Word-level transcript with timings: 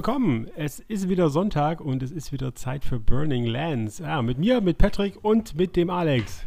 Willkommen. 0.00 0.50
Es 0.56 0.80
ist 0.80 1.10
wieder 1.10 1.28
Sonntag 1.28 1.82
und 1.82 2.02
es 2.02 2.10
ist 2.10 2.32
wieder 2.32 2.54
Zeit 2.54 2.86
für 2.86 2.98
Burning 2.98 3.44
Lands. 3.44 3.98
Ja, 3.98 4.22
mit 4.22 4.38
mir, 4.38 4.62
mit 4.62 4.78
Patrick 4.78 5.22
und 5.22 5.54
mit 5.54 5.76
dem 5.76 5.90
Alex. 5.90 6.42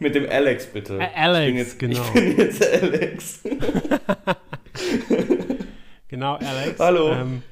Mit 0.00 0.16
dem 0.16 0.28
Alex, 0.28 0.66
bitte. 0.66 0.98
Ä 0.98 1.06
Alex, 1.14 1.52
ich 1.52 1.56
jetzt, 1.56 1.78
genau. 1.78 2.02
Ich 2.02 2.12
bin 2.12 2.36
jetzt 2.36 2.68
Alex. 2.68 3.42
genau, 6.08 6.34
Alex. 6.34 6.80
Hallo. 6.80 7.12
Ähm, 7.12 7.42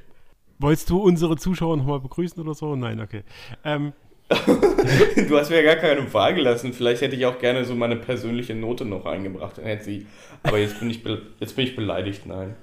wolltest 0.59 0.91
du 0.91 1.01
unsere 1.01 1.37
Zuschauer 1.37 1.77
nochmal 1.77 2.01
begrüßen 2.01 2.43
oder 2.43 2.55
so? 2.55 2.75
Nein, 2.75 2.99
okay. 2.99 3.23
Ähm, 3.65 3.93
du 4.29 5.39
hast 5.39 5.51
mir 5.51 5.63
ja 5.63 5.65
gar 5.75 5.77
keine 5.77 6.13
Wahl 6.13 6.35
gelassen. 6.35 6.73
Vielleicht 6.73 7.01
hätte 7.01 7.15
ich 7.15 7.25
auch 7.27 7.39
gerne 7.39 7.65
so 7.65 7.77
meine 7.77 7.95
persönliche 7.95 8.57
Note 8.57 8.85
noch 8.85 9.07
eingebracht. 9.07 9.59
Dann 9.59 9.67
hätte 9.67 9.85
sie. 9.85 10.07
Aber 10.43 10.59
jetzt 10.59 10.81
bin 10.81 10.91
ich, 10.91 11.01
jetzt 11.39 11.55
bin 11.55 11.65
ich 11.65 11.77
beleidigt, 11.77 12.27
nein. 12.27 12.57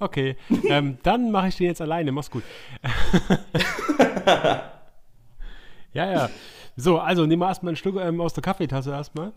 Okay, 0.00 0.36
ähm, 0.68 0.98
dann 1.02 1.30
mache 1.30 1.48
ich 1.48 1.56
den 1.56 1.66
jetzt 1.66 1.80
alleine. 1.80 2.12
Mach's 2.12 2.30
gut. 2.30 2.42
ja, 5.92 6.10
ja. 6.10 6.30
So, 6.76 6.98
also 6.98 7.26
nehmen 7.26 7.42
wir 7.42 7.48
erstmal 7.48 7.72
ein 7.72 7.76
Stück 7.76 7.96
ähm, 7.96 8.20
aus 8.20 8.34
der 8.34 8.42
Kaffeetasse 8.42 8.90
erstmal. 8.90 9.32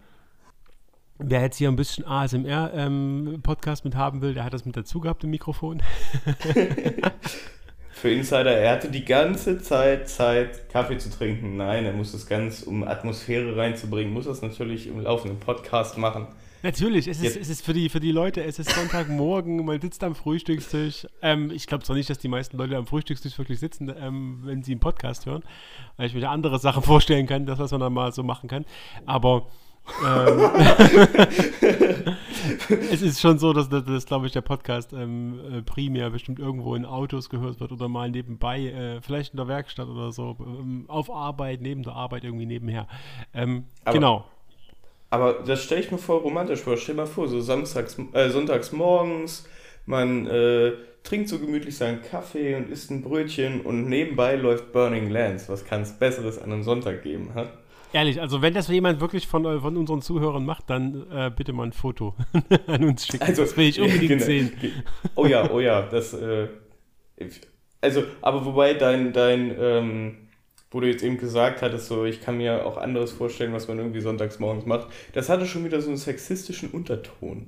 Wer 1.18 1.42
jetzt 1.42 1.58
hier 1.58 1.70
ein 1.70 1.76
bisschen 1.76 2.06
ASMR-Podcast 2.06 3.86
ähm, 3.86 3.90
mit 3.90 3.96
haben 3.96 4.22
will, 4.22 4.34
der 4.34 4.44
hat 4.44 4.54
das 4.54 4.66
mit 4.66 4.76
dazu 4.76 5.00
gehabt 5.00 5.24
im 5.24 5.30
Mikrofon. 5.30 5.84
Für 7.92 8.10
Insider, 8.10 8.58
er 8.58 8.72
hatte 8.72 8.90
die 8.90 9.06
ganze 9.06 9.62
Zeit 9.62 10.10
Zeit, 10.10 10.70
Kaffee 10.70 10.98
zu 10.98 11.12
trinken. 11.12 11.58
Nein, 11.58 11.86
er 11.86 11.94
muss 11.94 12.14
das 12.14 12.26
ganz, 12.26 12.64
um 12.64 12.84
Atmosphäre 12.84 13.56
reinzubringen, 13.56 14.12
muss 14.12 14.26
das 14.26 14.42
natürlich 14.42 14.88
im 14.88 15.02
laufenden 15.02 15.40
Podcast 15.40 16.00
machen. 16.00 16.28
Natürlich, 16.64 17.08
es 17.08 17.22
ist, 17.22 17.38
es 17.38 17.50
ist 17.50 17.66
für, 17.66 17.74
die, 17.74 17.90
für 17.90 18.00
die 18.00 18.12
Leute, 18.12 18.44
es 18.44 18.60
ist 18.60 18.70
Sonntagmorgen, 18.72 19.66
man 19.66 19.82
sitzt 19.82 20.04
am 20.04 20.16
Frühstückstisch. 20.16 21.08
Ähm, 21.22 21.52
ich 21.52 21.68
glaube 21.68 21.84
zwar 21.84 21.96
nicht, 21.96 22.10
dass 22.10 22.20
die 22.20 22.28
meisten 22.28 22.58
Leute 22.58 22.78
am 22.78 22.86
Frühstückstisch 22.86 23.38
wirklich 23.38 23.60
sitzen, 23.60 23.92
ähm, 23.98 24.42
wenn 24.44 24.64
sie 24.64 24.72
einen 24.72 24.80
Podcast 24.80 25.26
hören, 25.26 25.44
weil 25.98 26.08
ich 26.08 26.14
mir 26.14 26.30
andere 26.30 26.60
Sachen 26.60 26.84
vorstellen 26.92 27.26
kann, 27.26 27.46
das, 27.46 27.60
was 27.60 27.72
man 27.72 27.82
dann 27.82 27.94
mal 27.94 28.12
so 28.12 28.24
machen 28.24 28.48
kann. 28.48 28.66
Aber 29.06 29.48
ähm, 30.06 30.40
es 32.92 33.02
ist 33.02 33.20
schon 33.20 33.40
so, 33.40 33.52
dass, 33.54 33.68
dass, 33.70 33.84
dass 33.84 34.06
glaube 34.06 34.28
ich, 34.28 34.32
der 34.32 34.42
Podcast 34.42 34.94
ähm, 34.94 35.40
äh, 35.52 35.62
primär 35.64 36.12
bestimmt 36.12 36.40
irgendwo 36.40 36.76
in 36.76 36.86
Autos 36.86 37.30
gehört 37.30 37.60
wird 37.60 37.72
oder 37.72 37.88
mal 37.90 38.10
nebenbei, 38.12 38.68
äh, 38.68 39.02
vielleicht 39.02 39.34
in 39.34 39.38
der 39.38 39.48
Werkstatt 39.48 39.88
oder 39.88 40.12
so, 40.12 40.38
ähm, 40.40 40.86
auf 40.88 41.10
Arbeit, 41.10 41.62
neben 41.62 41.84
der 41.84 41.94
Arbeit 41.94 42.24
irgendwie 42.24 42.46
nebenher. 42.46 42.88
Ähm, 43.34 43.66
genau. 43.86 44.26
Aber 45.12 45.34
das 45.46 45.64
stelle 45.64 45.82
ich 45.82 45.92
mir 45.92 45.98
voll 45.98 46.20
romantisch 46.20 46.62
vor. 46.62 46.78
Stell 46.78 46.96
dir 46.96 47.02
mal 47.02 47.08
vor, 47.08 47.28
so 47.28 47.42
samstags, 47.42 47.98
äh, 48.14 48.30
sonntags 48.30 48.72
morgens, 48.72 49.48
man 49.86 50.26
äh, 50.26 50.72
trinkt 51.04 51.28
so 51.28 51.38
gemütlich 51.38 51.76
seinen 51.76 52.02
Kaffee 52.02 52.56
und 52.56 52.70
isst 52.70 52.92
ein 52.92 53.02
Brötchen 53.02 53.62
und 53.62 53.90
nebenbei 53.90 54.36
läuft 54.36 54.72
Burning 54.72 55.10
Lands. 55.10 55.50
Was 55.50 55.66
kann 55.66 55.82
es 55.82 55.92
Besseres 56.00 56.40
an 56.40 56.52
einem 56.52 56.64
Sonntag 56.64 57.04
geben? 57.04 57.32
Ha? 57.36 57.52
Ehrlich, 57.94 58.22
also 58.22 58.42
wenn 58.42 58.54
das 58.54 58.70
jemand 58.70 59.02
wirklich 59.02 59.28
von, 59.28 59.44
äh, 59.44 59.60
von 59.60 59.76
unseren 59.76 60.02
Zuhörern 60.02 60.46
macht, 60.46 60.70
dann 60.70 61.06
äh, 61.12 61.30
bitte 61.36 61.52
mal 61.52 61.64
ein 61.64 61.74
Foto 61.74 62.16
an 62.68 62.86
uns 62.86 63.06
schicken. 63.06 63.24
Also, 63.24 63.42
das 63.42 63.58
will 63.58 63.68
ich 63.68 63.82
unbedingt 63.82 64.08
genau. 64.08 64.24
sehen. 64.24 64.54
Oh 65.16 65.26
ja, 65.26 65.52
oh 65.52 65.60
ja, 65.60 65.82
das. 65.82 66.14
Äh, 66.14 66.48
also, 67.82 68.04
aber 68.22 68.46
wobei 68.46 68.76
dein, 68.76 69.12
dein 69.12 69.54
ähm, 69.60 70.18
wo 70.72 70.80
du 70.80 70.88
jetzt 70.88 71.04
eben 71.04 71.18
gesagt 71.18 71.62
hattest, 71.62 71.88
so 71.88 72.06
ich 72.06 72.22
kann 72.22 72.38
mir 72.38 72.66
auch 72.66 72.78
anderes 72.78 73.12
vorstellen, 73.12 73.54
was 73.54 73.68
man 73.68 73.78
irgendwie 73.78 74.02
sonntags 74.02 74.40
morgens 74.40 74.66
macht, 74.66 74.88
das 75.14 75.30
hatte 75.30 75.46
schon 75.46 75.66
wieder 75.66 75.82
so 75.82 75.90
einen 75.90 75.98
sexistischen 75.98 76.72
Unterton. 76.72 77.48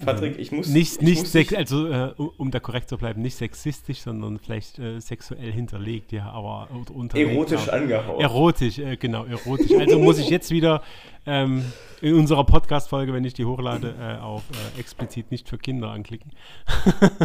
Patrick, 0.00 0.38
ich 0.38 0.52
muss. 0.52 0.68
Nicht, 0.68 1.02
nicht 1.02 1.18
muss 1.18 1.32
sex, 1.32 1.52
also 1.52 1.86
äh, 1.86 2.14
um 2.16 2.50
da 2.50 2.60
korrekt 2.60 2.88
zu 2.88 2.96
bleiben, 2.96 3.20
nicht 3.20 3.36
sexistisch, 3.36 4.00
sondern 4.00 4.38
vielleicht 4.38 4.78
äh, 4.78 5.00
sexuell 5.00 5.52
hinterlegt, 5.52 6.12
ja, 6.12 6.30
aber 6.30 6.68
Erotisch 7.12 7.68
auch. 7.68 7.74
angehaucht. 7.74 8.22
Erotisch, 8.22 8.78
äh, 8.78 8.96
genau, 8.96 9.24
erotisch. 9.26 9.70
Also 9.72 9.98
muss 9.98 10.18
ich 10.18 10.30
jetzt 10.30 10.50
wieder 10.50 10.82
ähm, 11.26 11.64
in 12.00 12.14
unserer 12.14 12.44
Podcast-Folge, 12.44 13.12
wenn 13.12 13.24
ich 13.24 13.34
die 13.34 13.44
hochlade, 13.44 13.94
äh, 14.00 14.20
auf 14.20 14.44
äh, 14.76 14.80
explizit 14.80 15.30
nicht 15.30 15.48
für 15.48 15.58
Kinder 15.58 15.90
anklicken. 15.90 16.32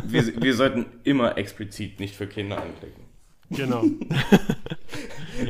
wir, 0.04 0.42
wir 0.42 0.54
sollten 0.54 0.88
immer 1.06 1.38
explizit 1.38 2.02
nicht 2.02 2.16
für 2.16 2.28
Kinder 2.28 2.62
anklicken. 2.62 3.06
Genau. 3.50 3.84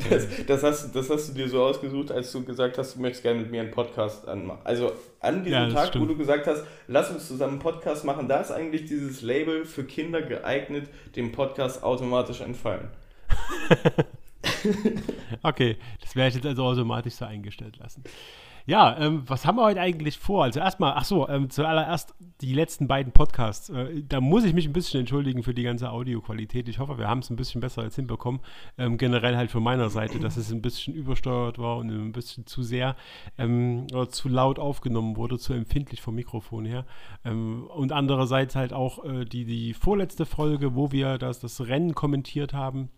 das, 0.09 0.27
das, 0.45 0.63
hast, 0.63 0.95
das 0.95 1.09
hast 1.09 1.29
du 1.29 1.33
dir 1.33 1.49
so 1.49 1.63
ausgesucht, 1.63 2.11
als 2.11 2.31
du 2.31 2.43
gesagt 2.43 2.77
hast, 2.77 2.95
du 2.95 3.01
möchtest 3.01 3.23
gerne 3.23 3.39
mit 3.41 3.51
mir 3.51 3.61
einen 3.61 3.71
Podcast 3.71 4.27
anmachen. 4.27 4.61
Also 4.63 4.91
an 5.19 5.43
diesem 5.43 5.59
ja, 5.59 5.69
Tag, 5.69 5.87
stimmt. 5.89 6.05
wo 6.05 6.07
du 6.09 6.17
gesagt 6.17 6.47
hast, 6.47 6.63
lass 6.87 7.09
uns 7.09 7.27
zusammen 7.27 7.53
einen 7.53 7.61
Podcast 7.61 8.05
machen, 8.05 8.27
da 8.27 8.41
ist 8.41 8.51
eigentlich 8.51 8.85
dieses 8.85 9.21
Label 9.21 9.65
für 9.65 9.83
Kinder 9.83 10.21
geeignet, 10.21 10.89
dem 11.15 11.31
Podcast 11.31 11.83
automatisch 11.83 12.41
entfallen. 12.41 12.89
okay, 15.43 15.77
das 16.01 16.15
werde 16.15 16.29
ich 16.29 16.35
jetzt 16.35 16.45
also 16.45 16.63
automatisch 16.63 17.15
so 17.15 17.25
eingestellt 17.25 17.77
lassen. 17.77 18.03
Ja, 18.67 18.97
ähm, 18.99 19.23
was 19.25 19.45
haben 19.45 19.55
wir 19.55 19.63
heute 19.63 19.79
eigentlich 19.79 20.19
vor? 20.19 20.43
Also 20.43 20.59
erstmal, 20.59 20.91
ach 20.97 21.05
so, 21.05 21.29
ähm, 21.29 21.49
zuallererst 21.49 22.13
die 22.41 22.53
letzten 22.53 22.85
beiden 22.89 23.13
Podcasts. 23.13 23.69
Äh, 23.69 24.03
da 24.03 24.19
muss 24.19 24.43
ich 24.43 24.53
mich 24.53 24.65
ein 24.67 24.73
bisschen 24.73 24.99
entschuldigen 24.99 25.41
für 25.41 25.53
die 25.53 25.63
ganze 25.63 25.89
Audioqualität. 25.89 26.67
Ich 26.67 26.77
hoffe, 26.77 26.97
wir 26.97 27.07
haben 27.07 27.19
es 27.19 27.29
ein 27.29 27.37
bisschen 27.37 27.61
besser 27.61 27.83
als 27.83 27.95
hinbekommen. 27.95 28.41
Ähm, 28.77 28.97
generell 28.97 29.37
halt 29.37 29.51
von 29.51 29.63
meiner 29.63 29.89
Seite, 29.89 30.19
dass 30.19 30.35
es 30.35 30.51
ein 30.51 30.61
bisschen 30.61 30.93
übersteuert 30.93 31.57
war 31.59 31.77
und 31.77 31.89
ein 31.89 32.11
bisschen 32.11 32.45
zu 32.45 32.61
sehr 32.61 32.97
ähm, 33.37 33.87
oder 33.93 34.09
zu 34.09 34.27
laut 34.27 34.59
aufgenommen 34.59 35.15
wurde, 35.15 35.39
zu 35.39 35.53
empfindlich 35.53 36.01
vom 36.01 36.15
Mikrofon 36.15 36.65
her. 36.65 36.85
Ähm, 37.23 37.67
und 37.67 37.93
andererseits 37.93 38.57
halt 38.57 38.73
auch 38.73 39.05
äh, 39.05 39.23
die, 39.23 39.45
die 39.45 39.73
vorletzte 39.75 40.25
Folge, 40.25 40.75
wo 40.75 40.91
wir 40.91 41.17
das, 41.17 41.39
das 41.39 41.67
Rennen 41.67 41.95
kommentiert 41.95 42.51
haben 42.51 42.89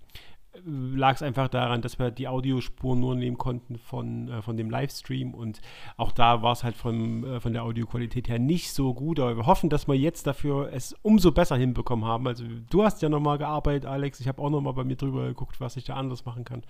lag 0.65 1.15
es 1.15 1.21
einfach 1.21 1.47
daran, 1.47 1.81
dass 1.81 1.99
wir 1.99 2.11
die 2.11 2.27
Audiospuren 2.27 2.99
nur 2.99 3.15
nehmen 3.15 3.37
konnten 3.37 3.77
von, 3.77 4.29
äh, 4.29 4.41
von 4.41 4.57
dem 4.57 4.69
Livestream 4.69 5.33
und 5.33 5.61
auch 5.97 6.11
da 6.11 6.41
war 6.41 6.53
es 6.53 6.63
halt 6.63 6.75
von, 6.75 7.23
äh, 7.23 7.39
von 7.39 7.53
der 7.53 7.63
Audioqualität 7.63 8.27
her 8.29 8.39
nicht 8.39 8.71
so 8.71 8.93
gut, 8.93 9.19
aber 9.19 9.37
wir 9.37 9.45
hoffen, 9.45 9.69
dass 9.69 9.87
wir 9.87 9.95
jetzt 9.95 10.27
dafür 10.27 10.71
es 10.73 10.95
umso 11.01 11.31
besser 11.31 11.57
hinbekommen 11.57 12.05
haben. 12.05 12.27
Also 12.27 12.45
du 12.69 12.83
hast 12.83 13.01
ja 13.01 13.09
nochmal 13.09 13.37
gearbeitet, 13.37 13.85
Alex, 13.85 14.19
ich 14.19 14.27
habe 14.27 14.41
auch 14.41 14.49
nochmal 14.49 14.73
bei 14.73 14.83
mir 14.83 14.95
drüber 14.95 15.27
geguckt, 15.27 15.59
was 15.59 15.77
ich 15.77 15.85
da 15.85 15.95
anders 15.95 16.25
machen 16.25 16.43
kann 16.43 16.63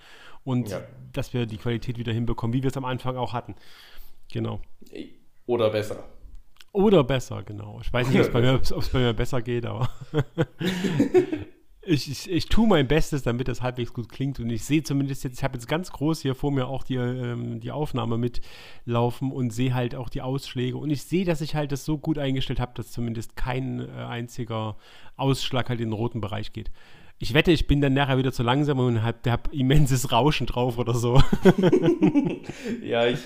und 0.44 0.70
ja. 0.70 0.80
dass 1.12 1.32
wir 1.34 1.46
die 1.46 1.58
Qualität 1.58 1.98
wieder 1.98 2.12
hinbekommen, 2.12 2.54
wie 2.54 2.62
wir 2.62 2.70
es 2.70 2.76
am 2.76 2.84
Anfang 2.84 3.16
auch 3.16 3.32
hatten. 3.32 3.54
Genau. 4.32 4.60
Oder 5.46 5.70
besser. 5.70 6.04
Oder 6.72 7.02
besser, 7.02 7.42
genau. 7.42 7.80
Ich 7.82 7.92
weiß 7.92 8.08
nicht, 8.08 8.20
ob 8.20 8.26
es 8.26 8.32
bei, 8.92 8.98
bei, 8.98 8.98
mir 8.98 9.12
besser 9.12 9.42
geht, 9.42 9.66
aber 9.66 9.88
ich, 11.82 12.10
ich, 12.10 12.30
ich 12.30 12.46
tue 12.46 12.68
mein 12.68 12.86
Bestes, 12.86 13.22
damit 13.22 13.48
das 13.48 13.62
halbwegs 13.62 13.92
gut 13.92 14.08
klingt. 14.10 14.38
Und 14.38 14.50
ich 14.50 14.64
sehe 14.64 14.82
zumindest 14.82 15.24
jetzt, 15.24 15.38
ich 15.38 15.44
habe 15.44 15.54
jetzt 15.54 15.66
ganz 15.66 15.90
groß 15.90 16.20
hier 16.20 16.34
vor 16.34 16.52
mir 16.52 16.66
auch 16.66 16.84
die, 16.84 16.96
ähm, 16.96 17.60
die 17.60 17.70
Aufnahme 17.70 18.18
mitlaufen 18.18 19.32
und 19.32 19.50
sehe 19.50 19.74
halt 19.74 19.94
auch 19.94 20.10
die 20.10 20.20
Ausschläge. 20.20 20.76
Und 20.76 20.90
ich 20.90 21.04
sehe, 21.04 21.24
dass 21.24 21.40
ich 21.40 21.54
halt 21.54 21.72
das 21.72 21.84
so 21.84 21.96
gut 21.96 22.18
eingestellt 22.18 22.60
habe, 22.60 22.72
dass 22.74 22.92
zumindest 22.92 23.34
kein 23.34 23.80
äh, 23.80 23.90
einziger 23.92 24.76
Ausschlag 25.16 25.70
halt 25.70 25.80
in 25.80 25.88
den 25.88 25.94
roten 25.94 26.20
Bereich 26.20 26.52
geht. 26.52 26.70
Ich 27.18 27.34
wette, 27.34 27.52
ich 27.52 27.66
bin 27.66 27.80
dann 27.80 27.94
nachher 27.94 28.18
wieder 28.18 28.32
zu 28.32 28.42
langsam 28.42 28.78
und 28.78 29.02
habe 29.02 29.30
hab 29.30 29.52
immenses 29.52 30.12
Rauschen 30.12 30.46
drauf 30.46 30.78
oder 30.78 30.94
so. 30.94 31.22
ja, 32.82 33.06
ich, 33.06 33.20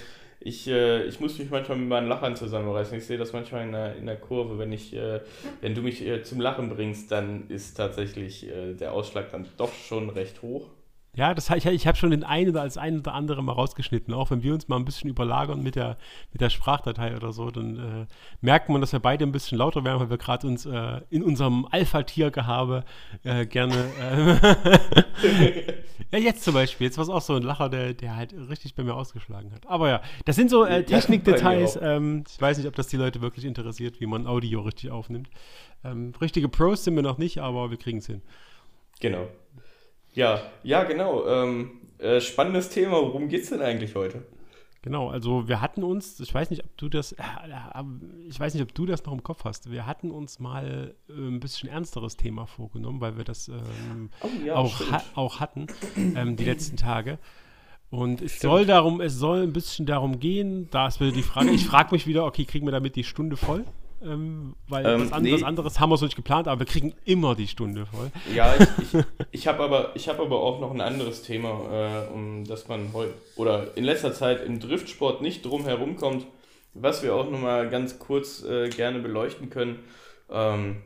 ich, 0.44 0.68
äh, 0.68 1.04
ich 1.04 1.20
muss 1.20 1.38
mich 1.38 1.48
manchmal 1.48 1.78
mit 1.78 1.88
meinen 1.88 2.06
Lachern 2.06 2.36
zusammenreißen. 2.36 2.98
Ich 2.98 3.06
sehe 3.06 3.16
das 3.16 3.32
manchmal 3.32 3.64
in 3.64 3.72
der, 3.72 3.96
in 3.96 4.04
der 4.04 4.16
Kurve. 4.16 4.58
Wenn, 4.58 4.72
ich, 4.72 4.94
äh, 4.94 5.20
wenn 5.62 5.74
du 5.74 5.80
mich 5.80 6.06
äh, 6.06 6.22
zum 6.22 6.38
Lachen 6.38 6.68
bringst, 6.68 7.10
dann 7.10 7.48
ist 7.48 7.78
tatsächlich 7.78 8.46
äh, 8.46 8.74
der 8.74 8.92
Ausschlag 8.92 9.30
dann 9.30 9.46
doch 9.56 9.72
schon 9.72 10.10
recht 10.10 10.42
hoch. 10.42 10.68
Ja, 11.16 11.32
das, 11.32 11.48
ich, 11.50 11.64
ich 11.66 11.86
habe 11.86 11.96
schon 11.96 12.10
den 12.10 12.24
einen 12.24 12.50
oder 12.50 12.62
als 12.62 12.76
ein 12.76 12.98
oder 12.98 13.14
andere 13.14 13.42
mal 13.42 13.52
rausgeschnitten. 13.52 14.12
Auch 14.12 14.30
wenn 14.30 14.42
wir 14.42 14.52
uns 14.52 14.66
mal 14.68 14.76
ein 14.76 14.84
bisschen 14.84 15.08
überlagern 15.08 15.62
mit 15.62 15.76
der, 15.76 15.96
mit 16.32 16.40
der 16.40 16.50
Sprachdatei 16.50 17.14
oder 17.16 17.32
so, 17.32 17.50
dann 17.50 17.76
äh, 17.76 18.06
merkt 18.40 18.68
man, 18.68 18.80
dass 18.80 18.92
wir 18.92 18.98
beide 18.98 19.24
ein 19.24 19.30
bisschen 19.30 19.58
lauter 19.58 19.84
werden, 19.84 20.00
weil 20.00 20.10
wir 20.10 20.18
gerade 20.18 20.46
uns 20.46 20.66
äh, 20.66 21.00
in 21.10 21.22
unserem 21.22 21.66
Alpha-Tiergehabe 21.70 22.84
äh, 23.22 23.46
gerne. 23.46 23.74
Äh, 24.00 25.72
ja, 26.12 26.18
jetzt 26.18 26.42
zum 26.42 26.54
Beispiel. 26.54 26.86
Jetzt 26.86 26.98
war 26.98 27.04
es 27.04 27.10
auch 27.10 27.22
so 27.22 27.34
ein 27.34 27.42
Lacher, 27.42 27.68
der, 27.68 27.94
der 27.94 28.16
halt 28.16 28.34
richtig 28.48 28.74
bei 28.74 28.82
mir 28.82 28.94
ausgeschlagen 28.94 29.52
hat. 29.52 29.66
Aber 29.68 29.88
ja, 29.88 30.02
das 30.24 30.34
sind 30.34 30.50
so 30.50 30.64
äh, 30.64 30.82
Technikdetails. 30.82 31.78
Ähm, 31.80 32.24
ich 32.28 32.40
weiß 32.40 32.58
nicht, 32.58 32.66
ob 32.66 32.74
das 32.74 32.88
die 32.88 32.96
Leute 32.96 33.22
wirklich 33.22 33.44
interessiert, 33.44 34.00
wie 34.00 34.06
man 34.06 34.26
Audio 34.26 34.62
richtig 34.62 34.90
aufnimmt. 34.90 35.28
Ähm, 35.84 36.12
richtige 36.20 36.48
Pros 36.48 36.82
sind 36.82 36.96
wir 36.96 37.02
noch 37.02 37.18
nicht, 37.18 37.38
aber 37.38 37.70
wir 37.70 37.76
kriegen 37.76 37.98
es 37.98 38.06
hin. 38.06 38.22
Genau. 39.00 39.28
Ja, 40.14 40.42
ja, 40.62 40.84
genau. 40.84 41.26
Ähm, 41.26 41.82
äh, 41.98 42.20
spannendes 42.20 42.70
Thema. 42.70 42.92
Worum 43.02 43.28
geht 43.28 43.42
es 43.42 43.50
denn 43.50 43.62
eigentlich 43.62 43.94
heute? 43.94 44.24
Genau, 44.82 45.08
also 45.08 45.48
wir 45.48 45.62
hatten 45.62 45.82
uns, 45.82 46.20
ich 46.20 46.34
weiß 46.34 46.50
nicht, 46.50 46.62
ob 46.62 46.76
du 46.76 46.90
das, 46.90 47.12
äh, 47.12 47.22
äh, 47.22 47.82
ich 48.28 48.38
weiß 48.38 48.52
nicht, 48.52 48.62
ob 48.62 48.74
du 48.74 48.84
das 48.84 49.02
noch 49.06 49.14
im 49.14 49.22
Kopf 49.22 49.44
hast. 49.44 49.70
Wir 49.70 49.86
hatten 49.86 50.10
uns 50.10 50.40
mal 50.40 50.94
äh, 51.08 51.12
ein 51.12 51.40
bisschen 51.40 51.70
ernsteres 51.70 52.18
Thema 52.18 52.46
vorgenommen, 52.46 53.00
weil 53.00 53.16
wir 53.16 53.24
das 53.24 53.48
ähm, 53.48 54.10
oh, 54.20 54.28
ja, 54.44 54.56
auch, 54.56 54.80
ha 54.90 55.02
auch 55.14 55.40
hatten 55.40 55.68
ähm, 55.96 56.36
die 56.36 56.44
letzten 56.44 56.76
Tage. 56.76 57.18
Und 57.88 58.20
es 58.20 58.32
stimmt. 58.32 58.42
soll 58.42 58.66
darum, 58.66 59.00
es 59.00 59.14
soll 59.14 59.42
ein 59.44 59.54
bisschen 59.54 59.86
darum 59.86 60.20
gehen, 60.20 60.68
da 60.70 60.88
ist 60.88 61.00
wieder 61.00 61.12
die 61.12 61.22
Frage, 61.22 61.50
ich 61.50 61.64
frage 61.64 61.92
mich 61.92 62.06
wieder, 62.06 62.26
okay, 62.26 62.44
kriegen 62.44 62.66
wir 62.66 62.72
damit 62.72 62.94
die 62.96 63.04
Stunde 63.04 63.38
voll? 63.38 63.64
Ähm, 64.04 64.54
weil 64.68 64.84
ähm, 64.86 65.00
was, 65.00 65.12
anderes, 65.12 65.40
nee. 65.40 65.46
anderes 65.46 65.80
haben 65.80 65.90
wir 65.90 65.96
so 65.96 66.04
nicht 66.04 66.16
geplant, 66.16 66.48
aber 66.48 66.60
wir 66.60 66.66
kriegen 66.66 66.94
immer 67.04 67.34
die 67.34 67.48
Stunde 67.48 67.86
voll. 67.86 68.10
Ja, 68.34 68.54
ich, 68.56 68.94
ich, 68.94 69.04
ich 69.30 69.46
habe 69.46 69.62
aber, 69.62 69.94
hab 69.96 70.20
aber 70.20 70.40
auch 70.40 70.60
noch 70.60 70.70
ein 70.70 70.80
anderes 70.80 71.22
Thema, 71.22 72.06
äh, 72.08 72.12
um 72.12 72.44
das 72.44 72.68
man 72.68 72.92
heute 72.92 73.14
oder 73.36 73.76
in 73.76 73.84
letzter 73.84 74.12
Zeit 74.12 74.44
im 74.44 74.60
Driftsport 74.60 75.22
nicht 75.22 75.44
drum 75.44 75.64
herum 75.64 75.96
kommt, 75.96 76.26
was 76.74 77.02
wir 77.02 77.14
auch 77.14 77.30
nochmal 77.30 77.70
ganz 77.70 77.98
kurz 77.98 78.44
äh, 78.44 78.68
gerne 78.68 78.98
beleuchten 78.98 79.50
können. 79.50 79.80
Ähm, 80.30 80.82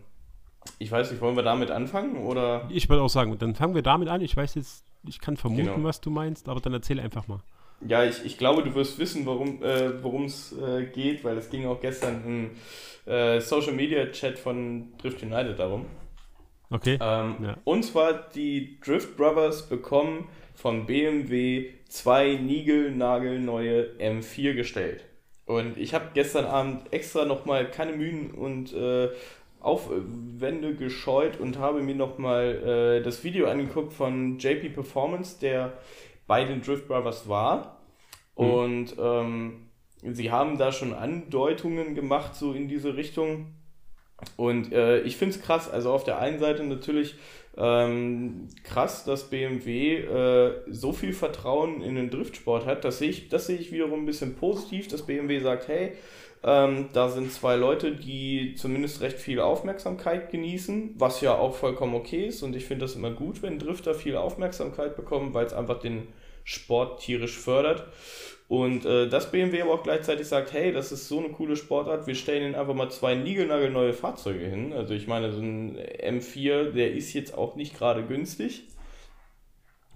ich 0.78 0.90
weiß 0.90 1.10
nicht, 1.10 1.20
wollen 1.20 1.36
wir 1.36 1.42
damit 1.42 1.70
anfangen 1.70 2.16
oder? 2.18 2.66
Ich 2.70 2.88
würde 2.88 3.02
auch 3.02 3.08
sagen, 3.08 3.36
dann 3.38 3.54
fangen 3.54 3.74
wir 3.74 3.82
damit 3.82 4.08
an. 4.08 4.20
Ich 4.20 4.36
weiß 4.36 4.54
jetzt, 4.54 4.84
ich 5.06 5.20
kann 5.20 5.36
vermuten, 5.36 5.64
genau. 5.64 5.84
was 5.84 6.00
du 6.00 6.10
meinst, 6.10 6.48
aber 6.48 6.60
dann 6.60 6.72
erzähl 6.72 7.00
einfach 7.00 7.26
mal. 7.26 7.40
Ja, 7.86 8.04
ich, 8.04 8.24
ich 8.24 8.38
glaube, 8.38 8.62
du 8.62 8.74
wirst 8.74 8.98
wissen, 8.98 9.24
worum 9.24 9.62
äh, 9.62 10.24
es 10.24 10.52
äh, 10.52 10.84
geht, 10.86 11.22
weil 11.24 11.38
es 11.38 11.48
ging 11.48 11.66
auch 11.66 11.80
gestern 11.80 12.22
im 12.26 13.12
äh, 13.12 13.40
Social 13.40 13.72
Media 13.72 14.06
Chat 14.06 14.38
von 14.38 14.92
Drift 14.98 15.22
United 15.22 15.58
darum. 15.58 15.86
Okay. 16.70 16.98
Ähm, 17.00 17.36
ja. 17.42 17.56
Und 17.64 17.84
zwar 17.84 18.12
die 18.12 18.78
Drift 18.80 19.16
Brothers 19.16 19.68
bekommen 19.68 20.28
von 20.54 20.86
BMW 20.86 21.70
zwei 21.88 22.34
Nigel-Nagel-neue 22.34 23.94
M4 23.98 24.54
gestellt. 24.54 25.04
Und 25.46 25.78
ich 25.78 25.94
habe 25.94 26.10
gestern 26.12 26.44
Abend 26.44 26.92
extra 26.92 27.24
nochmal 27.24 27.70
keine 27.70 27.92
Mühen 27.92 28.32
und 28.32 28.74
äh, 28.74 29.08
Aufwände 29.60 30.74
gescheut 30.74 31.40
und 31.40 31.58
habe 31.58 31.80
mir 31.80 31.94
nochmal 31.94 32.98
äh, 32.98 33.02
das 33.02 33.24
Video 33.24 33.46
angeguckt 33.48 33.92
von 33.92 34.38
JP 34.38 34.68
Performance, 34.70 35.40
der 35.40 35.72
bei 36.28 36.44
den 36.44 36.62
Drift 36.62 36.86
Brothers 36.86 37.28
war. 37.28 37.80
Mhm. 38.36 38.44
Und 38.44 38.96
ähm, 39.00 39.68
sie 40.04 40.30
haben 40.30 40.58
da 40.58 40.70
schon 40.70 40.94
Andeutungen 40.94 41.96
gemacht, 41.96 42.36
so 42.36 42.52
in 42.52 42.68
diese 42.68 42.96
Richtung. 42.96 43.54
Und 44.36 44.72
äh, 44.72 45.00
ich 45.00 45.16
finde 45.16 45.34
es 45.34 45.42
krass. 45.42 45.68
Also 45.68 45.92
auf 45.92 46.04
der 46.04 46.18
einen 46.20 46.38
Seite 46.38 46.62
natürlich 46.62 47.16
ähm, 47.56 48.48
krass, 48.62 49.04
dass 49.04 49.30
BMW 49.30 49.96
äh, 49.96 50.62
so 50.68 50.92
viel 50.92 51.12
Vertrauen 51.12 51.82
in 51.82 51.96
den 51.96 52.10
Driftsport 52.10 52.66
hat. 52.66 52.84
Das 52.84 52.98
sehe 52.98 53.10
ich, 53.10 53.28
das 53.28 53.46
sehe 53.46 53.58
ich 53.58 53.72
wiederum 53.72 54.02
ein 54.02 54.06
bisschen 54.06 54.36
positiv, 54.36 54.86
dass 54.86 55.06
BMW 55.06 55.40
sagt, 55.40 55.66
hey, 55.66 55.92
ähm, 56.44 56.88
da 56.92 57.08
sind 57.08 57.32
zwei 57.32 57.56
Leute, 57.56 57.92
die 57.92 58.54
zumindest 58.56 59.00
recht 59.00 59.18
viel 59.18 59.40
Aufmerksamkeit 59.40 60.30
genießen, 60.30 60.94
was 60.96 61.20
ja 61.20 61.34
auch 61.34 61.54
vollkommen 61.54 61.94
okay 61.94 62.26
ist. 62.26 62.42
Und 62.42 62.54
ich 62.54 62.64
finde 62.64 62.84
das 62.84 62.94
immer 62.94 63.10
gut, 63.10 63.42
wenn 63.42 63.58
Drifter 63.58 63.94
viel 63.94 64.16
Aufmerksamkeit 64.16 64.96
bekommen, 64.96 65.34
weil 65.34 65.46
es 65.46 65.52
einfach 65.52 65.80
den 65.80 66.08
Sport 66.44 67.00
tierisch 67.00 67.36
fördert. 67.36 67.86
Und 68.48 68.86
äh, 68.86 69.08
dass 69.08 69.30
BMW 69.30 69.60
aber 69.60 69.74
auch 69.74 69.82
gleichzeitig 69.82 70.26
sagt, 70.26 70.54
hey, 70.54 70.72
das 70.72 70.90
ist 70.90 71.06
so 71.06 71.18
eine 71.18 71.28
coole 71.28 71.56
Sportart, 71.56 72.06
wir 72.06 72.14
stellen 72.14 72.44
ihnen 72.44 72.54
einfach 72.54 72.72
mal 72.72 72.90
zwei 72.90 73.14
niegelnagelneue 73.14 73.92
Fahrzeuge 73.92 74.46
hin. 74.46 74.72
Also 74.72 74.94
ich 74.94 75.06
meine, 75.06 75.32
so 75.32 75.42
ein 75.42 75.76
M4, 75.76 76.70
der 76.70 76.94
ist 76.94 77.12
jetzt 77.12 77.36
auch 77.36 77.56
nicht 77.56 77.76
gerade 77.76 78.04
günstig. 78.04 78.62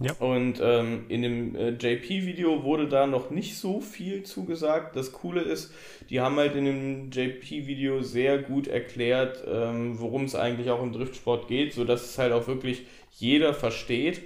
Ja. 0.03 0.11
Und 0.19 0.59
ähm, 0.61 1.05
in 1.07 1.21
dem 1.21 1.55
äh, 1.55 1.69
JP-Video 1.69 2.63
wurde 2.63 2.89
da 2.89 3.07
noch 3.07 3.29
nicht 3.29 3.57
so 3.57 3.79
viel 3.79 4.23
zugesagt. 4.23 4.97
Das 4.97 5.13
Coole 5.13 5.39
ist, 5.39 5.73
die 6.09 6.19
haben 6.19 6.35
halt 6.35 6.55
in 6.55 6.65
dem 6.65 7.09
JP-Video 7.09 8.01
sehr 8.01 8.39
gut 8.39 8.67
erklärt, 8.67 9.45
ähm, 9.47 9.97
worum 9.97 10.25
es 10.25 10.35
eigentlich 10.35 10.69
auch 10.71 10.83
im 10.83 10.91
Driftsport 10.91 11.47
geht, 11.47 11.73
sodass 11.73 12.03
es 12.03 12.17
halt 12.17 12.33
auch 12.33 12.47
wirklich 12.47 12.85
jeder 13.11 13.53
versteht. 13.53 14.23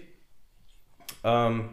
Ähm, 1.24 1.70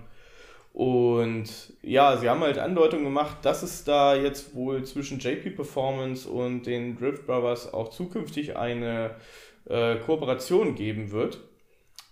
und 0.74 1.72
ja, 1.80 2.18
sie 2.18 2.28
haben 2.28 2.40
halt 2.40 2.58
Andeutungen 2.58 3.04
gemacht, 3.04 3.38
dass 3.40 3.62
es 3.62 3.84
da 3.84 4.14
jetzt 4.14 4.54
wohl 4.54 4.84
zwischen 4.84 5.18
JP 5.18 5.50
Performance 5.52 6.28
und 6.28 6.66
den 6.66 6.98
Drift 6.98 7.24
Brothers 7.24 7.72
auch 7.72 7.88
zukünftig 7.88 8.58
eine 8.58 9.14
äh, 9.64 9.96
Kooperation 9.96 10.74
geben 10.74 11.10
wird. 11.10 11.40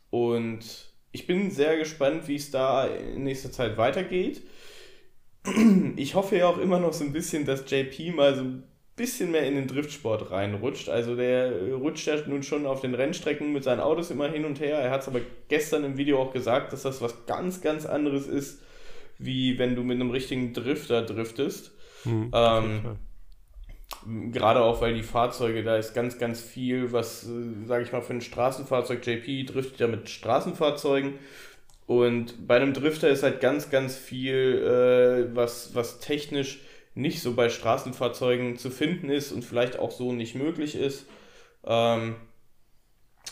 Und 0.08 0.91
ich 1.12 1.26
bin 1.26 1.50
sehr 1.50 1.76
gespannt, 1.76 2.26
wie 2.26 2.36
es 2.36 2.50
da 2.50 2.86
in 2.86 3.24
nächster 3.24 3.52
Zeit 3.52 3.76
weitergeht. 3.76 4.42
Ich 5.96 6.14
hoffe 6.14 6.36
ja 6.36 6.46
auch 6.46 6.58
immer 6.58 6.78
noch 6.78 6.92
so 6.92 7.04
ein 7.04 7.12
bisschen, 7.12 7.44
dass 7.44 7.68
JP 7.68 8.12
mal 8.12 8.34
so 8.34 8.42
ein 8.42 8.62
bisschen 8.96 9.30
mehr 9.30 9.46
in 9.46 9.54
den 9.54 9.66
Driftsport 9.66 10.30
reinrutscht. 10.30 10.88
Also 10.88 11.16
der 11.16 11.72
rutscht 11.74 12.06
ja 12.06 12.16
nun 12.26 12.42
schon 12.42 12.66
auf 12.66 12.80
den 12.80 12.94
Rennstrecken 12.94 13.52
mit 13.52 13.64
seinen 13.64 13.80
Autos 13.80 14.10
immer 14.10 14.28
hin 14.28 14.44
und 14.44 14.60
her. 14.60 14.78
Er 14.78 14.90
hat 14.90 15.02
es 15.02 15.08
aber 15.08 15.20
gestern 15.48 15.84
im 15.84 15.96
Video 15.96 16.20
auch 16.20 16.32
gesagt, 16.32 16.72
dass 16.72 16.82
das 16.82 17.02
was 17.02 17.26
ganz, 17.26 17.60
ganz 17.60 17.86
anderes 17.86 18.26
ist, 18.26 18.62
wie 19.18 19.58
wenn 19.58 19.74
du 19.74 19.82
mit 19.82 19.96
einem 19.96 20.10
richtigen 20.10 20.52
Drifter 20.52 21.02
driftest. 21.02 21.72
Mhm, 22.04 22.30
ähm, 22.32 22.98
Gerade 24.06 24.62
auch, 24.62 24.81
weil 24.81 24.94
die 24.94 25.02
Fahrzeuge, 25.02 25.62
da 25.62 25.76
ist 25.76 25.94
ganz, 25.94 26.19
ganz 26.19 26.40
viel, 26.40 26.93
was, 26.93 27.25
äh, 27.25 27.66
sage 27.66 27.84
ich 27.84 27.93
mal, 27.93 28.02
für 28.02 28.14
ein 28.14 28.20
Straßenfahrzeug, 28.20 29.06
JP 29.06 29.44
driftet 29.44 29.81
ja 29.81 29.87
mit 29.87 30.08
Straßenfahrzeugen. 30.08 31.19
Und 31.87 32.46
bei 32.46 32.56
einem 32.56 32.72
Drifter 32.72 33.08
ist 33.08 33.22
halt 33.22 33.40
ganz, 33.40 33.70
ganz 33.70 33.96
viel, 33.96 35.28
äh, 35.31 35.37
was, 35.37 35.75
was 35.75 36.00
technisch 36.00 36.60
nicht 36.94 37.22
so 37.22 37.34
bei 37.34 37.49
Straßenfahrzeugen 37.49 38.56
zu 38.56 38.70
finden 38.70 39.08
ist 39.08 39.32
und 39.32 39.44
vielleicht 39.44 39.78
auch 39.78 39.90
so 39.90 40.12
nicht 40.12 40.34
möglich 40.34 40.75
ist. 40.75 41.06
Ähm, 41.64 42.16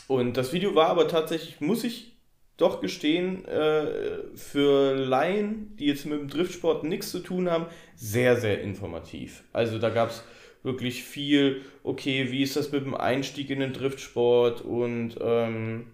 und 0.07 0.37
das 0.37 0.53
Video 0.53 0.75
war 0.75 0.87
aber 0.87 1.07
tatsächlich, 1.07 1.61
muss 1.61 1.83
ich 1.83 2.17
doch 2.57 2.81
gestehen, 2.81 3.45
äh, 3.45 4.35
für 4.35 4.95
Laien, 4.95 5.75
die 5.77 5.87
jetzt 5.87 6.05
mit 6.05 6.19
dem 6.19 6.27
Driftsport 6.27 6.83
nichts 6.83 7.11
zu 7.11 7.19
tun 7.19 7.49
haben, 7.49 7.65
sehr, 7.95 8.39
sehr 8.39 8.61
informativ. 8.61 9.43
Also 9.53 9.79
da 9.79 9.89
gab 9.89 10.09
es 10.09 10.23
wirklich 10.63 11.03
viel, 11.03 11.61
okay, 11.83 12.31
wie 12.31 12.43
ist 12.43 12.55
das 12.55 12.71
mit 12.71 12.85
dem 12.85 12.95
Einstieg 12.95 13.49
in 13.49 13.59
den 13.59 13.73
Driftsport 13.73 14.61
und 14.61 15.17
ähm, 15.21 15.87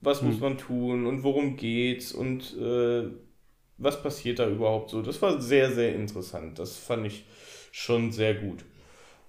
was 0.00 0.20
hm. 0.20 0.28
muss 0.28 0.40
man 0.40 0.58
tun 0.58 1.06
und 1.06 1.22
worum 1.22 1.56
geht's 1.56 2.12
und 2.12 2.56
äh, 2.56 3.10
was 3.78 4.02
passiert 4.02 4.40
da 4.40 4.48
überhaupt 4.48 4.90
so. 4.90 5.02
Das 5.02 5.22
war 5.22 5.40
sehr, 5.40 5.70
sehr 5.70 5.94
interessant. 5.94 6.58
Das 6.58 6.76
fand 6.76 7.06
ich 7.06 7.24
schon 7.70 8.10
sehr 8.10 8.34
gut. 8.34 8.64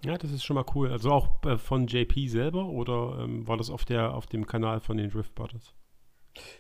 Ja, 0.04 0.18
das 0.18 0.32
ist 0.32 0.44
schon 0.44 0.56
mal 0.56 0.66
cool. 0.76 0.92
Also 0.92 1.12
auch 1.12 1.44
äh, 1.46 1.58
von 1.58 1.88
JP 1.88 2.28
selber 2.28 2.66
oder 2.66 3.20
ähm, 3.22 3.48
war 3.48 3.58
das 3.58 3.70
auf, 3.70 3.86
der, 3.86 4.14
auf 4.14 4.28
dem 4.28 4.48
Kanal 4.48 4.80
von 4.80 4.98
den 4.98 5.10
Drift 5.10 5.36
Brothers? 5.36 5.74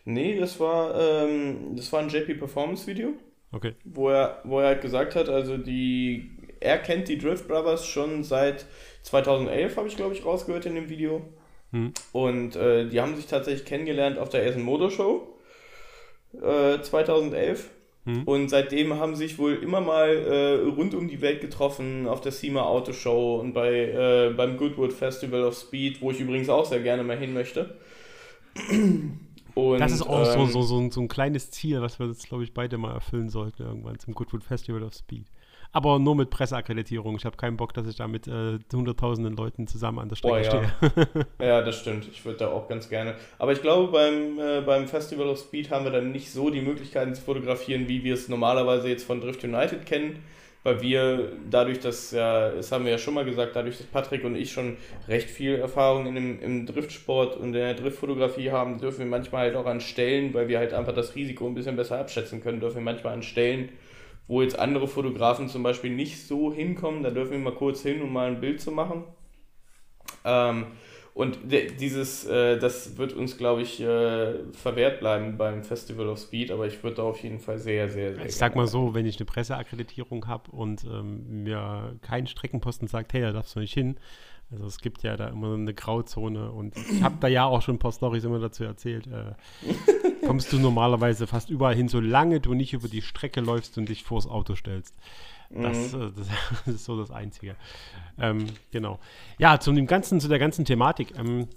Nee, 0.06 0.38
das 0.38 0.60
war, 0.60 0.94
ähm, 1.00 1.76
das 1.76 1.92
war 1.94 2.02
ein 2.02 2.10
JP 2.10 2.36
Performance 2.36 2.86
Video. 2.86 3.14
Okay. 3.52 3.76
Wo 3.84 4.10
er, 4.10 4.42
wo 4.44 4.60
er 4.60 4.68
halt 4.68 4.82
gesagt 4.82 5.16
hat, 5.16 5.30
also 5.30 5.58
die 5.58 6.38
er 6.60 6.78
kennt 6.78 7.08
die 7.08 7.18
Drift 7.18 7.48
Brothers 7.48 7.86
schon 7.86 8.24
seit 8.24 8.66
2011, 9.04 9.78
habe 9.78 9.88
ich 9.88 9.96
glaube 9.96 10.14
ich 10.14 10.26
rausgehört 10.26 10.66
in 10.66 10.76
dem 10.76 10.90
Video. 10.90 11.22
Hm. 11.72 11.94
Und 12.12 12.56
äh, 12.56 12.88
die 12.88 13.00
haben 13.00 13.16
sich 13.16 13.28
tatsächlich 13.28 13.66
kennengelernt 13.66 14.18
auf 14.18 14.30
der 14.30 14.46
Essen 14.46 14.64
Motor 14.64 14.92
Show 14.92 15.28
äh, 16.42 16.82
2011. 16.82 17.70
Hm. 18.06 18.24
Und 18.24 18.50
seitdem 18.50 18.96
haben 18.96 19.16
sich 19.16 19.38
wohl 19.38 19.56
immer 19.56 19.82
mal 19.82 20.10
äh, 20.10 20.68
rund 20.68 20.96
um 20.96 21.08
die 21.08 21.22
Welt 21.22 21.42
getroffen, 21.42 22.08
auf 22.08 22.22
der 22.22 22.32
SEMA 22.32 22.64
Auto 22.64 22.94
Show 22.94 23.40
und 23.40 23.54
bei, 23.54 23.72
äh, 23.72 24.34
beim 24.36 24.58
Goodwood 24.58 24.94
Festival 24.94 25.44
of 25.44 25.56
Speed, 25.56 26.02
wo 26.02 26.12
ich 26.12 26.20
übrigens 26.20 26.50
auch 26.50 26.66
sehr 26.66 26.80
gerne 26.82 27.04
mal 27.04 27.18
hin 27.18 27.34
möchte. 27.34 27.78
Und, 29.54 29.80
das 29.80 29.92
ist 29.92 30.04
auch 30.04 30.20
ähm, 30.20 30.46
so, 30.46 30.46
so, 30.46 30.62
so, 30.62 30.80
ein, 30.80 30.92
so 30.92 31.02
ein 31.02 31.08
kleines 31.08 31.52
Ziel, 31.52 31.82
was 31.82 32.00
wir 32.00 32.08
jetzt, 32.08 32.28
glaube 32.28 32.44
ich, 32.44 32.54
beide 32.54 32.78
mal 32.78 32.94
erfüllen 32.94 33.30
sollten 33.30 33.64
irgendwann 33.64 34.00
zum 34.00 34.14
Goodwood 34.14 34.44
Festival 34.44 34.84
of 34.84 34.94
Speed 34.94 35.26
aber 35.72 36.00
nur 36.00 36.16
mit 36.16 36.30
Presseakkreditierung. 36.30 37.16
Ich 37.16 37.26
habe 37.26 37.38
keinen 37.38 37.58
Bock, 37.58 37.74
dass 37.74 37.88
ich 37.88 37.96
da 37.96 38.08
mit 38.08 38.28
äh, 38.28 38.58
hunderttausenden 38.74 39.36
Leuten 39.36 39.68
zusammen 39.68 40.00
an 40.00 40.10
der 40.10 40.16
Strecke 40.16 40.36
oh, 40.36 40.38
ja. 40.38 40.50
stehe. 40.50 41.28
ja, 41.48 41.62
das 41.62 41.80
stimmt. 41.80 42.08
Ich 42.12 42.26
würde 42.26 42.40
da 42.40 42.48
auch 42.50 42.68
ganz 42.68 42.90
gerne. 42.90 43.16
Aber 43.38 43.52
ich 43.52 43.62
glaube, 43.62 43.92
beim, 43.92 44.40
äh, 44.40 44.62
beim 44.62 44.88
Festival 44.88 45.28
of 45.28 45.40
Speed 45.40 45.70
haben 45.70 45.86
wir 45.86 45.92
dann 45.92 46.12
nicht 46.12 46.32
so 46.32 46.50
die 46.50 46.62
Möglichkeiten 46.62 47.14
zu 47.14 47.22
fotografieren, 47.22 47.88
wie 47.88 48.04
wir 48.04 48.16
es 48.16 48.30
normalerweise 48.30 48.90
jetzt 48.90 49.04
von 49.04 49.22
Drift 49.22 49.44
United 49.44 49.86
kennen. 49.86 50.24
Weil 50.64 50.82
wir 50.82 51.32
dadurch, 51.50 51.80
dass 51.80 52.12
ja, 52.12 52.50
das 52.50 52.72
haben 52.74 52.84
wir 52.84 52.92
ja 52.92 52.98
schon 52.98 53.14
mal 53.14 53.24
gesagt, 53.24 53.56
dadurch, 53.56 53.78
dass 53.78 53.88
Patrick 53.88 54.26
und 54.26 54.36
ich 54.36 54.52
schon 54.52 54.76
recht 55.08 55.30
viel 55.30 55.56
Erfahrung 55.56 56.06
in 56.08 56.16
dem, 56.16 56.42
im 56.42 56.66
Driftsport 56.66 57.38
und 57.38 57.46
in 57.46 57.54
der 57.54 57.76
Driftfotografie 57.76 58.52
haben, 58.52 58.78
dürfen 58.78 59.00
wir 59.00 59.06
manchmal 59.06 59.46
halt 59.46 59.56
auch 59.56 59.66
an 59.66 59.80
Stellen, 59.80 60.34
weil 60.34 60.50
wir 60.50 60.58
halt 60.58 60.74
einfach 60.74 60.94
das 60.94 61.16
Risiko 61.16 61.48
ein 61.48 61.56
bisschen 61.56 61.78
besser 61.78 61.98
abschätzen 61.98 62.44
können, 62.44 62.60
dürfen 62.60 62.78
wir 62.78 62.84
manchmal 62.84 63.14
an 63.14 63.24
Stellen 63.24 63.70
wo 64.30 64.44
jetzt 64.44 64.58
andere 64.58 64.88
Fotografen 64.88 65.50
zum 65.50 65.64
Beispiel 65.64 65.90
nicht 65.90 66.26
so 66.26 66.54
hinkommen. 66.54 67.02
Da 67.04 67.10
dürfen 67.10 67.32
wir 67.32 67.40
mal 67.40 67.56
kurz 67.56 67.82
hin, 67.82 68.02
um 68.02 68.14
mal 68.14 68.28
ein 68.28 68.40
Bild 68.40 68.62
zu 68.62 68.72
machen. 68.72 69.04
Ähm, 70.24 70.68
und 71.16 71.40
dieses, 71.52 72.26
äh, 72.28 72.60
das 72.60 72.98
wird 72.98 73.14
uns, 73.14 73.38
glaube 73.38 73.64
ich, 73.64 73.82
äh, 73.82 74.36
verwehrt 74.54 75.00
bleiben 75.00 75.36
beim 75.38 75.64
Festival 75.64 76.08
of 76.08 76.20
Speed, 76.20 76.52
aber 76.52 76.68
ich 76.68 76.82
würde 76.84 76.98
da 76.98 77.04
auf 77.04 77.22
jeden 77.24 77.40
Fall 77.40 77.58
sehr, 77.58 77.90
sehr, 77.90 78.14
sehr. 78.14 78.26
Ich 78.26 78.36
sag 78.36 78.56
mal 78.56 78.68
so, 78.68 78.94
wenn 78.94 79.08
ich 79.08 79.18
eine 79.18 79.26
Presseakkreditierung 79.26 80.28
habe 80.28 80.52
und 80.52 80.84
ähm, 80.84 81.44
mir 81.44 81.98
kein 82.04 82.28
Streckenposten 82.28 82.88
sagt, 82.88 83.14
hey, 83.14 83.22
da 83.22 83.32
darfst 83.32 83.56
du 83.56 83.60
nicht 83.60 83.74
hin. 83.74 83.98
Also 84.52 84.66
es 84.66 84.80
gibt 84.80 85.04
ja 85.04 85.16
da 85.16 85.28
immer 85.28 85.54
eine 85.54 85.74
Grauzone 85.74 86.52
und 86.52 86.76
ich 86.76 87.04
habe 87.04 87.18
da 87.20 87.28
ja 87.28 87.46
auch 87.46 87.62
schon 87.62 87.76
ein 87.76 87.80
paar 87.80 87.92
Storys 87.92 88.24
immer 88.24 88.40
dazu 88.40 88.64
erzählt. 88.64 89.08
Äh, 89.08 89.34
kommst 90.26 90.52
du 90.52 90.60
normalerweise 90.60 91.28
fast 91.28 91.50
überall 91.50 91.76
hin, 91.76 91.88
solange 91.88 92.40
du 92.40 92.54
nicht 92.54 92.74
über 92.74 92.88
die 92.88 93.02
Strecke 93.02 93.42
läufst 93.42 93.78
und 93.78 93.90
dich 93.90 94.04
vors 94.04 94.28
Auto 94.28 94.56
stellst. 94.56 94.96
Das, 95.50 95.94
mhm. 95.94 96.14
das, 96.16 96.28
das, 96.66 96.68
ist 96.76 96.86
so 96.86 96.98
das 96.98 97.12
Einzige. 97.12 97.56
Ähm, 98.20 98.46
genau. 98.72 99.00
Ja, 99.38 99.60
zu 99.60 99.72
dem 99.72 99.88
ganzen, 99.88 100.20
zu 100.20 100.28
der 100.28 100.40
ganzen 100.40 100.66
Thematik. 100.66 101.18
Ähm, 101.18 101.48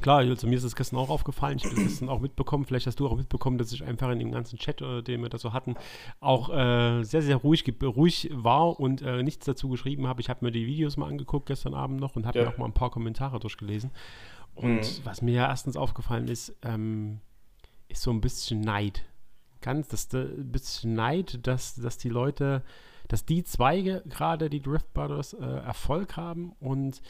Klar, 0.00 0.18
also 0.18 0.46
mir 0.46 0.56
ist 0.56 0.62
es 0.62 0.76
gestern 0.76 0.98
auch 0.98 1.10
aufgefallen. 1.10 1.58
Ich 1.58 1.64
habe 1.64 1.74
es 1.74 1.82
gestern 1.82 2.08
auch 2.08 2.20
mitbekommen. 2.20 2.64
Vielleicht 2.64 2.86
hast 2.86 3.00
du 3.00 3.08
auch 3.08 3.16
mitbekommen, 3.16 3.58
dass 3.58 3.72
ich 3.72 3.82
einfach 3.82 4.10
in 4.10 4.20
dem 4.20 4.30
ganzen 4.30 4.56
Chat, 4.56 4.80
äh, 4.80 5.02
den 5.02 5.20
wir 5.20 5.28
da 5.28 5.38
so 5.38 5.52
hatten, 5.52 5.74
auch 6.20 6.48
äh, 6.48 7.02
sehr, 7.02 7.22
sehr 7.22 7.36
ruhig, 7.36 7.64
ruhig 7.82 8.30
war 8.32 8.78
und 8.78 9.02
äh, 9.02 9.22
nichts 9.24 9.46
dazu 9.46 9.68
geschrieben 9.68 10.06
habe. 10.06 10.20
Ich 10.20 10.28
habe 10.28 10.44
mir 10.44 10.52
die 10.52 10.66
Videos 10.66 10.96
mal 10.96 11.08
angeguckt 11.08 11.46
gestern 11.46 11.74
Abend 11.74 12.00
noch 12.00 12.14
und 12.14 12.24
habe 12.24 12.38
ja. 12.38 12.44
mir 12.44 12.50
auch 12.52 12.58
mal 12.58 12.66
ein 12.66 12.72
paar 12.72 12.90
Kommentare 12.90 13.40
durchgelesen. 13.40 13.90
Und 14.54 14.76
mhm. 14.76 15.04
was 15.04 15.22
mir 15.22 15.34
ja 15.34 15.48
erstens 15.48 15.76
aufgefallen 15.76 16.28
ist, 16.28 16.54
ähm, 16.62 17.20
ist 17.88 18.02
so 18.02 18.12
ein 18.12 18.20
bisschen 18.20 18.60
Neid. 18.60 19.04
Ganz, 19.60 19.88
das 19.88 20.12
ein 20.14 20.52
bisschen 20.52 20.94
Neid, 20.94 21.46
dass, 21.46 21.74
dass 21.74 21.98
die 21.98 22.08
Leute, 22.08 22.62
dass 23.08 23.26
die 23.26 23.42
Zweige 23.42 24.02
gerade, 24.08 24.48
die 24.48 24.62
Drift 24.62 24.94
Brothers, 24.94 25.34
äh, 25.34 25.44
Erfolg 25.44 26.16
haben 26.16 26.52
und 26.60 27.02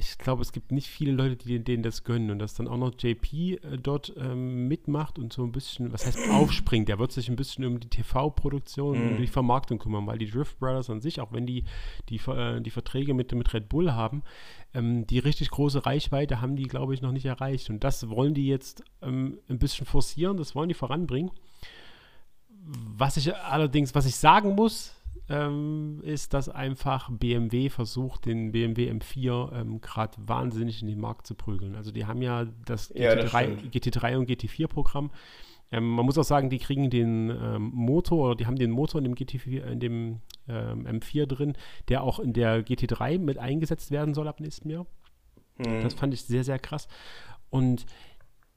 ich 0.00 0.16
glaube, 0.16 0.42
es 0.42 0.52
gibt 0.52 0.70
nicht 0.70 0.86
viele 0.88 1.10
Leute, 1.10 1.36
die 1.36 1.58
denen 1.58 1.82
das 1.82 2.04
gönnen. 2.04 2.30
Und 2.30 2.38
dass 2.38 2.54
dann 2.54 2.68
auch 2.68 2.76
noch 2.76 2.92
JP 2.96 3.32
äh, 3.32 3.58
dort 3.82 4.14
ähm, 4.16 4.68
mitmacht 4.68 5.18
und 5.18 5.32
so 5.32 5.42
ein 5.42 5.50
bisschen, 5.50 5.92
was 5.92 6.06
heißt 6.06 6.18
aufspringt, 6.30 6.88
der 6.88 6.98
wird 6.98 7.10
sich 7.10 7.28
ein 7.28 7.36
bisschen 7.36 7.64
um 7.64 7.80
die 7.80 7.88
TV-Produktion 7.88 8.96
und 8.96 9.08
um 9.12 9.16
die 9.18 9.26
Vermarktung 9.26 9.78
kümmern, 9.78 10.06
weil 10.06 10.18
die 10.18 10.30
Drift 10.30 10.58
Brothers 10.60 10.88
an 10.88 11.00
sich, 11.00 11.20
auch 11.20 11.32
wenn 11.32 11.46
die 11.46 11.64
die, 12.08 12.20
äh, 12.28 12.60
die 12.60 12.70
Verträge 12.70 13.12
mit, 13.12 13.32
mit 13.32 13.52
Red 13.52 13.68
Bull 13.68 13.92
haben, 13.92 14.22
ähm, 14.72 15.06
die 15.06 15.18
richtig 15.18 15.50
große 15.50 15.84
Reichweite 15.84 16.40
haben 16.40 16.54
die, 16.54 16.64
glaube 16.64 16.94
ich, 16.94 17.02
noch 17.02 17.12
nicht 17.12 17.26
erreicht. 17.26 17.68
Und 17.68 17.82
das 17.82 18.08
wollen 18.08 18.34
die 18.34 18.46
jetzt 18.46 18.84
ähm, 19.02 19.38
ein 19.48 19.58
bisschen 19.58 19.86
forcieren, 19.86 20.36
das 20.36 20.54
wollen 20.54 20.68
die 20.68 20.74
voranbringen. 20.74 21.32
Was 22.70 23.16
ich 23.16 23.34
allerdings, 23.34 23.94
was 23.94 24.06
ich 24.06 24.16
sagen 24.16 24.54
muss, 24.54 24.94
ähm, 25.28 26.00
ist, 26.02 26.34
dass 26.34 26.48
einfach 26.48 27.10
BMW 27.10 27.68
versucht, 27.68 28.26
den 28.26 28.52
BMW 28.52 28.90
M4 28.90 29.52
ähm, 29.60 29.80
gerade 29.80 30.16
wahnsinnig 30.18 30.80
in 30.82 30.88
den 30.88 31.00
Markt 31.00 31.26
zu 31.26 31.34
prügeln. 31.34 31.74
Also 31.74 31.92
die 31.92 32.06
haben 32.06 32.22
ja 32.22 32.46
das, 32.64 32.92
ja, 32.94 33.12
GT3, 33.12 33.16
das 33.16 33.72
GT3 33.72 34.16
und 34.16 34.30
GT4-Programm. 34.30 35.10
Ähm, 35.70 35.88
man 35.90 36.06
muss 36.06 36.16
auch 36.16 36.24
sagen, 36.24 36.48
die 36.48 36.58
kriegen 36.58 36.88
den 36.88 37.30
ähm, 37.30 37.70
Motor 37.74 38.26
oder 38.26 38.36
die 38.36 38.46
haben 38.46 38.56
den 38.56 38.70
Motor 38.70 39.00
in 39.00 39.04
dem 39.04 39.14
GT4, 39.14 39.64
in 39.64 39.80
dem 39.80 40.20
ähm, 40.48 40.86
M4 40.86 41.26
drin, 41.26 41.52
der 41.88 42.02
auch 42.02 42.18
in 42.18 42.32
der 42.32 42.64
GT3 42.64 43.18
mit 43.18 43.38
eingesetzt 43.38 43.90
werden 43.90 44.14
soll 44.14 44.28
ab 44.28 44.40
nächstem 44.40 44.70
Jahr. 44.70 44.86
Mhm. 45.58 45.82
Das 45.82 45.94
fand 45.94 46.14
ich 46.14 46.22
sehr, 46.22 46.44
sehr 46.44 46.58
krass. 46.58 46.88
Und 47.50 47.84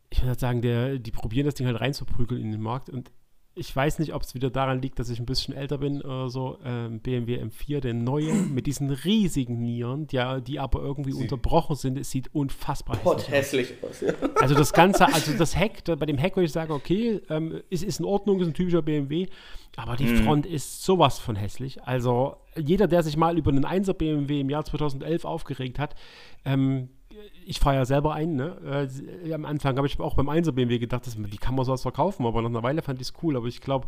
ich 0.10 0.20
würde 0.20 0.30
halt 0.30 0.40
sagen, 0.40 0.62
der, 0.62 1.00
die 1.00 1.12
probieren 1.12 1.46
das 1.46 1.56
Ding 1.56 1.68
halt 1.68 1.80
reinzuprügeln 1.80 2.42
in 2.42 2.52
den 2.52 2.62
Markt 2.62 2.90
und 2.90 3.12
ich 3.62 3.76
weiß 3.76 4.00
nicht, 4.00 4.14
ob 4.14 4.24
es 4.24 4.34
wieder 4.34 4.50
daran 4.50 4.82
liegt, 4.82 4.98
dass 4.98 5.10
ich 5.10 5.20
ein 5.20 5.28
bisschen 5.28 5.56
älter 5.56 5.78
bin 5.78 6.02
oder 6.02 6.30
so. 6.30 6.58
Ähm, 6.66 7.00
BMW 7.00 7.42
M4, 7.42 7.80
der 7.80 7.94
neue, 7.94 8.34
mit 8.34 8.66
diesen 8.66 8.90
riesigen 8.90 9.60
Nieren, 9.60 10.08
die, 10.08 10.20
die 10.46 10.60
aber 10.60 10.82
irgendwie 10.82 11.12
Sie 11.12 11.22
unterbrochen 11.22 11.76
sind. 11.76 11.98
Es 11.98 12.10
sieht 12.10 12.34
unfassbar 12.34 12.98
hässlich 13.30 13.76
aus. 13.84 14.02
Ja. 14.02 14.14
Also 14.42 14.56
das 14.56 14.74
Ganze, 14.82 15.06
also 15.06 15.34
das 15.38 15.56
Heck, 15.56 15.86
da, 15.86 15.96
bei 15.96 16.08
dem 16.08 16.18
Heck 16.18 16.36
würde 16.36 16.46
ich 16.46 16.52
sagen, 16.52 16.72
okay, 16.72 17.22
ähm, 17.30 17.62
ist, 17.70 17.84
ist 17.84 18.00
in 18.00 18.06
Ordnung, 18.06 18.42
ist 18.42 18.48
ein 18.48 18.54
typischer 18.56 18.82
BMW, 18.82 19.28
aber 19.76 19.96
die 19.96 20.06
mhm. 20.06 20.24
Front 20.24 20.46
ist 20.48 20.84
sowas 20.84 21.20
von 21.20 21.36
hässlich. 21.36 21.84
Also 21.84 22.38
jeder, 22.58 22.88
der 22.88 23.04
sich 23.04 23.16
mal 23.16 23.38
über 23.38 23.52
einen 23.52 23.66
1er 23.66 23.94
BMW 23.94 24.42
im 24.42 24.50
Jahr 24.50 24.66
2011 24.66 25.24
aufgeregt 25.24 25.78
hat, 25.78 25.96
ähm, 26.46 26.90
ich 27.46 27.60
fahre 27.60 27.78
ja 27.78 27.86
selber 27.86 28.14
ein, 28.14 28.36
ne? 28.36 28.88
Äh, 29.26 29.34
am 29.34 29.46
Anfang 29.46 29.78
habe 29.78 29.88
ich 29.88 30.00
auch 30.00 30.16
beim 30.16 30.30
1er 30.30 30.52
BMW 30.52 30.80
gedacht, 30.80 31.06
das, 31.08 31.18
wie 31.18 31.38
kann 31.38 31.56
man 31.56 31.66
sowas 31.66 31.82
verkaufen? 31.82 32.26
Aber 32.26 32.42
nach 32.42 32.50
einer 32.50 32.64
Weile 32.64 32.82
fand 32.82 33.02
ich 33.02 33.08
es 33.10 33.14
cool. 33.22 33.36
Aber 33.36 33.48
ich 33.48 33.62
glaube, 33.62 33.88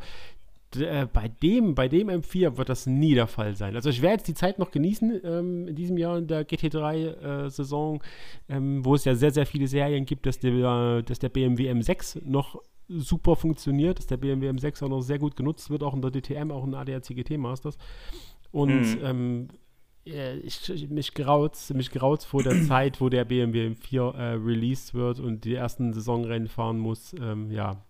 äh, 0.76 1.06
bei 1.06 1.28
dem, 1.28 1.76
bei 1.76 1.88
dem 1.88 2.10
M4 2.10 2.58
wird 2.58 2.70
das 2.70 2.88
nie 2.88 3.14
der 3.14 3.28
Fall 3.28 3.56
sein. 3.56 3.76
Also 3.76 3.90
ich 3.90 4.02
werde 4.02 4.18
jetzt 4.18 4.28
die 4.28 4.34
Zeit 4.34 4.60
noch 4.60 4.72
genießen 4.72 5.22
ähm, 5.24 5.68
in 5.68 5.76
diesem 5.76 5.98
Jahr 5.98 6.18
in 6.18 6.28
der 6.28 6.48
GT3-Saison, 6.48 8.02
äh, 8.48 8.56
ähm, 8.56 8.84
wo 8.84 8.96
es 8.96 9.06
ja 9.06 9.16
sehr, 9.16 9.32
sehr 9.32 9.46
viele 9.46 9.68
Serien 9.68 10.06
gibt, 10.06 10.26
dass 10.26 10.40
der, 10.40 11.02
dass 11.04 11.20
der 11.20 11.30
BMW 11.30 11.72
M6 11.72 12.22
noch 12.26 12.62
super 12.88 13.36
funktioniert, 13.36 14.00
dass 14.00 14.08
der 14.08 14.18
BMW 14.18 14.50
M6 14.50 14.84
auch 14.84 14.90
noch 14.90 15.02
sehr 15.02 15.20
gut 15.20 15.36
genutzt 15.36 15.70
wird, 15.70 15.84
auch 15.84 15.94
in 15.94 16.02
der 16.02 16.12
DTM, 16.12 16.52
auch 16.52 16.66
in 16.66 16.72
der 16.72 16.82
ADAC 16.82 17.16
GT 17.16 17.38
Masters. 17.38 17.78
Und 18.52 18.82
mhm. 18.82 19.00
ähm, 19.04 19.48
ich, 20.06 20.90
mich 20.90 21.14
graut 21.14 21.58
mich 21.74 21.92
graut's 21.92 22.26
vor 22.26 22.44
der 22.44 22.62
Zeit, 22.68 23.00
wo 23.02 23.10
der 23.10 23.26
BMW 23.26 23.68
M4 23.68 24.16
äh, 24.16 24.34
released 24.34 24.94
wird 24.94 25.20
und 25.20 25.46
die 25.46 25.56
ersten 25.56 25.94
Saisonrennen 25.94 26.48
fahren 26.48 26.78
muss. 26.78 27.14
Ähm, 27.20 27.52
ja, 27.52 27.84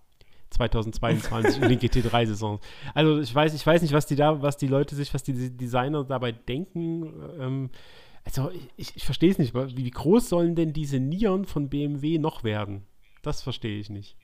2022 0.51 1.61
in 1.61 1.69
den 1.69 1.79
GT3-Saison. 1.79 2.59
Also 2.93 3.19
ich 3.19 3.33
weiß, 3.33 3.53
ich 3.53 3.65
weiß 3.65 3.81
nicht, 3.81 3.93
was 3.93 4.05
die 4.05 4.15
da, 4.15 4.41
was 4.41 4.57
die 4.57 4.67
Leute 4.67 4.95
sich, 4.95 5.13
was 5.13 5.23
die 5.23 5.55
Designer 5.55 6.03
dabei 6.03 6.31
denken. 6.31 7.13
Ähm, 7.39 7.69
also 8.23 8.51
ich, 8.77 8.95
ich 8.95 9.05
verstehe 9.05 9.31
es 9.31 9.37
nicht. 9.37 9.53
Wie 9.53 9.89
groß 9.89 10.29
sollen 10.29 10.55
denn 10.55 10.73
diese 10.73 10.99
Nieren 10.99 11.45
von 11.45 11.69
BMW 11.69 12.19
noch 12.19 12.43
werden? 12.43 12.83
Das 13.21 13.41
verstehe 13.41 13.79
ich 13.79 13.89
nicht. 13.89 14.15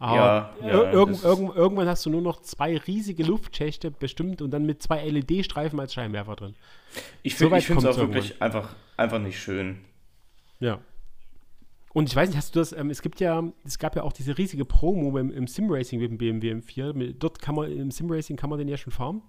Aber 0.00 0.54
ja, 0.60 0.66
ja, 0.68 0.92
irg 0.92 1.24
irg 1.24 1.56
irgendwann 1.56 1.88
hast 1.88 2.06
du 2.06 2.10
nur 2.10 2.22
noch 2.22 2.40
zwei 2.42 2.76
riesige 2.76 3.24
Luftschächte 3.24 3.90
bestimmt 3.90 4.40
und 4.42 4.50
dann 4.52 4.64
mit 4.64 4.82
zwei 4.82 5.08
LED-Streifen 5.08 5.80
als 5.80 5.92
Scheinwerfer 5.92 6.36
drin. 6.36 6.54
Ich 7.22 7.34
finde 7.34 7.56
es 7.56 7.84
auch 7.84 7.96
wirklich 7.96 8.40
einfach, 8.40 8.76
einfach 8.96 9.18
nicht 9.18 9.40
schön. 9.40 9.78
Ja. 10.60 10.80
Und 11.94 12.08
ich 12.08 12.14
weiß 12.14 12.28
nicht, 12.28 12.38
hast 12.38 12.54
du 12.54 12.60
das, 12.60 12.72
ähm, 12.72 12.90
es 12.90 13.02
gibt 13.02 13.18
ja, 13.18 13.42
es 13.64 13.78
gab 13.78 13.96
ja 13.96 14.02
auch 14.02 14.12
diese 14.12 14.38
riesige 14.38 14.64
Promo 14.64 15.16
im, 15.18 15.32
im 15.32 15.46
Sim-Racing 15.46 16.00
mit 16.00 16.10
dem 16.10 16.18
BMW 16.18 16.52
M4. 16.52 17.14
Dort 17.18 17.40
kann 17.40 17.54
man, 17.54 17.72
im 17.72 17.90
Sim-Racing 17.90 18.36
kann 18.36 18.50
man 18.50 18.58
den 18.58 18.68
ja 18.68 18.76
schon 18.76 18.92
fahren. 18.92 19.22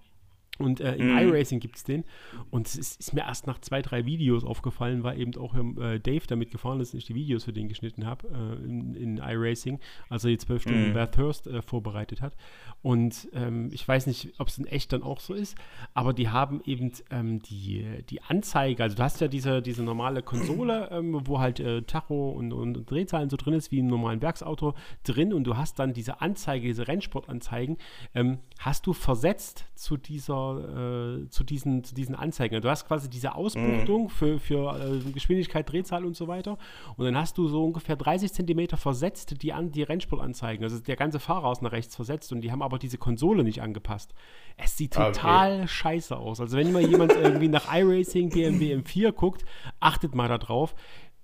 Und 0.60 0.82
äh, 0.82 0.96
in 0.96 1.14
mm. 1.14 1.18
iRacing 1.18 1.60
gibt 1.60 1.78
es 1.78 1.84
den. 1.86 2.04
Und 2.52 2.68
es 2.68 2.76
ist, 2.76 3.00
ist, 3.00 3.14
mir 3.14 3.22
erst 3.22 3.48
nach 3.48 3.60
zwei, 3.60 3.82
drei 3.82 4.06
Videos 4.06 4.44
aufgefallen, 4.44 5.04
weil 5.04 5.20
eben 5.20 5.36
auch 5.38 5.56
äh, 5.56 6.00
Dave 6.00 6.28
damit 6.28 6.52
gefahren 6.52 6.80
ist 6.82 6.94
und 6.94 7.00
ich 7.00 7.06
die 7.06 7.16
Videos 7.16 7.46
für 7.46 7.54
den 7.54 7.70
geschnitten 7.70 8.06
habe 8.06 8.28
äh, 8.28 8.66
in, 8.66 8.94
in, 8.94 9.18
iRacing, 9.18 9.80
als 10.10 10.26
er 10.26 10.32
die 10.32 10.38
zwölf 10.38 10.62
Stunden 10.62 10.92
mm. 10.92 10.94
Bathurst 10.94 11.48
äh, 11.48 11.62
vorbereitet 11.62 12.22
hat. 12.22 12.36
Und 12.82 13.30
ähm, 13.34 13.70
ich 13.72 13.88
weiß 13.88 14.08
nicht, 14.08 14.34
ob 14.38 14.50
es 14.50 14.58
in 14.58 14.66
echt 14.66 14.92
dann 14.92 15.02
auch 15.02 15.22
so 15.22 15.34
ist, 15.34 15.58
aber 15.94 16.14
die 16.14 16.30
haben 16.30 16.62
eben 16.66 16.92
ähm, 17.10 17.42
die, 17.42 17.86
die 18.10 18.22
Anzeige, 18.22 18.84
also 18.84 18.98
du 18.98 19.04
hast 19.04 19.22
ja 19.22 19.30
diese, 19.30 19.62
diese 19.62 19.84
normale 19.84 20.22
Konsole, 20.22 20.90
ähm, 20.92 21.22
wo 21.26 21.40
halt 21.40 21.62
äh, 21.62 21.84
Tacho 21.84 22.32
und, 22.32 22.52
und 22.52 22.90
Drehzahlen 22.90 23.30
so 23.30 23.38
drin 23.38 23.54
ist, 23.54 23.72
wie 23.72 23.80
im 23.80 23.88
normalen 23.88 24.22
Werksauto 24.22 24.76
drin 25.04 25.34
und 25.34 25.46
du 25.46 25.56
hast 25.56 25.80
dann 25.80 25.94
diese 25.94 26.22
Anzeige, 26.22 26.68
diese 26.68 26.88
Rennsportanzeigen, 26.88 27.78
ähm, 28.14 28.40
hast 28.60 28.86
du 28.88 28.94
versetzt 28.94 29.66
zu 29.76 29.96
dieser 29.96 30.49
äh, 30.58 31.30
zu, 31.30 31.44
diesen, 31.44 31.84
zu 31.84 31.94
diesen 31.94 32.16
Anzeigen. 32.16 32.62
Du 32.62 32.70
hast 32.70 32.88
quasi 32.88 33.10
diese 33.10 33.36
Ausbuchtung 33.36 34.04
mhm. 34.04 34.10
für, 34.10 34.40
für 34.40 34.80
äh, 34.80 35.12
Geschwindigkeit, 35.12 35.70
Drehzahl 35.72 36.06
und 36.06 36.16
so 36.16 36.28
weiter. 36.28 36.58
Und 36.98 37.06
dann 37.06 37.18
hast 37.18 37.38
du 37.38 37.48
so 37.48 37.64
ungefähr 37.64 37.96
30 37.96 38.34
Zentimeter 38.34 38.78
versetzt 38.78 39.42
die, 39.42 39.54
an, 39.54 39.72
die 39.72 39.84
Rennsportanzeigen. 39.84 40.64
Also 40.64 40.80
der 40.80 40.96
ganze 40.96 41.20
Fahrer 41.20 41.52
ist 41.52 41.62
nach 41.62 41.72
rechts 41.72 41.96
versetzt 41.96 42.32
und 42.32 42.42
die 42.42 42.52
haben 42.52 42.62
aber 42.62 42.80
diese 42.80 42.98
Konsole 42.98 43.44
nicht 43.44 43.62
angepasst. 43.62 44.14
Es 44.58 44.78
sieht 44.78 44.94
total 44.94 45.60
okay. 45.60 45.68
scheiße 45.68 46.18
aus. 46.18 46.40
Also 46.40 46.58
wenn 46.58 46.72
mal 46.72 46.82
jemand 46.82 47.14
irgendwie 47.16 47.48
nach 47.48 47.74
iRacing 47.74 48.30
BMW 48.30 48.76
M4 48.76 49.12
guckt, 49.12 49.46
achtet 49.80 50.16
mal 50.16 50.28
darauf 50.28 50.76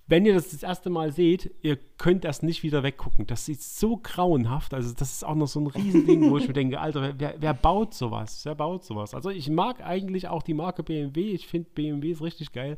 wenn 0.08 0.26
ihr 0.26 0.36
das 0.36 0.50
das 0.50 0.62
erste 0.62 0.90
Mal 0.90 1.12
seht, 1.12 1.52
ihr 1.62 1.78
könnt 1.98 2.26
das 2.26 2.44
nicht 2.44 2.62
wieder 2.62 2.84
weggucken. 2.84 3.26
Das 3.26 3.46
sieht 3.46 3.62
so 3.62 3.98
grauenhaft. 3.98 4.74
Also, 4.74 4.94
das 4.94 5.14
ist 5.14 5.26
auch 5.26 5.34
noch 5.34 5.48
so 5.48 5.60
ein 5.60 5.68
Riesending, 5.68 6.30
wo 6.30 6.38
ich 6.38 6.48
mir 6.48 6.54
denke, 6.54 6.80
Alter, 6.80 7.14
wer, 7.18 7.36
wer, 7.40 7.54
baut 7.56 7.94
sowas? 7.96 8.46
Wer 8.46 8.54
baut 8.54 8.84
sowas? 8.84 9.16
Also, 9.16 9.32
ich 9.32 9.50
mag 9.50 9.84
eigentlich 9.84 10.28
auch 10.28 10.44
die 10.44 10.54
Marke 10.54 10.84
BMW. 10.84 11.32
Ich 11.32 11.48
finde 11.48 11.70
BMW 11.74 12.12
ist 12.12 12.22
richtig 12.22 12.52
geil. 12.52 12.78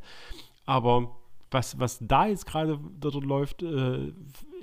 Aber 0.65 1.17
was, 1.51 1.77
was 1.79 1.99
da 2.01 2.27
jetzt 2.27 2.45
gerade 2.45 2.79
dort 2.97 3.15
läuft, 3.15 3.61
äh, 3.61 4.13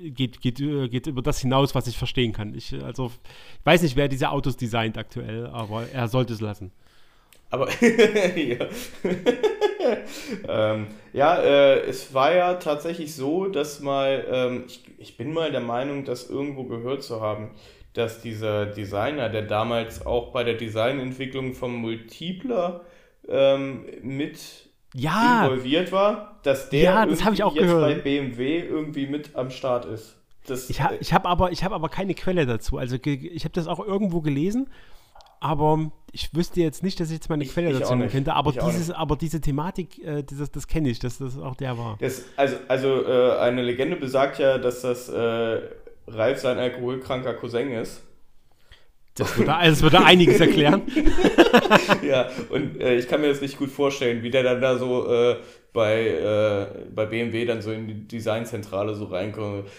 geht, 0.01 0.41
geht, 0.41 0.59
äh, 0.59 0.89
geht 0.89 1.05
über 1.05 1.21
das 1.21 1.39
hinaus, 1.39 1.75
was 1.75 1.85
ich 1.85 1.97
verstehen 1.97 2.33
kann. 2.33 2.55
Ich, 2.55 2.73
also, 2.83 3.11
ich 3.59 3.65
weiß 3.65 3.83
nicht, 3.83 3.95
wer 3.95 4.07
diese 4.07 4.31
Autos 4.31 4.57
designt 4.57 4.97
aktuell, 4.97 5.47
aber 5.47 5.87
er 5.89 6.07
sollte 6.07 6.33
es 6.33 6.41
lassen. 6.41 6.71
Aber 7.49 7.69
ja, 8.35 8.67
ähm, 10.47 10.87
ja 11.13 11.41
äh, 11.41 11.79
es 11.81 12.13
war 12.13 12.33
ja 12.33 12.55
tatsächlich 12.55 13.15
so, 13.15 13.47
dass 13.47 13.79
mal, 13.79 14.25
ähm, 14.29 14.63
ich, 14.67 14.83
ich 14.97 15.17
bin 15.17 15.33
mal 15.33 15.51
der 15.51 15.61
Meinung, 15.61 16.05
das 16.05 16.29
irgendwo 16.29 16.63
gehört 16.63 17.03
zu 17.03 17.21
haben, 17.21 17.51
dass 17.93 18.21
dieser 18.21 18.65
Designer, 18.65 19.29
der 19.29 19.43
damals 19.43 20.05
auch 20.05 20.31
bei 20.31 20.43
der 20.43 20.55
Designentwicklung 20.55 21.53
vom 21.53 21.75
Multipler 21.75 22.81
ähm, 23.27 23.85
mit 24.01 24.39
ja. 24.93 25.45
involviert 25.45 25.91
war, 25.91 26.39
dass 26.43 26.69
der 26.69 26.81
ja, 26.81 27.05
das 27.05 27.21
ich 27.21 27.43
auch 27.43 27.55
jetzt 27.55 27.63
gehört. 27.63 27.81
bei 27.81 28.01
BMW 28.01 28.59
irgendwie 28.59 29.07
mit 29.07 29.35
am 29.35 29.49
Start 29.49 29.85
ist. 29.85 30.17
Das, 30.47 30.69
ich 30.69 30.81
habe 30.81 30.97
ich 30.99 31.13
hab 31.13 31.25
aber, 31.25 31.49
hab 31.49 31.71
aber 31.71 31.89
keine 31.89 32.13
Quelle 32.13 32.45
dazu. 32.45 32.77
Also 32.77 32.97
ich 33.03 33.43
habe 33.43 33.53
das 33.53 33.67
auch 33.67 33.79
irgendwo 33.79 34.21
gelesen 34.21 34.69
aber 35.39 35.91
ich 36.11 36.33
wüsste 36.33 36.61
jetzt 36.61 36.81
nicht, 36.81 36.99
dass 36.99 37.09
ich 37.09 37.15
jetzt 37.15 37.29
meine 37.29 37.45
Quelle 37.45 37.71
ich, 37.71 37.79
dazu 37.79 37.95
nennen 37.95 38.09
könnte. 38.09 38.33
Aber, 38.33 38.51
dieses, 38.51 38.91
aber 38.91 39.15
diese 39.15 39.41
Thematik, 39.41 40.03
äh, 40.03 40.23
das, 40.23 40.51
das 40.51 40.67
kenne 40.67 40.89
ich, 40.89 40.99
dass 40.99 41.17
das 41.17 41.37
auch 41.37 41.55
der 41.55 41.77
war. 41.77 41.97
Das, 41.99 42.23
also 42.37 42.55
also 42.67 43.05
äh, 43.05 43.37
eine 43.39 43.61
Legende 43.61 43.97
besagt 43.97 44.39
ja, 44.39 44.57
dass 44.57 44.81
das 44.81 45.09
äh, 45.09 45.61
Ralf 46.07 46.39
sein 46.39 46.57
alkoholkranker 46.57 47.33
Cousin 47.33 47.71
ist. 47.71 48.01
Das 49.15 49.37
würde, 49.37 49.55
das 49.63 49.81
würde 49.81 50.03
einiges 50.03 50.41
erklären. 50.41 50.81
ja, 52.01 52.29
und 52.49 52.81
äh, 52.81 52.95
ich 52.95 53.07
kann 53.07 53.21
mir 53.21 53.29
das 53.29 53.41
richtig 53.41 53.59
gut 53.59 53.71
vorstellen, 53.71 54.23
wie 54.23 54.29
der 54.29 54.43
dann 54.43 54.61
da 54.61 54.77
so 54.77 55.09
äh, 55.09 55.37
bei, 55.71 56.07
äh, 56.07 56.65
bei 56.93 57.05
BMW 57.05 57.45
dann 57.45 57.61
so 57.61 57.71
in 57.71 57.87
die 57.87 58.07
Designzentrale 58.07 58.93
so 58.93 59.05
reinkommt. 59.05 59.69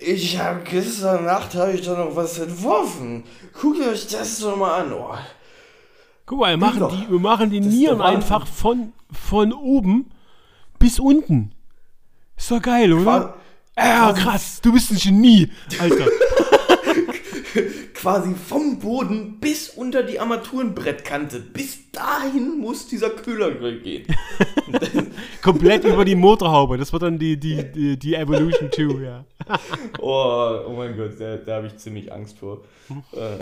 Ich 0.00 0.38
habe 0.38 0.60
gestern 0.64 1.24
Nacht 1.24 1.54
habe 1.54 1.72
ich 1.72 1.84
da 1.84 1.96
noch 1.96 2.14
was 2.14 2.38
entworfen. 2.38 3.24
Guckt 3.58 3.80
euch 3.80 4.06
das 4.06 4.38
doch 4.40 4.56
mal 4.56 4.82
an. 4.82 4.92
Oh. 4.92 5.14
Guck 6.26 6.40
mal, 6.40 6.50
wir 6.50 6.58
machen 6.58 6.88
die, 6.90 7.10
wir 7.10 7.20
machen 7.20 7.50
die 7.50 7.60
Nieren 7.60 8.02
einfach 8.02 8.46
von, 8.46 8.92
von 9.12 9.52
oben 9.52 10.10
bis 10.78 10.98
unten. 10.98 11.52
Ist 12.36 12.50
doch 12.50 12.60
geil, 12.60 12.92
oder? 12.92 13.04
Qua 13.04 13.34
ja, 13.78 14.12
krass, 14.12 14.60
du 14.60 14.72
bist 14.72 14.90
ein 14.90 14.98
Genie, 14.98 15.50
Alter. 15.78 16.06
quasi 17.94 18.34
vom 18.34 18.78
Boden 18.78 19.38
bis 19.40 19.70
unter 19.70 20.02
die 20.02 20.20
Armaturenbrettkante. 20.20 21.40
Bis 21.40 21.90
dahin 21.92 22.58
muss 22.58 22.86
dieser 22.86 23.10
Kühlergrill 23.10 23.80
gehen. 23.80 24.06
Komplett 25.42 25.84
über 25.84 26.04
die 26.04 26.14
Motorhaube. 26.14 26.78
Das 26.78 26.92
wird 26.92 27.02
dann 27.02 27.18
die, 27.18 27.38
die, 27.38 27.64
die, 27.72 27.98
die 27.98 28.14
Evolution 28.14 28.70
2, 28.70 29.02
ja. 29.02 29.24
oh, 30.00 30.64
oh 30.68 30.72
mein 30.76 30.96
Gott, 30.96 31.12
da, 31.18 31.36
da 31.36 31.56
habe 31.56 31.68
ich 31.68 31.76
ziemlich 31.78 32.12
Angst 32.12 32.38
vor. 32.38 32.62
Äh, 33.12 33.38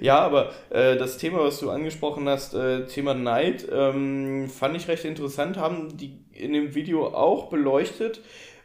ja, 0.00 0.18
aber 0.18 0.52
äh, 0.70 0.96
das 0.96 1.18
Thema, 1.18 1.40
was 1.40 1.60
du 1.60 1.70
angesprochen 1.70 2.28
hast, 2.28 2.54
äh, 2.54 2.86
Thema 2.86 3.14
Neid, 3.14 3.66
ähm, 3.72 4.48
fand 4.48 4.76
ich 4.76 4.88
recht 4.88 5.04
interessant, 5.04 5.56
haben 5.56 5.96
die 5.96 6.18
in 6.32 6.52
dem 6.52 6.74
Video 6.74 7.08
auch 7.08 7.48
beleuchtet. 7.48 8.20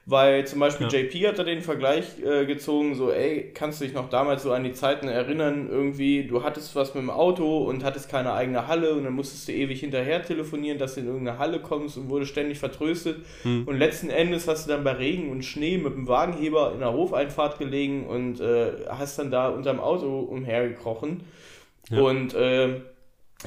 Weil 0.09 0.47
zum 0.47 0.59
Beispiel 0.59 0.87
ja. 0.91 0.99
JP 1.01 1.27
hat 1.27 1.37
da 1.37 1.43
den 1.43 1.61
Vergleich 1.61 2.19
äh, 2.25 2.47
gezogen, 2.47 2.95
so, 2.95 3.11
ey, 3.11 3.51
kannst 3.53 3.79
du 3.79 3.85
dich 3.85 3.93
noch 3.93 4.09
damals 4.09 4.41
so 4.41 4.51
an 4.51 4.63
die 4.63 4.71
Zeiten 4.71 5.07
erinnern, 5.07 5.67
irgendwie, 5.69 6.23
du 6.23 6.41
hattest 6.41 6.75
was 6.75 6.95
mit 6.95 7.03
dem 7.03 7.11
Auto 7.11 7.59
und 7.59 7.83
hattest 7.83 8.09
keine 8.09 8.33
eigene 8.33 8.65
Halle 8.65 8.95
und 8.95 9.03
dann 9.03 9.13
musstest 9.13 9.47
du 9.47 9.51
ewig 9.51 9.81
hinterher 9.81 10.23
telefonieren, 10.23 10.79
dass 10.79 10.95
du 10.95 11.01
in 11.01 11.07
irgendeine 11.07 11.37
Halle 11.37 11.59
kommst 11.59 11.95
und 11.95 12.09
wurde 12.09 12.25
ständig 12.25 12.57
vertröstet. 12.57 13.17
Hm. 13.43 13.67
Und 13.67 13.77
letzten 13.77 14.09
Endes 14.09 14.47
hast 14.47 14.65
du 14.65 14.71
dann 14.71 14.83
bei 14.83 14.93
Regen 14.93 15.29
und 15.29 15.45
Schnee 15.45 15.77
mit 15.77 15.93
dem 15.93 16.07
Wagenheber 16.07 16.71
in 16.73 16.79
der 16.79 16.91
Hofeinfahrt 16.91 17.59
gelegen 17.59 18.07
und 18.07 18.41
äh, 18.41 18.71
hast 18.89 19.19
dann 19.19 19.29
da 19.29 19.49
unterm 19.49 19.79
Auto 19.79 20.21
umhergekrochen. 20.21 21.21
Ja. 21.91 22.01
Und 22.01 22.33
äh, 22.33 22.81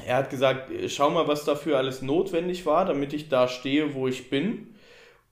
er 0.05 0.15
hat 0.15 0.29
gesagt, 0.29 0.71
schau 0.87 1.09
mal, 1.09 1.27
was 1.27 1.43
dafür 1.43 1.77
alles 1.77 2.01
notwendig 2.01 2.65
war, 2.65 2.85
damit 2.85 3.11
ich 3.11 3.27
da 3.27 3.49
stehe, 3.49 3.93
wo 3.95 4.07
ich 4.07 4.29
bin. 4.29 4.72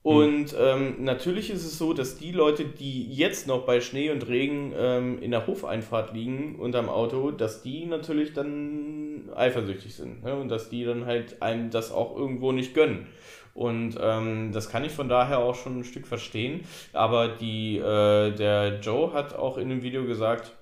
Hm. 0.04 0.16
Und 0.16 0.56
ähm, 0.58 1.04
natürlich 1.04 1.50
ist 1.50 1.64
es 1.64 1.78
so, 1.78 1.92
dass 1.92 2.18
die 2.18 2.32
Leute, 2.32 2.64
die 2.64 3.12
jetzt 3.12 3.46
noch 3.46 3.64
bei 3.64 3.80
Schnee 3.80 4.10
und 4.10 4.26
Regen 4.28 4.72
ähm, 4.76 5.22
in 5.22 5.30
der 5.30 5.46
Hofeinfahrt 5.46 6.12
liegen 6.12 6.56
unterm 6.56 6.88
Auto, 6.88 7.30
dass 7.30 7.62
die 7.62 7.86
natürlich 7.86 8.32
dann 8.32 9.30
eifersüchtig 9.34 9.94
sind 9.94 10.24
ne? 10.24 10.34
und 10.34 10.48
dass 10.48 10.68
die 10.68 10.84
dann 10.84 11.06
halt 11.06 11.40
einem 11.40 11.70
das 11.70 11.92
auch 11.92 12.16
irgendwo 12.16 12.52
nicht 12.52 12.74
gönnen. 12.74 13.06
Und 13.54 13.98
ähm, 14.00 14.50
das 14.52 14.70
kann 14.70 14.82
ich 14.82 14.92
von 14.92 15.08
daher 15.08 15.38
auch 15.38 15.54
schon 15.54 15.80
ein 15.80 15.84
Stück 15.84 16.06
verstehen. 16.06 16.62
Aber 16.92 17.28
die, 17.28 17.76
äh, 17.76 18.32
der 18.32 18.80
Joe 18.80 19.12
hat 19.12 19.34
auch 19.34 19.58
in 19.58 19.68
dem 19.68 19.82
Video 19.82 20.04
gesagt, 20.04 20.52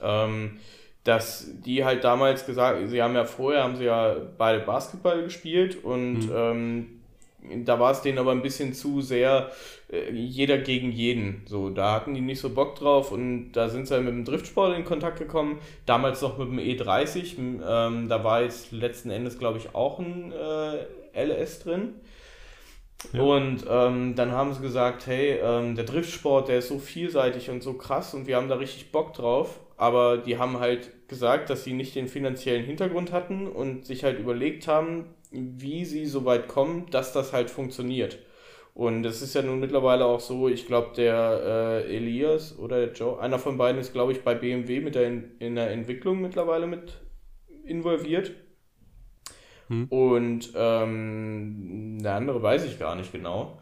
ähm, 0.00 0.58
dass 1.02 1.48
die 1.64 1.84
halt 1.84 2.04
damals 2.04 2.46
gesagt, 2.46 2.88
sie 2.88 3.02
haben 3.02 3.14
ja 3.14 3.24
vorher, 3.24 3.64
haben 3.64 3.76
sie 3.76 3.86
ja 3.86 4.14
beide 4.38 4.60
Basketball 4.60 5.22
gespielt 5.22 5.82
und 5.82 6.28
mhm. 6.28 6.99
Da 7.64 7.80
war 7.80 7.92
es 7.92 8.02
denen 8.02 8.18
aber 8.18 8.32
ein 8.32 8.42
bisschen 8.42 8.74
zu 8.74 9.00
sehr 9.00 9.50
äh, 9.90 10.10
jeder 10.12 10.58
gegen 10.58 10.92
jeden. 10.92 11.42
So, 11.46 11.70
da 11.70 11.94
hatten 11.94 12.14
die 12.14 12.20
nicht 12.20 12.40
so 12.40 12.50
Bock 12.50 12.76
drauf 12.76 13.12
und 13.12 13.52
da 13.52 13.68
sind 13.68 13.86
sie 13.86 13.94
halt 13.94 14.04
mit 14.04 14.12
dem 14.12 14.24
Driftsport 14.24 14.76
in 14.76 14.84
Kontakt 14.84 15.18
gekommen. 15.18 15.58
Damals 15.86 16.22
noch 16.22 16.38
mit 16.38 16.48
dem 16.48 16.58
E30. 16.58 17.36
Ähm, 17.38 18.08
da 18.08 18.24
war 18.24 18.42
jetzt 18.42 18.72
letzten 18.72 19.10
Endes, 19.10 19.38
glaube 19.38 19.58
ich, 19.58 19.74
auch 19.74 19.98
ein 19.98 20.32
äh, 20.32 21.24
LS 21.24 21.60
drin. 21.60 21.94
Ja. 23.12 23.22
Und 23.22 23.64
ähm, 23.68 24.14
dann 24.14 24.32
haben 24.32 24.52
sie 24.52 24.60
gesagt, 24.60 25.06
hey, 25.06 25.38
ähm, 25.42 25.74
der 25.74 25.84
Driftsport, 25.84 26.48
der 26.48 26.58
ist 26.58 26.68
so 26.68 26.78
vielseitig 26.78 27.48
und 27.48 27.62
so 27.62 27.74
krass 27.74 28.12
und 28.12 28.26
wir 28.26 28.36
haben 28.36 28.48
da 28.48 28.56
richtig 28.56 28.92
Bock 28.92 29.14
drauf. 29.14 29.60
Aber 29.78 30.18
die 30.18 30.36
haben 30.36 30.60
halt 30.60 31.08
gesagt, 31.08 31.48
dass 31.48 31.64
sie 31.64 31.72
nicht 31.72 31.94
den 31.94 32.06
finanziellen 32.06 32.64
Hintergrund 32.64 33.12
hatten 33.12 33.46
und 33.46 33.86
sich 33.86 34.04
halt 34.04 34.18
überlegt 34.18 34.68
haben, 34.68 35.06
wie 35.30 35.84
sie 35.84 36.06
so 36.06 36.24
weit 36.24 36.48
kommen, 36.48 36.86
dass 36.90 37.12
das 37.12 37.32
halt 37.32 37.50
funktioniert. 37.50 38.18
Und 38.74 39.04
es 39.04 39.20
ist 39.20 39.34
ja 39.34 39.42
nun 39.42 39.60
mittlerweile 39.60 40.04
auch 40.04 40.20
so, 40.20 40.48
ich 40.48 40.66
glaube, 40.66 40.92
der 40.96 41.84
äh, 41.86 41.96
Elias 41.96 42.58
oder 42.58 42.86
der 42.86 42.94
Joe, 42.94 43.20
einer 43.20 43.38
von 43.38 43.58
beiden 43.58 43.80
ist, 43.80 43.92
glaube 43.92 44.12
ich, 44.12 44.22
bei 44.22 44.34
BMW 44.34 44.80
mit 44.80 44.94
der 44.94 45.06
in, 45.06 45.32
in 45.38 45.54
der 45.56 45.70
Entwicklung 45.70 46.20
mittlerweile 46.20 46.66
mit 46.66 46.94
involviert. 47.64 48.32
Hm. 49.68 49.86
Und 49.88 50.52
ähm, 50.54 51.98
der 52.02 52.14
andere 52.14 52.42
weiß 52.42 52.64
ich 52.64 52.78
gar 52.78 52.94
nicht 52.94 53.12
genau. 53.12 53.58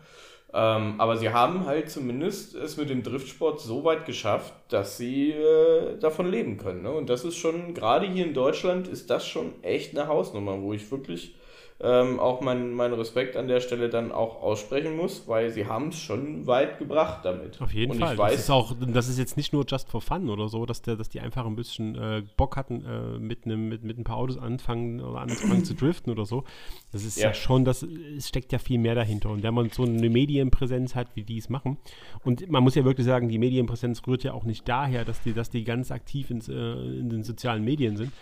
Ähm, 0.53 0.95
aber 0.99 1.19
sie 1.19 1.31
haben 1.31 1.67
halt 1.67 1.91
zumindest 1.91 2.55
es 2.55 2.79
mit 2.79 2.89
dem 2.89 3.03
Driftsport 3.03 3.61
so 3.61 3.85
weit 3.85 4.07
geschafft, 4.07 4.55
dass 4.71 4.97
sie 4.97 5.33
äh, 5.33 5.99
davon 5.99 6.31
leben 6.31 6.57
können. 6.57 6.83
Ne? 6.83 6.91
Und 6.91 7.11
das 7.11 7.25
ist 7.25 7.37
schon, 7.37 7.75
gerade 7.75 8.07
hier 8.07 8.25
in 8.25 8.33
Deutschland, 8.33 8.89
ist 8.89 9.11
das 9.11 9.27
schon 9.27 9.63
echt 9.63 9.97
eine 9.97 10.09
Hausnummer, 10.09 10.63
wo 10.63 10.73
ich 10.73 10.91
wirklich 10.91 11.35
ähm, 11.81 12.19
auch 12.19 12.41
meinen 12.41 12.73
mein 12.73 12.93
Respekt 12.93 13.37
an 13.37 13.47
der 13.47 13.61
Stelle 13.61 13.89
dann 13.89 14.11
auch 14.11 14.43
aussprechen 14.43 14.97
muss, 14.97 15.29
weil 15.29 15.51
sie 15.51 15.67
haben 15.67 15.89
es 15.89 15.99
schon 15.99 16.45
weit 16.49 16.79
gebracht 16.79 17.25
damit. 17.25 17.61
Auf 17.61 17.73
jeden 17.73 17.93
und 17.93 17.99
Fall. 18.01 18.17
das 18.17 18.35
ist 18.35 18.51
auch, 18.51 18.75
das 18.81 19.09
ist 19.09 19.17
jetzt 19.17 19.37
nicht 19.37 19.53
nur 19.53 19.65
just 19.65 19.89
for 19.89 20.01
fun 20.01 20.29
oder 20.29 20.49
so, 20.49 20.67
dass, 20.67 20.83
der, 20.83 20.97
dass 20.97 21.09
die 21.09 21.21
einfach 21.21 21.47
ein 21.47 21.55
bisschen 21.55 21.95
äh, 21.95 22.25
Bock 22.37 22.57
hatten, 22.57 22.85
äh, 22.85 23.19
mit, 23.21 23.45
einem, 23.45 23.69
mit, 23.69 23.85
mit 23.85 23.97
ein 23.97 24.03
paar 24.03 24.17
Autos 24.17 24.39
anfangen 24.39 25.01
oder 25.01 25.21
anfangen 25.21 25.65
zu 25.65 25.75
driften 25.75 26.13
oder 26.13 26.25
so. 26.25 26.43
Das 26.91 27.05
ist 27.05 27.17
ja. 27.17 27.29
ja, 27.29 27.35
schon, 27.35 27.65
das, 27.65 27.85
es 27.85 28.27
steckt 28.27 28.51
ja 28.51 28.59
viel 28.59 28.79
mehr 28.79 28.97
dahinter. 28.97 29.31
Und 29.31 29.45
wenn 29.45 29.55
man 29.55 29.71
so 29.71 29.85
eine 29.85 30.11
Medienpräsenz 30.11 30.97
hat, 30.97 31.15
wie 31.15 31.23
die 31.23 31.39
es 31.39 31.49
machen, 31.49 31.79
und 32.25 32.51
man 32.51 32.65
muss 32.65 32.75
ja 32.75 32.85
wirklich 32.85 33.07
sagen, 33.07 33.29
die 33.29 33.39
Medienpräsenz 33.39 34.03
rührt 34.05 34.25
ja 34.25 34.33
auch 34.33 34.45
nicht 34.45 34.69
daher, 34.69 35.05
dass 35.05 35.23
die, 35.23 35.33
dass 35.33 35.49
die 35.49 35.63
ganz 35.63 35.93
aktiv 35.93 36.31
ins, 36.31 36.49
äh, 36.49 36.53
in 36.53 37.09
den 37.09 37.23
sozialen 37.23 37.63
Medien 37.63 37.97
sind, 37.97 38.13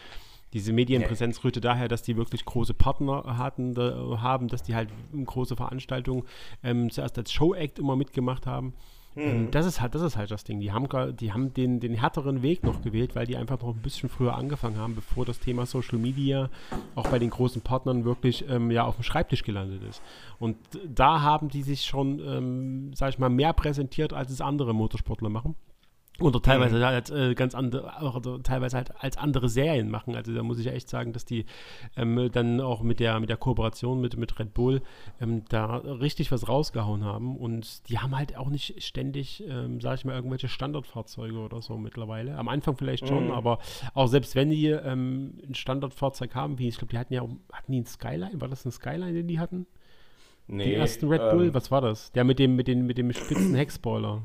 diese 0.53 0.73
Medienpräsenz 0.73 1.43
rührte 1.45 1.61
daher, 1.61 1.89
dass 1.89 2.03
die 2.03 2.17
wirklich 2.17 2.45
große 2.45 2.75
Partner 2.75 3.37
hatten, 3.39 3.75
da, 3.75 4.19
haben, 4.21 4.49
dass 4.49 4.63
die 4.63 4.75
halt 4.75 4.89
große 5.13 5.57
Veranstaltungen 5.57 6.25
ähm, 6.63 6.91
zuerst 6.91 7.19
als 7.19 7.33
Show-Act 7.33 7.79
immer 7.79 7.97
mitgemacht 7.97 8.47
haben. 8.47 8.75
Mhm. 9.17 9.51
Das 9.51 9.65
ist 9.65 9.81
halt, 9.81 9.95
das 9.95 10.03
ist 10.03 10.17
halt 10.17 10.31
das 10.31 10.45
Ding. 10.45 10.61
Die 10.61 10.73
haben, 10.73 10.89
die 11.17 11.33
haben 11.33 11.53
den, 11.55 11.81
den 11.81 11.95
härteren 11.95 12.43
Weg 12.43 12.63
noch 12.63 12.83
gewählt, 12.83 13.17
weil 13.17 13.27
die 13.27 13.37
einfach 13.37 13.61
noch 13.61 13.75
ein 13.75 13.81
bisschen 13.81 14.09
früher 14.09 14.35
angefangen 14.35 14.77
haben, 14.77 14.95
bevor 14.95 15.25
das 15.25 15.41
Thema 15.41 15.65
Social 15.65 15.99
Media 15.99 16.51
auch 16.95 17.09
bei 17.09 17.19
den 17.19 17.31
großen 17.31 17.63
Partnern 17.63 18.05
wirklich 18.05 18.45
ähm, 18.49 18.71
ja 18.71 18.85
auf 18.85 18.97
dem 18.97 19.03
Schreibtisch 19.03 19.43
gelandet 19.43 19.83
ist. 19.83 20.03
Und 20.39 20.59
da 20.87 21.23
haben 21.23 21.49
die 21.49 21.63
sich 21.63 21.85
schon, 21.87 22.21
ähm, 22.21 22.93
sag 22.95 23.09
ich 23.09 23.19
mal, 23.19 23.31
mehr 23.31 23.55
präsentiert, 23.55 24.13
als 24.13 24.31
es 24.31 24.43
andere 24.43 24.75
Motorsportler 24.75 25.31
machen. 25.31 25.57
Oder 26.21 26.41
teilweise 26.41 26.77
mhm. 26.77 26.85
halt 26.85 27.11
äh, 27.11 27.35
ganz 27.35 27.55
andere, 27.55 27.93
oder 28.01 28.43
teilweise 28.43 28.77
halt 28.79 28.93
als 29.03 29.19
andere 29.19 29.49
Serien 29.49 29.91
machen. 29.91 30.17
Also 30.17 30.35
da 30.35 30.43
muss 30.43 30.59
ich 30.59 30.67
echt 30.67 30.89
sagen, 30.89 31.13
dass 31.13 31.27
die 31.27 31.45
ähm, 31.97 32.31
dann 32.33 32.61
auch 32.61 32.83
mit 32.83 33.01
der, 33.01 33.21
mit 33.21 33.29
der 33.29 33.37
Kooperation 33.37 34.01
mit, 34.01 34.17
mit 34.17 34.39
Red 34.39 34.55
Bull 34.55 34.81
ähm, 35.21 35.45
da 35.49 35.77
richtig 35.77 36.33
was 36.33 36.49
rausgehauen 36.49 37.05
haben. 37.05 37.37
Und 37.37 37.89
die 37.91 37.99
haben 37.99 38.17
halt 38.17 38.37
auch 38.37 38.49
nicht 38.49 38.83
ständig, 38.83 39.45
ähm, 39.47 39.81
sage 39.81 39.97
ich 39.97 40.05
mal, 40.07 40.15
irgendwelche 40.15 40.49
Standardfahrzeuge 40.49 41.39
oder 41.39 41.61
so 41.61 41.77
mittlerweile. 41.77 42.37
Am 42.37 42.49
Anfang 42.49 42.77
vielleicht 42.77 43.07
schon, 43.07 43.27
mhm. 43.27 43.33
aber 43.33 43.59
auch 43.93 44.07
selbst 44.07 44.35
wenn 44.35 44.49
die 44.49 44.69
ähm, 44.69 45.39
ein 45.47 45.55
Standardfahrzeug 45.55 46.35
haben, 46.35 46.59
wie 46.59 46.69
ich 46.69 46.79
glaube, 46.79 46.93
die 46.93 46.99
hatten 46.99 47.13
ja, 47.13 47.23
hatten 47.53 47.73
die 47.73 47.79
einen 47.79 47.87
Skyline? 47.87 48.41
War 48.41 48.49
das 48.49 48.65
ein 48.65 48.73
Skyline, 48.73 49.13
den 49.13 49.29
die 49.29 49.39
hatten? 49.39 49.67
Nee. 50.49 50.65
Die 50.65 50.75
ersten 50.75 51.09
Red 51.09 51.31
Bull, 51.33 51.49
ähm, 51.49 51.55
was 51.55 51.71
war 51.71 51.81
das? 51.81 52.13
Der 52.13 52.25
mit 52.25 52.39
dem, 52.39 52.57
mit 52.57 52.69
den, 52.69 52.87
mit 52.87 52.97
dem 52.99 53.13
spitzen 53.13 53.55
Heckspoiler. 53.55 54.23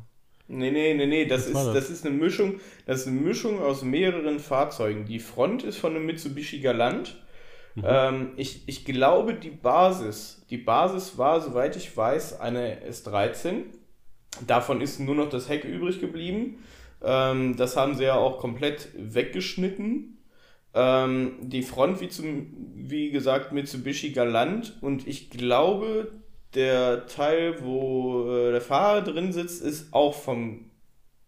Nee, 0.51 0.71
nee, 0.71 0.93
nee, 0.93 1.05
nee, 1.05 1.25
das, 1.25 1.47
ist, 1.47 1.55
das? 1.55 1.73
das? 1.73 1.89
ist 1.89 2.05
eine 2.05 2.15
Mischung, 2.15 2.59
das 2.85 3.01
ist 3.01 3.07
eine 3.07 3.21
Mischung 3.21 3.61
aus 3.61 3.83
mehreren 3.83 4.39
Fahrzeugen. 4.39 5.05
Die 5.05 5.19
Front 5.19 5.63
ist 5.63 5.77
von 5.77 5.95
einem 5.95 6.05
Mitsubishi 6.05 6.59
Galant. 6.59 7.15
Mhm. 7.75 7.83
Ähm, 7.85 8.31
ich, 8.35 8.67
ich 8.67 8.83
glaube, 8.83 9.33
die 9.33 9.49
Basis, 9.49 10.45
die 10.49 10.57
Basis 10.57 11.17
war, 11.17 11.39
soweit 11.39 11.77
ich 11.77 11.95
weiß, 11.95 12.41
eine 12.41 12.85
S13. 12.85 13.63
Davon 14.45 14.81
ist 14.81 14.99
nur 14.99 15.15
noch 15.15 15.29
das 15.29 15.47
Heck 15.47 15.63
übrig 15.63 16.01
geblieben. 16.01 16.63
Ähm, 17.01 17.55
das 17.55 17.77
haben 17.77 17.95
sie 17.95 18.03
ja 18.03 18.15
auch 18.15 18.37
komplett 18.37 18.89
weggeschnitten. 18.95 20.17
Ähm, 20.73 21.37
die 21.41 21.63
Front, 21.63 22.01
wie, 22.01 22.09
zum, 22.09 22.47
wie 22.75 23.11
gesagt, 23.11 23.53
Mitsubishi 23.53 24.11
Galant. 24.11 24.77
Und 24.81 25.07
ich 25.07 25.29
glaube, 25.29 26.11
der 26.53 27.07
Teil, 27.07 27.63
wo 27.63 28.29
äh, 28.29 28.51
der 28.51 28.61
Fahrer 28.61 29.01
drin 29.01 29.31
sitzt, 29.31 29.61
ist 29.63 29.93
auch 29.93 30.13
vom 30.13 30.71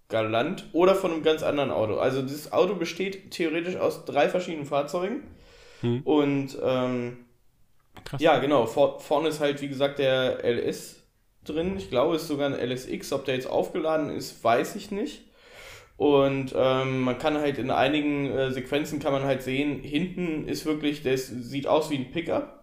Galant 0.09 0.65
oder 0.73 0.95
von 0.95 1.11
einem 1.11 1.23
ganz 1.23 1.43
anderen 1.43 1.71
Auto. 1.71 1.95
Also 1.95 2.21
dieses 2.21 2.51
Auto 2.51 2.75
besteht 2.75 3.31
theoretisch 3.31 3.77
aus 3.77 4.05
drei 4.05 4.29
verschiedenen 4.29 4.65
Fahrzeugen. 4.65 5.23
Hm. 5.81 6.01
Und 6.03 6.57
ähm, 6.61 7.25
ja, 8.19 8.37
genau. 8.39 8.65
Vor, 8.65 8.99
vorne 8.99 9.29
ist 9.29 9.39
halt, 9.39 9.61
wie 9.61 9.69
gesagt, 9.69 9.99
der 9.99 10.43
LS 10.43 11.03
drin. 11.45 11.77
Ich 11.77 11.89
glaube, 11.89 12.15
es 12.15 12.23
ist 12.23 12.27
sogar 12.27 12.53
ein 12.53 12.69
LSX. 12.69 13.13
Ob 13.13 13.25
der 13.25 13.35
jetzt 13.35 13.49
aufgeladen 13.49 14.09
ist, 14.09 14.43
weiß 14.43 14.75
ich 14.75 14.91
nicht. 14.91 15.23
Und 15.97 16.53
ähm, 16.55 17.01
man 17.01 17.17
kann 17.17 17.37
halt 17.37 17.57
in 17.57 17.71
einigen 17.71 18.31
äh, 18.31 18.51
Sequenzen 18.51 18.99
kann 18.99 19.13
man 19.13 19.23
halt 19.23 19.43
sehen, 19.43 19.79
hinten 19.81 20.47
ist 20.47 20.65
wirklich, 20.65 21.03
das 21.03 21.27
sieht 21.27 21.67
aus 21.67 21.89
wie 21.91 21.97
ein 21.97 22.11
Pickup. 22.11 22.62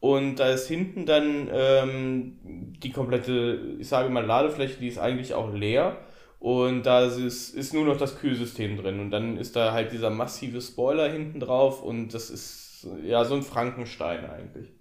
Und 0.00 0.36
da 0.36 0.50
ist 0.50 0.68
hinten 0.68 1.06
dann 1.06 1.48
ähm, 1.52 2.38
die 2.82 2.92
komplette, 2.92 3.76
ich 3.78 3.88
sage 3.88 4.10
mal, 4.10 4.24
Ladefläche, 4.24 4.78
die 4.78 4.88
ist 4.88 4.98
eigentlich 4.98 5.34
auch 5.34 5.52
leer. 5.52 5.98
Und 6.38 6.84
da 6.84 7.04
ist, 7.04 7.54
ist 7.54 7.74
nur 7.74 7.84
noch 7.84 7.96
das 7.96 8.18
Kühlsystem 8.18 8.76
drin. 8.76 9.00
Und 9.00 9.10
dann 9.10 9.36
ist 9.36 9.56
da 9.56 9.72
halt 9.72 9.92
dieser 9.92 10.10
massive 10.10 10.60
Spoiler 10.60 11.10
hinten 11.10 11.40
drauf. 11.40 11.82
Und 11.82 12.14
das 12.14 12.30
ist 12.30 12.86
ja 13.02 13.24
so 13.24 13.34
ein 13.34 13.42
Frankenstein 13.42 14.24
eigentlich. 14.24 14.77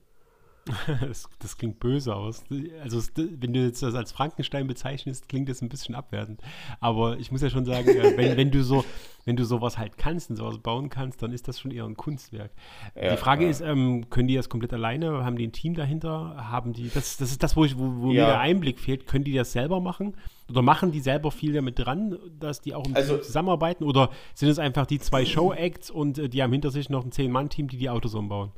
Das, 1.08 1.30
das, 1.40 1.58
klingt 1.58 1.80
böse 1.80 2.16
aus. 2.16 2.44
Also, 2.82 3.02
wenn 3.16 3.54
du 3.54 3.64
jetzt 3.64 3.82
das 3.84 3.96
als 3.96 4.12
Frankenstein 4.12 4.68
bezeichnest, 4.68 5.30
klingt 5.30 5.50
das 5.50 5.62
ein 5.62 5.70
bisschen 5.70 5.96
abwertend. 5.96 6.42
Aber 6.80 7.18
ich 7.18 7.32
muss 7.32 7.42
ja 7.42 7.50
schon 7.50 7.66
sagen, 7.66 7.88
äh, 7.90 8.18
wenn, 8.18 8.38
wenn, 8.38 8.52
du 8.52 8.64
so, 8.64 8.84
wenn 9.26 9.36
du 9.36 9.46
sowas 9.46 9.78
halt 9.78 9.98
kannst 9.98 10.30
und 10.30 10.36
sowas 10.36 10.58
bauen 10.60 10.90
kannst, 10.90 11.22
dann 11.22 11.32
ist 11.32 11.48
das 11.48 11.60
schon 11.60 11.72
eher 11.72 11.86
ein 11.86 11.96
Kunstwerk. 11.96 12.52
Ja, 12.96 13.12
die 13.12 13.18
Frage 13.18 13.46
ja. 13.46 13.50
ist, 13.50 13.62
ähm, 13.62 14.10
können 14.10 14.28
die 14.28 14.36
das 14.36 14.50
komplett 14.50 14.74
alleine? 14.74 15.24
Haben 15.24 15.38
die 15.38 15.48
ein 15.48 15.52
Team 15.52 15.76
dahinter? 15.76 16.50
Haben 16.50 16.74
die, 16.74 16.90
das, 16.90 17.18
das 17.18 17.32
ist 17.32 17.44
das, 17.44 17.56
wo, 17.56 17.66
ich, 17.66 17.78
wo, 17.78 18.02
wo 18.02 18.12
ja. 18.12 18.26
mir 18.26 18.32
der 18.32 18.40
Einblick 18.40 18.80
fehlt. 18.80 19.08
Können 19.08 19.24
die 19.24 19.34
das 19.34 19.52
selber 19.52 19.80
machen? 19.80 20.16
Oder 20.50 20.62
machen 20.62 20.92
die 20.92 21.02
selber 21.02 21.32
viel 21.32 21.54
damit 21.54 21.80
dran, 21.80 22.18
dass 22.40 22.62
die 22.62 22.74
auch 22.74 22.86
im 22.86 22.96
also, 22.96 23.16
Team 23.16 23.24
zusammenarbeiten? 23.24 23.84
Oder 23.84 24.10
sind 24.34 24.50
es 24.50 24.60
einfach 24.60 24.86
die 24.86 25.00
zwei 25.00 25.26
Show-Acts 25.26 25.92
und 25.92 26.18
äh, 26.18 26.30
die 26.30 26.42
haben 26.42 26.52
hinter 26.52 26.72
sich 26.72 26.90
noch 26.90 27.04
ein 27.04 27.12
Zehn-Mann-Team, 27.12 27.68
die 27.68 27.78
die 27.78 27.90
Autos 27.90 28.16
umbauen? 28.16 28.52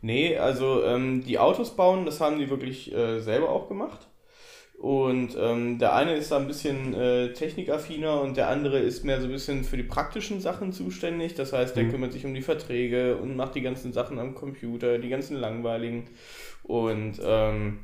Nee, 0.00 0.36
also 0.36 0.84
ähm, 0.84 1.24
die 1.24 1.38
Autos 1.38 1.76
bauen, 1.76 2.06
das 2.06 2.20
haben 2.20 2.38
die 2.38 2.50
wirklich 2.50 2.94
äh, 2.94 3.20
selber 3.20 3.50
auch 3.50 3.68
gemacht. 3.68 4.08
Und 4.78 5.36
ähm, 5.36 5.80
der 5.80 5.94
eine 5.96 6.14
ist 6.14 6.30
da 6.30 6.36
ein 6.36 6.46
bisschen 6.46 6.94
äh, 6.94 7.32
technikaffiner 7.32 8.20
und 8.20 8.36
der 8.36 8.48
andere 8.48 8.78
ist 8.78 9.04
mehr 9.04 9.20
so 9.20 9.26
ein 9.26 9.32
bisschen 9.32 9.64
für 9.64 9.76
die 9.76 9.82
praktischen 9.82 10.40
Sachen 10.40 10.72
zuständig. 10.72 11.34
Das 11.34 11.52
heißt, 11.52 11.74
der 11.74 11.82
mhm. 11.84 11.90
kümmert 11.90 12.12
sich 12.12 12.24
um 12.24 12.32
die 12.32 12.42
Verträge 12.42 13.16
und 13.16 13.34
macht 13.34 13.56
die 13.56 13.60
ganzen 13.60 13.92
Sachen 13.92 14.20
am 14.20 14.36
Computer, 14.36 14.98
die 14.98 15.08
ganzen 15.08 15.36
langweiligen. 15.36 16.04
Und 16.62 17.20
ähm, 17.24 17.80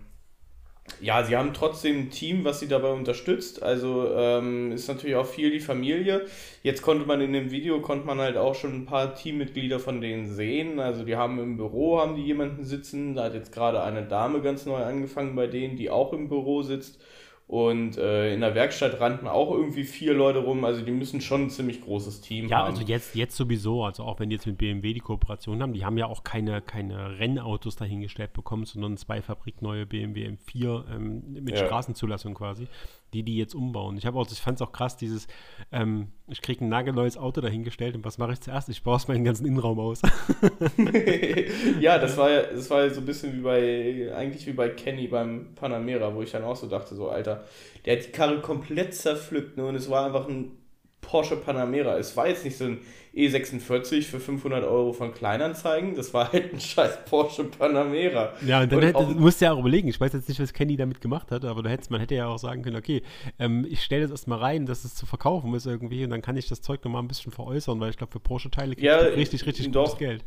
ja, 1.01 1.23
sie 1.25 1.37
haben 1.37 1.55
trotzdem 1.55 1.99
ein 1.99 2.11
Team, 2.11 2.45
was 2.45 2.61
sie 2.61 2.69
dabei 2.69 2.91
unterstützt. 2.91 3.63
Also 3.63 4.15
ähm, 4.15 4.73
ist 4.73 4.89
natürlich 4.89 5.17
auch 5.17 5.27
viel 5.27 5.51
die 5.51 5.61
Familie. 5.61 6.27
Jetzt 6.63 6.83
konnte 6.83 7.07
man 7.07 7.21
in 7.21 7.33
dem 7.33 7.51
Video, 7.51 7.81
konnte 7.81 8.07
man 8.07 8.19
halt 8.19 8.37
auch 8.37 8.55
schon 8.55 8.75
ein 8.75 8.87
paar 8.87 9.15
Teammitglieder 9.15 9.81
von 9.81 10.01
denen 10.01 10.27
sehen. 10.27 10.79
Also 10.81 11.05
die 11.05 11.17
haben 11.17 11.39
im 11.39 11.57
Büro, 11.57 12.01
haben 12.01 12.17
die 12.17 12.23
jemanden 12.23 12.65
sitzen. 12.65 13.15
Da 13.15 13.25
hat 13.25 13.35
jetzt 13.35 13.53
gerade 13.53 13.83
eine 13.83 14.03
Dame 14.03 14.43
ganz 14.43 14.67
neu 14.67 14.83
angefangen 14.83 15.35
bei 15.35 15.47
denen, 15.47 15.77
die 15.77 15.91
auch 15.91 16.13
im 16.13 16.29
Büro 16.29 16.63
sitzt. 16.63 17.01
Und 17.47 17.99
äh, 17.99 18.33
in 18.33 18.41
der 18.41 18.55
Werkstatt 18.55 19.01
rannten 19.01 19.29
auch 19.29 19.51
irgendwie 19.51 19.85
vier 19.85 20.15
Leute 20.15 20.39
rum. 20.39 20.65
Also 20.65 20.81
die 20.81 20.91
müssen 20.91 21.21
schon 21.21 21.43
ein 21.43 21.51
ziemlich 21.51 21.83
großes 21.83 22.23
Team 22.23 22.49
ja, 22.49 22.59
haben. 22.59 22.65
Ja, 22.65 22.71
also 22.71 22.83
jetzt, 22.83 23.15
jetzt 23.15 23.37
sowieso. 23.37 23.85
Also 23.85 24.03
auch 24.05 24.19
wenn 24.19 24.31
die 24.31 24.37
jetzt 24.37 24.47
mit 24.47 24.57
BMW 24.57 24.95
die 24.95 25.01
Kooperation 25.01 25.63
haben, 25.63 25.75
die 25.75 25.85
haben 25.85 25.99
ja 25.99 26.07
auch 26.07 26.25
keine, 26.25 26.63
keine 26.63 27.19
Rennautos 27.19 27.77
dahingestellt 27.77 28.33
bekommen, 28.33 28.65
sondern 28.65 28.97
zwei 28.97 29.21
fabrikneue 29.21 29.85
BMW 29.85 30.29
M4 30.29 30.85
ähm, 30.95 31.23
mit 31.33 31.59
ja. 31.59 31.67
Straßenzulassung 31.67 32.35
quasi 32.35 32.67
die 33.15 33.23
die 33.23 33.37
jetzt 33.37 33.55
umbauen. 33.55 33.97
Ich 33.97 34.07
habe 34.07 34.19
auch, 34.19 34.31
ich 34.31 34.41
fand 34.41 34.59
es 34.59 34.63
auch 34.63 34.73
krass, 34.73 34.97
dieses, 34.97 35.27
ähm, 35.73 36.09
ich 36.29 36.43
kriege 36.43 36.65
ein 36.65 36.69
nagelneues 36.69 37.17
Auto 37.17 37.41
dahingestellt 37.41 37.95
und 37.95 38.05
was 38.05 38.19
mache 38.19 38.33
ich 38.33 38.41
zuerst? 38.41 38.69
Ich 38.69 38.83
baue 38.83 38.97
es 38.97 39.09
meinen 39.09 39.25
ganzen 39.25 39.47
Innenraum 39.47 39.79
aus. 39.79 40.03
ja, 41.81 41.99
das 41.99 42.17
war 42.17 42.31
ja, 42.31 42.43
das 42.43 42.69
war 42.69 42.83
ja 42.83 42.91
so 42.91 43.01
ein 43.01 43.07
bisschen 43.07 43.35
wie 43.37 43.41
bei, 43.41 44.15
eigentlich 44.15 44.47
wie 44.47 44.53
bei 44.53 44.69
Kenny 44.69 45.09
beim 45.09 45.55
Panamera, 45.55 46.15
wo 46.15 46.23
ich 46.23 46.33
dann 46.33 46.45
auch 46.45 46.57
so 46.57 46.67
dachte, 46.67 46.95
so, 46.95 47.09
Alter, 47.09 47.45
der 47.87 47.97
hat 47.97 48.07
die 48.07 48.11
Karre 48.11 48.41
komplett 48.41 48.95
zerpflückt, 48.95 49.57
ne, 49.57 49.65
und 49.65 49.77
es 49.77 49.89
war 49.89 50.07
einfach 50.07 50.29
ein 50.29 50.53
Porsche 51.01 51.37
Panamera. 51.37 51.99
Es 51.99 52.17
war 52.17 52.29
jetzt 52.29 52.45
nicht 52.45 52.57
so 52.57 52.65
ein 52.65 52.81
E46 53.15 54.03
für 54.03 54.19
500 54.19 54.65
Euro 54.65 54.93
von 54.93 55.15
Kleinanzeigen, 55.15 55.95
das 55.95 56.13
war 56.13 56.33
halt 56.33 56.53
ein 56.53 56.61
scheiß 56.61 57.05
Porsche 57.05 57.45
Panamera. 57.45 58.33
Ja, 58.45 58.63
und 58.63 58.73
dann 58.73 58.79
und 58.79 58.85
hätte, 58.85 58.99
auch, 58.99 59.09
musst 59.15 59.41
du 59.41 59.45
ja 59.45 59.53
auch 59.53 59.59
überlegen, 59.59 59.89
ich 59.89 60.01
weiß 60.01 60.13
jetzt 60.13 60.29
nicht, 60.29 60.41
was 60.41 60.53
Kenny 60.53 60.77
damit 60.77 61.01
gemacht 61.01 61.31
hat, 61.31 61.45
aber 61.45 61.69
hätte, 61.69 61.93
man 61.93 62.01
hätte 62.01 62.15
ja 62.17 62.27
auch 62.27 62.39
sagen 62.39 62.63
können, 62.63 62.77
okay, 62.77 63.03
ähm, 63.39 63.67
ich 63.69 63.83
stelle 63.83 64.03
das 64.03 64.11
erstmal 64.11 64.39
rein, 64.39 64.67
dass 64.67 64.85
es 64.85 64.95
zu 64.95 65.07
verkaufen 65.07 65.55
ist 65.55 65.67
irgendwie 65.67 66.03
und 66.05 66.11
dann 66.11 66.23
kann 66.23 66.37
ich 66.37 66.49
das 66.49 66.61
Zeug 66.61 66.85
nochmal 66.85 67.03
ein 67.03 67.09
bisschen 67.09 67.31
veräußern, 67.31 67.79
weil 67.79 67.91
ich 67.91 67.97
glaube, 67.97 68.13
für 68.13 68.21
Porsche-Teile 68.21 68.75
kriegt 68.75 68.85
ja, 68.85 68.97
richtig, 68.99 69.47
richtig 69.47 69.71
doch. 69.71 69.85
gutes 69.85 69.99
Geld. 69.99 70.25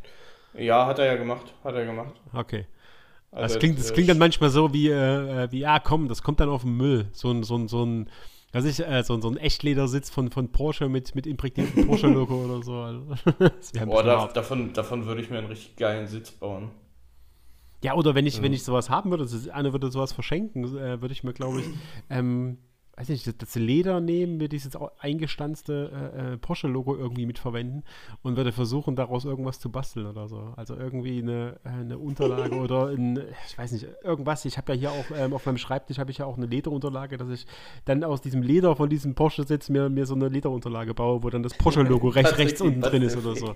Ja, 0.57 0.85
hat 0.85 0.99
er 0.99 1.05
ja 1.05 1.15
gemacht, 1.15 1.53
hat 1.63 1.75
er 1.75 1.85
gemacht. 1.85 2.15
Okay. 2.33 2.65
Also 3.31 3.53
das, 3.53 3.59
klingt, 3.59 3.77
das 3.77 3.93
klingt 3.93 4.09
dann 4.09 4.17
manchmal 4.17 4.49
so 4.49 4.73
wie, 4.73 4.89
äh, 4.89 5.43
äh, 5.43 5.51
wie, 5.51 5.65
ah 5.65 5.79
komm, 5.79 6.07
das 6.07 6.23
kommt 6.23 6.39
dann 6.39 6.49
auf 6.49 6.61
den 6.61 6.77
Müll. 6.77 7.07
So 7.11 7.29
ein, 7.31 7.43
so 7.43 7.57
ein, 7.57 7.67
so 7.67 7.85
ein 7.85 8.09
also 8.53 8.67
ich, 8.67 8.79
äh, 8.79 9.03
so, 9.03 9.19
so 9.19 9.29
ein 9.29 9.37
Echtledersitz 9.37 10.09
von, 10.09 10.31
von 10.31 10.51
Porsche 10.51 10.89
mit, 10.89 11.15
mit 11.15 11.27
imprägniertem 11.27 11.87
Porsche-Logo 11.87 12.35
oder 12.45 12.63
so. 12.63 12.75
Also, 12.75 13.05
Boah, 13.85 14.03
da, 14.03 14.27
davon, 14.27 14.73
davon 14.73 15.05
würde 15.05 15.21
ich 15.21 15.29
mir 15.29 15.39
einen 15.39 15.47
richtig 15.47 15.75
geilen 15.75 16.07
Sitz 16.07 16.31
bauen. 16.31 16.71
Ja, 17.83 17.93
oder 17.93 18.15
wenn 18.15 18.25
ich, 18.25 18.37
ja. 18.37 18.43
wenn 18.43 18.53
ich 18.53 18.63
sowas 18.63 18.89
haben 18.89 19.11
würde, 19.11 19.27
einer 19.53 19.71
würde 19.71 19.91
sowas 19.91 20.11
verschenken, 20.11 20.63
äh, 20.77 21.01
würde 21.01 21.11
ich 21.11 21.23
mir, 21.23 21.33
glaube 21.33 21.59
ich, 21.59 21.67
ähm, 22.09 22.57
weiß 22.97 23.09
nicht, 23.09 23.41
das 23.41 23.55
Leder 23.55 23.99
nehmen, 24.01 24.37
mir 24.37 24.49
dieses 24.49 24.75
eingestanzte 24.99 25.91
äh, 26.15 26.33
äh, 26.33 26.37
Porsche-Logo 26.37 26.95
irgendwie 26.95 27.27
mitverwenden 27.27 27.83
und 28.23 28.37
würde 28.37 28.51
versuchen, 28.51 28.95
daraus 28.95 29.23
irgendwas 29.23 29.59
zu 29.59 29.69
basteln 29.69 30.07
oder 30.07 30.27
so. 30.27 30.53
Also 30.55 30.75
irgendwie 30.75 31.21
eine, 31.21 31.59
äh, 31.63 31.69
eine 31.69 31.99
Unterlage 31.99 32.55
oder 32.59 32.87
ein, 32.87 33.21
ich 33.47 33.57
weiß 33.57 33.71
nicht, 33.73 33.87
irgendwas. 34.03 34.45
Ich 34.45 34.57
habe 34.57 34.73
ja 34.73 34.79
hier 34.79 34.91
auch 34.91 35.05
ähm, 35.15 35.33
auf 35.33 35.45
meinem 35.45 35.59
Schreibtisch 35.59 35.99
habe 35.99 36.09
ich 36.09 36.17
ja 36.17 36.25
auch 36.25 36.37
eine 36.37 36.47
Lederunterlage, 36.47 37.17
dass 37.17 37.29
ich 37.29 37.45
dann 37.85 38.03
aus 38.03 38.21
diesem 38.21 38.41
Leder 38.41 38.75
von 38.75 38.89
diesem 38.89 39.13
Porsche-Sitz 39.13 39.69
mir, 39.69 39.89
mir 39.89 40.07
so 40.07 40.15
eine 40.15 40.29
Lederunterlage 40.29 40.95
baue, 40.95 41.21
wo 41.21 41.29
dann 41.29 41.43
das 41.43 41.53
Porsche-Logo 41.53 42.09
rechts, 42.09 42.37
rechts 42.39 42.61
unten 42.61 42.81
drin 42.81 43.03
ist 43.03 43.15
oder 43.15 43.35
so. 43.35 43.55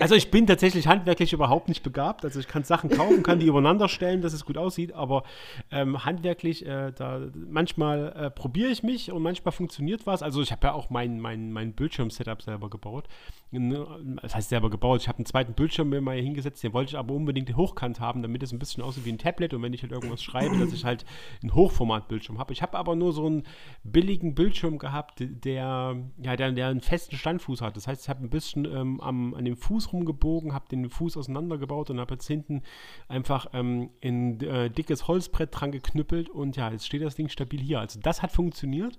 Also 0.00 0.14
ich 0.14 0.30
bin 0.30 0.46
tatsächlich 0.46 0.86
handwerklich 0.86 1.32
überhaupt 1.32 1.68
nicht 1.68 1.82
begabt. 1.82 2.24
Also 2.24 2.40
ich 2.40 2.48
kann 2.48 2.64
Sachen 2.64 2.90
kaufen, 2.90 3.22
kann 3.22 3.38
die 3.38 3.46
übereinander 3.46 3.88
stellen, 3.88 4.22
dass 4.22 4.32
es 4.32 4.44
gut 4.44 4.58
aussieht, 4.58 4.92
aber 4.92 5.24
ähm, 5.70 6.04
handwerklich, 6.04 6.66
äh, 6.66 6.92
da 6.92 7.20
manchmal 7.34 8.12
äh, 8.16 8.30
probiere 8.46 8.70
ich 8.70 8.84
mich 8.84 9.10
und 9.10 9.24
manchmal 9.24 9.50
funktioniert 9.50 10.06
was. 10.06 10.22
Also 10.22 10.40
ich 10.40 10.52
habe 10.52 10.68
ja 10.68 10.72
auch 10.72 10.88
mein, 10.88 11.18
mein, 11.18 11.50
mein 11.50 11.72
Bildschirm-Setup 11.72 12.40
selber 12.40 12.70
gebaut. 12.70 13.08
Das 13.52 14.34
heißt 14.34 14.48
selber 14.48 14.70
gebaut. 14.70 15.02
Ich 15.02 15.08
habe 15.08 15.18
einen 15.18 15.26
zweiten 15.26 15.54
Bildschirm 15.54 15.88
mir 15.88 16.00
mal 16.00 16.20
hingesetzt, 16.20 16.64
den 16.64 16.72
wollte 16.72 16.90
ich 16.90 16.98
aber 16.98 17.14
unbedingt 17.14 17.56
hochkant 17.56 18.00
haben, 18.00 18.20
damit 18.22 18.42
es 18.42 18.52
ein 18.52 18.58
bisschen 18.58 18.82
aussieht 18.82 19.04
wie 19.04 19.12
ein 19.12 19.18
Tablet 19.18 19.54
und 19.54 19.62
wenn 19.62 19.72
ich 19.72 19.82
halt 19.82 19.92
irgendwas 19.92 20.22
schreibe, 20.22 20.58
dass 20.58 20.72
ich 20.72 20.84
halt 20.84 21.04
einen 21.42 21.54
Hochformat-Bildschirm 21.54 22.38
habe. 22.38 22.52
Ich 22.52 22.60
habe 22.60 22.76
aber 22.76 22.96
nur 22.96 23.12
so 23.12 23.26
einen 23.26 23.44
billigen 23.84 24.34
Bildschirm 24.34 24.78
gehabt, 24.78 25.20
der, 25.20 25.96
ja, 26.18 26.36
der, 26.36 26.52
der 26.52 26.66
einen 26.66 26.80
festen 26.80 27.16
Standfuß 27.16 27.60
hat. 27.60 27.76
Das 27.76 27.86
heißt, 27.86 28.02
ich 28.02 28.08
habe 28.08 28.24
ein 28.24 28.30
bisschen 28.30 28.64
ähm, 28.64 29.00
am, 29.00 29.34
an 29.34 29.44
dem 29.44 29.56
Fuß 29.56 29.92
rumgebogen, 29.92 30.52
habe 30.52 30.68
den 30.68 30.90
Fuß 30.90 31.16
auseinandergebaut 31.16 31.90
und 31.90 32.00
habe 32.00 32.14
jetzt 32.14 32.26
hinten 32.26 32.62
einfach 33.06 33.46
ähm, 33.52 33.90
ein 34.02 34.40
äh, 34.40 34.70
dickes 34.70 35.06
Holzbrett 35.06 35.50
dran 35.52 35.70
geknüppelt 35.70 36.28
und 36.28 36.56
ja, 36.56 36.70
jetzt 36.72 36.86
steht 36.86 37.02
das 37.02 37.14
Ding 37.14 37.28
stabil 37.28 37.60
hier. 37.60 37.78
Also 37.78 38.00
das 38.00 38.22
hat 38.22 38.32
funktioniert, 38.32 38.98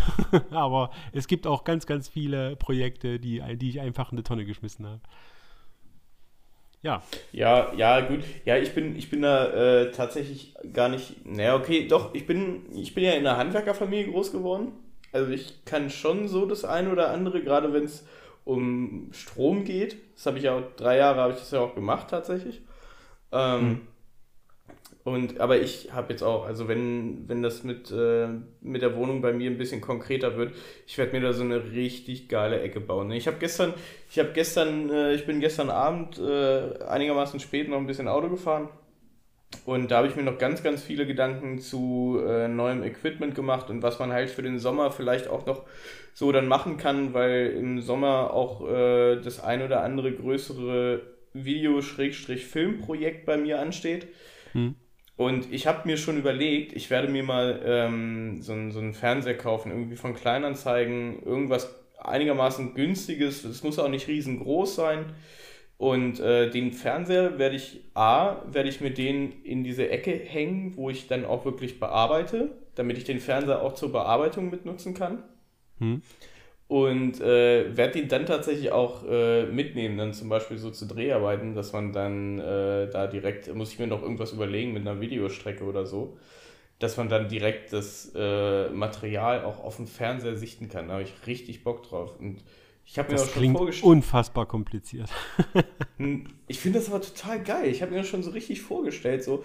aber 0.50 0.90
es 1.10 1.26
gibt 1.26 1.48
auch 1.48 1.64
ganz, 1.64 1.84
ganz 1.86 2.08
viele 2.08 2.54
Projekte, 2.54 3.18
die, 3.18 3.42
die 3.56 3.68
ich 3.70 3.80
einfach 3.80 3.87
in 3.92 4.16
die 4.16 4.22
Tonne 4.22 4.44
geschmissen 4.44 4.86
habe. 4.86 5.00
Ja. 6.82 7.02
Ja, 7.32 7.72
ja, 7.74 8.00
gut. 8.00 8.20
Ja, 8.44 8.56
ich 8.56 8.72
bin, 8.72 8.96
ich 8.96 9.10
bin 9.10 9.22
da 9.22 9.46
äh, 9.48 9.90
tatsächlich 9.90 10.54
gar 10.72 10.88
nicht. 10.88 11.26
Naja, 11.26 11.56
okay, 11.56 11.88
doch, 11.88 12.14
ich 12.14 12.26
bin, 12.26 12.66
ich 12.74 12.94
bin 12.94 13.04
ja 13.04 13.12
in 13.12 13.26
einer 13.26 13.36
Handwerkerfamilie 13.36 14.12
groß 14.12 14.32
geworden. 14.32 14.72
Also 15.12 15.30
ich 15.32 15.64
kann 15.64 15.90
schon 15.90 16.28
so 16.28 16.46
das 16.46 16.64
eine 16.64 16.90
oder 16.90 17.10
andere, 17.10 17.42
gerade 17.42 17.72
wenn 17.72 17.84
es 17.84 18.06
um 18.44 19.08
Strom 19.12 19.64
geht. 19.64 19.96
Das 20.14 20.26
habe 20.26 20.38
ich 20.38 20.44
ja 20.44 20.56
auch, 20.56 20.62
drei 20.76 20.98
Jahre 20.98 21.20
habe 21.20 21.32
ich 21.32 21.38
das 21.38 21.50
ja 21.50 21.60
auch 21.60 21.74
gemacht 21.74 22.08
tatsächlich. 22.08 22.62
Ähm, 23.32 23.68
mhm. 23.68 23.80
Und, 25.04 25.40
aber 25.40 25.58
ich 25.60 25.92
habe 25.92 26.12
jetzt 26.12 26.22
auch, 26.22 26.44
also 26.44 26.68
wenn, 26.68 27.28
wenn 27.28 27.42
das 27.42 27.64
mit, 27.64 27.90
äh, 27.90 28.28
mit 28.60 28.82
der 28.82 28.94
Wohnung 28.94 29.22
bei 29.22 29.32
mir 29.32 29.50
ein 29.50 29.56
bisschen 29.56 29.80
konkreter 29.80 30.36
wird, 30.36 30.52
ich 30.86 30.98
werde 30.98 31.12
mir 31.12 31.22
da 31.22 31.32
so 31.32 31.44
eine 31.44 31.72
richtig 31.72 32.28
geile 32.28 32.60
Ecke 32.60 32.80
bauen. 32.80 33.10
Ich 33.12 33.26
habe 33.26 33.38
gestern, 33.38 33.72
ich 34.10 34.18
habe 34.18 34.30
gestern, 34.34 34.90
äh, 34.90 35.14
ich 35.14 35.24
bin 35.24 35.40
gestern 35.40 35.70
Abend 35.70 36.18
äh, 36.18 36.84
einigermaßen 36.84 37.40
spät 37.40 37.68
noch 37.68 37.78
ein 37.78 37.86
bisschen 37.86 38.08
Auto 38.08 38.28
gefahren. 38.28 38.68
Und 39.64 39.90
da 39.90 39.98
habe 39.98 40.08
ich 40.08 40.16
mir 40.16 40.22
noch 40.22 40.36
ganz, 40.38 40.62
ganz 40.62 40.82
viele 40.82 41.06
Gedanken 41.06 41.58
zu 41.58 42.20
äh, 42.26 42.48
neuem 42.48 42.82
Equipment 42.82 43.34
gemacht 43.34 43.70
und 43.70 43.82
was 43.82 43.98
man 43.98 44.12
halt 44.12 44.28
für 44.28 44.42
den 44.42 44.58
Sommer 44.58 44.90
vielleicht 44.90 45.28
auch 45.28 45.46
noch 45.46 45.64
so 46.12 46.32
dann 46.32 46.48
machen 46.48 46.76
kann, 46.76 47.14
weil 47.14 47.54
im 47.58 47.80
Sommer 47.80 48.34
auch 48.34 48.68
äh, 48.68 49.16
das 49.16 49.40
ein 49.40 49.62
oder 49.62 49.82
andere 49.82 50.12
größere 50.12 51.00
Video-Filmprojekt 51.32 53.24
bei 53.24 53.36
mir 53.38 53.60
ansteht. 53.60 54.08
Hm. 54.52 54.74
Und 55.18 55.52
ich 55.52 55.66
habe 55.66 55.88
mir 55.88 55.96
schon 55.96 56.16
überlegt, 56.16 56.72
ich 56.74 56.90
werde 56.90 57.08
mir 57.08 57.24
mal 57.24 57.60
ähm, 57.64 58.40
so, 58.40 58.54
so 58.70 58.78
einen 58.78 58.94
Fernseher 58.94 59.36
kaufen, 59.36 59.72
irgendwie 59.72 59.96
von 59.96 60.14
Kleinanzeigen, 60.14 61.24
irgendwas 61.24 61.74
einigermaßen 61.98 62.74
günstiges. 62.74 63.42
Es 63.42 63.64
muss 63.64 63.80
auch 63.80 63.88
nicht 63.88 64.06
riesengroß 64.06 64.76
sein. 64.76 65.06
Und 65.76 66.20
äh, 66.20 66.50
den 66.50 66.72
Fernseher 66.72 67.36
werde 67.36 67.56
ich 67.56 67.80
A, 67.94 68.42
werde 68.52 68.68
ich 68.68 68.80
mir 68.80 68.92
den 68.92 69.42
in 69.42 69.64
diese 69.64 69.90
Ecke 69.90 70.12
hängen, 70.12 70.76
wo 70.76 70.88
ich 70.88 71.08
dann 71.08 71.24
auch 71.24 71.44
wirklich 71.44 71.80
bearbeite, 71.80 72.52
damit 72.76 72.96
ich 72.96 73.02
den 73.02 73.18
Fernseher 73.18 73.62
auch 73.62 73.74
zur 73.74 73.90
Bearbeitung 73.90 74.50
mitnutzen 74.50 74.94
kann. 74.94 75.24
Hm. 75.78 76.02
Und 76.68 77.20
äh, 77.22 77.76
werde 77.76 77.94
den 77.94 78.08
dann 78.08 78.26
tatsächlich 78.26 78.72
auch 78.72 79.02
äh, 79.08 79.46
mitnehmen, 79.46 79.96
dann 79.96 80.12
zum 80.12 80.28
Beispiel 80.28 80.58
so 80.58 80.70
zu 80.70 80.86
Dreharbeiten, 80.86 81.54
dass 81.54 81.72
man 81.72 81.92
dann 81.94 82.38
äh, 82.38 82.90
da 82.90 83.06
direkt, 83.06 83.52
muss 83.54 83.72
ich 83.72 83.78
mir 83.78 83.86
noch 83.86 84.02
irgendwas 84.02 84.32
überlegen 84.32 84.74
mit 84.74 84.86
einer 84.86 85.00
Videostrecke 85.00 85.64
oder 85.64 85.86
so, 85.86 86.18
dass 86.78 86.98
man 86.98 87.08
dann 87.08 87.28
direkt 87.28 87.72
das 87.72 88.12
äh, 88.14 88.68
Material 88.68 89.44
auch 89.44 89.64
auf 89.64 89.76
dem 89.76 89.86
Fernseher 89.86 90.36
sichten 90.36 90.68
kann. 90.68 90.88
Da 90.88 90.94
habe 90.94 91.04
ich 91.04 91.14
richtig 91.26 91.64
Bock 91.64 91.84
drauf. 91.84 92.20
Und 92.20 92.44
ich 92.84 92.98
habe 92.98 93.08
mir 93.08 93.16
das 93.16 93.28
auch 93.28 93.32
schon 93.32 93.56
vorgestellt. 93.56 93.90
Unfassbar 93.90 94.46
kompliziert. 94.46 95.08
Hm, 95.96 96.26
ich 96.46 96.60
finde 96.60 96.78
das 96.78 96.88
aber 96.88 97.00
total 97.00 97.42
geil. 97.42 97.68
Ich 97.70 97.82
habe 97.82 97.92
mir 97.92 97.98
das 97.98 98.08
schon 98.08 98.22
so 98.22 98.30
richtig 98.30 98.60
vorgestellt, 98.60 99.24
so 99.24 99.42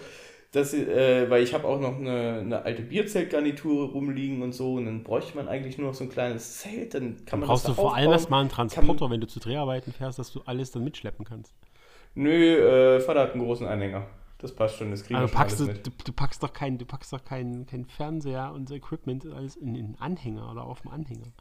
dass, 0.54 0.72
äh, 0.72 1.28
weil 1.28 1.42
ich 1.42 1.52
habe 1.52 1.66
auch 1.66 1.80
noch 1.80 1.98
eine, 1.98 2.38
eine 2.40 2.62
alte 2.62 2.82
Bierzeltgarnitur 2.82 3.90
rumliegen 3.90 4.40
und 4.42 4.52
so 4.52 4.74
und 4.74 4.86
dann 4.86 5.02
bräuchte 5.02 5.36
man 5.36 5.48
eigentlich 5.48 5.78
nur 5.78 5.88
noch 5.88 5.94
so 5.94 6.04
ein 6.04 6.10
kleines 6.10 6.58
Zelt, 6.58 6.94
dann 6.94 7.16
kann 7.16 7.24
dann 7.26 7.40
man 7.40 7.48
brauchst 7.48 7.64
das 7.64 7.74
da 7.74 7.82
du 7.82 7.88
vor 7.88 7.96
allem 7.96 8.12
erstmal 8.12 8.40
einen 8.40 8.50
Transporter, 8.50 9.10
wenn 9.10 9.20
du 9.20 9.26
zu 9.26 9.40
Dreharbeiten 9.40 9.92
fährst, 9.92 10.18
dass 10.18 10.32
du 10.32 10.42
alles 10.46 10.70
dann 10.70 10.84
mitschleppen 10.84 11.24
kannst. 11.24 11.52
Nö, 12.14 12.30
äh, 12.30 13.00
Vater 13.00 13.20
hat 13.20 13.32
einen 13.32 13.42
großen 13.42 13.66
Anhänger. 13.66 14.06
Das 14.38 14.54
passt 14.54 14.76
schon, 14.76 14.90
das 14.90 15.04
kriegen 15.04 15.18
wir 15.18 15.26
schon 15.26 15.36
packst 15.36 15.58
du, 15.58 15.66
du, 15.66 15.90
du, 16.04 16.12
packst 16.12 16.42
doch 16.42 16.52
keinen, 16.52 16.78
du 16.78 16.84
packst 16.84 17.12
doch 17.12 17.24
keinen 17.24 17.66
kein 17.66 17.84
Fernseher 17.86 18.52
und 18.52 18.70
Equipment 18.70 19.26
alles 19.34 19.56
in 19.56 19.74
den 19.74 19.96
Anhänger 19.98 20.50
oder 20.52 20.64
auf 20.64 20.82
dem 20.82 20.90
Anhänger. 20.90 21.32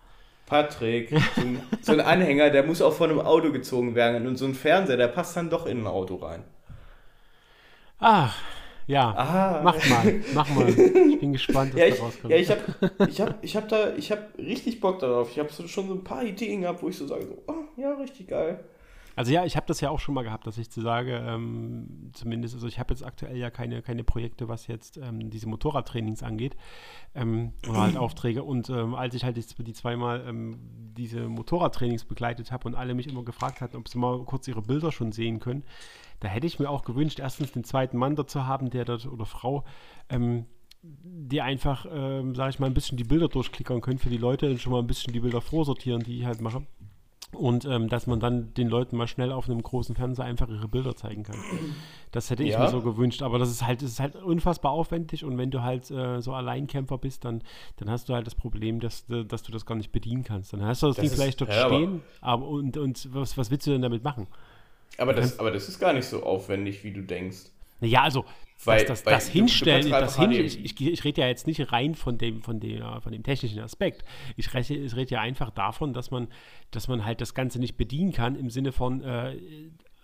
Patrick, 0.47 1.10
so 1.36 1.41
ein, 1.41 1.63
so 1.82 1.91
ein 1.91 1.99
Anhänger, 2.02 2.49
der 2.49 2.63
muss 2.63 2.82
auch 2.82 2.93
von 2.93 3.12
einem 3.12 3.19
Auto 3.19 3.52
gezogen 3.52 3.93
werden 3.93 4.26
und 4.26 4.38
so 4.38 4.45
ein 4.45 4.56
Fernseher, 4.56 4.97
der 4.97 5.08
passt 5.08 5.38
dann 5.38 5.49
doch 5.49 5.67
in 5.67 5.82
ein 5.82 5.88
Auto 5.88 6.15
rein. 6.15 6.43
Ach, 7.99 8.36
ja, 8.88 9.15
Aha. 9.15 9.62
mach 9.63 9.89
mal, 9.89 10.22
mach 10.34 10.50
mal. 10.56 10.69
Ich 10.69 11.19
bin 11.19 11.34
gespannt, 11.34 11.74
was 11.74 11.80
ja, 11.80 11.88
ich, 11.88 11.98
da 11.98 12.04
rauskommt. 12.04 12.32
Ja, 12.32 12.38
ich 12.38 12.50
habe 12.50 12.62
ich 13.10 13.22
hab, 13.22 13.43
ich 13.43 13.56
hab 13.56 13.69
da, 13.69 13.96
ich 13.96 14.12
habe 14.12 14.28
richtig 14.38 14.80
Bock 14.80 15.00
darauf. 15.00 15.32
Ich 15.32 15.39
habe 15.39 15.52
so, 15.52 15.67
schon 15.67 15.88
so 15.88 15.93
ein 15.93 16.04
paar 16.04 16.24
Ideen 16.24 16.62
gehabt, 16.62 16.84
wo 16.84 16.89
ich 16.89 16.98
so 16.98 17.08
sage, 17.08 17.26
so, 17.26 17.43
oh, 17.48 17.63
ja, 17.78 17.93
richtig 17.93 18.28
geil. 18.28 18.63
Also 19.15 19.32
ja, 19.32 19.46
ich 19.46 19.56
habe 19.56 19.67
das 19.67 19.80
ja 19.80 19.89
auch 19.89 20.00
schon 20.00 20.15
mal 20.15 20.24
gehabt, 20.24 20.48
dass 20.48 20.58
ich 20.58 20.72
zu 20.72 20.82
sage, 20.82 21.24
ähm, 21.26 22.10
zumindest, 22.13 22.56
also 22.56 22.67
ich 22.67 22.80
habe 22.80 22.93
jetzt 22.93 23.06
aktuell 23.06 23.38
ja 23.38 23.52
keine, 23.52 23.82
keine 23.84 24.04
Projekte, 24.04 24.48
was 24.48 24.65
jetzt 24.67 24.98
ähm, 24.98 25.30
diese 25.30 25.48
Motorradtrainings 25.48 26.24
angeht 26.24 26.56
ähm, 27.13 27.54
oder 27.69 27.82
halt 27.82 27.98
Aufträge. 27.98 28.43
Und 28.43 28.69
ähm, 28.69 28.96
als 28.96 29.13
ich 29.13 29.24
halt 29.24 29.38
die, 29.38 29.63
die 29.63 29.74
zweimal 29.74 30.26
ähm, 30.28 30.58
diese 30.98 31.28
Motorradtrainings 31.28 32.06
begleitet 32.06 32.52
habe 32.52 32.67
und 32.67 32.76
alle 32.76 32.96
mich 32.96 33.08
immer 33.08 33.24
gefragt 33.24 33.62
hatten, 33.62 33.78
ob 33.78 33.88
sie 33.88 34.00
mal 34.00 34.24
kurz 34.24 34.48
ihre 34.48 34.63
Bilder 34.63 34.91
schon 34.91 35.12
sehen 35.12 35.39
können, 35.39 35.63
da 36.23 36.29
hätte 36.29 36.47
ich 36.47 36.57
mir 36.57 36.69
auch 36.69 36.83
gewünscht, 36.83 37.19
erstens 37.19 37.51
den 37.51 37.65
zweiten 37.65 37.97
Mann 37.97 38.15
dazu 38.15 38.47
haben, 38.47 38.69
der 38.69 38.86
dort 38.86 39.05
oder 39.05 39.25
Frau, 39.25 39.65
ähm, 40.09 40.45
die 40.81 41.41
einfach, 41.41 41.86
ähm, 41.91 42.33
sage 42.33 42.49
ich 42.51 42.59
mal, 42.59 42.67
ein 42.67 42.73
bisschen 42.73 42.97
die 42.97 43.03
Bilder 43.03 43.27
durchklickern 43.27 43.81
können 43.81 43.99
für 43.99 44.09
die 44.09 44.17
Leute 44.17 44.49
und 44.49 44.62
schon 44.62 44.71
mal 44.71 44.79
ein 44.79 44.88
bisschen 44.88 45.12
die 45.12 45.19
Bilder 45.19 45.41
vorsortieren, 45.41 46.01
die 46.01 46.19
ich 46.19 46.25
halt 46.25 46.41
mache. 46.41 46.65
Und 47.33 47.65
ähm, 47.65 47.89
dass 47.89 48.07
man 48.07 48.19
dann 48.19 48.53
den 48.53 48.69
Leuten 48.69 48.95
mal 48.95 49.07
schnell 49.07 49.31
auf 49.31 49.49
einem 49.49 49.62
großen 49.62 49.95
Fernseher 49.95 50.25
einfach 50.25 50.47
ihre 50.49 50.67
Bilder 50.67 50.95
zeigen 50.95 51.23
kann. 51.23 51.36
Das 52.12 52.29
hätte 52.29 52.43
ich 52.43 52.51
ja. 52.51 52.59
mir 52.59 52.69
so 52.69 52.81
gewünscht. 52.81 53.23
Aber 53.23 53.39
das 53.39 53.49
ist 53.49 53.65
halt, 53.65 53.81
das 53.81 53.89
ist 53.89 53.99
halt 53.99 54.15
unfassbar 54.15 54.71
aufwendig 54.71 55.25
und 55.25 55.38
wenn 55.38 55.49
du 55.49 55.63
halt 55.63 55.89
äh, 55.89 56.21
so 56.21 56.33
Alleinkämpfer 56.33 56.99
bist, 56.99 57.25
dann, 57.25 57.41
dann 57.77 57.89
hast 57.89 58.07
du 58.07 58.13
halt 58.13 58.27
das 58.27 58.36
Problem, 58.36 58.79
dass, 58.79 59.07
dass 59.07 59.41
du 59.41 59.51
das 59.51 59.65
gar 59.65 59.75
nicht 59.75 59.91
bedienen 59.91 60.23
kannst. 60.23 60.53
Dann 60.53 60.63
hast 60.63 60.83
du 60.83 60.88
das, 60.88 60.97
das 60.97 61.05
Ding 61.05 61.12
vielleicht 61.12 61.41
dort 61.41 61.49
ja, 61.49 61.65
stehen, 61.65 62.01
aber, 62.21 62.43
aber 62.43 62.47
und, 62.47 62.77
und 62.77 63.13
was, 63.13 63.38
was 63.38 63.49
willst 63.49 63.67
du 63.67 63.71
denn 63.71 63.81
damit 63.81 64.03
machen? 64.03 64.27
Aber 64.97 65.13
das, 65.13 65.39
aber 65.39 65.51
das 65.51 65.69
ist 65.69 65.79
gar 65.79 65.93
nicht 65.93 66.06
so 66.06 66.23
aufwendig, 66.23 66.84
wie 66.84 66.91
du 66.91 67.01
denkst. 67.01 67.51
Naja, 67.79 68.03
also 68.03 68.25
weil, 68.65 68.86
das, 68.86 69.03
das, 69.03 69.13
das 69.13 69.27
Hinstellen, 69.27 69.89
das 69.89 70.17
Hinstellen 70.17 70.45
ich, 70.45 70.63
ich, 70.63 70.82
ich 70.82 71.03
rede 71.03 71.21
ja 71.21 71.27
jetzt 71.27 71.47
nicht 71.47 71.71
rein 71.71 71.95
von 71.95 72.17
dem, 72.17 72.41
von 72.41 72.60
dem, 72.60 72.82
von 73.01 73.12
dem 73.12 73.23
technischen 73.23 73.60
Aspekt. 73.60 74.06
Ich 74.38 74.53
rede, 74.53 74.73
ich 74.75 74.95
rede 74.95 75.15
ja 75.15 75.21
einfach 75.21 75.49
davon, 75.49 75.93
dass 75.93 76.12
man, 76.12 76.27
dass 76.71 76.88
man 76.88 77.03
halt 77.03 77.19
das 77.19 77.34
Ganze 77.34 77.60
nicht 77.60 77.75
bedienen 77.75 78.13
kann 78.13 78.36
im 78.36 78.49
Sinne 78.49 78.71
von, 78.71 79.01
äh, 79.01 79.36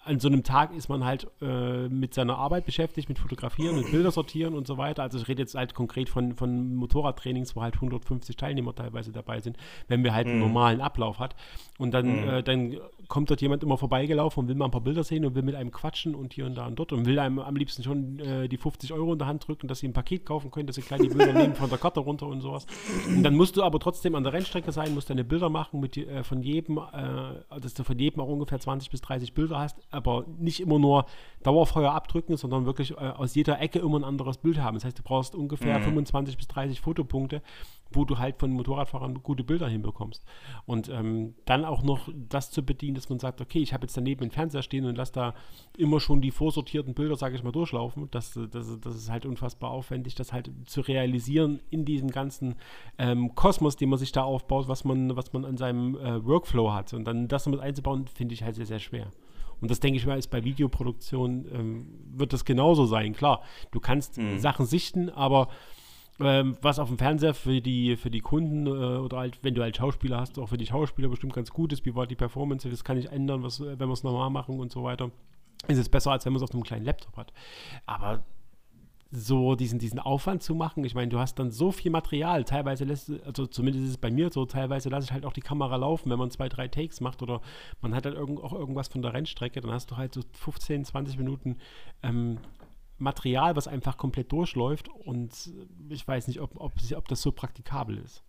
an 0.03 0.19
so 0.19 0.27
einem 0.27 0.43
Tag 0.43 0.73
ist 0.73 0.89
man 0.89 1.03
halt 1.03 1.27
äh, 1.41 1.87
mit 1.87 2.13
seiner 2.13 2.37
Arbeit 2.37 2.65
beschäftigt, 2.65 3.09
mit 3.09 3.19
Fotografieren, 3.19 3.75
mit 3.75 3.91
Bilder 3.91 4.11
sortieren 4.11 4.55
und 4.55 4.65
so 4.65 4.77
weiter. 4.77 5.03
Also 5.03 5.19
ich 5.19 5.27
rede 5.27 5.41
jetzt 5.41 5.55
halt 5.55 5.73
konkret 5.73 6.09
von, 6.09 6.35
von 6.35 6.75
Motorradtrainings, 6.75 7.55
wo 7.55 7.61
halt 7.61 7.75
150 7.75 8.35
Teilnehmer 8.35 8.73
teilweise 8.73 9.11
dabei 9.11 9.39
sind, 9.39 9.57
wenn 9.87 10.03
wir 10.03 10.13
halt 10.13 10.25
mhm. 10.25 10.33
einen 10.33 10.41
normalen 10.41 10.81
Ablauf 10.81 11.19
hat. 11.19 11.35
Und 11.79 11.91
dann, 11.91 12.07
mhm. 12.07 12.29
äh, 12.29 12.43
dann 12.43 12.75
kommt 13.07 13.31
dort 13.31 13.41
jemand 13.41 13.63
immer 13.63 13.77
vorbeigelaufen 13.77 14.41
und 14.41 14.49
will 14.49 14.55
mal 14.55 14.65
ein 14.65 14.71
paar 14.71 14.81
Bilder 14.81 15.03
sehen 15.03 15.25
und 15.25 15.33
will 15.33 15.43
mit 15.43 15.55
einem 15.55 15.71
quatschen 15.71 16.13
und 16.13 16.33
hier 16.33 16.45
und 16.45 16.55
da 16.55 16.67
und 16.67 16.77
dort 16.77 16.91
und 16.91 17.05
will 17.05 17.17
einem 17.17 17.39
am 17.39 17.55
liebsten 17.55 17.83
schon 17.83 18.19
äh, 18.19 18.49
die 18.49 18.57
50 18.57 18.91
Euro 18.91 19.13
in 19.13 19.17
der 19.17 19.29
Hand 19.29 19.47
drücken, 19.47 19.69
dass 19.69 19.79
sie 19.79 19.87
ein 19.87 19.93
Paket 19.93 20.25
kaufen 20.25 20.51
können, 20.51 20.67
dass 20.67 20.75
sie 20.75 20.81
kleine 20.81 21.07
Bilder 21.07 21.31
nehmen 21.41 21.55
von 21.55 21.69
der 21.69 21.79
Karte 21.79 22.01
runter 22.01 22.27
und 22.27 22.41
sowas. 22.41 22.67
Und 23.07 23.23
dann 23.23 23.33
musst 23.33 23.55
du 23.55 23.63
aber 23.63 23.79
trotzdem 23.79 24.15
an 24.15 24.23
der 24.23 24.33
Rennstrecke 24.33 24.73
sein, 24.73 24.93
musst 24.93 25.09
deine 25.09 25.23
Bilder 25.23 25.49
machen 25.49 25.79
mit 25.79 25.95
äh, 25.95 26.21
von 26.23 26.43
jedem, 26.43 26.79
äh, 26.79 27.59
dass 27.61 27.73
du 27.73 27.85
von 27.85 27.97
jedem 27.97 28.21
auch 28.21 28.27
ungefähr 28.27 28.59
20 28.59 28.89
bis 28.89 28.99
30 28.99 29.33
Bilder 29.33 29.57
hast, 29.57 29.77
aber 29.89 30.25
nicht 30.37 30.59
immer 30.59 30.79
nur 30.79 31.05
Dauerfeuer 31.43 31.93
abdrücken, 31.93 32.35
sondern 32.35 32.65
wirklich 32.65 32.91
äh, 32.91 32.95
aus 32.95 33.35
jeder 33.35 33.61
Ecke 33.61 33.79
immer 33.79 33.97
ein 33.99 34.03
anderes 34.03 34.37
Bild 34.37 34.59
haben. 34.59 34.75
Das 34.75 34.83
heißt, 34.83 34.99
du 34.99 35.03
brauchst 35.03 35.33
ungefähr 35.33 35.79
mhm. 35.79 35.83
25 35.83 36.35
bis 36.35 36.49
30 36.49 36.81
Fotopunkte, 36.81 37.41
wo 37.91 38.05
du 38.05 38.17
halt 38.17 38.37
von 38.37 38.51
Motorradfahrern 38.51 39.21
gute 39.23 39.43
Bilder 39.43 39.67
hinbekommst. 39.67 40.23
Und 40.65 40.89
ähm, 40.89 41.35
dann 41.45 41.65
auch 41.65 41.81
noch 41.83 42.09
das 42.13 42.51
zu 42.51 42.63
bedienen, 42.63 42.95
dass 42.95 43.09
man 43.09 43.19
sagt, 43.19 43.41
okay, 43.41 43.59
ich 43.59 43.73
habe 43.73 43.83
jetzt 43.83 43.97
daneben 43.97 44.21
den 44.21 44.31
Fernseher 44.31 44.61
stehen 44.61 44.85
und 44.85 44.95
lasse 44.95 45.13
da 45.13 45.33
immer 45.77 45.99
schon 45.99 46.21
die 46.21 46.31
vorsortierten 46.31 46.93
Bilder, 46.93 47.15
sage 47.15 47.35
ich 47.35 47.43
mal, 47.43 47.51
durchlaufen. 47.51 48.07
Das, 48.11 48.39
das, 48.51 48.79
das 48.79 48.95
ist 48.95 49.09
halt 49.09 49.25
unfassbar 49.25 49.71
aufwendig, 49.71 50.15
das 50.15 50.33
halt 50.33 50.51
zu 50.65 50.81
realisieren 50.81 51.59
in 51.69 51.85
diesem 51.85 52.09
ganzen 52.09 52.55
ähm, 52.97 53.33
Kosmos, 53.35 53.75
den 53.75 53.89
man 53.89 53.99
sich 53.99 54.11
da 54.11 54.23
aufbaut, 54.23 54.67
was 54.67 54.83
man, 54.83 55.15
was 55.15 55.33
man 55.33 55.45
an 55.45 55.57
seinem 55.57 55.95
äh, 55.97 56.25
Workflow 56.25 56.71
hat. 56.73 56.93
Und 56.93 57.05
dann 57.05 57.27
das 57.27 57.47
mit 57.47 57.59
einzubauen, 57.59 58.07
finde 58.07 58.33
ich 58.33 58.43
halt 58.43 58.55
sehr, 58.55 58.65
sehr 58.65 58.79
schwer. 58.79 59.11
Und 59.61 59.71
das 59.71 59.79
denke 59.79 59.97
ich 59.97 60.05
mal, 60.05 60.17
ist 60.17 60.29
bei 60.29 60.43
Videoproduktion, 60.43 61.45
ähm, 61.53 61.87
wird 62.13 62.33
das 62.33 62.45
genauso 62.45 62.85
sein. 62.85 63.13
Klar, 63.13 63.41
du 63.71 63.79
kannst 63.79 64.17
mhm. 64.17 64.39
Sachen 64.39 64.65
sichten, 64.65 65.09
aber 65.09 65.49
ähm, 66.21 66.57
was 66.61 66.79
auf 66.79 66.89
dem 66.89 66.97
Fernseher 66.97 67.33
für 67.33 67.61
die, 67.61 67.95
für 67.95 68.09
die 68.09 68.19
Kunden 68.19 68.67
äh, 68.67 68.69
oder 68.69 69.17
halt, 69.17 69.39
wenn 69.41 69.55
du 69.55 69.61
halt 69.61 69.77
Schauspieler 69.77 70.19
hast, 70.19 70.37
auch 70.39 70.47
für 70.47 70.57
die 70.57 70.65
Schauspieler 70.65 71.09
bestimmt 71.09 71.33
ganz 71.33 71.51
gut 71.51 71.73
ist, 71.73 71.85
wie 71.85 71.95
war 71.95 72.07
die 72.07 72.15
Performance, 72.15 72.69
das 72.69 72.83
kann 72.83 72.97
ich 72.97 73.11
ändern, 73.11 73.43
was, 73.43 73.61
wenn 73.61 73.79
wir 73.79 73.93
es 73.93 74.03
normal 74.03 74.29
machen 74.29 74.59
und 74.59 74.71
so 74.71 74.83
weiter. 74.83 75.11
Ist 75.67 75.77
es 75.77 75.89
besser, 75.89 76.11
als 76.11 76.25
wenn 76.25 76.33
man 76.33 76.41
es 76.41 76.43
auf 76.43 76.53
einem 76.53 76.63
kleinen 76.63 76.85
Laptop 76.85 77.17
hat. 77.17 77.33
Aber 77.85 78.23
so 79.11 79.55
diesen, 79.55 79.79
diesen 79.79 79.99
Aufwand 79.99 80.43
zu 80.43 80.53
machen. 80.53 80.83
Ich 80.83 80.93
meine, 80.93 81.09
du 81.09 81.17
hast 81.17 81.39
dann 81.39 81.49
so 81.49 81.71
viel 81.71 81.91
Material. 81.91 82.43
Teilweise 82.43 82.85
lässt, 82.85 83.11
also 83.25 83.47
zumindest 83.47 83.85
ist 83.85 83.91
es 83.91 83.97
bei 83.97 84.11
mir 84.11 84.31
so, 84.31 84.45
teilweise 84.45 84.89
lasse 84.89 85.05
ich 85.05 85.11
halt 85.11 85.25
auch 85.25 85.33
die 85.33 85.41
Kamera 85.41 85.75
laufen, 85.77 86.11
wenn 86.11 86.19
man 86.19 86.29
zwei, 86.29 86.47
drei 86.47 86.67
Takes 86.67 87.01
macht 87.01 87.23
oder 87.23 87.41
man 87.81 87.95
hat 87.95 88.05
halt 88.05 88.15
irgend, 88.15 88.39
auch 88.41 88.53
irgendwas 88.53 88.87
von 88.87 89.01
der 89.01 89.13
Rennstrecke, 89.13 89.61
dann 89.61 89.71
hast 89.71 89.89
du 89.89 89.97
halt 89.97 90.13
so 90.13 90.21
15, 90.33 90.85
20 90.85 91.17
Minuten 91.17 91.57
ähm, 92.03 92.37
Material, 92.99 93.55
was 93.55 93.67
einfach 93.67 93.97
komplett 93.97 94.31
durchläuft 94.31 94.89
und 94.89 95.31
ich 95.89 96.07
weiß 96.07 96.27
nicht, 96.27 96.39
ob, 96.39 96.59
ob, 96.59 96.73
ob 96.95 97.07
das 97.07 97.21
so 97.21 97.31
praktikabel 97.31 97.97
ist. 97.97 98.23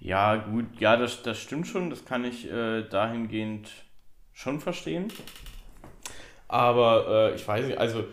Ja, 0.00 0.36
gut, 0.36 0.66
ja, 0.80 0.96
das, 0.96 1.22
das 1.22 1.38
stimmt 1.38 1.66
schon, 1.66 1.90
das 1.90 2.04
kann 2.04 2.24
ich 2.24 2.50
äh, 2.50 2.82
dahingehend 2.82 3.70
schon 4.32 4.60
verstehen. 4.60 5.08
Aber 6.48 7.30
äh, 7.30 7.34
ich 7.34 7.46
weiß 7.46 7.66
nicht, 7.66 7.78
also 7.78 8.04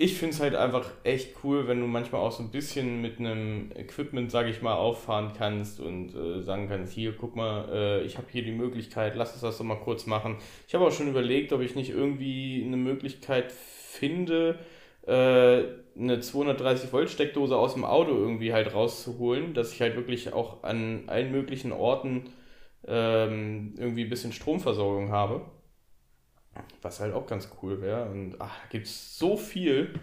ich 0.00 0.14
finde 0.14 0.34
es 0.34 0.40
halt 0.40 0.54
einfach 0.54 0.88
echt 1.02 1.34
cool, 1.42 1.66
wenn 1.66 1.80
du 1.80 1.86
manchmal 1.86 2.20
auch 2.20 2.30
so 2.30 2.42
ein 2.42 2.50
bisschen 2.50 3.02
mit 3.02 3.18
einem 3.18 3.72
Equipment, 3.74 4.30
sage 4.30 4.48
ich 4.48 4.62
mal, 4.62 4.74
auffahren 4.74 5.32
kannst 5.36 5.80
und 5.80 6.14
äh, 6.14 6.40
sagen 6.40 6.68
kannst, 6.68 6.92
hier, 6.92 7.16
guck 7.16 7.34
mal, 7.34 7.68
äh, 7.68 8.02
ich 8.04 8.16
habe 8.16 8.28
hier 8.30 8.44
die 8.44 8.52
Möglichkeit, 8.52 9.16
lass 9.16 9.32
uns 9.32 9.40
das 9.40 9.58
doch 9.58 9.64
mal 9.64 9.80
kurz 9.80 10.06
machen. 10.06 10.36
Ich 10.68 10.74
habe 10.74 10.86
auch 10.86 10.92
schon 10.92 11.08
überlegt, 11.08 11.52
ob 11.52 11.60
ich 11.62 11.74
nicht 11.74 11.90
irgendwie 11.90 12.62
eine 12.64 12.76
Möglichkeit 12.76 13.52
finde, 13.98 14.58
äh, 15.06 15.62
eine 15.98 16.20
230 16.20 16.92
Volt 16.92 17.10
Steckdose 17.10 17.56
aus 17.56 17.74
dem 17.74 17.84
Auto 17.84 18.10
irgendwie 18.10 18.52
halt 18.52 18.72
rauszuholen, 18.72 19.54
dass 19.54 19.72
ich 19.72 19.80
halt 19.80 19.96
wirklich 19.96 20.32
auch 20.32 20.62
an 20.62 21.04
allen 21.08 21.32
möglichen 21.32 21.72
Orten 21.72 22.30
ähm, 22.86 23.74
irgendwie 23.76 24.04
ein 24.04 24.10
bisschen 24.10 24.32
Stromversorgung 24.32 25.10
habe. 25.10 25.42
Was 26.82 27.00
halt 27.00 27.14
auch 27.14 27.26
ganz 27.26 27.50
cool 27.62 27.80
wäre. 27.82 28.06
Und 28.10 28.36
ach, 28.38 28.54
da 28.62 28.68
gibt 28.70 28.86
es 28.86 29.18
so 29.18 29.36
viel. 29.36 29.94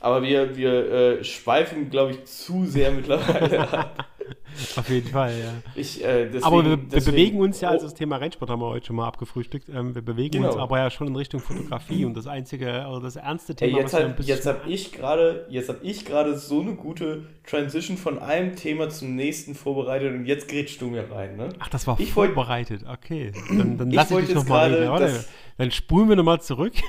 Aber 0.00 0.22
wir, 0.22 0.56
wir 0.56 0.92
äh, 1.20 1.24
schweifen, 1.24 1.90
glaube 1.90 2.12
ich, 2.12 2.24
zu 2.24 2.64
sehr 2.66 2.90
mittlerweile 2.90 3.68
ab. 3.72 4.09
Auf 4.76 4.88
jeden 4.88 5.08
Fall, 5.08 5.32
ja. 5.38 5.52
Ich, 5.74 6.04
äh, 6.04 6.26
deswegen, 6.26 6.44
aber 6.44 6.64
wir, 6.64 6.92
wir 6.92 7.00
bewegen 7.04 7.40
uns 7.40 7.60
ja, 7.60 7.70
also 7.70 7.86
das 7.86 7.94
Thema 7.94 8.16
Rennsport 8.16 8.50
haben 8.50 8.60
wir 8.60 8.68
heute 8.68 8.86
schon 8.86 8.96
mal 8.96 9.06
abgefrühstückt, 9.06 9.68
ähm, 9.68 9.94
wir 9.94 10.02
bewegen 10.02 10.38
genau. 10.38 10.48
uns 10.48 10.56
aber 10.56 10.78
ja 10.78 10.90
schon 10.90 11.06
in 11.06 11.16
Richtung 11.16 11.40
Fotografie 11.40 12.04
und 12.04 12.16
das 12.16 12.26
einzige, 12.26 12.84
also 12.84 13.00
das 13.00 13.16
ernste 13.16 13.54
Thema. 13.54 13.78
Ey, 13.78 13.82
jetzt 13.82 14.28
jetzt 14.28 14.46
habe 14.46 14.68
ich 14.68 14.92
gerade, 14.92 15.46
jetzt 15.48 15.68
habe 15.68 15.78
ich 15.82 16.04
gerade 16.04 16.36
so 16.36 16.60
eine 16.60 16.74
gute 16.74 17.24
Transition 17.46 17.96
von 17.96 18.18
einem 18.18 18.56
Thema 18.56 18.88
zum 18.88 19.16
nächsten 19.16 19.54
vorbereitet 19.54 20.14
und 20.14 20.26
jetzt 20.26 20.48
grätschst 20.48 20.80
du 20.80 20.88
mir 20.88 21.10
rein, 21.10 21.36
ne? 21.36 21.50
Ach, 21.58 21.68
das 21.68 21.86
war 21.86 21.98
ich 21.98 22.12
vorbereitet, 22.12 22.84
okay. 22.90 23.32
Dann, 23.48 23.78
dann 23.78 23.90
lass 23.90 24.10
ich, 24.10 24.18
ich 24.18 24.26
dich 24.26 24.34
nochmal 24.34 24.72
reden. 24.72 24.90
Warte, 24.90 25.24
dann 25.58 25.70
spulen 25.70 26.08
wir 26.08 26.16
nochmal 26.16 26.40
zurück. 26.40 26.74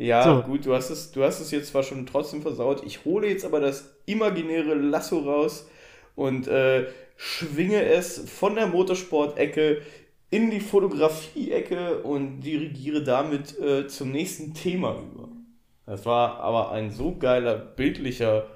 Ja, 0.00 0.22
so. 0.22 0.42
gut, 0.42 0.64
du 0.64 0.74
hast, 0.74 0.90
es, 0.90 1.10
du 1.10 1.24
hast 1.24 1.40
es 1.40 1.50
jetzt 1.50 1.70
zwar 1.70 1.82
schon 1.82 2.06
trotzdem 2.06 2.40
versaut. 2.40 2.84
Ich 2.86 3.04
hole 3.04 3.28
jetzt 3.28 3.44
aber 3.44 3.58
das 3.58 3.96
imaginäre 4.06 4.74
Lasso 4.74 5.18
raus 5.18 5.68
und 6.18 6.48
äh, 6.48 6.86
schwinge 7.16 7.84
es 7.84 8.28
von 8.28 8.56
der 8.56 8.66
Motorsport-Ecke 8.66 9.82
in 10.30 10.50
die 10.50 10.60
Fotografie-Ecke 10.60 12.02
und 12.02 12.40
dirigiere 12.40 13.04
damit 13.04 13.58
äh, 13.60 13.86
zum 13.86 14.10
nächsten 14.10 14.52
Thema 14.52 14.96
über. 14.96 15.28
Das 15.86 16.04
war 16.04 16.40
aber 16.40 16.72
ein 16.72 16.90
so 16.90 17.16
geiler 17.16 17.54
bildlicher 17.54 18.48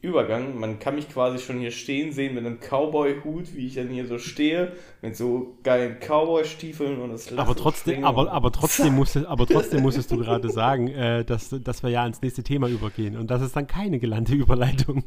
Übergang. 0.00 0.58
Man 0.58 0.78
kann 0.78 0.94
mich 0.94 1.08
quasi 1.08 1.38
schon 1.38 1.58
hier 1.58 1.70
stehen 1.70 2.12
sehen 2.12 2.34
mit 2.34 2.46
einem 2.46 2.60
Cowboy-Hut, 2.60 3.54
wie 3.54 3.66
ich 3.66 3.74
dann 3.74 3.88
hier 3.88 4.06
so 4.06 4.18
stehe, 4.18 4.72
mit 5.02 5.16
so 5.16 5.58
geilen 5.62 5.98
Cowboy-Stiefeln 6.00 6.98
und 7.00 7.10
das 7.10 7.30
aber 7.36 7.54
trotzdem, 7.54 8.04
aber, 8.04 8.32
aber, 8.32 8.52
trotzdem 8.52 8.94
musstest, 8.96 9.26
aber 9.26 9.46
trotzdem 9.46 9.82
musstest 9.82 10.10
du 10.12 10.16
gerade 10.16 10.48
sagen, 10.48 10.88
äh, 10.88 11.24
dass, 11.26 11.50
dass 11.50 11.82
wir 11.82 11.90
ja 11.90 12.02
ans 12.04 12.22
nächste 12.22 12.42
Thema 12.42 12.68
übergehen. 12.68 13.18
Und 13.18 13.30
das 13.30 13.42
ist 13.42 13.54
dann 13.54 13.66
keine 13.66 13.98
gelernte 13.98 14.34
Überleitung. 14.34 15.04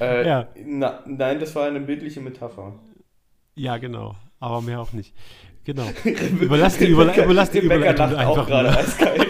Äh, 0.00 0.26
ja. 0.26 0.48
na, 0.64 1.02
nein, 1.06 1.40
das 1.40 1.54
war 1.54 1.66
eine 1.66 1.80
bildliche 1.80 2.20
Metapher. 2.20 2.74
Ja, 3.54 3.78
genau. 3.78 4.14
Aber 4.40 4.60
mehr 4.62 4.80
auch 4.80 4.92
nicht. 4.92 5.14
Genau. 5.64 5.86
Überlass 6.40 6.78
die, 6.78 6.86
Überle 6.86 7.24
überlass 7.24 7.50
die 7.50 7.58
Überleitung 7.58 8.14
einfach. 8.14 8.38
Auch 8.38 8.46
gerade 8.46 8.70
eiskalt. 8.70 9.28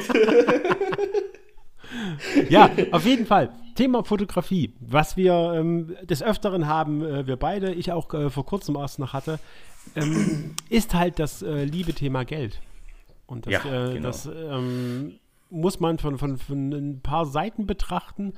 ja, 2.48 2.70
auf 2.92 3.04
jeden 3.04 3.26
Fall. 3.26 3.50
Thema 3.74 4.04
Fotografie, 4.04 4.74
was 4.81 5.16
wir 5.16 5.54
ähm, 5.57 5.96
des 6.02 6.22
Öfteren 6.22 6.66
haben, 6.66 7.04
äh, 7.04 7.26
wir 7.26 7.37
beide, 7.37 7.72
ich 7.72 7.92
auch 7.92 8.12
äh, 8.12 8.28
vor 8.28 8.44
kurzem 8.44 8.76
erst 8.76 8.98
noch 8.98 9.12
hatte, 9.12 9.38
ähm, 9.96 10.54
ist 10.68 10.94
halt 10.94 11.18
das 11.18 11.42
äh, 11.42 11.64
liebe 11.64 11.92
Thema 11.92 12.24
Geld. 12.24 12.61
Und 13.26 13.46
das, 13.46 13.52
ja, 13.52 13.61
äh, 13.61 13.94
genau. 13.94 14.09
das 14.09 14.26
ähm, 14.26 15.18
muss 15.50 15.80
man 15.80 15.98
von, 15.98 16.18
von, 16.18 16.37
von 16.37 16.72
ein 16.72 17.00
paar 17.00 17.26
Seiten 17.26 17.66
betrachten. 17.66 18.34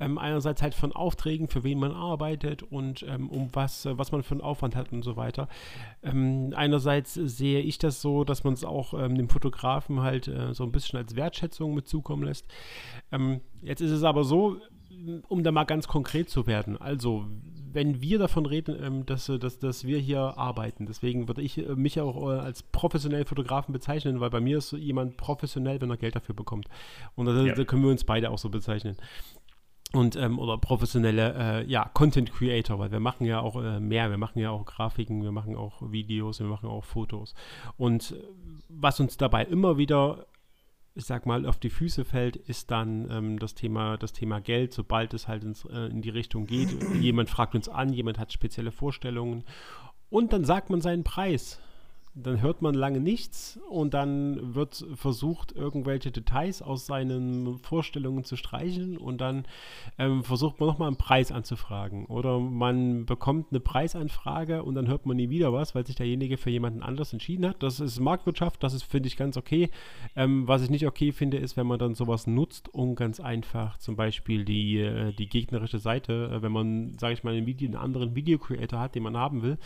Ähm, 0.00 0.18
einerseits 0.18 0.62
halt 0.62 0.74
von 0.74 0.92
Aufträgen, 0.92 1.48
für 1.48 1.64
wen 1.64 1.78
man 1.78 1.92
arbeitet 1.92 2.62
und 2.62 3.04
ähm, 3.08 3.28
um 3.28 3.50
was, 3.52 3.86
was 3.90 4.12
man 4.12 4.22
für 4.22 4.34
einen 4.34 4.40
Aufwand 4.40 4.76
hat 4.76 4.92
und 4.92 5.02
so 5.02 5.16
weiter. 5.16 5.48
Ähm, 6.02 6.52
einerseits 6.56 7.14
sehe 7.14 7.60
ich 7.60 7.78
das 7.78 8.00
so, 8.00 8.24
dass 8.24 8.44
man 8.44 8.54
es 8.54 8.64
auch 8.64 8.94
ähm, 8.94 9.16
dem 9.16 9.28
Fotografen 9.28 10.00
halt 10.00 10.28
äh, 10.28 10.54
so 10.54 10.64
ein 10.64 10.72
bisschen 10.72 10.98
als 10.98 11.16
Wertschätzung 11.16 11.74
mit 11.74 11.88
zukommen 11.88 12.22
lässt. 12.22 12.46
Ähm, 13.12 13.40
jetzt 13.62 13.80
ist 13.80 13.90
es 13.90 14.02
aber 14.02 14.24
so, 14.24 14.58
um 15.28 15.42
da 15.42 15.52
mal 15.52 15.64
ganz 15.64 15.88
konkret 15.88 16.30
zu 16.30 16.46
werden. 16.46 16.76
Also, 16.76 17.26
wenn 17.76 18.00
wir 18.00 18.18
davon 18.18 18.46
reden, 18.46 18.74
ähm, 18.82 19.06
dass, 19.06 19.28
äh, 19.28 19.38
dass, 19.38 19.58
dass 19.58 19.84
wir 19.84 19.98
hier 19.98 20.38
arbeiten, 20.38 20.86
deswegen 20.86 21.28
würde 21.28 21.42
ich 21.42 21.58
äh, 21.58 21.76
mich 21.76 22.00
auch 22.00 22.30
äh, 22.30 22.38
als 22.38 22.62
professionellen 22.62 23.26
Fotografen 23.26 23.72
bezeichnen, 23.72 24.18
weil 24.18 24.30
bei 24.30 24.40
mir 24.40 24.58
ist 24.58 24.72
jemand 24.72 25.18
professionell, 25.18 25.80
wenn 25.80 25.90
er 25.90 25.98
Geld 25.98 26.16
dafür 26.16 26.34
bekommt. 26.34 26.68
Und 27.14 27.26
da, 27.26 27.42
ja. 27.42 27.54
da 27.54 27.64
können 27.64 27.82
wir 27.82 27.90
uns 27.90 28.04
beide 28.04 28.30
auch 28.30 28.38
so 28.38 28.48
bezeichnen 28.48 28.96
und 29.92 30.16
ähm, 30.16 30.38
oder 30.38 30.58
professionelle 30.58 31.34
äh, 31.38 31.70
ja, 31.70 31.88
Content 31.92 32.32
Creator, 32.32 32.78
weil 32.78 32.90
wir 32.90 33.00
machen 33.00 33.24
ja 33.24 33.40
auch 33.40 33.62
äh, 33.62 33.78
mehr, 33.78 34.10
wir 34.10 34.18
machen 34.18 34.40
ja 34.40 34.50
auch 34.50 34.64
Grafiken, 34.64 35.22
wir 35.22 35.32
machen 35.32 35.54
auch 35.54 35.92
Videos, 35.92 36.40
wir 36.40 36.46
machen 36.46 36.68
auch 36.68 36.84
Fotos. 36.84 37.34
Und 37.76 38.14
was 38.68 39.00
uns 39.00 39.16
dabei 39.16 39.44
immer 39.44 39.76
wieder 39.76 40.26
ich 40.96 41.04
sag 41.04 41.26
mal, 41.26 41.44
auf 41.44 41.58
die 41.58 41.70
Füße 41.70 42.04
fällt, 42.04 42.36
ist 42.36 42.70
dann 42.70 43.08
ähm, 43.10 43.38
das, 43.38 43.54
Thema, 43.54 43.98
das 43.98 44.12
Thema 44.12 44.40
Geld, 44.40 44.72
sobald 44.72 45.12
es 45.12 45.28
halt 45.28 45.44
ins, 45.44 45.66
äh, 45.66 45.86
in 45.86 46.00
die 46.00 46.10
Richtung 46.10 46.46
geht. 46.46 46.70
jemand 47.00 47.28
fragt 47.28 47.54
uns 47.54 47.68
an, 47.68 47.92
jemand 47.92 48.18
hat 48.18 48.32
spezielle 48.32 48.72
Vorstellungen 48.72 49.44
und 50.08 50.32
dann 50.32 50.44
sagt 50.44 50.70
man 50.70 50.80
seinen 50.80 51.04
Preis 51.04 51.60
dann 52.16 52.40
hört 52.40 52.62
man 52.62 52.74
lange 52.74 52.98
nichts 52.98 53.60
und 53.68 53.92
dann 53.92 54.54
wird 54.54 54.86
versucht, 54.94 55.52
irgendwelche 55.52 56.10
Details 56.10 56.62
aus 56.62 56.86
seinen 56.86 57.58
Vorstellungen 57.58 58.24
zu 58.24 58.36
streichen 58.36 58.96
und 58.96 59.20
dann 59.20 59.44
ähm, 59.98 60.24
versucht 60.24 60.58
man 60.58 60.68
nochmal 60.70 60.88
einen 60.88 60.96
Preis 60.96 61.30
anzufragen. 61.30 62.06
Oder 62.06 62.40
man 62.40 63.04
bekommt 63.04 63.48
eine 63.50 63.60
Preisanfrage 63.60 64.62
und 64.62 64.74
dann 64.74 64.88
hört 64.88 65.04
man 65.04 65.18
nie 65.18 65.28
wieder 65.28 65.52
was, 65.52 65.74
weil 65.74 65.86
sich 65.86 65.96
derjenige 65.96 66.38
für 66.38 66.48
jemanden 66.48 66.82
anders 66.82 67.12
entschieden 67.12 67.46
hat. 67.46 67.62
Das 67.62 67.80
ist 67.80 68.00
Marktwirtschaft, 68.00 68.62
das 68.62 68.72
ist, 68.72 68.84
finde 68.84 69.08
ich, 69.08 69.18
ganz 69.18 69.36
okay. 69.36 69.68
Ähm, 70.16 70.48
was 70.48 70.62
ich 70.62 70.70
nicht 70.70 70.86
okay 70.86 71.12
finde, 71.12 71.36
ist, 71.36 71.58
wenn 71.58 71.66
man 71.66 71.78
dann 71.78 71.94
sowas 71.94 72.26
nutzt, 72.26 72.72
um 72.72 72.94
ganz 72.94 73.20
einfach 73.20 73.76
zum 73.76 73.94
Beispiel 73.94 74.46
die, 74.46 74.78
äh, 74.78 75.12
die 75.12 75.28
gegnerische 75.28 75.78
Seite, 75.78 76.30
äh, 76.32 76.42
wenn 76.42 76.52
man, 76.52 76.96
sage 76.98 77.12
ich 77.12 77.24
mal, 77.24 77.34
einen, 77.34 77.46
Video, 77.46 77.68
einen 77.68 77.76
anderen 77.76 78.14
Video-Creator 78.14 78.80
hat, 78.80 78.94
den 78.94 79.02
man 79.02 79.18
haben 79.18 79.42
will, 79.42 79.58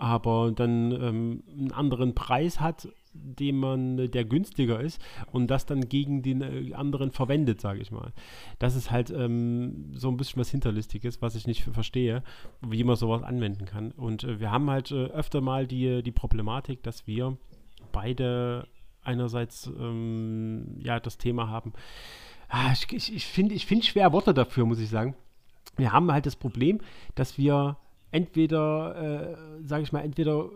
aber 0.00 0.52
dann 0.52 0.92
ähm, 0.92 1.42
einen 1.50 1.72
anderen 1.72 2.14
Preis 2.14 2.58
hat, 2.58 2.88
den 3.12 3.56
man, 3.58 4.10
der 4.10 4.24
günstiger 4.24 4.80
ist 4.80 5.00
und 5.32 5.48
das 5.48 5.66
dann 5.66 5.88
gegen 5.88 6.22
den 6.22 6.42
äh, 6.42 6.74
anderen 6.74 7.10
verwendet, 7.10 7.60
sage 7.60 7.80
ich 7.80 7.90
mal. 7.90 8.12
Das 8.58 8.76
ist 8.76 8.90
halt 8.90 9.10
ähm, 9.10 9.92
so 9.94 10.08
ein 10.08 10.16
bisschen 10.16 10.40
was 10.40 10.50
Hinterlistiges, 10.50 11.20
was 11.20 11.34
ich 11.34 11.46
nicht 11.46 11.64
verstehe, 11.64 12.22
wie 12.60 12.84
man 12.84 12.96
sowas 12.96 13.22
anwenden 13.22 13.66
kann. 13.66 13.90
Und 13.92 14.24
äh, 14.24 14.40
wir 14.40 14.50
haben 14.50 14.70
halt 14.70 14.90
äh, 14.90 15.06
öfter 15.06 15.40
mal 15.40 15.66
die, 15.66 16.02
die 16.02 16.12
Problematik, 16.12 16.82
dass 16.82 17.06
wir 17.06 17.36
beide 17.92 18.66
einerseits 19.02 19.66
ähm, 19.66 20.78
ja 20.78 21.00
das 21.00 21.18
Thema 21.18 21.48
haben. 21.48 21.72
Ah, 22.48 22.72
ich 22.72 22.92
ich, 22.92 23.14
ich 23.14 23.26
finde 23.26 23.54
ich 23.54 23.66
find 23.66 23.84
schwer 23.84 24.12
Worte 24.12 24.34
dafür, 24.34 24.66
muss 24.66 24.80
ich 24.80 24.88
sagen. 24.88 25.14
Wir 25.76 25.92
haben 25.92 26.10
halt 26.12 26.26
das 26.26 26.36
Problem, 26.36 26.80
dass 27.14 27.38
wir 27.38 27.76
entweder, 28.10 29.36
äh, 29.60 29.66
sage 29.66 29.82
ich 29.82 29.92
mal, 29.92 30.00
entweder 30.00 30.50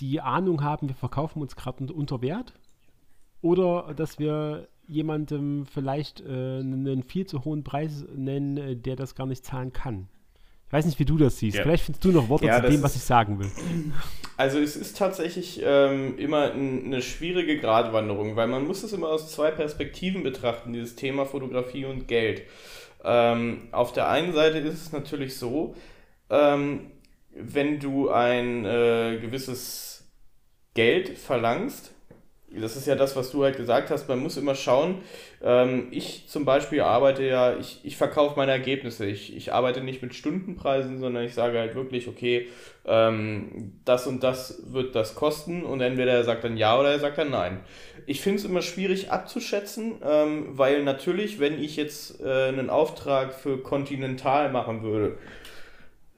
die 0.00 0.20
Ahnung 0.20 0.62
haben, 0.62 0.88
wir 0.88 0.94
verkaufen 0.94 1.42
uns 1.42 1.56
gerade 1.56 1.92
unter 1.92 2.22
Wert 2.22 2.52
oder 3.42 3.94
dass 3.94 4.18
wir 4.18 4.68
jemandem 4.86 5.66
vielleicht 5.66 6.20
äh, 6.20 6.24
einen 6.60 7.02
viel 7.02 7.26
zu 7.26 7.44
hohen 7.44 7.62
Preis 7.62 8.04
nennen, 8.14 8.56
äh, 8.56 8.76
der 8.76 8.96
das 8.96 9.14
gar 9.14 9.26
nicht 9.26 9.44
zahlen 9.44 9.72
kann. 9.72 10.08
Ich 10.66 10.72
weiß 10.72 10.84
nicht, 10.84 10.98
wie 10.98 11.04
du 11.06 11.16
das 11.16 11.38
siehst. 11.38 11.56
Ja. 11.56 11.62
Vielleicht 11.62 11.84
findest 11.84 12.04
du 12.04 12.12
noch 12.12 12.28
Worte 12.28 12.46
ja, 12.46 12.62
zu 12.62 12.70
dem, 12.70 12.82
was 12.82 12.94
ich 12.94 13.02
sagen 13.02 13.38
will. 13.38 13.50
Also 14.36 14.58
es 14.58 14.76
ist 14.76 14.96
tatsächlich 14.96 15.60
ähm, 15.64 16.16
immer 16.16 16.52
eine 16.52 17.02
schwierige 17.02 17.58
Gratwanderung, 17.58 18.36
weil 18.36 18.46
man 18.46 18.66
muss 18.66 18.84
es 18.84 18.92
immer 18.92 19.08
aus 19.08 19.32
zwei 19.32 19.50
Perspektiven 19.50 20.22
betrachten, 20.22 20.72
dieses 20.72 20.94
Thema 20.94 21.24
Fotografie 21.24 21.86
und 21.86 22.06
Geld. 22.06 22.42
Ähm, 23.02 23.62
auf 23.72 23.92
der 23.92 24.08
einen 24.08 24.32
Seite 24.32 24.58
ist 24.58 24.80
es 24.80 24.92
natürlich 24.92 25.36
so, 25.36 25.74
ähm, 26.30 26.90
wenn 27.40 27.78
du 27.78 28.10
ein 28.10 28.64
äh, 28.64 29.18
gewisses 29.20 30.08
Geld 30.74 31.18
verlangst, 31.18 31.92
das 32.50 32.76
ist 32.76 32.86
ja 32.86 32.94
das, 32.94 33.14
was 33.14 33.30
du 33.30 33.44
halt 33.44 33.56
gesagt 33.56 33.90
hast, 33.90 34.08
man 34.08 34.20
muss 34.20 34.38
immer 34.38 34.54
schauen. 34.54 35.02
Ähm, 35.42 35.88
ich 35.90 36.28
zum 36.28 36.46
Beispiel 36.46 36.80
arbeite 36.80 37.22
ja, 37.22 37.56
ich, 37.56 37.80
ich 37.82 37.98
verkaufe 37.98 38.36
meine 38.36 38.52
Ergebnisse. 38.52 39.04
Ich, 39.04 39.36
ich 39.36 39.52
arbeite 39.52 39.82
nicht 39.82 40.00
mit 40.00 40.14
Stundenpreisen, 40.14 40.98
sondern 40.98 41.24
ich 41.24 41.34
sage 41.34 41.58
halt 41.58 41.74
wirklich, 41.74 42.08
okay, 42.08 42.48
ähm, 42.86 43.74
das 43.84 44.06
und 44.06 44.22
das 44.22 44.62
wird 44.68 44.94
das 44.94 45.14
kosten 45.14 45.62
und 45.62 45.82
entweder 45.82 46.12
er 46.12 46.24
sagt 46.24 46.44
dann 46.44 46.56
ja 46.56 46.78
oder 46.80 46.92
er 46.92 46.98
sagt 46.98 47.18
dann 47.18 47.30
nein. 47.30 47.60
Ich 48.06 48.22
finde 48.22 48.38
es 48.38 48.46
immer 48.46 48.62
schwierig 48.62 49.10
abzuschätzen, 49.10 49.96
ähm, 50.02 50.46
weil 50.56 50.84
natürlich, 50.84 51.40
wenn 51.40 51.62
ich 51.62 51.76
jetzt 51.76 52.22
äh, 52.22 52.48
einen 52.48 52.70
Auftrag 52.70 53.34
für 53.34 53.58
Continental 53.58 54.50
machen 54.50 54.82
würde, 54.82 55.18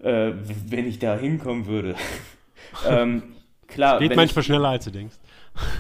äh, 0.03 0.33
wenn 0.69 0.87
ich 0.87 0.99
da 0.99 1.17
hinkommen 1.17 1.67
würde. 1.67 1.95
ähm, 2.89 3.23
klar. 3.67 3.99
Geht 3.99 4.17
manchmal 4.17 4.41
ich, 4.41 4.47
schneller, 4.47 4.69
als 4.69 4.85
du 4.85 4.91
denkst. 4.91 5.17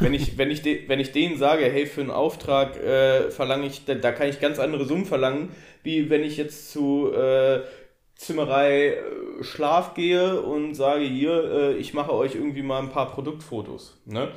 wenn 0.00 0.14
ich, 0.14 0.36
wenn 0.36 0.50
ich, 0.50 0.62
de, 0.62 0.88
wenn 0.88 1.00
ich 1.00 1.12
denen 1.12 1.38
sage, 1.38 1.64
hey, 1.64 1.86
für 1.86 2.00
einen 2.00 2.10
Auftrag 2.10 2.76
äh, 2.76 3.30
verlange 3.30 3.66
ich, 3.66 3.84
da, 3.84 3.94
da, 3.94 4.12
kann 4.12 4.28
ich 4.28 4.40
ganz 4.40 4.58
andere 4.58 4.84
Summen 4.84 5.06
verlangen, 5.06 5.50
wie 5.82 6.10
wenn 6.10 6.22
ich 6.22 6.36
jetzt 6.36 6.72
zu 6.72 7.12
äh, 7.12 7.60
Zimmerei 8.14 8.88
äh, 8.88 9.42
Schlaf 9.42 9.94
gehe 9.94 10.42
und 10.42 10.74
sage, 10.74 11.04
hier, 11.04 11.44
äh, 11.44 11.72
ich 11.76 11.94
mache 11.94 12.12
euch 12.12 12.34
irgendwie 12.34 12.62
mal 12.62 12.80
ein 12.80 12.90
paar 12.90 13.10
Produktfotos. 13.10 13.98
Ne? 14.04 14.28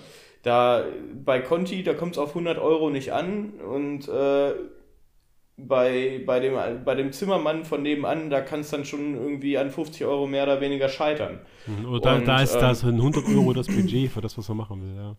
Da 0.44 0.86
bei 1.26 1.40
Conti, 1.40 1.84
da 1.84 1.94
kommt 1.94 2.14
es 2.14 2.18
auf 2.18 2.30
100 2.30 2.60
Euro 2.60 2.90
nicht 2.90 3.12
an 3.12 3.54
und 3.60 4.08
äh, 4.08 4.54
bei, 5.58 6.22
bei, 6.26 6.40
dem, 6.40 6.56
bei 6.84 6.96
dem 6.96 7.12
Zimmermann 7.12 7.66
von 7.66 7.82
nebenan, 7.84 8.30
da 8.30 8.42
kann 8.42 8.62
es 8.62 8.70
dann 8.72 8.86
schon 8.86 9.16
irgendwie 9.16 9.58
an 9.58 9.70
50 9.70 10.06
Euro 10.06 10.28
mehr 10.28 10.44
oder 10.44 10.62
weniger 10.62 10.90
scheitern. 10.90 11.42
Mhm, 11.66 11.86
oder 11.86 12.16
Und, 12.16 12.28
da 12.28 12.42
ist 12.42 12.56
ähm, 12.56 12.62
das 12.62 12.84
100 12.84 13.26
Euro 13.26 13.54
das 13.54 13.70
Budget 13.70 14.12
für 14.12 14.22
das, 14.22 14.38
was 14.38 14.48
man 14.50 14.58
machen 14.58 14.82
will, 14.82 14.96
ja. 14.96 15.16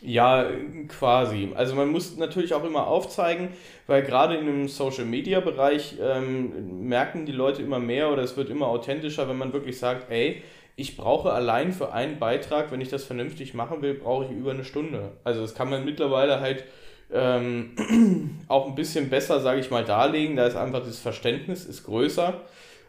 Ja, 0.00 0.46
quasi. 0.86 1.50
Also 1.56 1.74
man 1.74 1.88
muss 1.90 2.16
natürlich 2.16 2.54
auch 2.54 2.62
immer 2.64 2.86
aufzeigen, 2.86 3.48
weil 3.88 4.02
gerade 4.02 4.36
in 4.36 4.46
dem 4.46 4.68
Social-Media-Bereich 4.68 5.96
ähm, 6.00 6.88
merken 6.88 7.26
die 7.26 7.32
Leute 7.32 7.62
immer 7.62 7.80
mehr 7.80 8.12
oder 8.12 8.22
es 8.22 8.36
wird 8.36 8.48
immer 8.48 8.68
authentischer, 8.68 9.28
wenn 9.28 9.38
man 9.38 9.52
wirklich 9.52 9.78
sagt, 9.78 10.08
ey, 10.10 10.42
ich 10.76 10.96
brauche 10.96 11.32
allein 11.32 11.72
für 11.72 11.92
einen 11.92 12.20
Beitrag, 12.20 12.70
wenn 12.70 12.80
ich 12.80 12.88
das 12.88 13.02
vernünftig 13.04 13.54
machen 13.54 13.82
will, 13.82 13.94
brauche 13.94 14.26
ich 14.26 14.30
über 14.30 14.52
eine 14.52 14.64
Stunde. 14.64 15.16
Also 15.24 15.40
das 15.40 15.56
kann 15.56 15.68
man 15.68 15.84
mittlerweile 15.84 16.38
halt 16.40 16.64
ähm, 17.12 18.40
auch 18.48 18.66
ein 18.66 18.74
bisschen 18.74 19.10
besser, 19.10 19.40
sage 19.40 19.60
ich 19.60 19.70
mal, 19.70 19.84
darlegen. 19.84 20.36
Da 20.36 20.46
ist 20.46 20.56
einfach 20.56 20.84
das 20.84 20.98
Verständnis 20.98 21.64
ist 21.64 21.84
größer, 21.84 22.40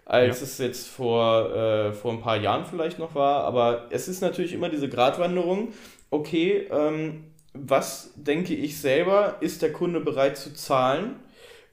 als 0.05 0.39
ja. 0.39 0.45
es 0.45 0.57
jetzt 0.57 0.87
vor, 0.87 1.55
äh, 1.55 1.93
vor 1.93 2.11
ein 2.11 2.21
paar 2.21 2.37
Jahren 2.37 2.65
vielleicht 2.65 2.99
noch 2.99 3.15
war. 3.15 3.43
Aber 3.43 3.87
es 3.89 4.07
ist 4.07 4.21
natürlich 4.21 4.53
immer 4.53 4.69
diese 4.69 4.89
Gratwanderung. 4.89 5.69
Okay, 6.09 6.67
ähm, 6.71 7.25
was 7.53 8.11
denke 8.15 8.53
ich 8.53 8.79
selber, 8.79 9.37
ist 9.39 9.61
der 9.61 9.73
Kunde 9.73 9.99
bereit 9.99 10.37
zu 10.37 10.53
zahlen? 10.53 11.15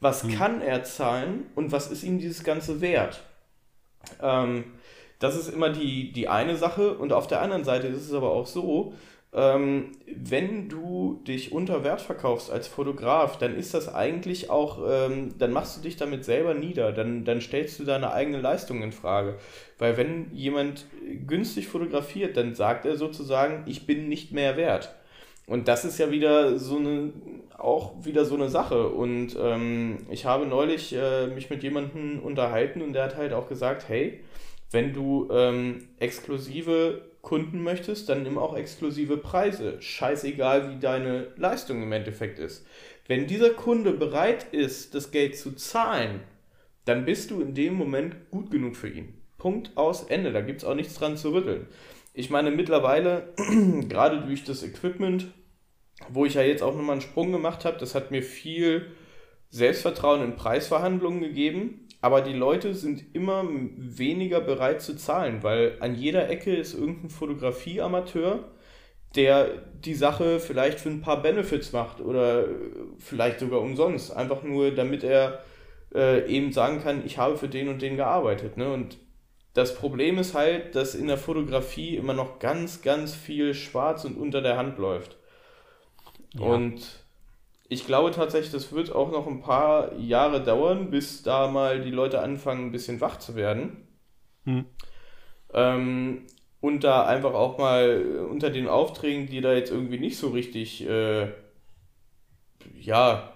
Was 0.01 0.22
hm. 0.22 0.32
kann 0.32 0.61
er 0.61 0.84
zahlen 0.84 1.47
und 1.55 1.72
was 1.72 1.90
ist 1.90 2.03
ihm 2.03 2.18
dieses 2.18 2.44
Ganze 2.44 2.80
wert? 2.80 3.22
Ähm, 4.22 4.64
das 5.18 5.36
ist 5.36 5.49
immer 5.49 5.70
die, 5.70 6.12
die 6.12 6.28
eine 6.28 6.57
Sache. 6.57 6.94
Und 6.94 7.12
auf 7.12 7.26
der 7.26 7.40
anderen 7.40 7.64
Seite 7.64 7.86
ist 7.86 8.03
es 8.03 8.12
aber 8.12 8.30
auch 8.30 8.47
so, 8.47 8.94
ähm, 9.37 9.93
wenn 10.07 10.70
du 10.70 11.20
dich 11.28 11.53
unter 11.53 11.84
Wert 11.84 12.01
verkaufst 12.01 12.51
als 12.51 12.68
Fotograf, 12.68 13.37
dann 13.37 13.55
ist 13.55 13.74
das 13.74 13.95
eigentlich 13.95 14.49
auch, 14.49 14.78
ähm, 14.89 15.34
dann 15.39 15.53
machst 15.53 15.76
du 15.76 15.82
dich 15.82 15.97
damit 15.97 16.24
selber 16.24 16.55
nieder, 16.55 16.91
dann, 16.91 17.26
dann 17.26 17.43
stellst 17.43 17.78
du 17.78 17.84
deine 17.84 18.12
eigene 18.12 18.41
Leistung 18.41 18.82
in 18.82 18.93
Frage. 18.93 19.37
Weil 19.78 19.99
wenn 19.99 20.32
jemand 20.32 20.87
günstig 21.26 21.68
fotografiert, 21.68 22.39
dann 22.39 22.55
sagt 22.55 22.87
er 22.87 22.97
sozusagen, 22.97 23.64
ich 23.66 23.87
bin 23.87 24.09
nicht 24.09 24.32
mehr 24.32 24.57
wert. 24.57 24.95
Und 25.47 25.68
das 25.68 25.84
ist 25.84 25.99
ja 25.99 26.11
wieder 26.11 26.59
so 26.59 26.78
eine, 26.78 27.12
auch 27.59 27.93
wieder 28.05 28.24
so 28.24 28.37
eine 28.37 28.49
Sache. 28.49 28.89
Und 28.89 29.37
ähm, 29.39 29.99
ich 30.11 30.24
habe 30.24 30.47
neulich 30.47 30.95
äh, 30.95 31.26
mich 31.26 31.51
mit 31.51 31.62
jemandem 31.62 32.20
unterhalten 32.20 32.80
und 32.80 32.95
der 32.95 33.05
hat 33.05 33.16
halt 33.16 33.34
auch 33.34 33.49
gesagt, 33.49 33.87
hey, 33.89 34.20
wenn 34.70 34.95
du 34.95 35.28
ähm, 35.30 35.89
exklusive 36.01 37.03
Kunden 37.27 37.64
möchtest, 37.64 38.09
dann 38.09 38.22
nimm 38.22 38.39
auch 38.39 38.57
exklusive 38.57 39.16
Preise. 39.16 39.83
Scheißegal, 39.83 40.70
wie 40.70 40.79
deine 40.79 41.27
Leistung 41.37 41.83
im 41.83 41.91
Endeffekt 41.91 42.39
ist. 42.39 42.64
Wenn 43.09 43.27
dieser 43.27 43.51
Kunde 43.51 43.93
bereit 43.95 44.47
ist, 44.53 44.95
das 44.95 45.11
Geld 45.11 45.37
zu 45.37 45.51
zahlen, 45.57 46.20
dann 46.85 47.05
bist 47.05 47.33
du 47.33 47.41
in 47.41 47.53
dem 47.53 47.74
Moment 47.74 48.31
gut 48.31 48.53
genug 48.53 48.77
für 48.77 48.89
ihn. 48.89 49.20
Punkt 49.39 49.77
aus 49.77 50.05
Ende. 50.05 50.33
Da 50.33 50.41
gibt 50.41 50.61
es 50.61 50.64
auch 50.64 50.77
nichts 50.77 50.95
dran 50.95 51.16
zu 51.16 51.33
rütteln. 51.33 51.66
Ich 52.14 52.31
meine, 52.31 52.53
mittlerweile, 52.53 53.35
gerade 53.89 54.20
durch 54.20 54.45
das 54.45 54.62
Equipment, 54.62 55.27
wo 56.09 56.27
ich 56.27 56.35
ja 56.35 56.43
jetzt 56.43 56.62
auch 56.62 56.77
nochmal 56.77 56.93
einen 56.93 57.01
Sprung 57.01 57.33
gemacht 57.33 57.64
habe, 57.64 57.79
das 57.79 57.97
hat 57.97 58.12
mir 58.12 58.22
viel 58.22 58.93
Selbstvertrauen 59.51 60.22
in 60.22 60.37
Preisverhandlungen 60.37 61.22
gegeben. 61.22 61.86
Aber 62.01 62.20
die 62.20 62.32
Leute 62.32 62.74
sind 62.74 63.14
immer 63.14 63.44
weniger 63.76 64.40
bereit 64.40 64.82
zu 64.82 64.97
zahlen, 64.97 65.42
weil 65.42 65.76
an 65.80 65.94
jeder 65.94 66.28
Ecke 66.28 66.55
ist 66.55 66.74
irgendein 66.74 67.11
Fotografieamateur, 67.11 68.44
der 69.14 69.49
die 69.84 69.94
Sache 69.94 70.38
vielleicht 70.40 70.78
für 70.78 70.90
ein 70.90 71.01
paar 71.01 71.22
Benefits 71.22 71.72
macht 71.72 72.01
oder 72.01 72.44
vielleicht 72.99 73.40
sogar 73.40 73.61
umsonst. 73.61 74.14
Einfach 74.14 74.42
nur, 74.42 74.72
damit 74.72 75.05
er 75.05 75.42
äh, 75.94 76.28
eben 76.28 76.53
sagen 76.53 76.80
kann, 76.82 77.05
ich 77.05 77.18
habe 77.18 77.36
für 77.36 77.49
den 77.49 77.68
und 77.68 77.80
den 77.80 77.97
gearbeitet. 77.97 78.57
Ne? 78.57 78.72
Und 78.72 78.99
das 79.55 79.74
Problem 79.74 80.18
ist 80.18 80.34
halt, 80.34 80.74
dass 80.74 80.94
in 80.94 81.07
der 81.07 81.16
Fotografie 81.16 81.97
immer 81.97 82.12
noch 82.12 82.38
ganz, 82.38 82.82
ganz 82.82 83.14
viel 83.14 83.55
schwarz 83.55 84.05
und 84.05 84.18
unter 84.18 84.42
der 84.42 84.59
Hand 84.59 84.78
läuft. 84.78 85.16
Ja. 86.34 86.42
Und 86.42 87.05
ich 87.69 87.87
glaube 87.87 88.11
tatsächlich, 88.11 88.53
das 88.53 88.73
wird 88.73 88.93
auch 88.93 89.11
noch 89.11 89.27
ein 89.27 89.41
paar 89.41 89.95
Jahre 89.97 90.43
dauern, 90.43 90.91
bis 90.91 91.23
da 91.23 91.49
mal 91.49 91.83
die 91.83 91.91
Leute 91.91 92.21
anfangen, 92.21 92.67
ein 92.67 92.73
bisschen 92.73 93.01
wach 93.01 93.19
zu 93.19 93.35
werden. 93.35 93.89
Hm. 94.45 94.67
Ähm, 95.53 96.27
und 96.61 96.85
da 96.85 97.07
einfach 97.07 97.35
auch 97.35 97.59
mal 97.59 98.27
unter 98.31 98.51
den 98.51 98.69
Aufträgen, 98.69 99.27
die 99.27 99.41
da 99.41 99.53
jetzt 99.53 99.71
irgendwie 99.71 99.99
nicht 99.99 100.17
so 100.19 100.31
richtig, 100.31 100.87
äh, 100.89 101.29
ja, 102.81 103.33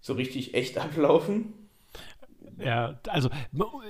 so 0.00 0.14
richtig 0.14 0.54
echt 0.54 0.78
ablaufen, 0.78 1.59
ja, 2.62 2.98
also 3.08 3.30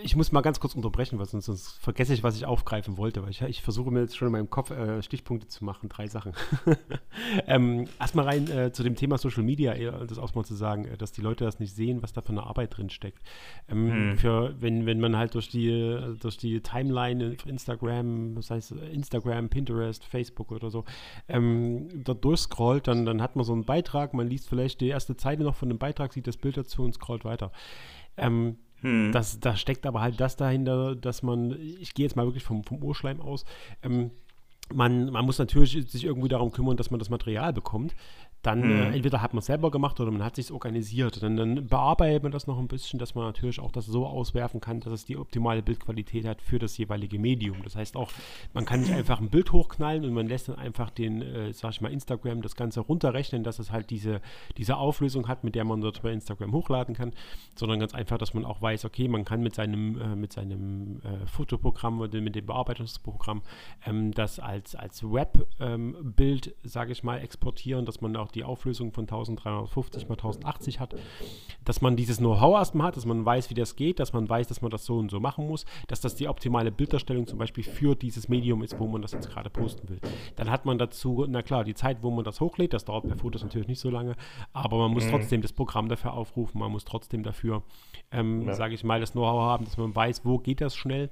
ich 0.02 0.16
muss 0.16 0.32
mal 0.32 0.40
ganz 0.40 0.60
kurz 0.60 0.74
unterbrechen, 0.74 1.18
weil 1.18 1.26
sonst, 1.26 1.46
sonst 1.46 1.78
vergesse 1.80 2.14
ich, 2.14 2.22
was 2.22 2.36
ich 2.36 2.46
aufgreifen 2.46 2.96
wollte, 2.96 3.22
weil 3.22 3.30
ich, 3.30 3.42
ich 3.42 3.62
versuche 3.62 3.90
mir 3.90 4.00
jetzt 4.00 4.16
schon 4.16 4.26
in 4.28 4.32
meinem 4.32 4.50
Kopf 4.50 4.70
äh, 4.70 5.02
Stichpunkte 5.02 5.48
zu 5.48 5.64
machen, 5.64 5.88
drei 5.88 6.06
Sachen. 6.06 6.32
ähm, 7.46 7.86
Erstmal 7.98 8.26
rein 8.26 8.50
äh, 8.50 8.72
zu 8.72 8.82
dem 8.82 8.96
Thema 8.96 9.18
Social 9.18 9.42
Media, 9.42 9.74
das 10.04 10.18
auch 10.18 10.34
mal 10.34 10.44
zu 10.44 10.54
sagen, 10.54 10.84
äh, 10.84 10.96
dass 10.96 11.12
die 11.12 11.20
Leute 11.20 11.44
das 11.44 11.58
nicht 11.58 11.74
sehen, 11.74 12.02
was 12.02 12.12
da 12.12 12.20
für 12.20 12.30
eine 12.30 12.44
Arbeit 12.44 12.76
drin 12.76 12.90
steckt. 12.90 13.22
Ähm, 13.68 13.90
hm. 13.90 14.16
für, 14.16 14.54
wenn, 14.60 14.86
wenn 14.86 15.00
man 15.00 15.16
halt 15.16 15.34
durch 15.34 15.48
die, 15.48 16.16
durch 16.20 16.36
die 16.36 16.60
Timeline 16.60 17.34
auf 17.38 17.46
Instagram, 17.46 18.34
das 18.36 18.50
heißt 18.50 18.72
Instagram, 18.72 19.48
Pinterest, 19.48 20.04
Facebook 20.04 20.52
oder 20.52 20.70
so, 20.70 20.84
ähm, 21.28 21.88
dort 22.04 22.24
durchscrollt, 22.24 22.86
dann, 22.88 23.04
dann 23.04 23.22
hat 23.22 23.36
man 23.36 23.44
so 23.44 23.52
einen 23.52 23.64
Beitrag, 23.64 24.14
man 24.14 24.28
liest 24.28 24.48
vielleicht 24.48 24.80
die 24.80 24.88
erste 24.88 25.16
Zeile 25.16 25.44
noch 25.44 25.56
von 25.56 25.68
dem 25.68 25.78
Beitrag, 25.78 26.12
sieht 26.12 26.26
das 26.26 26.36
Bild 26.36 26.56
dazu 26.56 26.82
und 26.82 26.94
scrollt 26.94 27.24
weiter. 27.24 27.52
Ähm, 28.16 28.56
hm. 28.80 29.12
das, 29.12 29.40
da 29.40 29.56
steckt 29.56 29.86
aber 29.86 30.00
halt 30.00 30.20
das 30.20 30.36
dahinter, 30.36 30.96
dass 30.96 31.22
man, 31.22 31.52
ich 31.60 31.94
gehe 31.94 32.04
jetzt 32.04 32.16
mal 32.16 32.26
wirklich 32.26 32.44
vom, 32.44 32.64
vom 32.64 32.82
Urschleim 32.82 33.20
aus, 33.20 33.44
ähm, 33.82 34.10
man, 34.72 35.10
man 35.10 35.24
muss 35.24 35.38
natürlich 35.38 35.72
sich 35.90 36.04
irgendwie 36.04 36.28
darum 36.28 36.52
kümmern, 36.52 36.76
dass 36.76 36.90
man 36.90 37.00
das 37.00 37.10
Material 37.10 37.52
bekommt 37.52 37.94
dann 38.42 38.60
mhm. 38.60 38.80
äh, 38.80 38.94
entweder 38.96 39.20
hat 39.20 39.34
man 39.34 39.40
es 39.40 39.46
selber 39.46 39.70
gemacht 39.70 40.00
oder 40.00 40.10
man 40.10 40.24
hat 40.24 40.36
sich 40.36 40.50
organisiert. 40.50 41.22
Dann, 41.22 41.36
dann 41.36 41.66
bearbeitet 41.66 42.22
man 42.22 42.32
das 42.32 42.46
noch 42.46 42.58
ein 42.58 42.68
bisschen, 42.68 42.98
dass 42.98 43.14
man 43.14 43.24
natürlich 43.24 43.60
auch 43.60 43.70
das 43.70 43.86
so 43.86 44.06
auswerfen 44.06 44.60
kann, 44.60 44.80
dass 44.80 44.92
es 44.92 45.04
die 45.04 45.16
optimale 45.16 45.62
Bildqualität 45.62 46.26
hat 46.26 46.40
für 46.40 46.58
das 46.58 46.78
jeweilige 46.78 47.18
Medium. 47.18 47.62
Das 47.64 47.76
heißt 47.76 47.96
auch, 47.96 48.10
man 48.54 48.64
kann 48.64 48.80
nicht 48.80 48.92
einfach 48.92 49.20
ein 49.20 49.28
Bild 49.28 49.52
hochknallen 49.52 50.04
und 50.04 50.14
man 50.14 50.26
lässt 50.26 50.48
dann 50.48 50.56
einfach 50.56 50.90
den, 50.90 51.20
äh, 51.20 51.52
sag 51.52 51.72
ich 51.72 51.80
mal, 51.80 51.92
Instagram 51.92 52.40
das 52.40 52.56
Ganze 52.56 52.80
runterrechnen, 52.80 53.44
dass 53.44 53.58
es 53.58 53.70
halt 53.70 53.90
diese, 53.90 54.22
diese 54.56 54.76
Auflösung 54.76 55.28
hat, 55.28 55.44
mit 55.44 55.54
der 55.54 55.64
man 55.64 55.82
dort 55.82 56.02
bei 56.02 56.12
Instagram 56.12 56.52
hochladen 56.52 56.94
kann, 56.94 57.12
sondern 57.54 57.78
ganz 57.78 57.94
einfach, 57.94 58.16
dass 58.16 58.32
man 58.32 58.46
auch 58.46 58.62
weiß, 58.62 58.86
okay, 58.86 59.08
man 59.08 59.24
kann 59.24 59.42
mit 59.42 59.54
seinem, 59.54 60.00
äh, 60.00 60.16
mit 60.16 60.32
seinem 60.32 61.00
äh, 61.02 61.26
Fotoprogramm 61.26 62.00
oder 62.00 62.20
mit 62.20 62.34
dem 62.36 62.46
Bearbeitungsprogramm 62.46 63.42
ähm, 63.84 64.12
das 64.12 64.38
als, 64.40 64.74
als 64.74 65.02
Webbild, 65.02 65.46
ähm, 65.60 66.54
sage 66.62 66.92
ich 66.92 67.02
mal, 67.02 67.18
exportieren, 67.18 67.84
dass 67.84 68.00
man 68.00 68.16
auch 68.16 68.29
die 68.30 68.44
Auflösung 68.44 68.92
von 68.92 69.04
1350 69.04 70.02
x 70.02 70.10
1080 70.10 70.80
hat, 70.80 70.94
dass 71.64 71.80
man 71.80 71.96
dieses 71.96 72.18
Know-how 72.18 72.56
erstmal 72.58 72.88
hat, 72.88 72.96
dass 72.96 73.06
man 73.06 73.24
weiß, 73.24 73.50
wie 73.50 73.54
das 73.54 73.76
geht, 73.76 74.00
dass 74.00 74.12
man 74.12 74.28
weiß, 74.28 74.48
dass 74.48 74.62
man 74.62 74.70
das 74.70 74.84
so 74.84 74.98
und 74.98 75.10
so 75.10 75.20
machen 75.20 75.46
muss, 75.46 75.64
dass 75.88 76.00
das 76.00 76.14
die 76.14 76.28
optimale 76.28 76.72
Bilderstellung 76.72 77.26
zum 77.26 77.38
Beispiel 77.38 77.64
für 77.64 77.94
dieses 77.94 78.28
Medium 78.28 78.62
ist, 78.62 78.78
wo 78.78 78.86
man 78.86 79.02
das 79.02 79.12
jetzt 79.12 79.30
gerade 79.30 79.50
posten 79.50 79.88
will. 79.88 80.00
Dann 80.36 80.50
hat 80.50 80.64
man 80.64 80.78
dazu, 80.78 81.26
na 81.28 81.42
klar, 81.42 81.64
die 81.64 81.74
Zeit, 81.74 82.02
wo 82.02 82.10
man 82.10 82.24
das 82.24 82.40
hochlädt, 82.40 82.72
das 82.72 82.84
dauert 82.84 83.08
bei 83.08 83.16
Fotos 83.16 83.42
natürlich 83.42 83.68
nicht 83.68 83.80
so 83.80 83.90
lange, 83.90 84.14
aber 84.52 84.78
man 84.78 84.90
muss 84.90 85.06
mhm. 85.06 85.10
trotzdem 85.10 85.42
das 85.42 85.52
Programm 85.52 85.88
dafür 85.88 86.14
aufrufen, 86.14 86.58
man 86.58 86.72
muss 86.72 86.84
trotzdem 86.84 87.22
dafür, 87.22 87.62
ähm, 88.10 88.46
ja. 88.46 88.54
sage 88.54 88.74
ich 88.74 88.84
mal, 88.84 89.00
das 89.00 89.12
Know-how 89.12 89.40
haben, 89.42 89.64
dass 89.64 89.76
man 89.76 89.94
weiß, 89.94 90.24
wo 90.24 90.38
geht 90.38 90.60
das 90.60 90.76
schnell 90.76 91.10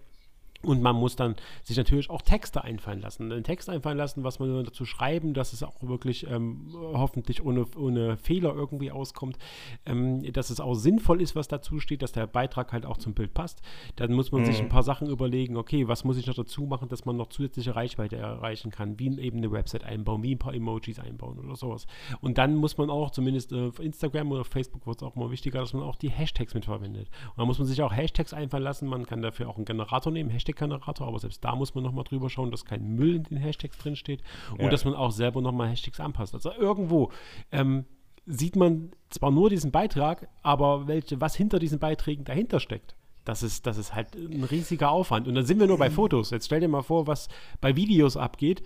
und 0.63 0.83
man 0.83 0.97
muss 0.97 1.15
dann 1.15 1.37
sich 1.63 1.77
natürlich 1.77 2.11
auch 2.11 2.21
Texte 2.21 2.65
einfallen 2.65 3.01
lassen. 3.01 3.31
Einen 3.31 3.45
Text 3.45 3.71
einfallen 3.71 3.97
lassen, 3.97 4.25
was 4.25 4.41
man 4.41 4.65
dazu 4.65 4.85
schreiben, 4.85 5.33
dass 5.33 5.53
es 5.53 5.63
auch 5.63 5.77
wirklich 5.83 6.27
ähm, 6.29 6.75
hoffentlich 6.75 7.45
ohne, 7.45 7.65
ohne 7.77 8.17
Fehler 8.17 8.55
irgendwie 8.57 8.91
auskommt. 8.91 9.39
Ähm, 9.87 10.25
dass 10.33 10.51
es 10.51 10.59
auch 10.59 10.75
sinnvoll 10.75 11.23
ist, 11.23 11.37
was 11.37 11.47
dazu 11.47 11.79
steht, 11.79 12.03
dass 12.03 12.11
der 12.11 12.27
Beitrag 12.27 12.73
halt 12.73 12.87
auch 12.87 12.97
zum 12.97 13.15
Bild 13.15 13.35
passt. 13.35 13.63
Dann 13.97 14.13
muss 14.13 14.33
man 14.33 14.43
mhm. 14.43 14.47
sich 14.47 14.61
ein 14.61 14.69
paar 14.69 14.83
Sachen 14.83 15.09
überlegen, 15.09 15.57
okay, 15.57 15.87
was 15.87 16.03
muss 16.03 16.17
ich 16.17 16.27
noch 16.27 16.35
dazu 16.35 16.63
machen, 16.63 16.89
dass 16.89 17.05
man 17.05 17.17
noch 17.17 17.29
zusätzliche 17.29 17.77
Reichweite 17.77 18.17
erreichen 18.17 18.73
kann, 18.73 18.99
wie 18.99 19.17
eben 19.21 19.39
eine 19.39 19.53
Website 19.53 19.85
einbauen, 19.85 20.25
wie 20.25 20.35
ein 20.35 20.39
paar 20.39 20.55
Emojis 20.55 20.99
einbauen 20.99 21.39
oder 21.39 21.55
sowas. 21.55 21.87
Und 22.21 22.37
dann 22.37 22.57
muss 22.57 22.77
man 22.77 22.91
auch, 22.91 23.13
zumindest 23.13 23.53
äh, 23.53 23.69
auf 23.69 23.79
Instagram 23.79 24.33
oder 24.33 24.41
auf 24.41 24.49
Facebook 24.49 24.89
wird 24.89 24.97
es 24.97 25.03
auch 25.05 25.15
mal 25.15 25.31
wichtiger, 25.31 25.61
dass 25.61 25.73
man 25.73 25.85
auch 25.85 25.97
die 25.97 26.11
Hashtags 26.11 26.55
mitverwendet. 26.55 27.09
Und 27.29 27.39
dann 27.39 27.47
muss 27.47 27.59
man 27.59 27.69
sich 27.69 27.81
auch 27.81 27.95
Hashtags 27.95 28.35
einfallen 28.35 28.65
lassen. 28.65 28.89
Man 28.89 29.07
kann 29.07 29.23
dafür 29.23 29.49
auch 29.49 29.57
einen 29.57 29.65
Generator 29.65 30.13
nehmen, 30.13 30.31
Hashtag 30.31 30.48
Hashtag-Generator, 30.49 31.07
aber 31.07 31.19
selbst 31.19 31.45
da 31.45 31.55
muss 31.55 31.75
man 31.75 31.85
nochmal 31.85 32.05
drüber 32.05 32.31
schauen, 32.31 32.51
dass 32.51 32.65
kein 32.65 32.95
Müll 32.95 33.17
in 33.17 33.23
den 33.25 33.39
Hashtags 33.39 33.79
drinsteht 33.79 34.23
ja. 34.57 34.65
und 34.65 34.73
dass 34.73 34.85
man 34.85 34.95
auch 34.95 35.11
selber 35.11 35.41
nochmal 35.41 35.69
Hashtags 35.69 36.01
anpasst. 36.01 36.35
Also 36.35 36.53
irgendwo 36.53 37.11
ähm, 37.53 37.85
sieht 38.27 38.57
man 38.57 38.91
zwar 39.11 39.31
nur 39.31 39.51
diesen 39.51 39.71
Beitrag, 39.71 40.29
aber 40.43 40.87
welche, 40.87 41.21
was 41.21 41.35
hinter 41.35 41.59
diesen 41.59 41.79
Beiträgen 41.79 42.25
dahinter 42.25 42.61
steckt. 42.61 42.95
Das 43.29 43.43
ist, 43.43 43.67
das 43.67 43.77
ist 43.77 43.95
halt 43.95 44.15
ein 44.15 44.43
riesiger 44.43 44.91
Aufwand. 44.91 45.29
Und 45.29 45.35
dann 45.35 45.45
sind 45.45 45.61
wir 45.61 45.67
nur 45.67 45.77
bei 45.77 45.91
Fotos. 45.91 46.31
Jetzt 46.31 46.47
stell 46.47 46.61
dir 46.61 46.69
mal 46.69 46.81
vor, 46.81 47.07
was 47.07 47.29
bei 47.61 47.77
Videos 47.77 48.17
abgeht. 48.17 48.63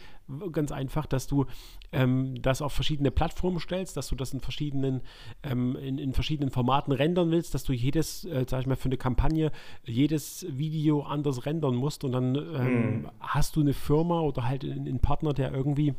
Ganz 0.52 0.70
einfach, 0.70 1.04
dass 1.06 1.26
du 1.26 1.46
ähm, 1.90 2.40
das 2.40 2.62
auf 2.62 2.72
verschiedene 2.72 3.10
Plattformen 3.10 3.58
stellst, 3.58 3.96
dass 3.96 4.06
du 4.06 4.14
das 4.14 4.32
in 4.32 4.38
verschiedenen, 4.38 5.00
ähm, 5.42 5.74
in, 5.74 5.98
in, 5.98 6.12
verschiedenen 6.12 6.52
Formaten 6.52 6.92
rendern 6.92 7.32
willst, 7.32 7.54
dass 7.54 7.64
du 7.64 7.72
jedes, 7.72 8.24
äh, 8.24 8.46
sag 8.48 8.60
ich 8.60 8.68
mal, 8.68 8.76
für 8.76 8.84
eine 8.84 8.98
Kampagne 8.98 9.50
jedes 9.82 10.46
Video 10.48 11.02
anders 11.02 11.44
rendern 11.44 11.74
musst. 11.74 12.04
Und 12.04 12.12
dann 12.12 12.36
ähm, 12.36 13.02
mhm. 13.02 13.08
hast 13.18 13.56
du 13.56 13.62
eine 13.62 13.72
Firma 13.72 14.20
oder 14.20 14.46
halt 14.46 14.62
einen 14.62 15.00
Partner, 15.00 15.32
der 15.32 15.52
irgendwie 15.52 15.96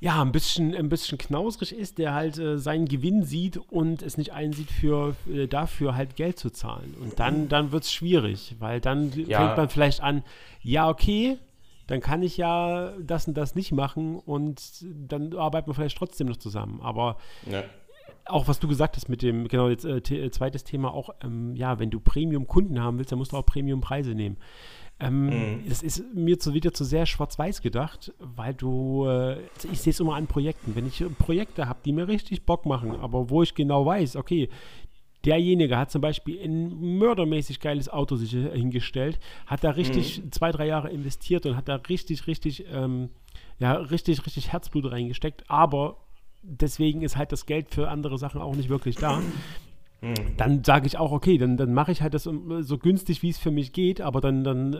ja, 0.00 0.22
ein 0.22 0.30
bisschen, 0.30 0.74
ein 0.74 0.88
bisschen 0.88 1.18
knausrig 1.18 1.72
ist, 1.72 1.98
der 1.98 2.14
halt 2.14 2.38
äh, 2.38 2.58
seinen 2.58 2.86
Gewinn 2.86 3.24
sieht 3.24 3.56
und 3.56 4.02
es 4.02 4.16
nicht 4.16 4.32
einsieht, 4.32 4.70
für, 4.70 5.16
äh, 5.32 5.48
dafür 5.48 5.96
halt 5.96 6.14
Geld 6.14 6.38
zu 6.38 6.50
zahlen. 6.50 6.94
Und 7.00 7.18
dann, 7.18 7.48
dann 7.48 7.72
wird 7.72 7.82
es 7.82 7.92
schwierig, 7.92 8.54
weil 8.60 8.80
dann 8.80 9.12
ja. 9.12 9.38
fängt 9.38 9.56
man 9.56 9.68
vielleicht 9.68 10.00
an, 10.00 10.22
ja, 10.62 10.88
okay, 10.88 11.38
dann 11.88 12.00
kann 12.00 12.22
ich 12.22 12.36
ja 12.36 12.92
das 13.00 13.26
und 13.26 13.34
das 13.34 13.56
nicht 13.56 13.72
machen 13.72 14.20
und 14.20 14.84
dann 14.84 15.34
arbeiten 15.34 15.68
wir 15.68 15.74
vielleicht 15.74 15.98
trotzdem 15.98 16.28
noch 16.28 16.36
zusammen. 16.36 16.80
Aber 16.80 17.16
ja. 17.50 17.64
auch 18.26 18.46
was 18.46 18.60
du 18.60 18.68
gesagt 18.68 18.96
hast 18.96 19.08
mit 19.08 19.22
dem, 19.22 19.48
genau, 19.48 19.68
jetzt 19.68 19.84
äh, 19.84 20.30
zweites 20.30 20.62
Thema 20.62 20.94
auch, 20.94 21.10
ähm, 21.24 21.56
ja, 21.56 21.80
wenn 21.80 21.90
du 21.90 21.98
Premium-Kunden 21.98 22.80
haben 22.80 22.98
willst, 22.98 23.10
dann 23.10 23.18
musst 23.18 23.32
du 23.32 23.36
auch 23.36 23.46
Premium-Preise 23.46 24.14
nehmen. 24.14 24.36
Ähm, 25.00 25.26
mhm. 25.26 25.68
Das 25.68 25.82
ist 25.82 26.02
mir 26.14 26.38
zu, 26.38 26.54
wieder 26.54 26.72
zu 26.74 26.84
sehr 26.84 27.06
schwarz-weiß 27.06 27.62
gedacht, 27.62 28.12
weil 28.18 28.54
du, 28.54 29.06
äh, 29.06 29.38
ich 29.70 29.80
sehe 29.80 29.92
es 29.92 30.00
immer 30.00 30.16
an 30.16 30.26
Projekten. 30.26 30.74
Wenn 30.74 30.86
ich 30.86 31.04
Projekte 31.18 31.68
habe, 31.68 31.78
die 31.84 31.92
mir 31.92 32.08
richtig 32.08 32.44
Bock 32.44 32.66
machen, 32.66 32.96
aber 32.96 33.30
wo 33.30 33.42
ich 33.42 33.54
genau 33.54 33.86
weiß, 33.86 34.16
okay, 34.16 34.48
derjenige 35.24 35.76
hat 35.76 35.90
zum 35.90 36.00
Beispiel 36.00 36.42
ein 36.42 36.98
mördermäßig 36.98 37.60
geiles 37.60 37.88
Auto 37.88 38.16
sich 38.16 38.30
hingestellt, 38.30 39.18
hat 39.46 39.62
da 39.62 39.70
richtig 39.70 40.22
mhm. 40.22 40.32
zwei, 40.32 40.50
drei 40.52 40.66
Jahre 40.66 40.90
investiert 40.90 41.46
und 41.46 41.56
hat 41.56 41.68
da 41.68 41.76
richtig, 41.76 42.26
richtig, 42.26 42.64
ähm, 42.72 43.10
ja, 43.58 43.74
richtig, 43.74 44.24
richtig 44.26 44.52
Herzblut 44.52 44.90
reingesteckt, 44.90 45.44
aber 45.48 45.98
deswegen 46.42 47.02
ist 47.02 47.16
halt 47.16 47.32
das 47.32 47.46
Geld 47.46 47.74
für 47.74 47.88
andere 47.88 48.18
Sachen 48.18 48.40
auch 48.40 48.54
nicht 48.54 48.68
wirklich 48.68 48.96
da. 48.96 49.22
Mhm. 50.00 50.36
Dann 50.36 50.64
sage 50.64 50.86
ich 50.86 50.96
auch, 50.98 51.10
okay, 51.10 51.38
dann, 51.38 51.56
dann 51.56 51.74
mache 51.74 51.90
ich 51.90 52.02
halt 52.02 52.14
das 52.14 52.24
so 52.24 52.78
günstig, 52.78 53.22
wie 53.22 53.30
es 53.30 53.38
für 53.38 53.50
mich 53.50 53.72
geht, 53.72 54.00
aber 54.00 54.20
dann, 54.20 54.44
dann 54.44 54.74
äh, 54.74 54.78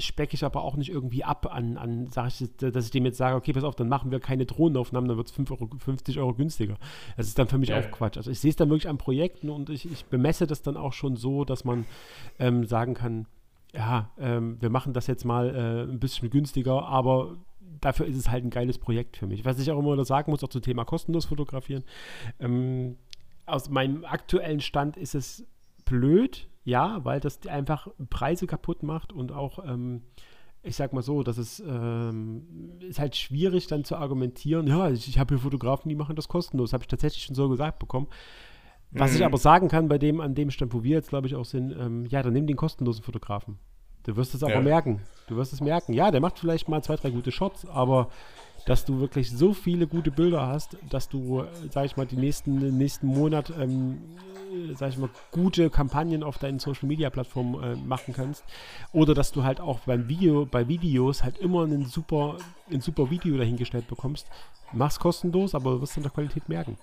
specke 0.00 0.34
ich 0.34 0.44
aber 0.44 0.62
auch 0.62 0.76
nicht 0.76 0.90
irgendwie 0.90 1.24
ab 1.24 1.52
an, 1.52 1.76
an 1.76 2.06
sag 2.08 2.28
ich, 2.28 2.48
dass 2.56 2.84
ich 2.84 2.90
dem 2.92 3.04
jetzt 3.04 3.18
sage, 3.18 3.36
okay, 3.36 3.52
pass 3.52 3.64
auf, 3.64 3.74
dann 3.74 3.88
machen 3.88 4.10
wir 4.10 4.20
keine 4.20 4.46
Drohnenaufnahmen, 4.46 5.08
dann 5.08 5.16
wird 5.16 5.28
es 5.28 5.34
50 5.34 6.18
Euro 6.18 6.34
günstiger. 6.34 6.76
Das 7.16 7.26
ist 7.26 7.38
dann 7.38 7.48
für 7.48 7.58
mich 7.58 7.70
ja. 7.70 7.80
auch 7.80 7.90
Quatsch. 7.90 8.16
Also 8.16 8.30
ich 8.30 8.38
sehe 8.38 8.50
es 8.50 8.56
dann 8.56 8.70
wirklich 8.70 8.88
an 8.88 8.98
Projekten 8.98 9.50
und 9.50 9.70
ich, 9.70 9.90
ich 9.90 10.04
bemesse 10.04 10.46
das 10.46 10.62
dann 10.62 10.76
auch 10.76 10.92
schon 10.92 11.16
so, 11.16 11.44
dass 11.44 11.64
man 11.64 11.84
ähm, 12.38 12.64
sagen 12.64 12.94
kann, 12.94 13.26
ja, 13.72 14.10
ähm, 14.18 14.56
wir 14.60 14.70
machen 14.70 14.92
das 14.92 15.08
jetzt 15.08 15.24
mal 15.24 15.50
äh, 15.50 15.90
ein 15.90 15.98
bisschen 15.98 16.30
günstiger, 16.30 16.86
aber 16.86 17.36
dafür 17.80 18.06
ist 18.06 18.16
es 18.16 18.30
halt 18.30 18.44
ein 18.44 18.50
geiles 18.50 18.78
Projekt 18.78 19.16
für 19.16 19.26
mich. 19.26 19.44
Was 19.44 19.58
ich 19.58 19.70
auch 19.70 19.78
immer 19.78 20.02
sagen 20.04 20.30
muss, 20.30 20.42
auch 20.44 20.48
zum 20.48 20.62
Thema 20.62 20.84
kostenlos 20.84 21.26
fotografieren. 21.26 21.84
Ähm, 22.40 22.96
aus 23.46 23.68
meinem 23.68 24.04
aktuellen 24.04 24.60
Stand 24.60 24.96
ist 24.96 25.14
es 25.14 25.46
blöd, 25.84 26.48
ja, 26.64 27.04
weil 27.04 27.20
das 27.20 27.46
einfach 27.46 27.88
Preise 28.10 28.46
kaputt 28.46 28.82
macht 28.82 29.12
und 29.12 29.32
auch, 29.32 29.64
ähm, 29.66 30.02
ich 30.62 30.76
sag 30.76 30.92
mal 30.92 31.02
so, 31.02 31.22
dass 31.22 31.36
es 31.36 31.60
ähm, 31.60 32.78
ist 32.80 32.98
halt 32.98 33.16
schwierig 33.16 33.66
dann 33.66 33.84
zu 33.84 33.96
argumentieren, 33.96 34.66
ja, 34.66 34.90
ich, 34.90 35.08
ich 35.08 35.18
habe 35.18 35.34
hier 35.34 35.42
Fotografen, 35.42 35.88
die 35.88 35.94
machen 35.94 36.16
das 36.16 36.28
kostenlos, 36.28 36.72
habe 36.72 36.84
ich 36.84 36.88
tatsächlich 36.88 37.24
schon 37.24 37.34
so 37.34 37.48
gesagt 37.48 37.78
bekommen. 37.78 38.08
Was 38.90 39.10
mhm. 39.10 39.16
ich 39.18 39.24
aber 39.24 39.38
sagen 39.38 39.68
kann 39.68 39.88
bei 39.88 39.98
dem, 39.98 40.20
an 40.20 40.34
dem 40.34 40.50
Stand, 40.50 40.72
wo 40.72 40.82
wir 40.82 40.92
jetzt, 40.92 41.08
glaube 41.08 41.26
ich, 41.26 41.34
auch 41.34 41.44
sind, 41.44 41.72
ähm, 41.72 42.06
ja, 42.06 42.22
dann 42.22 42.32
nimm 42.32 42.46
den 42.46 42.56
kostenlosen 42.56 43.02
Fotografen. 43.02 43.58
Du 44.04 44.16
wirst 44.16 44.34
es 44.34 44.42
aber 44.42 44.54
ja. 44.54 44.60
merken. 44.60 45.00
Du 45.26 45.36
wirst 45.36 45.52
es 45.52 45.60
merken. 45.60 45.94
Ja, 45.94 46.10
der 46.10 46.20
macht 46.20 46.38
vielleicht 46.38 46.68
mal 46.68 46.82
zwei, 46.82 46.96
drei 46.96 47.10
gute 47.10 47.32
Shots, 47.32 47.66
aber 47.66 48.08
dass 48.66 48.84
du 48.84 49.00
wirklich 49.00 49.30
so 49.30 49.52
viele 49.52 49.86
gute 49.86 50.10
Bilder 50.10 50.46
hast, 50.46 50.76
dass 50.88 51.08
du, 51.08 51.44
sag 51.70 51.84
ich 51.84 51.96
mal, 51.96 52.06
die 52.06 52.16
nächsten, 52.16 52.60
den 52.60 52.78
nächsten 52.78 53.06
Monat, 53.06 53.52
ähm, 53.58 53.98
sag 54.74 54.90
ich 54.90 54.98
mal, 54.98 55.10
gute 55.32 55.70
Kampagnen 55.70 56.22
auf 56.22 56.38
deinen 56.38 56.58
Social 56.58 56.88
Media 56.88 57.10
Plattformen 57.10 57.62
äh, 57.62 57.76
machen 57.76 58.14
kannst. 58.14 58.44
Oder 58.92 59.14
dass 59.14 59.32
du 59.32 59.44
halt 59.44 59.60
auch 59.60 59.80
beim 59.80 60.08
Video, 60.08 60.46
bei 60.46 60.68
Videos 60.68 61.22
halt 61.22 61.38
immer 61.38 61.64
ein 61.64 61.84
super, 61.84 62.36
ein 62.70 62.80
super 62.80 63.10
Video 63.10 63.36
dahingestellt 63.36 63.88
bekommst. 63.88 64.26
Mach's 64.72 64.98
kostenlos, 64.98 65.54
aber 65.54 65.72
du 65.72 65.82
wirst 65.82 65.96
in 65.96 66.02
der 66.02 66.12
Qualität 66.12 66.48
merken. 66.48 66.76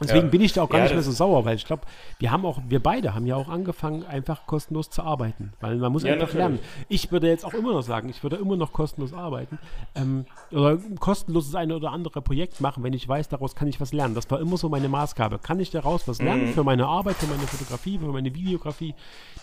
Deswegen 0.00 0.26
ja. 0.26 0.30
bin 0.30 0.40
ich 0.40 0.52
da 0.52 0.62
auch 0.62 0.68
gar 0.68 0.78
ja, 0.78 0.84
nicht 0.84 0.94
mehr 0.94 1.02
so 1.02 1.12
sauer, 1.12 1.44
weil 1.44 1.56
ich 1.56 1.66
glaube, 1.66 1.82
wir 2.18 2.30
haben 2.30 2.46
auch, 2.46 2.58
wir 2.66 2.82
beide 2.82 3.14
haben 3.14 3.26
ja 3.26 3.36
auch 3.36 3.48
angefangen, 3.48 4.04
einfach 4.04 4.46
kostenlos 4.46 4.88
zu 4.88 5.02
arbeiten. 5.02 5.52
Weil 5.60 5.76
man 5.76 5.92
muss 5.92 6.04
ja, 6.04 6.14
einfach 6.14 6.28
natürlich. 6.28 6.38
lernen. 6.38 6.58
Ich 6.88 7.12
würde 7.12 7.28
jetzt 7.28 7.44
auch 7.44 7.52
immer 7.52 7.72
noch 7.72 7.82
sagen, 7.82 8.08
ich 8.08 8.22
würde 8.22 8.36
immer 8.36 8.56
noch 8.56 8.72
kostenlos 8.72 9.12
arbeiten. 9.12 9.58
Ähm, 9.94 10.24
oder 10.50 10.78
kostenlos 10.98 11.46
das 11.46 11.54
eine 11.54 11.76
oder 11.76 11.92
andere 11.92 12.22
Projekt 12.22 12.60
machen, 12.60 12.82
wenn 12.82 12.94
ich 12.94 13.06
weiß, 13.06 13.28
daraus 13.28 13.54
kann 13.54 13.68
ich 13.68 13.80
was 13.80 13.92
lernen. 13.92 14.14
Das 14.14 14.30
war 14.30 14.40
immer 14.40 14.56
so 14.56 14.68
meine 14.68 14.88
Maßgabe. 14.88 15.38
Kann 15.38 15.60
ich 15.60 15.70
daraus 15.70 16.08
was 16.08 16.22
lernen 16.22 16.46
mhm. 16.46 16.52
für 16.52 16.64
meine 16.64 16.86
Arbeit, 16.86 17.16
für 17.16 17.26
meine 17.26 17.46
Fotografie, 17.46 17.98
für 17.98 18.06
meine 18.06 18.34
Videografie, 18.34 18.94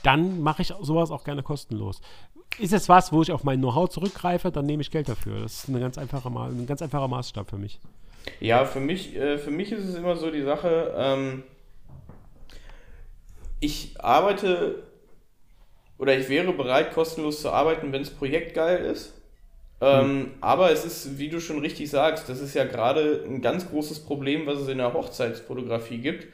dann 0.04 0.42
mache 0.42 0.64
ich 0.64 0.74
sowas 0.82 1.12
auch 1.12 1.24
gerne 1.24 1.44
kostenlos. 1.44 2.02
Ist 2.60 2.74
es 2.74 2.90
was, 2.90 3.12
wo 3.12 3.22
ich 3.22 3.32
auf 3.32 3.44
mein 3.44 3.60
Know-how 3.60 3.90
zurückgreife, 3.90 4.52
dann 4.52 4.66
nehme 4.66 4.82
ich 4.82 4.90
Geld 4.90 5.10
dafür. 5.10 5.42
Das 5.42 5.64
ist 5.64 5.70
eine 5.70 5.80
ganz 5.80 5.98
einfache, 5.98 6.30
ein 6.30 6.66
ganz 6.66 6.82
einfacher 6.82 7.08
Maßstab 7.08 7.50
für 7.50 7.58
mich. 7.58 7.80
Ja, 8.40 8.66
für 8.66 8.80
mich, 8.80 9.16
äh, 9.16 9.38
für 9.38 9.52
mich 9.52 9.72
ist 9.72 9.86
es 9.86 9.96
immer 9.96 10.16
so 10.16 10.32
die 10.32 10.44
Sache, 10.44 10.94
ähm, 10.96 11.44
ich 13.60 13.96
arbeite 14.00 14.84
oder 15.98 16.18
ich 16.18 16.30
wäre 16.30 16.54
bereit, 16.54 16.94
kostenlos 16.94 17.42
zu 17.42 17.50
arbeiten, 17.50 17.92
wenn 17.92 18.04
das 18.04 18.12
Projekt 18.12 18.54
geil 18.54 18.86
ist. 18.86 19.14
Ähm, 19.80 20.20
mhm. 20.20 20.32
Aber 20.42 20.72
es 20.72 20.86
ist, 20.86 21.20
wie 21.20 21.30
du 21.30 21.40
schon 21.40 21.60
richtig 21.60 21.90
sagst, 21.90 22.30
das 22.30 22.40
ist 22.40 22.54
ja 22.56 22.66
gerade 22.66 23.24
ein 23.26 23.42
ganz 23.42 23.70
großes 23.70 24.00
Problem, 24.02 24.46
was 24.46 24.60
es 24.60 24.68
in 24.68 24.80
der 24.80 24.94
Hochzeitsfotografie 24.94 26.00
gibt, 26.00 26.28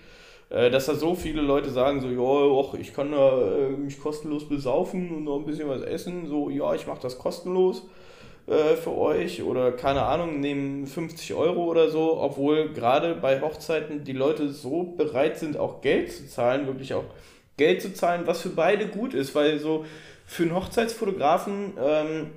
äh, 0.50 0.70
dass 0.70 0.86
da 0.86 0.96
so 0.96 1.16
viele 1.16 1.41
Leute 1.41 1.70
sagen, 1.70 2.00
so, 2.02 2.10
ja, 2.10 2.80
ich 2.80 2.94
kann 2.94 3.12
da 3.12 3.41
äh, 3.58 3.70
mich 3.70 4.00
kostenlos 4.00 4.48
besaufen 4.48 5.12
und 5.12 5.24
noch 5.26 5.39
ein 5.39 5.46
bisschen 5.46 5.68
was 5.68 5.82
essen, 5.82 6.28
so, 6.28 6.50
ja, 6.50 6.74
ich 6.74 6.88
mache 6.88 7.02
das 7.02 7.18
kostenlos 7.18 7.84
äh, 8.48 8.76
für 8.76 8.96
euch 8.96 9.44
oder 9.44 9.72
keine 9.72 10.04
Ahnung, 10.04 10.39
nehmen 10.39 10.86
50 10.86 11.34
Euro 11.34 11.66
oder 11.66 11.89
so, 11.89 12.20
obwohl 12.20 12.74
gerade 12.74 13.16
bei 13.16 13.41
Hochzeiten 13.41 14.04
die 14.04 14.14
Leute 14.14 14.50
so 14.50 14.84
bereit 14.84 15.38
sind, 15.38 15.58
auch 15.58 15.82
Geld 15.82 16.12
zu 16.12 16.28
zahlen, 16.28 16.68
wirklich 16.68 16.94
auch 16.94 17.06
Geld 17.58 17.82
zu 17.82 17.94
zahlen, 17.94 18.24
was 18.26 18.41
für 18.41 18.50
beide 18.50 18.88
gut 18.88 19.14
ist, 19.14 19.34
weil 19.36 19.60
so 19.60 19.86
für 20.26 20.44
einen 20.44 20.56
Hochzeitsfotografen, 20.56 21.74
ähm, 21.82 22.32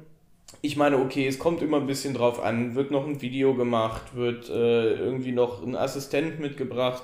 ich 0.63 0.77
meine, 0.77 0.99
okay, 0.99 1.27
es 1.27 1.39
kommt 1.39 1.63
immer 1.63 1.79
ein 1.79 1.87
bisschen 1.87 2.15
drauf 2.15 2.43
an, 2.43 2.75
wird 2.75 2.91
noch 2.91 3.07
ein 3.07 3.21
Video 3.21 3.55
gemacht, 3.55 4.15
wird 4.15 4.49
äh, 4.49 4.95
irgendwie 4.95 5.33
noch 5.33 5.63
ein 5.63 5.75
Assistent 5.75 6.39
mitgebracht. 6.39 7.03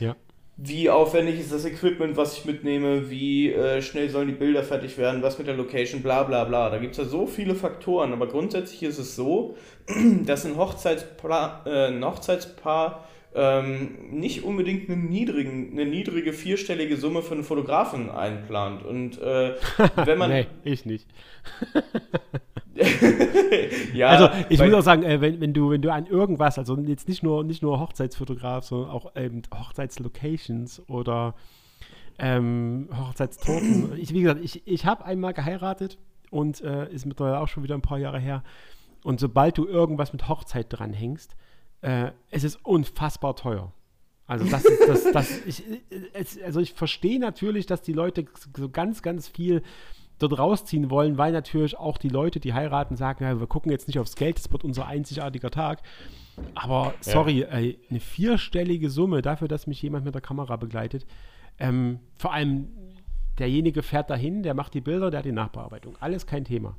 Ja 0.00 0.16
wie 0.62 0.90
aufwendig 0.90 1.40
ist 1.40 1.52
das 1.52 1.64
Equipment, 1.64 2.18
was 2.18 2.36
ich 2.36 2.44
mitnehme, 2.44 3.10
wie 3.10 3.50
äh, 3.50 3.80
schnell 3.80 4.10
sollen 4.10 4.28
die 4.28 4.34
Bilder 4.34 4.62
fertig 4.62 4.98
werden, 4.98 5.22
was 5.22 5.38
mit 5.38 5.46
der 5.46 5.56
Location, 5.56 6.02
bla 6.02 6.22
bla 6.22 6.44
bla. 6.44 6.68
Da 6.68 6.76
gibt 6.76 6.92
es 6.92 6.98
ja 6.98 7.04
so 7.04 7.26
viele 7.26 7.54
Faktoren, 7.54 8.12
aber 8.12 8.26
grundsätzlich 8.26 8.82
ist 8.82 8.98
es 8.98 9.16
so, 9.16 9.56
dass 10.26 10.44
ein, 10.44 10.58
Hochzeitspla 10.58 11.62
äh, 11.64 11.86
ein 11.86 12.04
Hochzeitspaar 12.04 13.08
ähm, 13.34 14.10
nicht 14.10 14.44
unbedingt 14.44 14.90
eine, 14.90 14.98
niedrigen, 14.98 15.70
eine 15.72 15.86
niedrige 15.86 16.34
vierstellige 16.34 16.98
Summe 16.98 17.22
für 17.22 17.34
einen 17.34 17.44
Fotografen 17.44 18.10
einplant. 18.10 18.84
Und 18.84 19.20
äh, 19.22 19.54
wenn 20.04 20.18
man. 20.18 20.30
nee, 20.30 20.46
ich 20.64 20.84
nicht. 20.84 21.06
ja, 23.94 24.08
also 24.08 24.28
ich 24.48 24.60
muss 24.60 24.72
auch 24.72 24.82
sagen, 24.82 25.02
äh, 25.02 25.20
wenn, 25.20 25.40
wenn, 25.40 25.52
du, 25.52 25.70
wenn 25.70 25.82
du 25.82 25.92
an 25.92 26.06
irgendwas, 26.06 26.58
also 26.58 26.76
jetzt 26.78 27.08
nicht 27.08 27.22
nur, 27.22 27.44
nicht 27.44 27.62
nur 27.62 27.80
Hochzeitsfotograf, 27.80 28.64
sondern 28.64 28.90
auch 28.90 29.12
ähm, 29.16 29.42
Hochzeitslocations 29.52 30.82
oder 30.88 31.34
ähm, 32.18 32.88
Hochzeitstorten. 32.92 33.92
ich, 33.96 34.12
wie 34.12 34.22
gesagt, 34.22 34.40
ich, 34.42 34.66
ich 34.66 34.86
habe 34.86 35.04
einmal 35.04 35.32
geheiratet 35.32 35.98
und 36.30 36.60
äh, 36.60 36.90
ist 36.92 37.06
mittlerweile 37.06 37.40
auch 37.40 37.48
schon 37.48 37.62
wieder 37.62 37.74
ein 37.74 37.82
paar 37.82 37.98
Jahre 37.98 38.20
her. 38.20 38.42
Und 39.02 39.18
sobald 39.18 39.58
du 39.58 39.66
irgendwas 39.66 40.12
mit 40.12 40.28
Hochzeit 40.28 40.66
dranhängst, 40.68 41.34
äh, 41.80 42.12
es 42.30 42.44
ist 42.44 42.64
unfassbar 42.64 43.34
teuer. 43.36 43.72
Also 44.26 44.44
das 44.44 44.64
ist 44.64 44.88
das, 44.88 45.12
das 45.12 45.38
ich, 45.46 45.64
es, 46.12 46.40
also 46.40 46.60
ich 46.60 46.74
verstehe 46.74 47.18
natürlich, 47.18 47.66
dass 47.66 47.82
die 47.82 47.92
Leute 47.92 48.26
so 48.56 48.68
ganz, 48.68 49.02
ganz 49.02 49.26
viel 49.26 49.62
dort 50.22 50.38
rausziehen 50.38 50.90
wollen, 50.90 51.18
weil 51.18 51.32
natürlich 51.32 51.76
auch 51.78 51.98
die 51.98 52.08
Leute, 52.08 52.40
die 52.40 52.54
heiraten, 52.54 52.96
sagen, 52.96 53.24
ja, 53.24 53.40
wir 53.40 53.46
gucken 53.46 53.72
jetzt 53.72 53.88
nicht 53.88 53.98
aufs 53.98 54.16
Geld, 54.16 54.38
das 54.38 54.50
wird 54.52 54.64
unser 54.64 54.86
einzigartiger 54.86 55.50
Tag. 55.50 55.82
Aber 56.54 56.94
sorry, 57.00 57.40
ja. 57.40 57.48
ey, 57.48 57.78
eine 57.90 58.00
vierstellige 58.00 58.90
Summe 58.90 59.22
dafür, 59.22 59.48
dass 59.48 59.66
mich 59.66 59.82
jemand 59.82 60.04
mit 60.04 60.14
der 60.14 60.22
Kamera 60.22 60.56
begleitet. 60.56 61.06
Ähm, 61.58 62.00
vor 62.16 62.32
allem 62.32 62.68
derjenige 63.38 63.82
fährt 63.82 64.10
dahin, 64.10 64.42
der 64.42 64.54
macht 64.54 64.74
die 64.74 64.80
Bilder, 64.80 65.10
der 65.10 65.18
hat 65.18 65.26
die 65.26 65.32
Nachbearbeitung. 65.32 65.96
Alles 66.00 66.26
kein 66.26 66.44
Thema. 66.44 66.76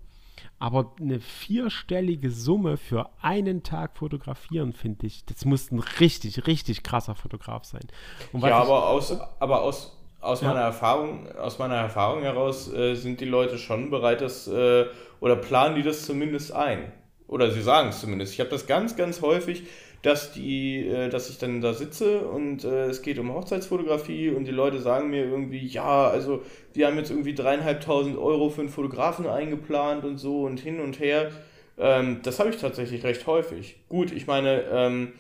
Aber 0.60 0.96
eine 1.00 1.20
vierstellige 1.20 2.32
Summe 2.32 2.78
für 2.78 3.10
einen 3.22 3.64
Tag 3.64 3.98
fotografieren, 3.98 4.74
finde 4.74 5.08
ich, 5.08 5.26
das 5.26 5.46
muss 5.46 5.72
ein 5.72 5.80
richtig, 5.80 6.48
richtig 6.48 6.84
krasser 6.84 7.16
Fotograf 7.16 7.66
sein. 7.66 7.88
ja, 8.34 8.58
aber 8.58 8.90
aus, 8.90 9.12
aber 9.40 9.62
aus 9.62 10.01
aus 10.22 10.42
ja. 10.42 10.50
meiner 10.50 10.62
Erfahrung, 10.62 11.28
aus 11.38 11.60
meiner 11.60 11.76
Erfahrung 11.76 12.22
heraus 12.22 12.72
äh, 12.72 12.96
sind 12.96 13.20
die 13.20 13.26
Leute 13.26 13.58
schon 13.58 13.90
bereit, 13.90 14.22
das 14.22 14.48
äh, 14.48 14.86
oder 15.20 15.36
planen 15.36 15.76
die 15.76 15.84
das 15.84 16.06
zumindest 16.06 16.54
ein. 16.54 16.92
Oder 17.28 17.50
sie 17.52 17.62
sagen 17.62 17.90
es 17.90 18.02
zumindest. 18.02 18.34
Ich 18.34 18.40
habe 18.40 18.50
das 18.50 18.68
ganz, 18.68 18.96
ganz 18.96 19.22
häufig, 19.22 19.64
dass 20.02 20.32
die, 20.34 20.88
äh, 20.88 21.10
dass 21.10 21.30
ich 21.30 21.38
dann 21.38 21.62
da 21.62 21.74
sitze 21.74 22.20
und 22.22 22.64
äh, 22.64 22.86
es 22.86 23.02
geht 23.02 23.20
um 23.20 23.34
Hochzeitsfotografie 23.34 24.30
und 24.30 24.46
die 24.46 24.52
Leute 24.52 24.80
sagen 24.80 25.10
mir 25.10 25.26
irgendwie, 25.26 25.66
ja, 25.66 26.08
also 26.08 26.42
wir 26.74 26.88
haben 26.88 26.98
jetzt 26.98 27.12
irgendwie 27.12 27.36
dreieinhalbtausend 27.36 28.18
Euro 28.18 28.50
für 28.50 28.62
einen 28.62 28.70
Fotografen 28.70 29.28
eingeplant 29.28 30.04
und 30.04 30.18
so 30.18 30.44
und 30.44 30.60
hin 30.60 30.80
und 30.80 31.00
her. 31.00 31.32
Ähm, 31.78 32.20
das 32.24 32.40
habe 32.40 32.50
ich 32.50 32.58
tatsächlich 32.58 33.04
recht 33.04 33.26
häufig. 33.28 33.78
Gut, 33.90 34.12
ich 34.12 34.28
meine, 34.28 34.64
ähm, 34.72 35.14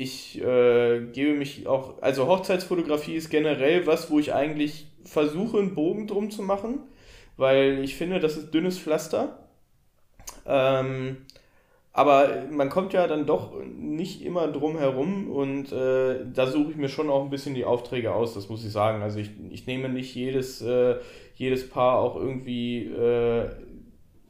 ich 0.00 0.40
äh, 0.40 1.00
gebe 1.12 1.34
mich 1.34 1.66
auch, 1.66 2.00
also 2.00 2.26
Hochzeitsfotografie 2.26 3.16
ist 3.16 3.28
generell 3.28 3.86
was, 3.86 4.10
wo 4.10 4.18
ich 4.18 4.32
eigentlich 4.32 4.86
versuche, 5.04 5.58
einen 5.58 5.74
Bogen 5.74 6.06
drum 6.06 6.30
zu 6.30 6.40
machen, 6.42 6.78
weil 7.36 7.84
ich 7.84 7.96
finde, 7.96 8.18
das 8.18 8.38
ist 8.38 8.54
dünnes 8.54 8.78
Pflaster. 8.78 9.46
Ähm, 10.46 11.18
aber 11.92 12.46
man 12.50 12.70
kommt 12.70 12.94
ja 12.94 13.06
dann 13.06 13.26
doch 13.26 13.52
nicht 13.62 14.24
immer 14.24 14.48
drum 14.48 14.78
herum 14.78 15.30
und 15.30 15.70
äh, 15.70 16.24
da 16.32 16.46
suche 16.46 16.70
ich 16.70 16.76
mir 16.76 16.88
schon 16.88 17.10
auch 17.10 17.24
ein 17.24 17.30
bisschen 17.30 17.54
die 17.54 17.66
Aufträge 17.66 18.14
aus, 18.14 18.32
das 18.32 18.48
muss 18.48 18.64
ich 18.64 18.72
sagen. 18.72 19.02
Also 19.02 19.18
ich, 19.18 19.28
ich 19.50 19.66
nehme 19.66 19.90
nicht 19.90 20.14
jedes, 20.14 20.62
äh, 20.62 20.96
jedes 21.34 21.68
Paar 21.68 21.98
auch 21.98 22.16
irgendwie 22.16 22.86
äh, 22.86 23.50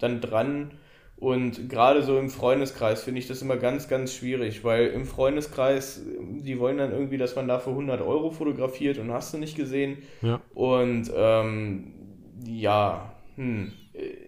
dann 0.01 0.21
dran, 0.21 0.73
Und 1.21 1.69
gerade 1.69 2.03
so 2.03 2.19
im 2.19 2.31
Freundeskreis 2.31 3.03
finde 3.05 3.21
ich 3.21 3.29
das 3.29 3.43
immer 3.43 3.59
ganz, 3.59 3.89
ganz 3.89 4.15
schwierig, 4.15 4.65
weil 4.65 4.87
im 4.87 5.05
Freundeskreis, 5.05 6.01
die 6.19 6.59
wollen 6.59 6.79
dann 6.79 6.93
irgendwie, 6.93 7.19
dass 7.19 7.37
man 7.37 7.47
da 7.47 7.59
für 7.59 7.71
100 7.71 8.01
Euro 8.01 8.31
fotografiert 8.31 8.97
und 8.97 9.13
hast 9.13 9.35
du 9.35 9.39
nicht 9.39 9.55
gesehen. 9.55 9.99
Ja. 10.23 10.41
Und 10.55 11.13
ähm, 11.15 11.93
ja, 12.47 13.13
hm, 13.37 13.71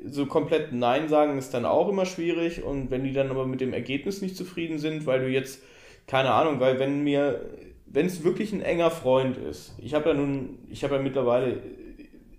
so 0.04 0.26
komplett 0.26 0.74
Nein 0.74 1.08
sagen 1.08 1.38
ist 1.38 1.54
dann 1.54 1.64
auch 1.64 1.88
immer 1.88 2.04
schwierig. 2.04 2.62
Und 2.62 2.90
wenn 2.90 3.04
die 3.04 3.14
dann 3.14 3.30
aber 3.30 3.46
mit 3.46 3.62
dem 3.62 3.72
Ergebnis 3.72 4.20
nicht 4.20 4.36
zufrieden 4.36 4.78
sind, 4.78 5.06
weil 5.06 5.20
du 5.20 5.28
jetzt, 5.28 5.62
keine 6.06 6.32
Ahnung, 6.32 6.60
weil 6.60 6.78
wenn 6.78 7.02
mir, 7.02 7.40
wenn 7.86 8.04
es 8.04 8.22
wirklich 8.22 8.52
ein 8.52 8.60
enger 8.60 8.90
Freund 8.90 9.38
ist, 9.38 9.74
ich 9.78 9.94
habe 9.94 10.10
ja 10.10 10.14
nun, 10.14 10.58
ich 10.70 10.84
habe 10.84 10.96
ja 10.96 11.00
mittlerweile, 11.00 11.56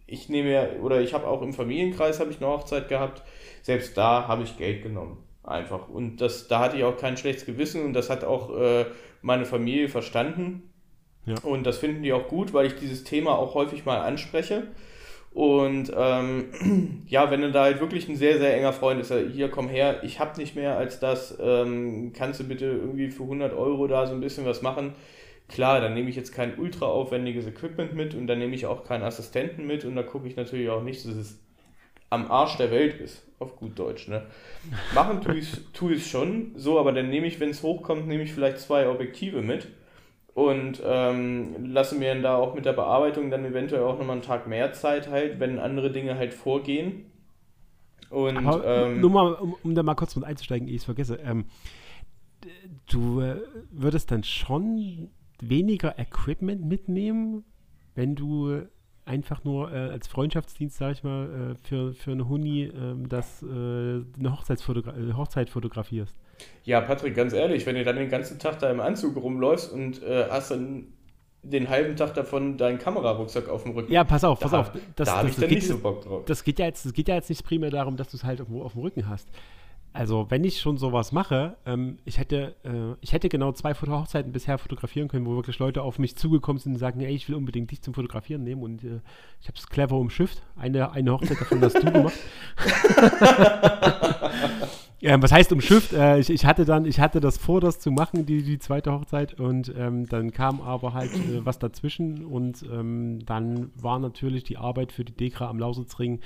ich 0.06 0.30
nehme 0.30 0.52
ja, 0.52 0.68
oder 0.80 1.02
ich 1.02 1.16
habe 1.16 1.26
auch 1.26 1.42
im 1.42 1.54
Familienkreis 1.54 2.20
habe 2.20 2.30
ich 2.30 2.38
eine 2.38 2.48
Hochzeit 2.48 2.88
gehabt, 2.88 3.24
selbst 3.64 3.98
da 3.98 4.28
habe 4.28 4.44
ich 4.44 4.58
Geld 4.58 4.84
genommen. 4.84 5.18
Einfach. 5.44 5.90
Und 5.90 6.18
das, 6.18 6.48
da 6.48 6.60
hatte 6.60 6.78
ich 6.78 6.84
auch 6.84 6.98
kein 6.98 7.18
schlechtes 7.18 7.46
Gewissen 7.46 7.84
und 7.84 7.94
das 7.94 8.10
hat 8.10 8.24
auch 8.24 8.56
äh, 8.56 8.86
meine 9.22 9.46
Familie 9.46 9.90
verstanden. 9.90 10.70
Ja. 11.26 11.36
Und 11.44 11.66
das 11.66 11.78
finden 11.78 12.04
die 12.04 12.14
auch 12.14 12.28
gut, 12.28 12.54
weil 12.54 12.68
ich 12.68 12.76
dieses 12.76 13.04
Thema 13.04 13.38
auch 13.38 13.56
häufig 13.56 13.86
mal 13.86 14.00
anspreche. 14.00 14.68
Und 15.34 15.92
ähm, 15.96 17.04
ja, 17.08 17.32
wenn 17.32 17.42
du 17.42 17.52
da 17.52 17.64
halt 17.64 17.80
wirklich 17.80 18.08
ein 18.08 18.16
sehr, 18.16 18.38
sehr 18.38 18.56
enger 18.56 18.74
Freund 18.74 19.02
ist, 19.02 19.14
hier 19.34 19.50
komm 19.50 19.68
her, 19.68 20.04
ich 20.04 20.20
habe 20.20 20.40
nicht 20.40 20.56
mehr 20.56 20.78
als 20.78 21.00
das, 21.00 21.38
ähm, 21.42 22.14
kannst 22.14 22.40
du 22.40 22.44
bitte 22.44 22.66
irgendwie 22.66 23.10
für 23.10 23.24
100 23.24 23.54
Euro 23.54 23.88
da 23.88 24.06
so 24.06 24.14
ein 24.14 24.22
bisschen 24.22 24.46
was 24.46 24.62
machen? 24.62 24.94
Klar, 25.50 25.82
dann 25.82 25.94
nehme 25.94 26.10
ich 26.10 26.16
jetzt 26.16 26.34
kein 26.34 26.58
ultra 26.58 26.86
aufwendiges 26.86 27.48
Equipment 27.48 27.96
mit 27.96 28.16
und 28.16 28.28
dann 28.28 28.40
nehme 28.40 28.56
ich 28.56 28.66
auch 28.66 28.84
keinen 28.84 29.04
Assistenten 29.04 29.66
mit 29.66 29.86
und 29.86 29.96
da 29.96 30.04
gucke 30.04 30.28
ich 30.28 30.36
natürlich 30.36 30.70
auch 30.70 30.84
nicht, 30.84 31.04
dass 31.06 31.16
es 31.16 31.40
am 32.14 32.30
Arsch 32.30 32.58
der 32.58 32.70
Welt 32.70 33.00
ist, 33.02 33.26
auf 33.40 33.56
gut 33.56 33.78
Deutsch. 33.78 34.08
Ne? 34.08 34.24
Machen 34.94 35.22
tue 35.22 35.38
ich 35.38 35.52
tu 35.74 35.90
es 35.90 36.08
schon, 36.08 36.52
so, 36.56 36.80
aber 36.80 36.92
dann 36.92 37.10
nehme 37.10 37.26
ich, 37.26 37.40
wenn 37.40 37.50
es 37.50 37.64
hochkommt, 37.64 38.08
nehme 38.08 38.24
ich 38.24 38.34
vielleicht 38.34 38.60
zwei 38.60 38.88
Objektive 38.88 39.42
mit 39.42 39.68
und 40.36 40.82
ähm, 40.86 41.66
lasse 41.66 41.96
mir 41.96 42.14
dann 42.14 42.24
da 42.24 42.36
auch 42.36 42.54
mit 42.54 42.66
der 42.66 42.74
Bearbeitung 42.74 43.32
dann 43.32 43.44
eventuell 43.46 43.84
auch 43.84 43.98
nochmal 43.98 44.18
einen 44.18 44.22
Tag 44.22 44.48
mehr 44.48 44.74
Zeit 44.74 45.10
halt, 45.10 45.40
wenn 45.40 45.58
andere 45.60 45.92
Dinge 45.92 46.16
halt 46.16 46.34
vorgehen. 46.34 47.06
Und, 48.10 48.38
aber, 48.46 48.64
ähm, 48.86 49.02
nur 49.02 49.10
mal, 49.10 49.34
um, 49.34 49.56
um, 49.64 49.74
da 49.74 49.82
mal 49.82 49.96
kurz 49.96 50.16
mit 50.16 50.24
einzusteigen, 50.24 50.68
ich 50.68 50.76
es 50.76 50.84
vergesse, 50.84 51.16
ähm, 51.16 51.46
du 52.90 53.22
äh, 53.22 53.42
würdest 53.72 54.12
dann 54.12 54.24
schon 54.24 55.10
weniger 55.42 55.98
Equipment 55.98 56.64
mitnehmen, 56.64 57.44
wenn 57.96 58.14
du 58.16 58.62
einfach 59.06 59.44
nur 59.44 59.72
äh, 59.72 59.90
als 59.90 60.08
Freundschaftsdienst, 60.08 60.78
sag 60.78 60.94
ich 60.94 61.04
mal, 61.04 61.54
äh, 61.54 61.68
für, 61.68 61.94
für 61.94 62.12
eine 62.12 62.28
Huni 62.28 62.64
äh, 62.64 62.72
das, 63.08 63.44
äh, 63.44 63.46
eine 63.46 64.32
Hochzeitsfotogra 64.32 64.92
äh, 64.92 65.14
Hochzeit 65.14 65.50
fotografierst. 65.50 66.16
Ja, 66.64 66.82
Patrick, 66.82 67.16
ganz 67.16 67.34
ehrlich, 67.34 67.66
wenn 67.66 67.76
du 67.76 67.84
dann 67.84 67.96
den 67.96 68.10
ganzen 68.10 68.40
Tag 68.40 68.60
da 68.60 68.70
im 68.70 68.80
Anzug 68.80 69.16
rumläufst 69.16 69.72
und 69.72 70.02
äh, 70.04 70.28
hast 70.30 70.52
dann 70.52 70.88
den 71.44 71.70
halben 71.70 71.96
Tag 71.98 72.14
davon 72.14 72.58
deinen 72.58 72.80
Kamerarucksack 72.80 73.50
auf 73.50 73.64
dem 73.64 73.74
Rücken. 73.74 73.92
Ja, 73.92 74.06
pass 74.06 74.24
auf, 74.24 74.40
pass 74.40 74.52
da, 74.52 74.62
auf. 74.62 74.72
Das, 74.96 75.10
da 75.10 75.18
habe 75.18 75.30
ich 75.30 75.36
dann 75.36 75.50
nicht 75.50 75.68
so 75.68 75.78
Bock 75.78 76.02
drauf. 76.02 76.24
Das 76.26 76.44
geht 76.44 76.58
ja 76.58 76.66
jetzt, 76.66 76.86
das 76.86 76.94
geht 76.94 77.10
ja 77.10 77.16
jetzt 77.16 77.30
nicht 77.30 77.44
primär 77.44 77.70
darum, 77.70 77.98
dass 77.98 78.10
du 78.10 78.18
es 78.18 78.24
halt 78.24 78.40
irgendwo 78.40 78.64
auf 78.64 78.74
dem 78.74 78.82
Rücken 78.82 79.10
hast. 79.10 79.28
Also, 79.94 80.26
wenn 80.30 80.44
ich 80.44 80.60
schon 80.60 80.78
sowas 80.78 81.12
mache, 81.12 81.56
ähm, 81.68 82.00
ich, 82.04 82.18
hätte, 82.18 82.56
äh, 82.64 82.96
ich 83.02 83.14
hätte 83.14 83.30
genau 83.30 83.52
zwei 83.52 83.76
Hochzeiten 83.76 84.32
bisher 84.32 84.58
fotografieren 84.58 85.08
können, 85.08 85.28
wo 85.28 85.36
wirklich 85.36 85.60
Leute 85.60 85.84
auf 85.84 86.00
mich 86.00 86.16
zugekommen 86.16 86.60
sind 86.60 86.74
und 86.74 86.80
sagen, 86.80 87.00
ey, 87.02 87.14
ich 87.14 87.30
will 87.30 87.36
unbedingt 87.36 87.70
dich 87.70 87.84
zum 87.84 87.94
Fotografieren 87.94 88.44
nehmen 88.44 88.64
und 88.64 88.84
äh, 88.84 89.02
ich 89.40 89.48
habe 89.48 89.58
es 89.58 89.68
clever 89.68 89.98
umschifft. 89.98 90.42
Eine, 90.56 90.92
eine 90.92 91.12
Hochzeit 91.12 91.40
davon 91.40 91.62
hast 91.62 91.76
du 91.76 91.92
gemacht. 91.92 92.18
Ja, 95.04 95.22
was 95.22 95.34
heißt 95.34 95.52
umschifft? 95.52 95.92
Äh, 95.92 96.20
ich, 96.20 96.30
ich, 96.30 96.46
hatte 96.46 96.64
dann, 96.64 96.86
ich 96.86 97.02
hatte 97.02 97.20
das 97.20 97.38
vor, 97.38 97.60
das 97.60 97.78
zu 97.78 97.92
machen, 97.92 98.26
die, 98.26 98.42
die 98.42 98.58
zweite 98.58 98.94
Hochzeit, 98.94 99.38
und 99.38 99.74
ähm, 99.78 100.08
dann 100.08 100.32
kam 100.32 100.62
aber 100.62 100.94
halt 100.94 101.14
äh, 101.14 101.46
was 101.46 101.60
dazwischen 101.60 102.24
und 102.24 102.64
ähm, 102.72 103.20
dann 103.26 103.72
war 103.76 104.00
natürlich 104.00 104.46
die 104.46 104.56
Arbeit 104.56 104.94
für 104.94 105.04
die 105.04 105.12
Dekra 105.12 105.50
am 105.50 105.60
Lausitzring 105.60 106.22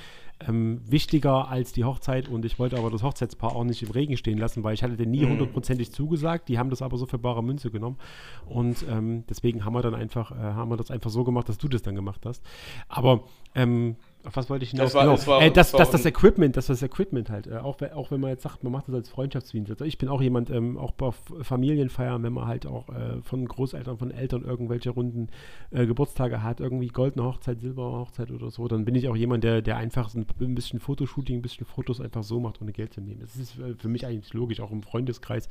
ähm, 0.47 0.81
wichtiger 0.85 1.49
als 1.49 1.73
die 1.73 1.85
Hochzeit 1.85 2.29
und 2.29 2.45
ich 2.45 2.59
wollte 2.59 2.77
aber 2.77 2.91
das 2.91 3.01
Hochzeitspaar 3.01 3.55
auch 3.55 3.63
nicht 3.63 3.81
im 3.81 3.89
Regen 3.89 4.15
stehen 4.15 4.37
lassen, 4.37 4.63
weil 4.63 4.75
ich 4.75 4.83
hatte 4.83 4.95
denen 4.95 5.09
nie 5.09 5.25
mhm. 5.25 5.31
hundertprozentig 5.31 5.91
zugesagt. 5.91 6.47
Die 6.47 6.59
haben 6.59 6.69
das 6.69 6.83
aber 6.83 6.99
so 6.99 7.07
für 7.07 7.17
bare 7.17 7.43
Münze 7.43 7.71
genommen 7.71 7.97
und 8.45 8.85
ähm, 8.87 9.23
deswegen 9.27 9.65
haben 9.65 9.73
wir 9.73 9.81
dann 9.81 9.95
einfach, 9.95 10.29
äh, 10.29 10.35
haben 10.35 10.69
wir 10.69 10.77
das 10.77 10.91
einfach 10.91 11.09
so 11.09 11.23
gemacht, 11.23 11.49
dass 11.49 11.57
du 11.57 11.67
das 11.67 11.81
dann 11.81 11.95
gemacht 11.95 12.27
hast. 12.27 12.45
Aber 12.89 13.23
ähm, 13.55 13.95
auf 14.23 14.35
was 14.35 14.49
wollte 14.49 14.63
ich 14.63 14.71
hinaus? 14.71 14.87
Das, 14.87 14.95
war, 14.95 15.03
genau. 15.03 15.15
das, 15.15 15.27
war, 15.27 15.41
äh, 15.41 15.51
das, 15.51 15.71
das, 15.71 15.91
das, 15.91 16.05
Equipment, 16.05 16.57
das 16.57 16.67
das 16.67 16.81
Equipment 16.81 17.29
halt. 17.29 17.47
Äh, 17.47 17.57
auch, 17.57 17.81
auch 17.93 18.11
wenn 18.11 18.19
man 18.19 18.31
jetzt 18.31 18.43
sagt, 18.43 18.63
man 18.63 18.73
macht 18.73 18.87
das 18.87 18.95
als 18.95 19.09
Freundschaftsdienst. 19.09 19.71
Also 19.71 19.85
ich 19.85 19.97
bin 19.97 20.09
auch 20.09 20.21
jemand, 20.21 20.49
ähm, 20.49 20.77
auch 20.77 20.91
bei 20.91 21.11
Familienfeiern, 21.11 22.23
wenn 22.23 22.33
man 22.33 22.47
halt 22.47 22.65
auch 22.65 22.89
äh, 22.89 23.21
von 23.21 23.45
Großeltern, 23.45 23.97
von 23.97 24.11
Eltern 24.11 24.43
irgendwelche 24.43 24.89
runden 24.89 25.27
äh, 25.71 25.85
Geburtstage 25.85 26.43
hat, 26.43 26.59
irgendwie 26.59 26.87
goldene 26.87 27.25
Hochzeit, 27.25 27.61
silberne 27.61 27.97
Hochzeit 27.97 28.31
oder 28.31 28.49
so, 28.49 28.67
dann 28.67 28.85
bin 28.85 28.95
ich 28.95 29.07
auch 29.07 29.15
jemand, 29.15 29.43
der, 29.43 29.61
der 29.61 29.77
einfach 29.77 30.13
ein, 30.13 30.25
ein 30.39 30.55
bisschen 30.55 30.79
Fotoshooting, 30.79 31.37
ein 31.37 31.41
bisschen 31.41 31.65
Fotos 31.65 32.01
einfach 32.01 32.23
so 32.23 32.39
macht, 32.39 32.61
ohne 32.61 32.73
Geld 32.73 32.93
zu 32.93 33.01
nehmen. 33.01 33.21
Das 33.21 33.35
ist 33.35 33.57
äh, 33.59 33.75
für 33.75 33.87
mich 33.87 34.05
eigentlich 34.05 34.33
logisch, 34.33 34.59
auch 34.59 34.71
im 34.71 34.83
Freundeskreis. 34.83 35.47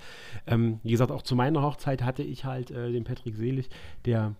Ähm, 0.46 0.80
wie 0.82 0.90
gesagt, 0.90 1.10
auch 1.10 1.22
zu 1.22 1.36
meiner 1.36 1.62
Hochzeit 1.62 2.02
hatte 2.02 2.22
ich 2.22 2.44
halt 2.44 2.70
äh, 2.70 2.92
den 2.92 3.04
Patrick 3.04 3.36
Selig, 3.36 3.68
der 4.04 4.34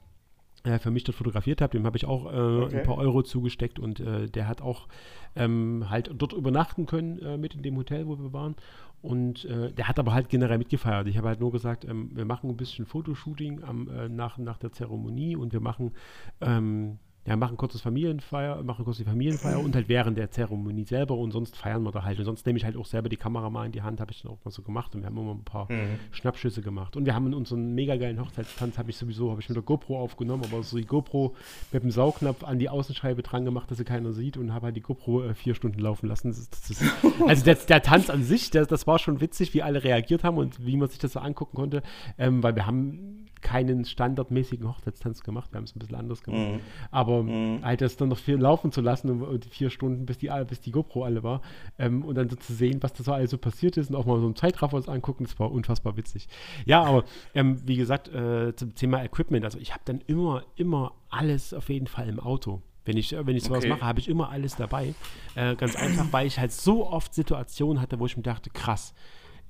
äh, 0.67 0.79
für 0.79 0.91
mich 0.91 1.05
dort 1.05 1.17
fotografiert 1.17 1.61
habe. 1.61 1.71
Dem 1.71 1.87
habe 1.87 1.97
ich 1.97 2.05
auch 2.05 2.27
äh, 2.27 2.65
okay. 2.65 2.79
ein 2.79 2.83
paar 2.83 2.99
Euro 2.99 3.23
zugesteckt 3.23 3.79
und 3.79 4.01
äh, 4.01 4.27
der 4.27 4.49
hat 4.49 4.61
auch 4.61 4.89
ähm, 5.37 5.87
halt 5.89 6.11
dort 6.15 6.33
übernachten 6.33 6.87
können 6.87 7.19
äh, 7.21 7.39
mit 7.39 7.55
in 7.55 7.63
dem 7.63 7.77
Hotel, 7.77 8.07
wo 8.07 8.19
wir 8.19 8.33
waren. 8.33 8.57
Und 9.03 9.45
äh, 9.45 9.73
der 9.73 9.89
hat 9.89 9.99
aber 9.99 10.13
halt 10.13 10.29
generell 10.29 10.59
mitgefeiert. 10.59 11.07
Ich 11.07 11.17
habe 11.17 11.29
halt 11.29 11.41
nur 11.41 11.53
gesagt, 11.53 11.85
ähm, 11.85 12.11
wir 12.15 12.25
machen 12.25 12.51
ein 12.51 12.57
bisschen 12.57 12.87
Fotoshooting 12.87 13.63
am, 13.63 13.89
äh, 13.89 14.09
nach, 14.09 14.39
nach 14.39 14.59
der 14.59 14.73
Zeremonie 14.73 15.37
und 15.37 15.53
wir 15.53 15.61
machen 15.61 15.93
ähm, 16.41 16.99
ja, 17.27 17.35
machen 17.37 17.57
kurzes 17.57 17.81
Familienfeier, 17.81 18.63
machen 18.63 18.85
kurz 18.85 18.99
die 18.99 19.05
Familienfeier 19.05 19.59
und 19.59 19.75
halt 19.75 19.89
während 19.89 20.17
der 20.17 20.31
Zeremonie 20.31 20.85
selber 20.85 21.17
und 21.17 21.33
sonst 21.33 21.57
feiern 21.57 21.83
wir 21.83 21.91
da 21.91 22.05
halt. 22.05 22.19
Und 22.21 22.25
sonst 22.25 22.47
nehme 22.47 22.57
ich 22.57 22.65
halt 22.65 22.77
auch 22.77 22.87
selber 22.87 23.09
die 23.09 23.17
Kamera 23.17 23.51
mal 23.51 23.67
in 23.67 23.73
die 23.73 23.83
Hand, 23.83 24.01
habe 24.01 24.13
ich 24.13 24.23
dann 24.23 24.31
auch 24.31 24.39
mal 24.45 24.53
so 24.53 24.63
gemacht 24.63 24.95
und 24.95 25.03
wir 25.03 25.07
haben 25.07 25.19
immer 25.19 25.33
ein 25.33 25.45
paar 25.45 25.71
mhm. 25.71 25.99
Schnappschüsse 26.13 26.63
gemacht. 26.63 26.97
Und 26.97 27.05
wir 27.05 27.15
haben 27.15 27.27
in 27.27 27.35
unseren 27.35 27.75
mega 27.75 27.97
geilen 27.97 28.21
Hochzeitstanz, 28.21 28.79
habe 28.79 28.91
ich 28.91 28.97
sowieso, 28.97 29.31
habe 29.33 29.41
ich 29.41 29.49
mit 29.49 29.57
der 29.57 29.65
GoPro 29.65 29.99
aufgenommen, 29.99 30.45
aber 30.45 30.63
so 30.63 30.77
die 30.77 30.87
GoPro 30.87 31.35
mit 31.73 31.83
dem 31.83 31.91
Saugnapf 31.91 32.45
an 32.45 32.61
die 32.61 32.69
Außenscheibe 32.69 33.23
dran 33.23 33.45
gemacht, 33.45 33.71
dass 33.73 33.79
sie 33.79 33.85
keiner 33.85 34.13
sieht 34.13 34.37
und 34.37 34.55
habe 34.55 34.67
halt 34.67 34.77
die 34.77 34.83
GoPro 34.83 35.25
äh, 35.25 35.35
vier 35.35 35.57
Stunden 35.57 35.81
laufen 35.81 36.07
lassen. 36.07 36.29
Das 36.29 36.39
ist, 36.39 36.53
das 36.53 36.71
ist, 36.71 36.85
also 37.27 37.45
der, 37.45 37.57
der, 37.57 37.83
Tanz 37.83 38.09
an 38.09 38.23
sich, 38.23 38.51
der, 38.51 38.67
das 38.67 38.87
war 38.87 39.01
schon 39.01 39.21
witzig, 39.21 39.53
wie 39.53 39.63
alle 39.63 39.83
reagiert 39.83 40.23
haben 40.23 40.37
und 40.37 40.65
wie 40.65 40.77
man 40.77 40.89
sich 40.89 41.01
das 41.01 41.15
so 41.15 41.19
angucken 41.19 41.57
konnte, 41.57 41.83
ähm, 42.19 42.43
weil 42.45 42.55
wir 42.55 42.67
haben 42.67 43.27
keinen 43.47 43.85
standardmäßigen 43.85 44.69
Hochzeitstanz 44.69 45.23
gemacht, 45.23 45.53
wir 45.53 45.59
haben 45.59 45.65
es 45.65 45.77
ein 45.77 45.79
bisschen 45.79 45.95
anders 45.95 46.25
gemacht. 46.25 46.55
Mhm. 46.55 46.61
Aber 46.91 47.23
mhm. 47.23 47.65
halt 47.65 47.81
das 47.81 47.97
dann 47.97 48.09
noch 48.09 48.19
viel 48.19 48.35
laufen 48.39 48.73
zu 48.73 48.81
lassen 48.81 49.23
und 49.23 49.45
die 49.45 49.49
vier 49.49 49.71
Stunden, 49.71 50.05
bis 50.05 50.19
die, 50.19 50.29
bis 50.49 50.61
die 50.61 50.73
GoPro 50.73 51.05
alle 51.05 51.23
war 51.23 51.43
ähm, 51.79 52.05
und 52.05 52.17
dann 52.17 52.29
so 52.29 52.35
zu 52.35 52.53
sehen, 52.53 52.83
was 52.83 52.93
da 52.93 53.05
so 53.05 53.13
alles 53.13 53.31
so 53.31 53.39
passiert 53.39 53.77
ist 53.77 53.91
und 53.91 53.95
auch 53.95 54.05
mal 54.05 54.19
so 54.19 54.27
ein 54.27 54.35
Zeitraffer 54.35 54.83
angucken, 54.89 55.23
das 55.23 55.39
war 55.39 55.53
unfassbar 55.53 55.97
witzig. 55.97 56.27
Ja, 56.65 56.83
aber 56.83 57.05
ähm, 57.35 57.61
wie 57.65 57.77
gesagt, 57.77 58.09
äh, 58.09 58.53
zum 58.57 58.75
Thema 58.75 59.05
Equipment, 59.05 59.45
also 59.45 59.61
ich 59.61 59.73
habe 59.73 59.83
dann 59.85 60.01
immer, 60.09 60.43
immer 60.57 60.95
alles 61.09 61.55
auf 61.55 61.69
jeden 61.69 61.87
Fall 61.87 62.09
im 62.09 62.19
Auto. 62.19 62.63
Wenn 62.85 62.97
ich, 62.97 63.13
wenn 63.13 63.37
ich 63.37 63.45
sowas 63.45 63.59
okay. 63.59 63.69
mache, 63.69 63.83
habe 63.83 64.01
ich 64.01 64.09
immer 64.09 64.31
alles 64.31 64.57
dabei. 64.57 64.95
Äh, 65.37 65.55
ganz 65.55 65.77
einfach, 65.77 66.13
weil 66.13 66.27
ich 66.27 66.41
halt 66.41 66.51
so 66.51 66.89
oft 66.89 67.15
Situationen 67.15 67.81
hatte, 67.81 68.01
wo 68.01 68.07
ich 68.07 68.17
mir 68.17 68.25
dachte, 68.25 68.51
krass, 68.51 68.93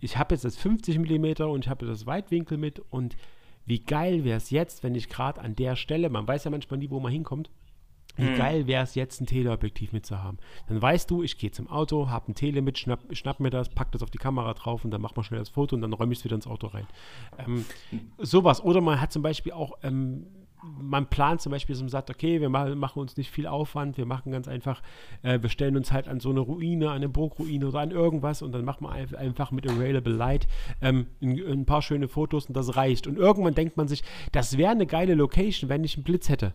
ich 0.01 0.19
habe 0.19 0.35
jetzt 0.35 0.45
das 0.45 0.57
50 0.59 0.99
mm 0.99 1.43
und 1.45 1.65
ich 1.65 1.71
habe 1.71 1.87
das 1.87 2.05
Weitwinkel 2.05 2.59
mit 2.59 2.83
und 2.91 3.17
wie 3.67 3.81
geil 3.81 4.25
wäre 4.25 4.39
es 4.39 4.51
jetzt, 4.51 4.83
wenn 4.83 4.95
ich 4.95 5.09
gerade 5.09 5.41
an 5.41 5.57
der 5.57 5.77
Stelle, 5.77 6.09
man 6.09 6.27
weiß 6.27 6.45
ja 6.45 6.51
manchmal 6.51 6.79
nie, 6.79 6.91
wo 6.91 7.01
man 7.01 7.12
hinkommt, 7.12 7.51
wie 8.17 8.31
mhm. 8.31 8.37
geil 8.37 8.67
wäre 8.67 8.83
es 8.83 8.95
jetzt, 8.95 9.21
ein 9.21 9.27
Teleobjektiv 9.27 9.93
mitzuhaben. 9.93 10.39
Dann 10.69 10.81
weißt 10.81 11.11
du, 11.11 11.23
ich 11.23 11.37
gehe 11.37 11.51
zum 11.51 11.69
Auto, 11.69 12.09
habe 12.09 12.33
ein 12.33 12.35
Tele 12.35 12.62
mit, 12.62 12.79
schnapp, 12.79 13.01
schnapp, 13.12 13.41
mir 13.41 13.51
das, 13.51 13.69
pack 13.69 13.93
das 13.93 14.03
auf 14.03 14.11
die 14.11 14.19
Kamera 14.19 14.55
drauf 14.55 14.85
und 14.85 14.91
dann 14.91 15.03
macht 15.03 15.17
man 15.17 15.25
schnell 15.25 15.41
das 15.41 15.51
Foto 15.51 15.77
und 15.77 15.83
dann 15.83 15.93
räume 15.93 16.12
ich 16.12 16.21
es 16.21 16.25
wieder 16.25 16.37
ins 16.37 16.47
Auto 16.47 16.69
rein. 16.69 16.87
Ähm, 17.39 17.64
sowas. 18.19 18.62
Oder 18.62 18.81
man 18.81 19.01
hat 19.01 19.12
zum 19.12 19.23
Beispiel 19.23 19.53
auch 19.53 19.79
ähm, 19.83 20.27
man 20.63 21.07
plant 21.07 21.41
zum 21.41 21.53
Beispiel, 21.53 21.75
dass 21.75 21.83
man 21.83 21.89
sagt, 21.89 22.11
okay, 22.11 22.41
wir 22.41 22.49
machen, 22.49 22.79
machen 22.79 23.01
uns 23.01 23.17
nicht 23.17 23.31
viel 23.31 23.47
Aufwand, 23.47 23.97
wir 23.99 24.07
machen 24.07 24.33
ganz 24.33 24.49
einfach, 24.49 24.83
äh, 25.23 25.41
wir 25.41 25.51
stellen 25.51 25.77
uns 25.77 25.93
halt 25.93 26.09
an 26.09 26.21
so 26.21 26.31
eine 26.31 26.41
Ruine, 26.41 26.89
an 26.89 26.97
eine 26.97 27.09
Burgruine 27.09 27.69
oder 27.69 27.81
an 27.81 27.91
irgendwas 27.91 28.43
und 28.43 28.53
dann 28.53 28.65
macht 28.65 28.81
man 28.81 28.93
einfach 28.93 29.51
mit 29.51 29.69
Available 29.71 30.15
Light 30.15 30.47
ähm, 30.81 31.07
ein, 31.21 31.39
ein, 31.47 31.67
paar 31.67 31.83
schöne 31.83 32.09
Fotos 32.09 32.47
und 32.47 32.57
das 32.57 32.77
reicht. 32.77 33.07
Und 33.07 33.17
irgendwann 33.17 33.55
denkt 33.55 33.77
man 33.77 33.89
sich, 33.89 34.03
das 34.33 34.57
wäre 34.57 34.73
eine 34.73 34.87
geile 34.87 35.15
Location, 35.15 35.69
wenn 35.69 35.85
ich 35.85 35.97
einen 35.97 36.05
Blitz 36.05 36.29
hätte. 36.29 36.53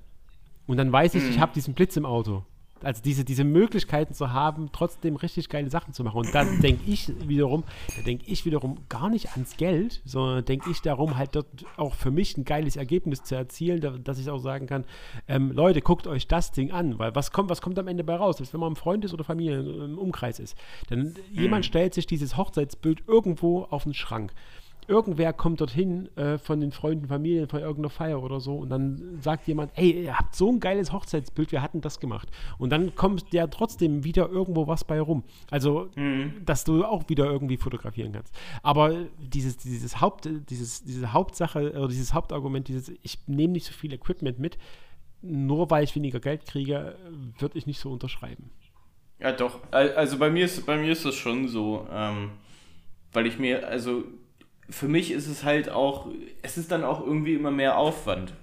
Und 0.67 0.77
dann 0.77 0.91
weiß 0.91 1.15
ich, 1.15 1.23
mhm. 1.23 1.29
ich 1.29 1.39
habe 1.39 1.53
diesen 1.53 1.73
Blitz 1.73 1.97
im 1.97 2.05
Auto. 2.05 2.43
Also 2.83 3.01
diese, 3.01 3.23
diese 3.23 3.43
Möglichkeiten 3.43 4.13
zu 4.13 4.31
haben, 4.31 4.69
trotzdem 4.71 5.15
richtig 5.15 5.49
geile 5.49 5.69
Sachen 5.69 5.93
zu 5.93 6.03
machen. 6.03 6.17
Und 6.17 6.35
dann 6.35 6.61
denke 6.61 6.89
ich 6.89 7.11
wiederum, 7.27 7.63
da 7.95 8.03
denke 8.03 8.25
ich 8.27 8.45
wiederum 8.45 8.77
gar 8.89 9.09
nicht 9.09 9.31
ans 9.31 9.57
Geld, 9.57 10.01
sondern 10.05 10.45
denke 10.45 10.69
ich 10.69 10.81
darum, 10.81 11.17
halt 11.17 11.35
dort 11.35 11.47
auch 11.77 11.95
für 11.95 12.11
mich 12.11 12.37
ein 12.37 12.45
geiles 12.45 12.75
Ergebnis 12.75 13.23
zu 13.23 13.35
erzielen, 13.35 14.03
dass 14.03 14.19
ich 14.19 14.29
auch 14.29 14.39
sagen 14.39 14.67
kann, 14.67 14.85
ähm, 15.27 15.51
Leute, 15.51 15.81
guckt 15.81 16.07
euch 16.07 16.27
das 16.27 16.51
Ding 16.51 16.71
an, 16.71 16.99
weil 16.99 17.15
was 17.15 17.31
kommt, 17.31 17.49
was 17.49 17.61
kommt 17.61 17.77
am 17.79 17.87
Ende 17.87 18.03
bei 18.03 18.15
raus? 18.15 18.37
Dass, 18.37 18.53
wenn 18.53 18.59
man 18.59 18.73
ein 18.73 18.75
Freund 18.75 19.05
ist 19.05 19.13
oder 19.13 19.23
Familie 19.23 19.59
im 19.59 19.97
Umkreis 19.97 20.39
ist, 20.39 20.57
dann 20.89 20.99
mhm. 20.99 21.15
jemand 21.31 21.65
stellt 21.65 21.93
sich 21.93 22.05
dieses 22.05 22.37
Hochzeitsbild 22.37 23.03
irgendwo 23.07 23.63
auf 23.63 23.83
den 23.83 23.93
Schrank 23.93 24.33
irgendwer 24.87 25.33
kommt 25.33 25.61
dorthin 25.61 26.15
äh, 26.17 26.37
von 26.37 26.59
den 26.59 26.71
Freunden, 26.71 27.07
Familien, 27.07 27.47
von 27.47 27.59
irgendeiner 27.59 27.89
Feier 27.89 28.21
oder 28.21 28.39
so 28.39 28.57
und 28.57 28.69
dann 28.69 29.19
sagt 29.21 29.47
jemand, 29.47 29.71
ey, 29.75 30.03
ihr 30.03 30.17
habt 30.17 30.35
so 30.35 30.51
ein 30.51 30.59
geiles 30.59 30.91
Hochzeitsbild, 30.91 31.51
wir 31.51 31.61
hatten 31.61 31.81
das 31.81 31.99
gemacht. 31.99 32.29
Und 32.57 32.71
dann 32.71 32.95
kommt 32.95 33.33
ja 33.33 33.47
trotzdem 33.47 34.03
wieder 34.03 34.29
irgendwo 34.29 34.67
was 34.67 34.83
bei 34.83 34.99
rum. 34.99 35.23
Also, 35.49 35.89
mhm. 35.95 36.41
dass 36.45 36.63
du 36.63 36.83
auch 36.85 37.09
wieder 37.09 37.25
irgendwie 37.25 37.57
fotografieren 37.57 38.11
kannst. 38.11 38.33
Aber 38.63 39.05
dieses, 39.19 39.57
dieses 39.57 40.01
Haupt, 40.01 40.29
dieses, 40.49 40.83
diese 40.83 41.13
Hauptsache 41.13 41.71
oder 41.71 41.87
dieses 41.87 42.13
Hauptargument, 42.13 42.67
dieses, 42.67 42.91
ich 43.01 43.19
nehme 43.27 43.53
nicht 43.53 43.65
so 43.65 43.73
viel 43.73 43.93
Equipment 43.93 44.39
mit, 44.39 44.57
nur 45.21 45.69
weil 45.69 45.83
ich 45.83 45.95
weniger 45.95 46.19
Geld 46.19 46.45
kriege, 46.45 46.95
würde 47.37 47.57
ich 47.57 47.67
nicht 47.67 47.79
so 47.79 47.91
unterschreiben. 47.91 48.51
Ja, 49.19 49.31
doch. 49.31 49.59
Also 49.71 50.17
bei 50.17 50.31
mir 50.31 50.45
ist, 50.45 50.65
bei 50.65 50.77
mir 50.77 50.91
ist 50.91 51.05
das 51.05 51.15
schon 51.15 51.47
so, 51.47 51.87
ähm, 51.91 52.31
weil 53.13 53.27
ich 53.27 53.37
mir, 53.37 53.67
also 53.67 54.03
für 54.71 54.87
mich 54.87 55.11
ist 55.11 55.27
es 55.27 55.43
halt 55.43 55.69
auch, 55.69 56.07
es 56.41 56.57
ist 56.57 56.71
dann 56.71 56.83
auch 56.83 57.05
irgendwie 57.05 57.33
immer 57.33 57.51
mehr 57.51 57.77
Aufwand, 57.77 58.33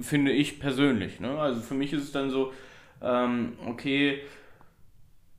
finde 0.00 0.32
ich 0.32 0.60
persönlich. 0.60 1.20
Ne? 1.20 1.38
Also 1.38 1.60
für 1.60 1.74
mich 1.74 1.92
ist 1.92 2.04
es 2.04 2.12
dann 2.12 2.30
so, 2.30 2.52
ähm, 3.02 3.54
okay, 3.66 4.20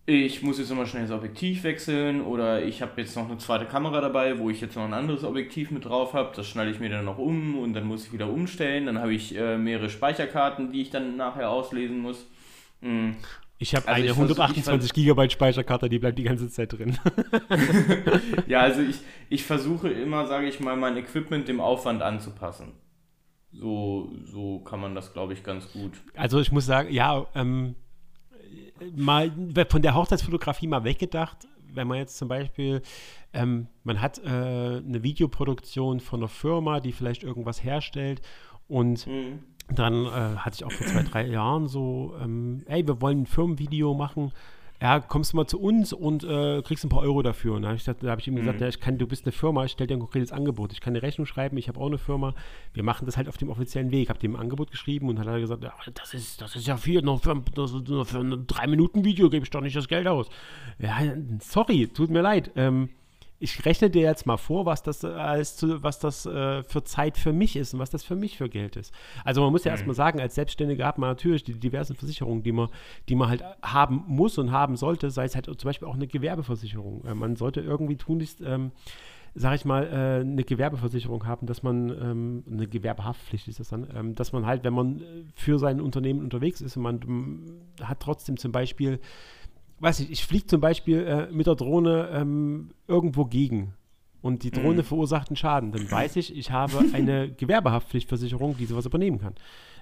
ich 0.05 0.41
muss 0.41 0.59
jetzt 0.59 0.69
immer 0.69 0.85
schnell 0.85 1.03
das 1.03 1.11
Objektiv 1.11 1.63
wechseln 1.63 2.21
oder 2.21 2.61
ich 2.61 2.81
habe 2.81 2.99
jetzt 2.99 3.15
noch 3.15 3.29
eine 3.29 3.37
zweite 3.37 3.65
Kamera 3.65 4.01
dabei, 4.01 4.37
wo 4.37 4.49
ich 4.49 4.59
jetzt 4.59 4.75
noch 4.75 4.83
ein 4.83 4.93
anderes 4.93 5.23
Objektiv 5.23 5.71
mit 5.71 5.85
drauf 5.85 6.13
habe. 6.13 6.33
Das 6.35 6.45
schneide 6.45 6.71
ich 6.71 6.79
mir 6.81 6.89
dann 6.89 7.05
noch 7.05 7.17
um 7.17 7.57
und 7.57 7.73
dann 7.73 7.85
muss 7.85 8.05
ich 8.05 8.13
wieder 8.13 8.27
umstellen. 8.27 8.85
Dann 8.87 8.99
habe 8.99 9.13
ich 9.13 9.33
äh, 9.37 9.57
mehrere 9.57 9.89
Speicherkarten, 9.89 10.73
die 10.73 10.81
ich 10.81 10.89
dann 10.89 11.15
nachher 11.15 11.49
auslesen 11.49 11.99
muss. 11.99 12.27
Mhm. 12.81 13.15
Ich 13.59 13.75
habe 13.75 13.87
also 13.87 13.95
eine 13.95 14.05
ich 14.05 14.11
128 14.11 14.63
versuch, 14.63 14.93
Gigabyte 14.93 15.31
Speicherkarte, 15.31 15.87
die 15.87 15.99
bleibt 15.99 16.19
die 16.19 16.23
ganze 16.23 16.49
Zeit 16.49 16.73
drin. 16.73 16.97
ja, 18.47 18.61
also 18.61 18.81
ich, 18.81 18.99
ich 19.29 19.43
versuche 19.43 19.89
immer, 19.89 20.27
sage 20.27 20.47
ich 20.47 20.59
mal, 20.59 20.75
mein 20.75 20.97
Equipment 20.97 21.47
dem 21.47 21.61
Aufwand 21.61 22.01
anzupassen. 22.01 22.73
So, 23.51 24.11
so 24.25 24.59
kann 24.59 24.81
man 24.81 24.95
das, 24.95 25.13
glaube 25.13 25.33
ich, 25.33 25.43
ganz 25.43 25.71
gut. 25.71 25.93
Also 26.15 26.39
ich 26.39 26.51
muss 26.51 26.65
sagen, 26.65 26.91
ja, 26.91 27.25
ähm, 27.35 27.75
mal 28.95 29.31
von 29.69 29.81
der 29.81 29.93
Hochzeitsfotografie 29.93 30.67
mal 30.67 30.83
weggedacht, 30.83 31.47
wenn 31.73 31.87
man 31.87 31.99
jetzt 31.99 32.17
zum 32.17 32.27
Beispiel, 32.27 32.81
ähm, 33.31 33.67
man 33.83 34.01
hat 34.01 34.19
äh, 34.19 34.27
eine 34.27 35.03
Videoproduktion 35.03 35.99
von 35.99 36.19
einer 36.19 36.27
Firma, 36.27 36.79
die 36.79 36.91
vielleicht 36.91 37.23
irgendwas 37.23 37.63
herstellt 37.63 38.21
und 38.67 39.07
mhm 39.07 39.39
dann 39.79 40.05
äh, 40.05 40.37
hatte 40.37 40.55
ich 40.55 40.63
auch 40.63 40.71
vor 40.71 40.87
zwei, 40.87 41.03
drei 41.03 41.27
Jahren 41.27 41.67
so, 41.67 42.15
ähm, 42.21 42.63
ey, 42.67 42.85
wir 42.87 43.01
wollen 43.01 43.21
ein 43.21 43.25
Firmenvideo 43.25 43.93
machen. 43.93 44.31
Ja, 44.81 44.99
kommst 44.99 45.31
du 45.31 45.37
mal 45.37 45.47
zu 45.47 45.61
uns 45.61 45.93
und 45.93 46.25
äh, 46.25 46.61
kriegst 46.61 46.83
ein 46.83 46.89
paar 46.89 47.03
Euro 47.03 47.21
dafür. 47.21 47.53
Und 47.55 47.61
da 47.61 47.69
habe 47.69 47.77
ich, 47.77 47.87
hab 47.87 48.19
ich 48.19 48.27
ihm 48.27 48.35
gesagt, 48.35 48.57
mhm. 48.57 48.63
ja, 48.63 48.67
ich 48.67 48.81
kann, 48.81 48.97
du 48.97 49.07
bist 49.07 49.23
eine 49.23 49.31
Firma, 49.31 49.63
ich 49.63 49.71
stelle 49.71 49.87
dir 49.87 49.93
ein 49.93 50.01
konkretes 50.01 50.33
Angebot. 50.33 50.73
Ich 50.73 50.81
kann 50.81 50.91
eine 50.91 51.01
Rechnung 51.01 51.25
schreiben, 51.25 51.55
ich 51.55 51.69
habe 51.69 51.79
auch 51.79 51.87
eine 51.87 51.97
Firma. 51.97 52.33
Wir 52.73 52.83
machen 52.83 53.05
das 53.05 53.15
halt 53.15 53.29
auf 53.29 53.37
dem 53.37 53.49
offiziellen 53.49 53.91
Weg. 53.91 54.03
Ich 54.03 54.09
habe 54.09 54.19
dem 54.19 54.35
ein 54.35 54.41
Angebot 54.41 54.71
geschrieben 54.71 55.07
und 55.07 55.19
hat 55.19 55.27
er 55.27 55.39
gesagt, 55.39 55.63
ja, 55.63 55.73
das 55.93 56.13
ist, 56.13 56.41
das 56.41 56.57
ist 56.57 56.67
ja 56.67 56.75
viel, 56.75 57.01
noch 57.01 57.21
für, 57.21 57.41
für 57.43 58.17
ein 58.19 58.45
drei 58.45 58.67
Minuten 58.67 59.05
Video 59.05 59.29
gebe 59.29 59.45
ich 59.45 59.51
doch 59.51 59.61
nicht 59.61 59.77
das 59.77 59.87
Geld 59.87 60.05
aus. 60.05 60.27
Ja, 60.79 60.99
sorry, 61.39 61.87
tut 61.87 62.09
mir 62.09 62.21
leid. 62.21 62.51
Ähm, 62.57 62.89
ich 63.43 63.65
rechne 63.65 63.89
dir 63.89 64.03
jetzt 64.03 64.25
mal 64.25 64.37
vor, 64.37 64.65
was 64.65 64.83
das, 64.83 65.03
als 65.03 65.57
zu, 65.57 65.83
was 65.83 65.99
das 65.99 66.25
äh, 66.25 66.63
für 66.63 66.85
Zeit 66.85 67.17
für 67.17 67.33
mich 67.33 67.57
ist 67.57 67.73
und 67.73 67.79
was 67.81 67.89
das 67.89 68.01
für 68.01 68.15
mich 68.15 68.37
für 68.37 68.47
Geld 68.47 68.77
ist. 68.77 68.93
Also 69.25 69.41
man 69.41 69.51
muss 69.51 69.65
ja 69.65 69.71
mhm. 69.71 69.73
erstmal 69.73 69.95
sagen, 69.95 70.21
als 70.21 70.35
Selbstständiger 70.35 70.87
hat 70.87 70.97
man 70.97 71.09
natürlich 71.09 71.43
die 71.43 71.59
diversen 71.59 71.93
Versicherungen, 71.95 72.41
die 72.41 72.53
man, 72.53 72.69
die 73.09 73.15
man 73.15 73.27
halt 73.27 73.43
haben 73.61 74.05
muss 74.07 74.37
und 74.37 74.51
haben 74.51 74.77
sollte, 74.77 75.11
sei 75.11 75.25
es 75.25 75.35
halt 75.35 75.45
zum 75.45 75.67
Beispiel 75.67 75.89
auch 75.89 75.95
eine 75.95 76.07
Gewerbeversicherung. 76.07 77.03
Äh, 77.03 77.15
man 77.15 77.35
sollte 77.35 77.59
irgendwie 77.59 77.97
tunlichst, 77.97 78.39
ähm, 78.39 78.71
sage 79.35 79.55
ich 79.57 79.65
mal, 79.65 79.87
äh, 79.87 80.21
eine 80.21 80.43
Gewerbeversicherung 80.45 81.25
haben, 81.25 81.45
dass 81.45 81.63
man, 81.63 81.89
ähm, 81.89 82.43
eine 82.49 82.67
Gewerbehaftpflicht 82.67 83.49
ist 83.49 83.59
das 83.59 83.67
dann, 83.67 83.87
ähm, 83.93 84.15
dass 84.15 84.31
man 84.31 84.45
halt, 84.45 84.63
wenn 84.63 84.73
man 84.73 85.01
äh, 85.01 85.03
für 85.33 85.59
sein 85.59 85.81
Unternehmen 85.81 86.21
unterwegs 86.21 86.61
ist 86.61 86.77
und 86.77 86.83
man 86.83 87.41
hat 87.81 87.99
trotzdem 87.99 88.37
zum 88.37 88.53
Beispiel 88.53 89.01
weiß 89.83 89.99
ich, 89.99 90.11
ich 90.11 90.25
fliege 90.25 90.47
zum 90.47 90.61
Beispiel 90.61 90.99
äh, 91.05 91.31
mit 91.31 91.45
der 91.45 91.55
Drohne 91.55 92.09
ähm, 92.13 92.71
irgendwo 92.87 93.25
gegen 93.25 93.73
und 94.21 94.43
die 94.43 94.51
Drohne 94.51 94.81
mhm. 94.81 94.85
verursacht 94.85 95.29
einen 95.29 95.35
Schaden, 95.35 95.73
dann 95.73 95.91
weiß 95.91 96.15
ich, 96.15 96.35
ich 96.35 96.51
habe 96.51 96.85
eine 96.93 97.29
Gewerbehaftpflichtversicherung, 97.37 98.55
die 98.55 98.65
sowas 98.65 98.85
übernehmen 98.85 99.19
kann. 99.19 99.35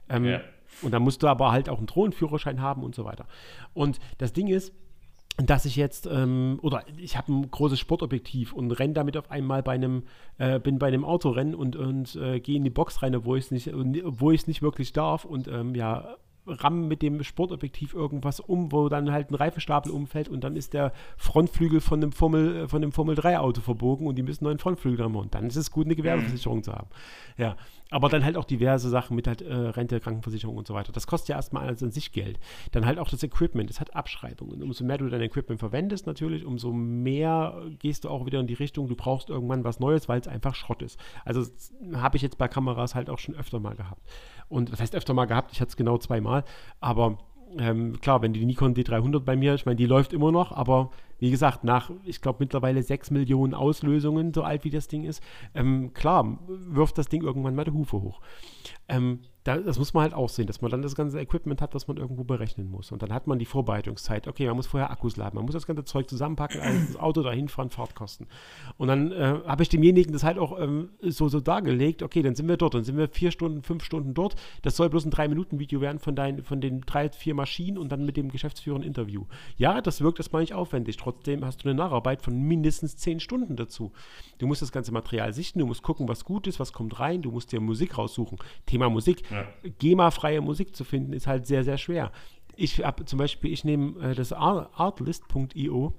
Ähm, 0.09 0.25
ja. 0.25 0.41
Und 0.81 0.91
dann 0.91 1.03
musst 1.03 1.21
du 1.21 1.27
aber 1.27 1.51
halt 1.51 1.69
auch 1.69 1.77
einen 1.77 1.85
Drohnenführerschein 1.85 2.61
haben 2.61 2.81
und 2.81 2.95
so 2.95 3.05
weiter. 3.05 3.27
Und 3.73 3.99
das 4.17 4.33
Ding 4.33 4.47
ist, 4.47 4.73
dass 5.37 5.65
ich 5.65 5.75
jetzt, 5.75 6.07
ähm, 6.11 6.59
oder 6.63 6.83
ich 6.97 7.15
habe 7.15 7.31
ein 7.31 7.51
großes 7.51 7.79
Sportobjektiv 7.79 8.53
und 8.53 8.71
renne 8.71 8.93
damit 8.93 9.17
auf 9.17 9.29
einmal 9.29 9.61
bei 9.61 9.73
einem, 9.73 10.03
äh, 10.39 10.59
bin 10.59 10.79
bei 10.79 10.87
einem 10.87 11.05
Autorennen 11.05 11.53
und, 11.53 11.75
und 11.75 12.15
äh, 12.15 12.39
gehe 12.39 12.57
in 12.57 12.63
die 12.63 12.71
Box 12.71 13.03
rein, 13.03 13.23
wo 13.23 13.35
ich 13.35 13.45
es 13.45 13.51
nicht, 13.51 13.71
wo 13.71 14.31
ich 14.31 14.41
es 14.41 14.47
nicht 14.47 14.63
wirklich 14.63 14.93
darf 14.93 15.25
und 15.25 15.47
ähm, 15.47 15.75
ja, 15.75 16.17
rammen 16.47 16.87
mit 16.87 17.01
dem 17.01 17.23
Sportobjektiv 17.23 17.93
irgendwas 17.93 18.39
um, 18.39 18.71
wo 18.71 18.89
dann 18.89 19.11
halt 19.11 19.31
ein 19.31 19.35
Reifenstapel 19.35 19.91
umfällt 19.91 20.29
und 20.29 20.43
dann 20.43 20.55
ist 20.55 20.73
der 20.73 20.91
Frontflügel 21.17 21.81
von 21.81 22.01
dem 22.01 22.11
Formel, 22.11 22.55
äh, 22.55 22.67
von 22.67 22.81
dem 22.81 22.91
Formel 22.91 23.15
3 23.15 23.39
Auto 23.39 23.61
verbogen 23.61 24.07
und 24.07 24.15
die 24.15 24.23
müssen 24.23 24.43
neuen 24.43 24.59
Frontflügel 24.59 24.97
dran 24.97 25.11
machen. 25.11 25.29
Dann 25.31 25.47
ist 25.47 25.55
es 25.55 25.71
gut, 25.71 25.85
eine 25.85 25.95
Gewerbeversicherung 25.95 26.63
zu 26.63 26.73
haben. 26.73 26.87
Ja. 27.37 27.55
Aber 27.91 28.09
dann 28.09 28.25
halt 28.25 28.37
auch 28.37 28.45
diverse 28.45 28.89
Sachen 28.89 29.15
mit 29.15 29.27
halt 29.27 29.41
äh, 29.41 29.53
Rente, 29.53 29.99
Krankenversicherung 29.99 30.57
und 30.57 30.65
so 30.65 30.73
weiter. 30.73 30.91
Das 30.91 31.05
kostet 31.05 31.29
ja 31.29 31.35
erstmal 31.35 31.67
alles 31.67 31.83
an 31.83 31.91
sich 31.91 32.11
Geld. 32.11 32.39
Dann 32.71 32.85
halt 32.85 32.97
auch 32.97 33.09
das 33.09 33.21
Equipment, 33.21 33.69
das 33.69 33.79
hat 33.79 33.95
Abschreibungen. 33.95 34.63
Umso 34.63 34.83
mehr 34.83 34.97
du 34.97 35.09
dein 35.09 35.21
Equipment 35.21 35.59
verwendest 35.59 36.07
natürlich, 36.07 36.45
umso 36.45 36.71
mehr 36.71 37.61
gehst 37.77 38.05
du 38.05 38.09
auch 38.09 38.25
wieder 38.25 38.39
in 38.39 38.47
die 38.47 38.55
Richtung, 38.55 38.87
du 38.87 38.95
brauchst 38.95 39.29
irgendwann 39.29 39.63
was 39.63 39.79
Neues, 39.79 40.09
weil 40.09 40.19
es 40.19 40.27
einfach 40.27 40.55
Schrott 40.55 40.81
ist. 40.81 40.99
Also 41.25 41.45
habe 41.93 42.15
ich 42.15 42.23
jetzt 42.23 42.37
bei 42.37 42.47
Kameras 42.47 42.95
halt 42.95 43.09
auch 43.09 43.19
schon 43.19 43.35
öfter 43.35 43.59
mal 43.59 43.75
gehabt. 43.75 44.01
Und 44.47 44.71
das 44.71 44.81
heißt 44.81 44.95
öfter 44.95 45.13
mal 45.13 45.25
gehabt, 45.25 45.51
ich 45.51 45.61
hatte 45.61 45.69
es 45.69 45.77
genau 45.77 45.97
zweimal, 45.97 46.43
aber 46.79 47.17
ähm, 47.57 47.99
klar, 47.99 48.21
wenn 48.21 48.33
die 48.33 48.45
Nikon 48.45 48.73
D300 48.73 49.19
bei 49.19 49.35
mir, 49.35 49.53
ich 49.55 49.65
meine, 49.65 49.75
die 49.75 49.85
läuft 49.85 50.13
immer 50.13 50.31
noch, 50.31 50.51
aber 50.51 50.91
wie 51.19 51.31
gesagt, 51.31 51.63
nach, 51.63 51.91
ich 52.03 52.21
glaube, 52.21 52.37
mittlerweile 52.39 52.81
6 52.81 53.11
Millionen 53.11 53.53
Auslösungen, 53.53 54.33
so 54.33 54.43
alt 54.43 54.63
wie 54.63 54.69
das 54.69 54.87
Ding 54.87 55.03
ist, 55.03 55.23
ähm, 55.53 55.93
klar, 55.93 56.39
wirft 56.47 56.97
das 56.97 57.09
Ding 57.09 57.21
irgendwann 57.21 57.55
mal 57.55 57.65
die 57.65 57.71
Hufe 57.71 58.01
hoch. 58.01 58.21
Ähm, 58.87 59.19
da, 59.43 59.57
das 59.57 59.79
muss 59.79 59.93
man 59.93 60.03
halt 60.03 60.13
auch 60.13 60.29
sehen, 60.29 60.45
dass 60.45 60.61
man 60.61 60.69
dann 60.69 60.83
das 60.83 60.95
ganze 60.95 61.19
Equipment 61.19 61.61
hat, 61.61 61.73
was 61.73 61.87
man 61.87 61.97
irgendwo 61.97 62.23
berechnen 62.23 62.69
muss. 62.69 62.91
Und 62.91 63.01
dann 63.01 63.11
hat 63.11 63.25
man 63.25 63.39
die 63.39 63.45
Vorbereitungszeit. 63.45 64.27
Okay, 64.27 64.45
man 64.45 64.55
muss 64.55 64.67
vorher 64.67 64.91
Akkus 64.91 65.17
laden, 65.17 65.35
man 65.35 65.45
muss 65.45 65.53
das 65.53 65.65
ganze 65.65 65.83
Zeug 65.83 66.07
zusammenpacken, 66.07 66.61
also 66.61 66.79
das 66.85 66.95
Auto 66.97 67.23
dahin 67.23 67.47
fahren, 67.47 67.71
Fahrtkosten. 67.71 68.27
Und 68.77 68.87
dann 68.87 69.11
äh, 69.11 69.39
habe 69.45 69.63
ich 69.63 69.69
demjenigen 69.69 70.13
das 70.13 70.23
halt 70.23 70.37
auch 70.37 70.59
ähm, 70.59 70.89
so, 71.01 71.27
so 71.27 71.39
dargelegt, 71.39 72.03
okay, 72.03 72.21
dann 72.21 72.35
sind 72.35 72.47
wir 72.47 72.57
dort, 72.57 72.75
dann 72.75 72.83
sind 72.83 72.97
wir 72.97 73.07
vier 73.07 73.31
Stunden, 73.31 73.63
fünf 73.63 73.83
Stunden 73.83 74.13
dort. 74.13 74.35
Das 74.61 74.75
soll 74.75 74.89
bloß 74.89 75.05
ein 75.05 75.11
Drei-Minuten-Video 75.11 75.81
werden 75.81 75.97
von, 75.97 76.15
dein, 76.15 76.43
von 76.43 76.61
den 76.61 76.81
drei, 76.81 77.09
vier 77.09 77.33
Maschinen 77.33 77.79
und 77.79 77.91
dann 77.91 78.05
mit 78.05 78.17
dem 78.17 78.29
Geschäftsführer 78.29 78.77
ein 78.77 78.83
Interview. 78.83 79.25
Ja, 79.57 79.81
das 79.81 80.01
wirkt 80.01 80.19
erstmal 80.19 80.43
nicht 80.43 80.53
aufwendig. 80.53 80.97
Trotzdem 80.97 81.43
hast 81.43 81.63
du 81.63 81.69
eine 81.69 81.75
Nacharbeit 81.75 82.21
von 82.21 82.39
mindestens 82.39 82.95
zehn 82.95 83.19
Stunden 83.19 83.55
dazu. 83.55 83.91
Du 84.37 84.45
musst 84.45 84.61
das 84.61 84.71
ganze 84.71 84.91
Material 84.91 85.33
sichten, 85.33 85.59
du 85.59 85.65
musst 85.65 85.81
gucken, 85.81 86.07
was 86.07 86.25
gut 86.25 86.45
ist, 86.45 86.59
was 86.59 86.73
kommt 86.73 86.99
rein, 86.99 87.23
du 87.23 87.31
musst 87.31 87.51
dir 87.51 87.59
Musik 87.59 87.97
raussuchen. 87.97 88.37
Thema 88.67 88.89
Musik. 88.89 89.23
Ja. 89.31 89.45
GEMA-freie 89.79 90.41
Musik 90.41 90.75
zu 90.75 90.83
finden, 90.83 91.13
ist 91.13 91.27
halt 91.27 91.47
sehr, 91.47 91.63
sehr 91.63 91.77
schwer. 91.77 92.11
Ich 92.55 92.83
habe 92.83 93.05
zum 93.05 93.17
Beispiel, 93.19 93.51
ich 93.51 93.63
nehme 93.63 94.11
äh, 94.11 94.15
das 94.15 94.33
artlist.io 94.33 95.93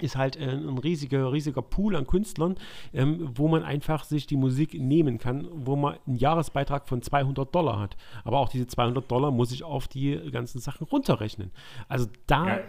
ist 0.00 0.16
halt 0.16 0.36
äh, 0.36 0.50
ein 0.50 0.78
riesiger, 0.78 1.32
riesiger 1.32 1.62
Pool 1.62 1.96
an 1.96 2.06
Künstlern, 2.06 2.56
ähm, 2.92 3.30
wo 3.34 3.48
man 3.48 3.62
einfach 3.62 4.04
sich 4.04 4.26
die 4.26 4.36
Musik 4.36 4.74
nehmen 4.74 5.18
kann, 5.18 5.48
wo 5.50 5.76
man 5.76 5.98
einen 6.06 6.16
Jahresbeitrag 6.16 6.88
von 6.88 7.02
200 7.02 7.52
Dollar 7.54 7.80
hat. 7.80 7.96
Aber 8.24 8.38
auch 8.38 8.48
diese 8.48 8.66
200 8.66 9.10
Dollar 9.10 9.30
muss 9.30 9.52
ich 9.52 9.64
auf 9.64 9.88
die 9.88 10.30
ganzen 10.30 10.60
Sachen 10.60 10.86
runterrechnen. 10.86 11.50
Also 11.88 12.06
da 12.26 12.58
ja. 12.58 12.60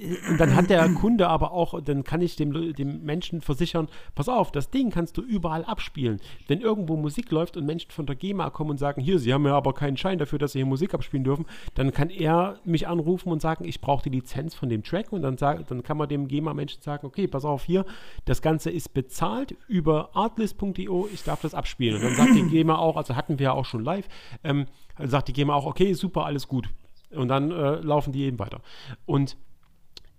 Und 0.00 0.38
dann 0.38 0.54
hat 0.54 0.70
der 0.70 0.88
Kunde 0.90 1.28
aber 1.28 1.50
auch, 1.50 1.80
dann 1.82 2.04
kann 2.04 2.20
ich 2.20 2.36
dem, 2.36 2.72
dem 2.72 3.02
Menschen 3.02 3.40
versichern, 3.40 3.88
pass 4.14 4.28
auf, 4.28 4.52
das 4.52 4.70
Ding 4.70 4.90
kannst 4.90 5.16
du 5.16 5.22
überall 5.22 5.64
abspielen. 5.64 6.20
Wenn 6.46 6.60
irgendwo 6.60 6.96
Musik 6.96 7.32
läuft 7.32 7.56
und 7.56 7.66
Menschen 7.66 7.90
von 7.90 8.06
der 8.06 8.14
GEMA 8.14 8.50
kommen 8.50 8.70
und 8.70 8.78
sagen, 8.78 9.02
hier, 9.02 9.18
sie 9.18 9.34
haben 9.34 9.44
ja 9.44 9.56
aber 9.56 9.72
keinen 9.72 9.96
Schein 9.96 10.18
dafür, 10.18 10.38
dass 10.38 10.52
sie 10.52 10.60
hier 10.60 10.66
Musik 10.66 10.94
abspielen 10.94 11.24
dürfen, 11.24 11.46
dann 11.74 11.92
kann 11.92 12.10
er 12.10 12.60
mich 12.64 12.86
anrufen 12.86 13.32
und 13.32 13.42
sagen, 13.42 13.64
ich 13.64 13.80
brauche 13.80 14.04
die 14.04 14.10
Lizenz 14.10 14.54
von 14.54 14.68
dem 14.68 14.84
Track 14.84 15.12
und 15.12 15.22
dann, 15.22 15.36
sag, 15.36 15.66
dann 15.66 15.82
kann 15.82 15.96
man 15.96 16.08
dem 16.08 16.28
GEMA-Menschen 16.28 16.80
sagen, 16.80 17.04
okay, 17.04 17.26
pass 17.26 17.44
auf, 17.44 17.64
hier, 17.64 17.84
das 18.24 18.40
Ganze 18.40 18.70
ist 18.70 18.94
bezahlt 18.94 19.56
über 19.66 20.10
artlist.io, 20.14 21.08
ich 21.12 21.24
darf 21.24 21.40
das 21.40 21.54
abspielen. 21.54 21.96
Und 21.96 22.04
dann 22.04 22.14
sagt 22.14 22.36
die 22.36 22.42
GEMA 22.42 22.78
auch, 22.78 22.96
also 22.96 23.16
hatten 23.16 23.40
wir 23.40 23.44
ja 23.44 23.52
auch 23.52 23.64
schon 23.64 23.82
live, 23.82 24.06
ähm, 24.44 24.66
sagt 25.02 25.26
die 25.26 25.32
GEMA 25.32 25.54
auch, 25.54 25.66
okay, 25.66 25.92
super, 25.94 26.24
alles 26.24 26.46
gut 26.46 26.68
Und 27.10 27.26
dann 27.26 27.50
äh, 27.50 27.80
laufen 27.80 28.12
die 28.12 28.22
eben 28.22 28.38
weiter. 28.38 28.60
Und 29.04 29.36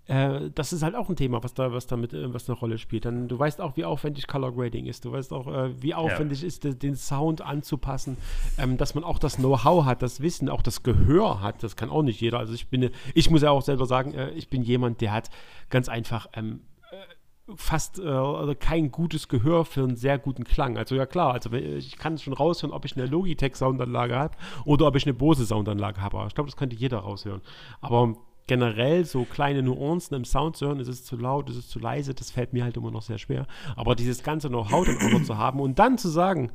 äh, 0.09 0.49
das 0.55 0.73
ist 0.73 0.81
halt 0.81 0.95
auch 0.95 1.07
ein 1.07 1.15
Thema, 1.15 1.43
was 1.43 1.53
da, 1.53 1.71
was 1.71 1.85
damit, 1.85 2.13
äh, 2.13 2.33
was 2.33 2.49
eine 2.49 2.57
Rolle 2.57 2.79
spielt. 2.79 3.05
Dann, 3.05 3.27
du 3.27 3.37
weißt 3.37 3.61
auch, 3.61 3.77
wie 3.77 3.85
aufwendig 3.85 4.25
Color 4.25 4.53
Grading 4.53 4.87
ist. 4.87 5.05
Du 5.05 5.11
weißt 5.11 5.31
auch, 5.31 5.47
äh, 5.47 5.81
wie 5.83 5.93
aufwendig 5.93 6.41
ja. 6.41 6.47
ist, 6.47 6.63
den 6.63 6.95
Sound 6.95 7.41
anzupassen, 7.41 8.17
ähm, 8.57 8.77
dass 8.77 8.95
man 8.95 9.03
auch 9.03 9.19
das 9.19 9.35
Know-how 9.35 9.85
hat, 9.85 10.01
das 10.01 10.19
Wissen, 10.19 10.49
auch 10.49 10.63
das 10.63 10.81
Gehör 10.81 11.41
hat. 11.41 11.61
Das 11.61 11.75
kann 11.75 11.91
auch 11.91 12.01
nicht 12.01 12.21
jeder. 12.21 12.39
Also 12.39 12.55
ich 12.55 12.69
bin, 12.69 12.89
ich 13.13 13.29
muss 13.29 13.43
ja 13.43 13.51
auch 13.51 13.61
selber 13.61 13.85
sagen, 13.85 14.15
äh, 14.15 14.31
ich 14.31 14.49
bin 14.49 14.63
jemand, 14.63 14.99
der 15.01 15.13
hat 15.13 15.29
ganz 15.69 15.89
einfach 15.89 16.27
ähm, 16.33 16.61
äh, 16.91 17.53
fast 17.55 17.99
äh, 17.99 18.55
kein 18.55 18.91
gutes 18.91 19.27
Gehör 19.27 19.63
für 19.63 19.83
einen 19.83 19.95
sehr 19.95 20.17
guten 20.17 20.43
Klang. 20.43 20.79
Also 20.79 20.95
ja 20.95 21.05
klar, 21.05 21.33
also 21.33 21.53
ich 21.53 21.97
kann 21.97 22.17
schon 22.17 22.33
raushören, 22.33 22.73
ob 22.73 22.83
ich 22.83 22.97
eine 22.97 23.05
Logitech-Soundanlage 23.05 24.15
habe 24.15 24.35
oder 24.65 24.87
ob 24.87 24.95
ich 24.95 25.05
eine 25.05 25.13
Bose-Soundanlage 25.13 26.01
habe. 26.01 26.25
Ich 26.27 26.33
glaube, 26.33 26.49
das 26.49 26.57
könnte 26.57 26.75
jeder 26.75 26.97
raushören. 26.97 27.41
Aber 27.79 28.15
generell 28.49 29.05
so 29.05 29.25
kleine 29.25 29.61
Nuancen 29.61 30.17
im 30.17 30.25
Sound 30.25 30.57
zu 30.57 30.65
hören, 30.65 30.79
ist 30.79 30.87
es 30.87 31.05
zu 31.05 31.15
laut, 31.15 31.51
ist 31.51 31.55
es 31.55 31.69
zu 31.69 31.77
leise, 31.77 32.15
das 32.15 32.31
fällt 32.31 32.51
mir 32.51 32.63
halt 32.63 32.75
immer 32.77 32.89
noch 32.89 33.03
sehr 33.03 33.19
schwer. 33.19 33.45
Aber 33.75 33.95
dieses 33.95 34.23
ganze 34.23 34.49
Know-how 34.49 34.87
dann 34.87 34.97
auch 34.97 35.11
noch 35.11 35.23
zu 35.23 35.37
haben 35.37 35.59
und 35.59 35.77
dann 35.77 35.99
zu 35.99 36.09
sagen, 36.09 36.51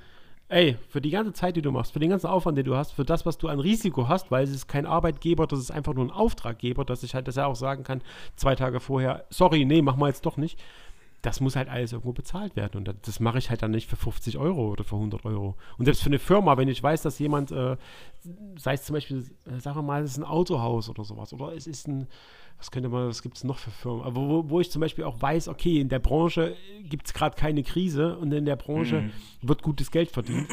ey, 0.49 0.77
für 0.89 1.01
die 1.01 1.11
ganze 1.11 1.33
Zeit, 1.33 1.55
die 1.55 1.63
du 1.63 1.71
machst, 1.71 1.93
für 1.93 2.01
den 2.01 2.11
ganzen 2.11 2.27
Aufwand, 2.27 2.59
den 2.59 2.67
du 2.67 2.75
hast, 2.75 2.93
für 2.93 3.05
das, 3.05 3.25
was 3.27 3.39
du 3.39 3.47
an 3.47 3.61
Risiko 3.61 4.09
hast, 4.09 4.33
weil 4.33 4.43
es 4.43 4.51
ist 4.51 4.67
kein 4.67 4.87
Arbeitgeber, 4.87 5.47
das 5.47 5.61
ist 5.61 5.71
einfach 5.71 5.95
nur 5.95 6.05
ein 6.05 6.11
Auftraggeber, 6.11 6.85
dass 6.85 7.05
ich 7.05 7.15
halt, 7.15 7.29
dass 7.29 7.37
er 7.37 7.47
auch 7.47 7.55
sagen 7.55 7.85
kann, 7.85 8.03
zwei 8.35 8.57
Tage 8.57 8.81
vorher, 8.81 9.25
sorry, 9.31 9.65
nee, 9.65 9.81
mach 9.81 9.95
mal 9.95 10.09
jetzt 10.09 10.27
doch 10.27 10.37
nicht 10.37 10.61
das 11.25 11.41
muss 11.41 11.57
halt 11.57 11.71
alles 11.71 11.93
irgendwo 11.93 12.13
bezahlt 12.13 12.55
werden. 12.55 12.77
Und 12.77 12.95
das 13.07 13.19
mache 13.19 13.39
ich 13.39 13.49
halt 13.49 13.63
dann 13.63 13.71
nicht 13.71 13.89
für 13.89 13.97
50 13.97 14.37
Euro 14.37 14.71
oder 14.71 14.85
für 14.85 14.97
100 14.97 15.25
Euro. 15.25 15.57
Und 15.79 15.87
selbst 15.87 16.03
für 16.03 16.11
eine 16.11 16.19
Firma, 16.19 16.59
wenn 16.59 16.69
ich 16.69 16.83
weiß, 16.83 17.01
dass 17.03 17.19
jemand, 17.19 17.51
äh, 17.51 17.77
sei 18.57 18.75
es 18.75 18.85
zum 18.85 18.95
Beispiel, 18.95 19.25
äh, 19.47 19.59
sagen 19.59 19.79
wir 19.79 19.83
mal, 19.83 20.03
es 20.03 20.13
ist 20.13 20.19
ein 20.19 20.25
Autohaus 20.25 20.91
oder 20.91 21.03
sowas, 21.05 21.33
oder 21.33 21.55
es 21.55 21.67
ist 21.67 21.89
ein, 21.89 22.09
was 22.59 22.71
könnte 22.71 22.91
man, 22.91 23.09
was 23.09 23.23
gibt 23.23 23.39
es 23.39 23.45
noch 23.45 23.59
für 23.59 23.71
Firmen? 23.71 24.03
Aber 24.03 24.21
wo, 24.21 24.51
wo 24.51 24.61
ich 24.61 24.71
zum 24.71 24.81
Beispiel 24.81 25.05
auch 25.05 25.21
weiß, 25.21 25.49
okay, 25.49 25.81
in 25.81 25.89
der 25.89 25.99
Branche 25.99 26.57
gibt 26.83 27.07
es 27.07 27.15
gerade 27.15 27.37
keine 27.37 27.63
Krise 27.63 28.19
und 28.19 28.31
in 28.33 28.45
der 28.45 28.57
Branche 28.57 29.03
mhm. 29.03 29.13
wird 29.41 29.63
gutes 29.63 29.91
Geld 29.91 30.11
verdient 30.11 30.47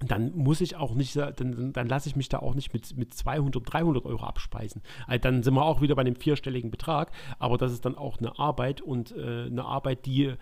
dann 0.00 0.36
muss 0.36 0.60
ich 0.60 0.76
auch 0.76 0.94
nicht, 0.94 1.16
dann, 1.16 1.72
dann 1.72 1.88
lasse 1.88 2.08
ich 2.08 2.16
mich 2.16 2.28
da 2.28 2.38
auch 2.40 2.54
nicht 2.54 2.72
mit, 2.74 2.96
mit 2.96 3.14
200, 3.14 3.62
300 3.64 4.04
Euro 4.04 4.24
abspeisen. 4.24 4.82
Also 5.06 5.22
dann 5.22 5.42
sind 5.42 5.54
wir 5.54 5.64
auch 5.64 5.80
wieder 5.80 5.94
bei 5.94 6.02
einem 6.02 6.16
vierstelligen 6.16 6.70
Betrag, 6.70 7.10
aber 7.38 7.56
das 7.56 7.72
ist 7.72 7.84
dann 7.84 7.96
auch 7.96 8.18
eine 8.18 8.38
Arbeit 8.38 8.82
und 8.82 9.16
äh, 9.16 9.46
eine 9.46 9.64
Arbeit, 9.64 10.04
die 10.06 10.34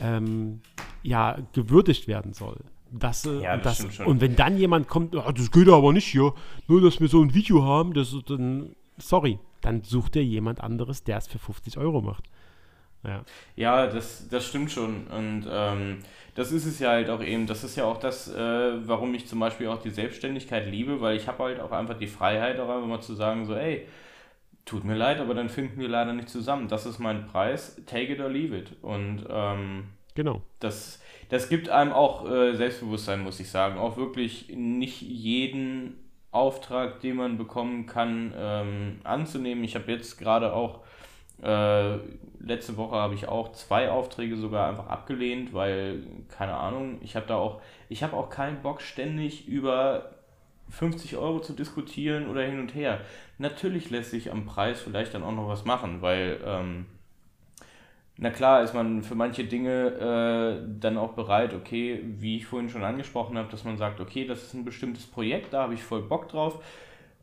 ähm, 0.00 0.60
ja 1.02 1.38
gewürdigt 1.52 2.08
werden 2.08 2.32
soll. 2.32 2.58
Das, 2.90 3.24
äh, 3.26 3.42
ja, 3.42 3.56
das, 3.56 3.78
das 3.78 4.00
und 4.00 4.20
wenn 4.20 4.36
dann 4.36 4.56
jemand 4.56 4.88
kommt, 4.88 5.14
oh, 5.14 5.32
das 5.32 5.50
geht 5.50 5.68
aber 5.68 5.92
nicht 5.92 6.06
hier, 6.06 6.34
nur 6.66 6.80
dass 6.80 7.00
wir 7.00 7.08
so 7.08 7.22
ein 7.22 7.34
Video 7.34 7.64
haben, 7.64 7.94
das 7.94 8.14
dann, 8.26 8.74
sorry, 8.98 9.38
dann 9.60 9.82
sucht 9.82 10.14
dir 10.14 10.24
jemand 10.24 10.60
anderes, 10.60 11.04
der 11.04 11.18
es 11.18 11.26
für 11.26 11.38
50 11.38 11.78
Euro 11.78 12.00
macht. 12.00 12.24
Ja, 13.06 13.24
ja 13.56 13.86
das, 13.86 14.28
das 14.28 14.46
stimmt 14.46 14.70
schon. 14.70 15.06
Und 15.06 15.46
ähm, 15.50 15.98
das 16.34 16.52
ist 16.52 16.66
es 16.66 16.78
ja 16.78 16.90
halt 16.90 17.08
auch 17.08 17.22
eben. 17.22 17.46
Das 17.46 17.64
ist 17.64 17.76
ja 17.76 17.84
auch 17.84 17.98
das, 17.98 18.32
äh, 18.32 18.86
warum 18.86 19.14
ich 19.14 19.26
zum 19.26 19.40
Beispiel 19.40 19.68
auch 19.68 19.80
die 19.80 19.90
Selbstständigkeit 19.90 20.66
liebe, 20.66 21.00
weil 21.00 21.16
ich 21.16 21.26
habe 21.26 21.44
halt 21.44 21.60
auch 21.60 21.72
einfach 21.72 21.98
die 21.98 22.06
Freiheit, 22.06 22.60
auch 22.60 22.68
einfach 22.68 22.86
mal 22.86 23.00
zu 23.00 23.14
sagen, 23.14 23.46
so, 23.46 23.54
ey, 23.54 23.86
tut 24.66 24.84
mir 24.84 24.96
leid, 24.96 25.20
aber 25.20 25.34
dann 25.34 25.48
finden 25.48 25.80
wir 25.80 25.88
leider 25.88 26.12
nicht 26.12 26.28
zusammen. 26.28 26.68
Das 26.68 26.84
ist 26.84 26.98
mein 26.98 27.26
Preis, 27.26 27.80
take 27.86 28.12
it 28.12 28.20
or 28.20 28.28
leave 28.28 28.54
it. 28.54 28.72
Und 28.82 29.24
ähm, 29.30 29.84
genau. 30.14 30.42
Das, 30.60 31.00
das 31.30 31.48
gibt 31.48 31.70
einem 31.70 31.92
auch 31.92 32.30
äh, 32.30 32.54
Selbstbewusstsein, 32.54 33.22
muss 33.22 33.40
ich 33.40 33.50
sagen. 33.50 33.78
Auch 33.78 33.96
wirklich 33.96 34.50
nicht 34.54 35.00
jeden 35.00 35.94
Auftrag, 36.32 37.00
den 37.00 37.16
man 37.16 37.38
bekommen 37.38 37.86
kann, 37.86 38.34
ähm, 38.36 39.00
anzunehmen. 39.04 39.64
Ich 39.64 39.74
habe 39.74 39.90
jetzt 39.90 40.18
gerade 40.18 40.52
auch 40.52 40.80
äh, 41.42 41.98
letzte 42.40 42.76
Woche 42.76 42.96
habe 42.96 43.14
ich 43.14 43.28
auch 43.28 43.52
zwei 43.52 43.90
Aufträge 43.90 44.36
sogar 44.36 44.68
einfach 44.68 44.86
abgelehnt, 44.86 45.52
weil, 45.52 46.02
keine 46.28 46.54
Ahnung, 46.54 46.98
ich 47.02 47.16
habe 47.16 47.26
da 47.26 47.36
auch, 47.36 47.60
ich 47.88 48.02
habe 48.02 48.16
auch 48.16 48.30
keinen 48.30 48.62
Bock, 48.62 48.80
ständig 48.80 49.46
über 49.48 50.10
50 50.70 51.16
Euro 51.16 51.40
zu 51.40 51.52
diskutieren 51.52 52.28
oder 52.28 52.42
hin 52.42 52.60
und 52.60 52.74
her. 52.74 53.00
Natürlich 53.38 53.90
lässt 53.90 54.10
sich 54.10 54.32
am 54.32 54.46
Preis 54.46 54.80
vielleicht 54.80 55.14
dann 55.14 55.22
auch 55.22 55.34
noch 55.34 55.48
was 55.48 55.64
machen, 55.64 56.02
weil, 56.02 56.40
ähm, 56.44 56.86
na 58.18 58.30
klar 58.30 58.62
ist 58.62 58.72
man 58.72 59.02
für 59.02 59.14
manche 59.14 59.44
Dinge 59.44 60.58
äh, 60.58 60.80
dann 60.80 60.96
auch 60.96 61.12
bereit, 61.12 61.52
okay, 61.52 62.00
wie 62.02 62.38
ich 62.38 62.46
vorhin 62.46 62.70
schon 62.70 62.82
angesprochen 62.82 63.36
habe, 63.36 63.50
dass 63.50 63.64
man 63.64 63.76
sagt, 63.76 64.00
okay, 64.00 64.26
das 64.26 64.42
ist 64.42 64.54
ein 64.54 64.64
bestimmtes 64.64 65.06
Projekt, 65.06 65.52
da 65.52 65.64
habe 65.64 65.74
ich 65.74 65.82
voll 65.82 66.02
Bock 66.02 66.28
drauf 66.30 66.62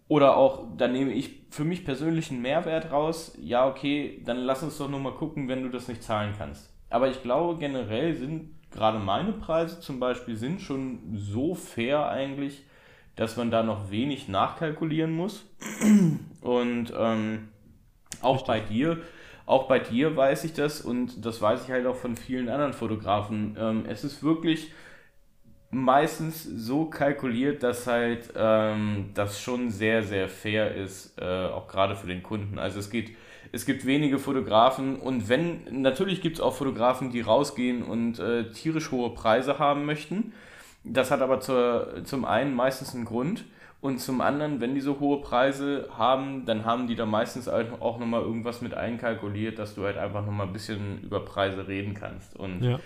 oder 0.07 0.37
auch, 0.37 0.65
dann 0.77 0.91
nehme 0.91 1.13
ich 1.13 1.43
für 1.49 1.63
mich 1.63 1.85
persönlich 1.85 2.31
einen 2.31 2.41
Mehrwert 2.41 2.91
raus. 2.91 3.37
Ja, 3.41 3.67
okay, 3.67 4.21
dann 4.25 4.37
lass 4.37 4.63
uns 4.63 4.77
doch 4.77 4.89
nochmal 4.89 5.13
gucken, 5.13 5.47
wenn 5.47 5.63
du 5.63 5.69
das 5.69 5.87
nicht 5.87 6.03
zahlen 6.03 6.33
kannst. 6.37 6.73
Aber 6.89 7.09
ich 7.09 7.21
glaube, 7.23 7.57
generell 7.59 8.13
sind 8.13 8.51
gerade 8.73 8.99
meine 8.99 9.33
Preise 9.33 9.79
zum 9.79 9.99
Beispiel 9.99 10.35
sind 10.35 10.61
schon 10.61 10.99
so 11.15 11.55
fair 11.55 12.09
eigentlich, 12.09 12.63
dass 13.15 13.37
man 13.37 13.51
da 13.51 13.63
noch 13.63 13.91
wenig 13.91 14.27
nachkalkulieren 14.27 15.13
muss. 15.13 15.45
Und 16.41 16.93
ähm, 16.97 17.49
auch 18.21 18.35
Richtig. 18.35 18.47
bei 18.47 18.59
dir, 18.59 19.01
auch 19.45 19.67
bei 19.67 19.79
dir 19.79 20.15
weiß 20.15 20.43
ich 20.45 20.53
das 20.53 20.81
und 20.81 21.25
das 21.25 21.41
weiß 21.41 21.65
ich 21.65 21.71
halt 21.71 21.85
auch 21.85 21.95
von 21.95 22.15
vielen 22.15 22.49
anderen 22.49 22.73
Fotografen. 22.73 23.55
Ähm, 23.59 23.85
es 23.87 24.03
ist 24.03 24.23
wirklich 24.23 24.71
meistens 25.73 26.43
so 26.43 26.85
kalkuliert, 26.85 27.63
dass 27.63 27.87
halt 27.87 28.31
ähm, 28.35 29.09
das 29.13 29.41
schon 29.41 29.69
sehr, 29.69 30.03
sehr 30.03 30.29
fair 30.29 30.75
ist, 30.75 31.19
äh, 31.19 31.45
auch 31.47 31.67
gerade 31.67 31.95
für 31.95 32.07
den 32.07 32.23
Kunden. 32.23 32.59
Also 32.59 32.79
es 32.79 32.89
geht, 32.89 33.15
es 33.51 33.65
gibt 33.65 33.85
wenige 33.85 34.19
Fotografen 34.19 34.97
und 34.97 35.29
wenn, 35.29 35.81
natürlich 35.81 36.21
gibt 36.21 36.37
es 36.37 36.41
auch 36.41 36.53
Fotografen, 36.53 37.11
die 37.11 37.21
rausgehen 37.21 37.83
und 37.83 38.19
äh, 38.19 38.51
tierisch 38.51 38.91
hohe 38.91 39.11
Preise 39.11 39.59
haben 39.59 39.85
möchten. 39.85 40.33
Das 40.83 41.11
hat 41.11 41.21
aber 41.21 41.39
zur, 41.39 42.03
zum 42.03 42.25
einen 42.25 42.53
meistens 42.53 42.93
einen 42.93 43.05
Grund 43.05 43.45
und 43.81 43.99
zum 43.99 44.21
anderen, 44.21 44.61
wenn 44.61 44.75
die 44.75 44.81
so 44.81 44.99
hohe 44.99 45.21
Preise 45.21 45.89
haben, 45.97 46.45
dann 46.45 46.65
haben 46.65 46.87
die 46.87 46.95
da 46.95 47.05
meistens 47.05 47.47
auch 47.47 47.99
nochmal 47.99 48.21
irgendwas 48.21 48.61
mit 48.61 48.73
einkalkuliert, 48.73 49.59
dass 49.59 49.75
du 49.75 49.83
halt 49.83 49.97
einfach 49.97 50.25
nochmal 50.25 50.47
ein 50.47 50.53
bisschen 50.53 51.01
über 51.01 51.23
Preise 51.23 51.67
reden 51.67 51.93
kannst. 51.93 52.35
Und 52.35 52.63
ja 52.63 52.79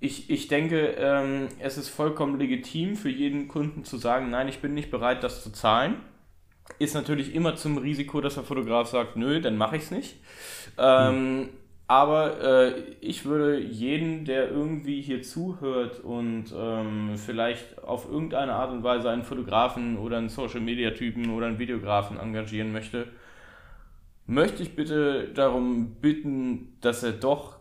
ich, 0.00 0.30
ich 0.30 0.48
denke, 0.48 0.94
ähm, 0.98 1.48
es 1.58 1.76
ist 1.76 1.90
vollkommen 1.90 2.38
legitim 2.38 2.96
für 2.96 3.10
jeden 3.10 3.48
Kunden 3.48 3.84
zu 3.84 3.98
sagen, 3.98 4.30
nein, 4.30 4.48
ich 4.48 4.60
bin 4.60 4.72
nicht 4.72 4.90
bereit, 4.90 5.22
das 5.22 5.42
zu 5.42 5.52
zahlen. 5.52 5.96
Ist 6.78 6.94
natürlich 6.94 7.34
immer 7.34 7.56
zum 7.56 7.76
Risiko, 7.78 8.20
dass 8.20 8.34
der 8.34 8.44
Fotograf 8.44 8.88
sagt, 8.88 9.16
nö, 9.16 9.40
dann 9.40 9.56
mache 9.58 9.76
ich 9.76 9.82
es 9.82 9.90
nicht. 9.90 10.16
Ähm, 10.78 11.36
mhm. 11.36 11.48
Aber 11.86 12.40
äh, 12.40 12.82
ich 13.00 13.24
würde 13.24 13.58
jeden, 13.58 14.24
der 14.24 14.48
irgendwie 14.48 15.02
hier 15.02 15.22
zuhört 15.22 15.98
und 15.98 16.44
ähm, 16.56 17.16
vielleicht 17.16 17.82
auf 17.82 18.08
irgendeine 18.08 18.52
Art 18.52 18.70
und 18.70 18.84
Weise 18.84 19.10
einen 19.10 19.24
Fotografen 19.24 19.98
oder 19.98 20.18
einen 20.18 20.28
Social-Media-Typen 20.28 21.30
oder 21.30 21.46
einen 21.46 21.58
Videografen 21.58 22.18
engagieren 22.18 22.70
möchte, 22.70 23.08
möchte 24.28 24.62
ich 24.62 24.76
bitte 24.76 25.30
darum 25.34 25.96
bitten, 26.00 26.76
dass 26.80 27.02
er 27.02 27.10
doch 27.10 27.59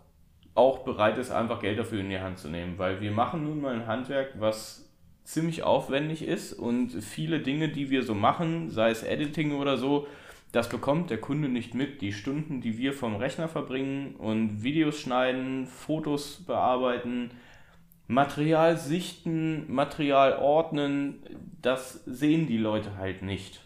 auch 0.56 0.80
bereit 0.80 1.18
ist, 1.18 1.32
einfach 1.32 1.62
Geld 1.62 1.80
dafür 1.80 2.00
in 2.00 2.10
die 2.10 2.20
Hand 2.20 2.40
zu 2.40 2.50
nehmen, 2.50 2.78
weil 2.78 3.02
wir 3.02 3.12
machen 3.12 3.44
nun 3.44 3.62
mal 3.62 3.74
ein 3.74 3.88
Handwerk, 3.88 4.34
was 4.40 4.90
ziemlich 5.24 5.64
aufwendig 5.64 6.24
ist 6.24 6.54
und 6.54 6.90
viele 6.90 7.40
Dinge, 7.40 7.70
die 7.70 7.90
wir 7.90 8.04
so 8.04 8.16
machen, 8.16 8.70
sei 8.70 8.90
es 8.90 9.04
Editing 9.04 9.54
oder 9.54 9.78
so, 9.78 10.08
das 10.52 10.70
bekommt 10.70 11.12
der 11.12 11.20
Kunde 11.20 11.48
nicht 11.48 11.76
mit. 11.76 12.02
Die 12.02 12.14
Stunden, 12.14 12.62
die 12.62 12.78
wir 12.78 12.94
vom 12.94 13.16
Rechner 13.16 13.48
verbringen 13.48 14.16
und 14.16 14.64
Videos 14.64 15.00
schneiden, 15.00 15.68
Fotos 15.68 16.44
bearbeiten, 16.46 17.32
Material 18.08 18.76
sichten, 18.78 19.72
Material 19.72 20.38
ordnen, 20.40 21.22
das 21.62 22.04
sehen 22.06 22.48
die 22.48 22.58
Leute 22.58 22.98
halt 22.98 23.22
nicht. 23.22 23.62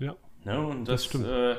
Ja. 0.00 0.16
Ne? 0.44 0.66
Und 0.66 0.88
das, 0.88 1.02
das 1.02 1.04
stimmt. 1.04 1.26
Äh, 1.26 1.56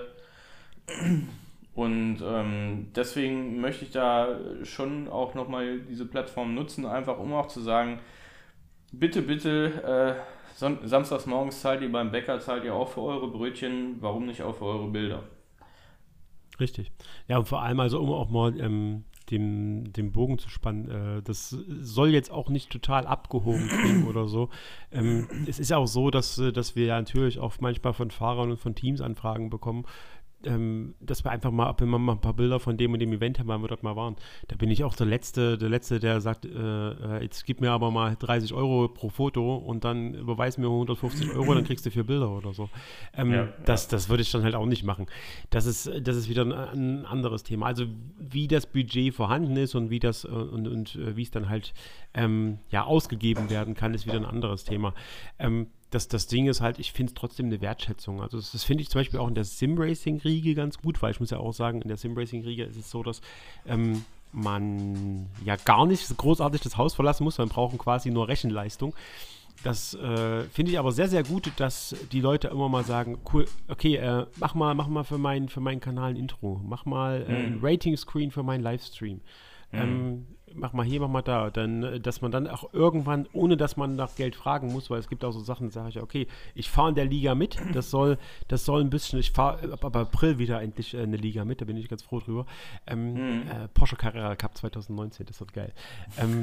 und 1.75 2.17
ähm, 2.23 2.87
deswegen 2.95 3.61
möchte 3.61 3.85
ich 3.85 3.91
da 3.91 4.39
schon 4.63 5.07
auch 5.07 5.33
nochmal 5.33 5.79
diese 5.81 6.05
Plattform 6.05 6.55
nutzen, 6.55 6.85
einfach 6.85 7.19
um 7.19 7.33
auch 7.33 7.47
zu 7.47 7.61
sagen, 7.61 7.99
bitte, 8.91 9.21
bitte, 9.21 10.17
äh, 10.17 10.29
samstags 10.85 11.25
morgens 11.25 11.61
zahlt 11.61 11.81
ihr 11.81 11.91
beim 11.91 12.11
Bäcker, 12.11 12.39
zahlt 12.39 12.63
ihr 12.65 12.73
auch 12.73 12.89
für 12.89 13.01
eure 13.01 13.29
Brötchen, 13.29 13.97
warum 14.01 14.25
nicht 14.25 14.41
auch 14.41 14.55
für 14.55 14.65
eure 14.65 14.87
Bilder? 14.87 15.23
Richtig. 16.59 16.91
Ja, 17.27 17.37
und 17.37 17.47
vor 17.47 17.61
allem 17.61 17.79
also, 17.79 17.99
um 17.99 18.11
auch 18.11 18.29
mal 18.29 18.59
ähm, 18.59 19.05
den, 19.31 19.93
den 19.93 20.11
Bogen 20.11 20.37
zu 20.37 20.49
spannen, 20.49 20.89
äh, 20.89 21.21
das 21.21 21.49
soll 21.49 22.09
jetzt 22.09 22.31
auch 22.31 22.49
nicht 22.49 22.69
total 22.69 23.07
abgehoben 23.07 23.67
klingen 23.67 24.07
oder 24.07 24.27
so. 24.27 24.49
Ähm, 24.91 25.27
es 25.47 25.59
ist 25.59 25.69
ja 25.69 25.77
auch 25.77 25.87
so, 25.87 26.09
dass, 26.09 26.35
dass 26.53 26.75
wir 26.75 26.85
ja 26.85 26.97
natürlich 26.97 27.39
auch 27.39 27.53
manchmal 27.59 27.93
von 27.93 28.11
Fahrern 28.11 28.51
und 28.51 28.59
von 28.59 28.75
Teams 28.75 29.01
Anfragen 29.01 29.49
bekommen, 29.49 29.85
ähm, 30.45 30.95
dass 31.01 31.23
wir 31.23 31.31
einfach 31.31 31.51
mal, 31.51 31.73
wenn 31.77 31.89
wir 31.89 31.99
mal 31.99 32.13
ein 32.13 32.21
paar 32.21 32.33
Bilder 32.33 32.59
von 32.59 32.77
dem 32.77 32.93
und 32.93 32.99
dem 32.99 33.11
Event 33.11 33.39
haben, 33.39 33.47
weil 33.47 33.59
wir 33.59 33.67
dort 33.67 33.83
mal 33.83 33.95
waren. 33.95 34.15
Da 34.47 34.55
bin 34.55 34.71
ich 34.71 34.83
auch 34.83 34.95
der 34.95 35.05
Letzte, 35.05 35.57
der 35.57 35.69
Letzte, 35.69 35.99
der 35.99 36.21
sagt, 36.21 36.45
äh, 36.45 36.49
äh 36.49 37.23
jetzt 37.23 37.45
gib 37.45 37.61
mir 37.61 37.71
aber 37.71 37.91
mal 37.91 38.15
30 38.17 38.53
Euro 38.53 38.87
pro 38.87 39.09
Foto 39.09 39.57
und 39.57 39.83
dann 39.83 40.13
überweis 40.13 40.57
mir 40.57 40.67
150 40.67 41.35
Euro, 41.35 41.53
dann 41.53 41.63
kriegst 41.63 41.85
du 41.85 41.91
vier 41.91 42.03
Bilder 42.03 42.29
oder 42.29 42.53
so. 42.53 42.69
Ähm, 43.13 43.31
ja, 43.31 43.47
das, 43.65 43.85
ja. 43.85 43.91
das 43.91 44.09
würde 44.09 44.21
ich 44.21 44.31
dann 44.31 44.43
halt 44.43 44.55
auch 44.55 44.65
nicht 44.65 44.83
machen. 44.83 45.07
Das 45.49 45.65
ist, 45.65 45.91
das 46.01 46.15
ist 46.15 46.29
wieder 46.29 46.43
ein, 46.43 46.53
ein, 46.53 47.05
anderes 47.05 47.43
Thema. 47.43 47.65
Also 47.65 47.85
wie 48.17 48.47
das 48.47 48.65
Budget 48.65 49.13
vorhanden 49.13 49.57
ist 49.57 49.75
und 49.75 49.89
wie 49.89 49.99
das 49.99 50.23
äh, 50.23 50.27
und, 50.27 50.67
und 50.67 50.95
äh, 50.95 51.15
wie 51.15 51.23
es 51.23 51.31
dann 51.31 51.49
halt 51.49 51.73
ähm, 52.13 52.59
ja 52.69 52.83
ausgegeben 52.85 53.49
werden 53.49 53.73
kann, 53.73 53.93
ist 53.93 54.05
wieder 54.05 54.17
ein 54.17 54.25
anderes 54.25 54.63
Thema. 54.63 54.93
Ähm, 55.37 55.67
das, 55.91 56.07
das 56.07 56.27
Ding 56.27 56.47
ist 56.47 56.61
halt, 56.61 56.79
ich 56.79 56.91
finde 56.91 57.11
es 57.11 57.13
trotzdem 57.15 57.47
eine 57.47 57.61
Wertschätzung. 57.61 58.21
Also 58.21 58.37
das, 58.37 58.51
das 58.51 58.63
finde 58.63 58.83
ich 58.83 58.89
zum 58.89 58.99
Beispiel 58.99 59.19
auch 59.19 59.27
in 59.27 59.35
der 59.35 59.43
Sim-Racing-Riege 59.43 60.53
ganz 60.53 60.77
gut, 60.77 61.01
weil 61.01 61.11
ich 61.11 61.19
muss 61.19 61.31
ja 61.31 61.39
auch 61.39 61.53
sagen, 61.53 61.81
in 61.81 61.87
der 61.87 61.97
Sim-Racing-Riege 61.97 62.63
ist 62.63 62.77
es 62.77 62.91
so, 62.91 63.01
dass 63.03 63.21
ähm, 63.65 64.03
man 64.31 65.27
ja 65.43 65.55
gar 65.55 65.85
nicht 65.85 66.15
großartig 66.15 66.61
das 66.61 66.77
Haus 66.77 66.93
verlassen 66.93 67.23
muss, 67.23 67.37
man 67.37 67.49
braucht 67.49 67.77
quasi 67.79 68.11
nur 68.11 68.27
Rechenleistung. 68.27 68.93
Das 69.63 69.93
äh, 69.93 70.43
finde 70.43 70.71
ich 70.71 70.79
aber 70.79 70.91
sehr, 70.91 71.09
sehr 71.09 71.23
gut, 71.23 71.51
dass 71.57 71.95
die 72.11 72.21
Leute 72.21 72.47
immer 72.47 72.69
mal 72.69 72.85
sagen, 72.85 73.17
cool, 73.33 73.45
okay, 73.67 73.95
äh, 73.95 74.25
mach 74.37 74.55
mal, 74.55 74.73
mach 74.73 74.87
mal 74.87 75.03
für, 75.03 75.17
mein, 75.17 75.49
für 75.49 75.59
meinen 75.59 75.81
Kanal 75.81 76.11
ein 76.11 76.15
Intro, 76.15 76.61
mach 76.63 76.85
mal 76.85 77.25
äh, 77.27 77.33
ein 77.33 77.57
mhm. 77.57 77.59
Rating-Screen 77.65 78.31
für 78.31 78.43
meinen 78.43 78.63
Livestream. 78.63 79.19
Mhm. 79.71 79.79
Ähm, 79.79 80.27
mach 80.55 80.73
mal 80.73 80.85
hier, 80.85 80.99
mach 80.99 81.09
mal 81.09 81.21
da. 81.21 81.49
Dann, 81.49 81.83
äh, 81.83 81.99
dass 81.99 82.21
man 82.21 82.31
dann 82.31 82.47
auch 82.47 82.73
irgendwann, 82.73 83.27
ohne 83.33 83.57
dass 83.57 83.77
man 83.77 83.95
nach 83.95 84.15
Geld 84.15 84.35
fragen 84.35 84.71
muss, 84.71 84.89
weil 84.89 84.99
es 84.99 85.09
gibt 85.09 85.23
auch 85.23 85.31
so 85.31 85.39
Sachen, 85.39 85.69
sage 85.69 85.89
ich, 85.89 86.01
okay, 86.01 86.27
ich 86.55 86.69
fahre 86.69 86.89
in 86.89 86.95
der 86.95 87.05
Liga 87.05 87.35
mit, 87.35 87.57
das 87.73 87.89
soll, 87.89 88.17
das 88.47 88.65
soll 88.65 88.81
ein 88.81 88.89
bisschen, 88.89 89.19
ich 89.19 89.31
fahre 89.31 89.73
ab, 89.73 89.85
ab 89.85 89.95
April 89.95 90.37
wieder 90.39 90.61
endlich 90.61 90.93
äh, 90.93 91.01
eine 91.01 91.17
Liga 91.17 91.45
mit, 91.45 91.61
da 91.61 91.65
bin 91.65 91.77
ich 91.77 91.87
ganz 91.87 92.03
froh 92.03 92.19
drüber. 92.19 92.45
Ähm, 92.87 93.13
mhm. 93.13 93.41
äh, 93.47 93.67
Porsche 93.73 93.95
Carrera 93.95 94.35
Cup 94.35 94.57
2019, 94.57 95.25
das 95.25 95.39
wird 95.39 95.53
geil. 95.53 95.73
Ähm, 96.17 96.41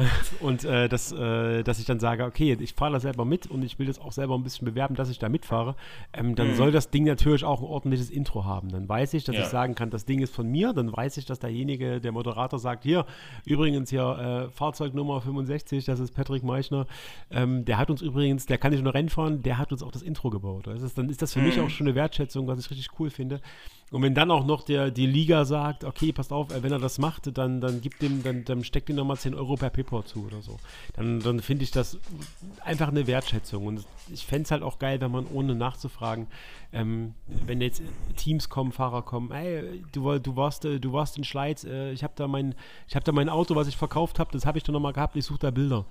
und 0.40 0.64
äh, 0.64 0.88
das, 0.88 1.12
äh, 1.12 1.62
dass 1.62 1.78
ich 1.78 1.86
dann 1.86 2.00
sage, 2.00 2.24
okay, 2.24 2.56
ich 2.60 2.74
fahre 2.74 2.92
da 2.92 3.00
selber 3.00 3.24
mit 3.24 3.46
und 3.46 3.62
ich 3.62 3.78
will 3.78 3.86
das 3.86 3.98
auch 3.98 4.12
selber 4.12 4.34
ein 4.34 4.42
bisschen 4.42 4.66
bewerben, 4.66 4.94
dass 4.94 5.10
ich 5.10 5.18
da 5.18 5.28
mitfahre, 5.28 5.76
ähm, 6.12 6.34
dann 6.34 6.48
mhm. 6.48 6.54
soll 6.54 6.72
das 6.72 6.90
Ding 6.90 7.04
natürlich 7.04 7.44
auch 7.44 7.60
ein 7.60 7.66
ordentliches 7.66 8.10
Intro 8.10 8.44
haben. 8.44 8.70
Dann 8.70 8.88
weiß 8.88 9.14
ich, 9.14 9.24
dass 9.24 9.34
ja. 9.34 9.42
ich 9.42 9.48
sagen 9.48 9.74
kann, 9.74 9.90
das 9.90 10.04
Ding 10.04 10.20
ist 10.20 10.34
von 10.34 10.46
mir, 10.46 10.72
dann 10.72 10.94
weiß 10.94 11.16
ich, 11.16 11.24
dass 11.24 11.38
derjenige, 11.38 12.00
der 12.00 12.12
Moderator 12.12 12.58
sagt, 12.58 12.84
hier, 12.84 13.06
Übrigens 13.46 13.90
hier 13.90 14.48
äh, 14.48 14.50
Fahrzeugnummer 14.50 15.20
65, 15.20 15.84
das 15.84 16.00
ist 16.00 16.10
Patrick 16.12 16.42
Meichner. 16.42 16.88
Ähm, 17.30 17.64
der 17.64 17.78
hat 17.78 17.90
uns 17.90 18.02
übrigens, 18.02 18.44
der 18.46 18.58
kann 18.58 18.72
nicht 18.72 18.82
nur 18.82 18.92
Rennen 18.92 19.08
fahren, 19.08 19.42
der 19.44 19.56
hat 19.56 19.70
uns 19.70 19.84
auch 19.84 19.92
das 19.92 20.02
Intro 20.02 20.30
gebaut. 20.30 20.66
Das 20.66 20.82
ist, 20.82 20.98
dann 20.98 21.08
ist 21.08 21.22
das 21.22 21.32
für 21.32 21.38
mhm. 21.38 21.46
mich 21.46 21.60
auch 21.60 21.70
schon 21.70 21.86
eine 21.86 21.94
Wertschätzung, 21.94 22.48
was 22.48 22.58
ich 22.58 22.68
richtig 22.70 22.88
cool 22.98 23.08
finde. 23.08 23.40
Und 23.96 24.02
wenn 24.02 24.12
dann 24.12 24.30
auch 24.30 24.44
noch 24.44 24.62
der, 24.62 24.90
die 24.90 25.06
Liga 25.06 25.46
sagt, 25.46 25.82
okay, 25.82 26.12
passt 26.12 26.30
auf, 26.30 26.54
äh, 26.54 26.62
wenn 26.62 26.70
er 26.70 26.78
das 26.78 26.98
macht, 26.98 27.34
dann, 27.38 27.62
dann 27.62 27.80
gibt 27.80 28.02
dem, 28.02 28.22
dann, 28.22 28.44
dann 28.44 28.62
steckt 28.62 28.90
ihm 28.90 28.96
nochmal 28.96 29.16
10 29.16 29.34
Euro 29.34 29.56
per 29.56 29.70
PayPal 29.70 30.04
zu 30.04 30.26
oder 30.26 30.42
so. 30.42 30.58
Dann, 30.96 31.20
dann 31.20 31.40
finde 31.40 31.64
ich 31.64 31.70
das 31.70 31.98
einfach 32.62 32.88
eine 32.88 33.06
Wertschätzung. 33.06 33.64
Und 33.64 33.86
ich 34.12 34.26
fände 34.26 34.42
es 34.42 34.50
halt 34.50 34.62
auch 34.62 34.78
geil, 34.78 35.00
wenn 35.00 35.10
man 35.10 35.26
ohne 35.32 35.54
nachzufragen, 35.54 36.26
ähm, 36.74 37.14
wenn 37.26 37.62
jetzt 37.62 37.80
Teams 38.16 38.50
kommen, 38.50 38.70
Fahrer 38.70 39.00
kommen, 39.00 39.30
ey, 39.30 39.82
du, 39.92 40.18
du, 40.18 40.36
warst, 40.36 40.66
äh, 40.66 40.78
du 40.78 40.92
warst 40.92 41.16
in 41.16 41.24
Schleiz, 41.24 41.64
äh, 41.64 41.92
ich 41.92 42.04
habe 42.04 42.12
da, 42.16 42.28
mein, 42.28 42.54
hab 42.94 43.02
da 43.02 43.12
mein 43.12 43.30
Auto, 43.30 43.54
was 43.56 43.66
ich 43.66 43.78
verkauft 43.78 44.18
habe, 44.18 44.30
das 44.30 44.44
habe 44.44 44.58
ich 44.58 44.64
doch 44.64 44.74
nochmal 44.74 44.92
gehabt, 44.92 45.16
ich 45.16 45.24
suche 45.24 45.38
da 45.38 45.50
Bilder. 45.50 45.86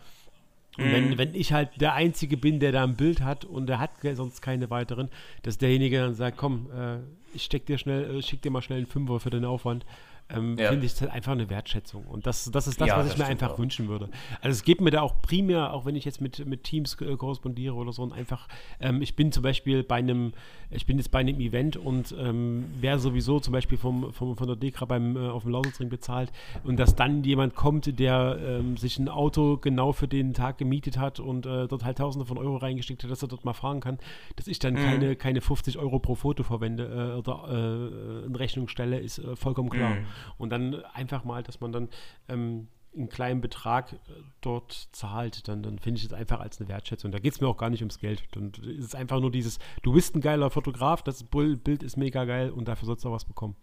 Und 0.78 0.92
wenn, 0.92 1.10
mhm. 1.10 1.18
wenn 1.18 1.36
ich 1.36 1.54
halt 1.54 1.70
der 1.80 1.94
Einzige 1.94 2.38
bin, 2.38 2.60
der 2.60 2.72
da 2.72 2.84
ein 2.84 2.96
Bild 2.96 3.22
hat 3.22 3.46
und 3.46 3.68
der 3.68 3.80
hat 3.80 3.92
sonst 4.14 4.42
keine 4.42 4.70
weiteren, 4.70 5.10
dass 5.44 5.58
derjenige 5.58 6.00
dann 6.00 6.16
sagt, 6.16 6.38
komm, 6.38 6.68
äh, 6.72 6.98
ich 7.34 7.44
steck 7.44 7.66
dir 7.66 7.78
schnell, 7.78 8.18
äh, 8.18 8.22
schick 8.22 8.42
dir 8.42 8.52
mal 8.52 8.62
schnell 8.62 8.80
einen 8.80 8.88
Fünfer 8.88 9.20
für 9.20 9.30
den 9.30 9.46
Aufwand 9.46 9.86
ähm, 10.30 10.58
ja. 10.58 10.70
finde 10.70 10.86
ich 10.86 11.00
halt 11.00 11.12
einfach 11.12 11.34
eine 11.34 11.50
Wertschätzung. 11.50 12.06
Und 12.06 12.26
das, 12.26 12.50
das 12.52 12.68
ist 12.68 12.82
das, 12.82 12.88
ja, 12.88 12.98
was 12.98 13.12
ich 13.12 13.18
mir 13.18 13.26
einfach 13.26 13.52
auch. 13.52 13.60
wünschen 13.60 13.88
würde. 13.88 14.10
Also 14.42 14.56
es 14.56 14.64
geht 14.64 14.82
mir 14.82 14.92
da 14.92 15.02
auch 15.02 15.22
primär, 15.22 15.74
auch 15.74 15.86
wenn 15.86 15.96
ich 15.96 16.06
jetzt 16.06 16.22
mit, 16.22 16.46
mit 16.46 16.64
Teams 16.64 17.00
äh, 17.02 17.16
korrespondiere 17.16 17.76
oder 17.76 17.94
so, 17.94 18.02
und 18.02 18.14
einfach, 18.14 18.48
ähm, 18.80 19.02
ich 19.02 19.16
bin 19.16 19.32
zum 19.32 19.44
Beispiel 19.44 19.84
bei 19.84 19.96
einem, 19.96 20.34
ich 20.72 20.86
bin 20.86 20.98
jetzt 20.98 21.12
bei 21.12 21.20
einem 21.20 21.40
Event 21.40 21.78
und 21.78 22.16
ähm, 22.18 22.66
wäre 22.80 22.98
sowieso 22.98 23.40
zum 23.40 23.52
Beispiel 23.52 23.78
vom, 23.78 24.12
vom, 24.14 24.36
von 24.36 24.48
der 24.48 24.56
Dekra 24.56 24.86
beim, 24.86 25.16
äh, 25.16 25.30
auf 25.30 25.44
dem 25.44 25.52
Lausitzring 25.52 25.90
bezahlt 25.90 26.32
und 26.64 26.78
dass 26.78 26.96
dann 26.96 27.24
jemand 27.24 27.56
kommt, 27.56 28.00
der 28.00 28.40
ähm, 28.42 28.78
sich 28.78 28.98
ein 28.98 29.10
Auto 29.10 29.58
genau 29.58 29.92
für 29.92 30.08
den 30.08 30.34
Tag 30.34 30.58
gemietet 30.58 30.98
hat 30.98 31.20
und 31.20 31.46
äh, 31.46 31.68
dort 31.68 31.84
halt 31.84 31.96
Tausende 31.96 32.26
von 32.26 32.38
Euro 32.38 32.58
reingesteckt 32.58 33.04
hat, 33.04 33.12
dass 33.12 33.22
er 33.22 33.30
dort 33.30 33.46
mal 33.46 33.54
fahren 33.54 33.80
kann, 33.80 34.00
dass 34.36 34.48
ich 34.48 34.60
dann 34.60 34.74
mhm. 34.74 34.80
keine, 34.80 35.16
keine 35.16 35.42
50 35.42 35.78
Euro 35.78 36.00
pro 36.00 36.16
Foto 36.16 36.44
verwende 36.44 37.14
äh, 37.14 37.18
oder 37.18 37.46
äh, 37.50 38.26
in 38.26 38.36
Rechnung 38.36 38.68
stelle, 38.68 39.00
ist 39.00 39.20
äh, 39.20 39.36
vollkommen 39.36 39.70
klar. 39.70 39.92
Mhm. 39.92 40.06
Und 40.38 40.50
dann 40.50 40.84
einfach 40.94 41.24
mal, 41.24 41.44
dass 41.44 41.60
man 41.62 41.72
dann 41.72 41.90
ähm, 42.28 42.68
einen 42.96 43.10
kleinen 43.10 43.42
Betrag 43.42 43.94
äh, 43.94 43.98
dort 44.42 44.88
zahlt, 44.92 45.48
dann, 45.48 45.64
dann 45.64 45.80
finde 45.80 46.00
ich 46.00 46.06
es 46.06 46.14
einfach 46.14 46.40
als 46.40 46.60
eine 46.60 46.70
Wertschätzung. 46.70 47.12
Da 47.12 47.20
geht 47.20 47.34
es 47.34 47.42
mir 47.42 47.48
auch 47.48 47.58
gar 47.58 47.70
nicht 47.70 47.82
ums 47.82 48.00
Geld. 48.00 48.24
Dann 48.32 48.52
ist 48.64 48.86
es 48.86 48.96
einfach 48.96 49.20
nur 49.20 49.32
dieses, 49.32 49.60
du 49.84 49.94
bist 49.94 50.16
ein 50.16 50.22
geiler 50.22 50.50
Fotograf, 50.50 51.04
das 51.04 51.24
Bild 51.24 51.84
ist 51.84 51.98
mega 51.98 52.26
geil 52.26 52.52
und 52.52 52.68
dafür 52.68 52.86
sollst 52.86 53.04
du 53.04 53.10
auch 53.10 53.14
was 53.14 53.26
bekommen. 53.26 53.56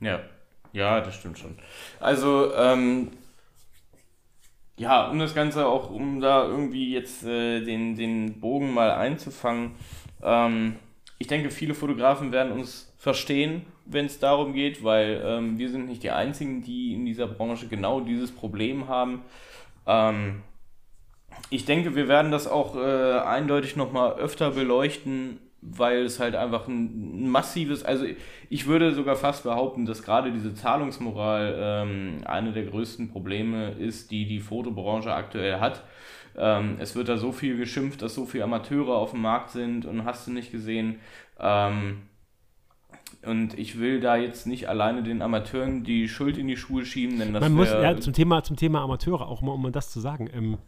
Ja, 0.00 0.20
ja, 0.72 1.00
das 1.00 1.14
stimmt 1.14 1.38
schon. 1.38 1.56
Also, 2.00 2.52
ähm, 2.54 3.10
ja, 4.78 5.08
um 5.10 5.18
das 5.18 5.34
Ganze 5.34 5.66
auch, 5.66 5.90
um 5.90 6.20
da 6.20 6.44
irgendwie 6.44 6.92
jetzt 6.92 7.24
äh, 7.24 7.60
den, 7.60 7.94
den 7.94 8.40
Bogen 8.40 8.72
mal 8.72 8.90
einzufangen, 8.90 9.72
ähm, 10.22 10.76
ich 11.18 11.28
denke, 11.28 11.50
viele 11.50 11.74
Fotografen 11.74 12.32
werden 12.32 12.52
uns 12.52 12.92
verstehen, 12.98 13.64
wenn 13.92 14.06
es 14.06 14.18
darum 14.18 14.52
geht, 14.52 14.82
weil 14.84 15.22
ähm, 15.24 15.58
wir 15.58 15.70
sind 15.70 15.86
nicht 15.86 16.02
die 16.02 16.10
Einzigen, 16.10 16.62
die 16.62 16.94
in 16.94 17.06
dieser 17.06 17.26
Branche 17.26 17.68
genau 17.68 18.00
dieses 18.00 18.32
Problem 18.32 18.88
haben. 18.88 19.22
Ähm, 19.86 20.42
ich 21.50 21.64
denke, 21.64 21.94
wir 21.94 22.08
werden 22.08 22.30
das 22.32 22.46
auch 22.46 22.76
äh, 22.76 23.18
eindeutig 23.18 23.76
nochmal 23.76 24.14
öfter 24.14 24.52
beleuchten, 24.52 25.38
weil 25.60 26.04
es 26.04 26.18
halt 26.18 26.34
einfach 26.34 26.66
ein, 26.66 27.30
massives, 27.30 27.84
also 27.84 28.04
ich 28.50 28.66
würde 28.66 28.92
sogar 28.92 29.16
fast 29.16 29.44
behaupten, 29.44 29.86
dass 29.86 30.02
gerade 30.02 30.32
diese 30.32 30.54
Zahlungsmoral 30.54 31.54
ähm, 31.56 32.22
eine 32.24 32.52
der 32.52 32.64
größten 32.64 33.10
Probleme 33.10 33.70
ist, 33.72 34.10
die 34.10 34.26
die 34.26 34.40
Fotobranche 34.40 35.14
aktuell 35.14 35.60
hat. 35.60 35.84
Ähm, 36.36 36.76
es 36.80 36.96
wird 36.96 37.08
da 37.08 37.16
so 37.16 37.30
viel 37.30 37.56
geschimpft, 37.56 38.02
dass 38.02 38.14
so 38.14 38.26
viele 38.26 38.44
Amateure 38.44 38.96
auf 38.96 39.12
dem 39.12 39.22
Markt 39.22 39.50
sind 39.50 39.84
und 39.84 40.04
hast 40.04 40.26
du 40.26 40.32
nicht 40.32 40.50
gesehen. 40.50 40.98
Ähm, 41.38 42.02
und 43.24 43.58
ich 43.58 43.78
will 43.78 44.00
da 44.00 44.16
jetzt 44.16 44.46
nicht 44.46 44.68
alleine 44.68 45.02
den 45.02 45.22
Amateuren 45.22 45.84
die 45.84 46.08
Schuld 46.08 46.38
in 46.38 46.48
die 46.48 46.56
Schuhe 46.56 46.84
schieben, 46.84 47.18
denn 47.18 47.32
das 47.32 47.40
Man 47.40 47.52
muss, 47.52 47.70
ja, 47.70 47.98
zum 47.98 48.12
Thema, 48.12 48.42
zum 48.42 48.56
Thema 48.56 48.82
Amateure, 48.82 49.28
auch 49.28 49.42
mal, 49.42 49.52
um 49.52 49.70
das 49.72 49.90
zu 49.90 50.00
sagen, 50.00 50.28
ähm, 50.34 50.58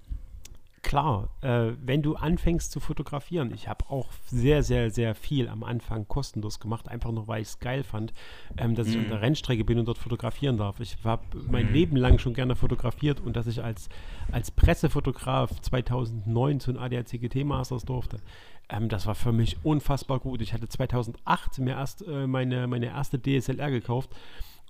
klar, 0.84 1.30
äh, 1.40 1.72
wenn 1.82 2.02
du 2.02 2.14
anfängst 2.14 2.70
zu 2.70 2.78
fotografieren, 2.78 3.52
ich 3.52 3.66
habe 3.66 3.86
auch 3.90 4.10
sehr, 4.26 4.62
sehr, 4.62 4.90
sehr 4.90 5.16
viel 5.16 5.48
am 5.48 5.64
Anfang 5.64 6.06
kostenlos 6.06 6.60
gemacht, 6.60 6.88
einfach 6.88 7.10
nur, 7.10 7.26
weil 7.26 7.42
ich 7.42 7.48
es 7.48 7.58
geil 7.58 7.82
fand, 7.82 8.12
ähm, 8.56 8.76
dass 8.76 8.86
mhm. 8.86 8.92
ich 8.92 8.98
an 9.00 9.08
der 9.08 9.22
Rennstrecke 9.22 9.64
bin 9.64 9.78
und 9.80 9.86
dort 9.86 9.98
fotografieren 9.98 10.58
darf. 10.58 10.78
Ich 10.78 10.96
habe 11.02 11.24
mein 11.48 11.66
mhm. 11.66 11.72
Leben 11.72 11.96
lang 11.96 12.18
schon 12.18 12.34
gerne 12.34 12.54
fotografiert 12.54 13.20
und 13.20 13.34
dass 13.34 13.48
ich 13.48 13.64
als, 13.64 13.88
als 14.30 14.52
Pressefotograf 14.52 15.60
2009 15.60 16.60
zu 16.60 16.72
den 16.72 16.80
ADAC 16.80 17.20
GT 17.20 17.44
Masters 17.44 17.84
durfte. 17.84 18.20
Ähm, 18.68 18.88
das 18.88 19.06
war 19.06 19.14
für 19.14 19.32
mich 19.32 19.56
unfassbar 19.64 20.20
gut. 20.20 20.42
Ich 20.42 20.52
hatte 20.52 20.68
2008 20.68 21.58
mir 21.58 21.72
erst 21.72 22.06
äh, 22.06 22.26
meine, 22.26 22.68
meine 22.68 22.86
erste 22.86 23.20
DSLR 23.20 23.70
gekauft. 23.70 24.10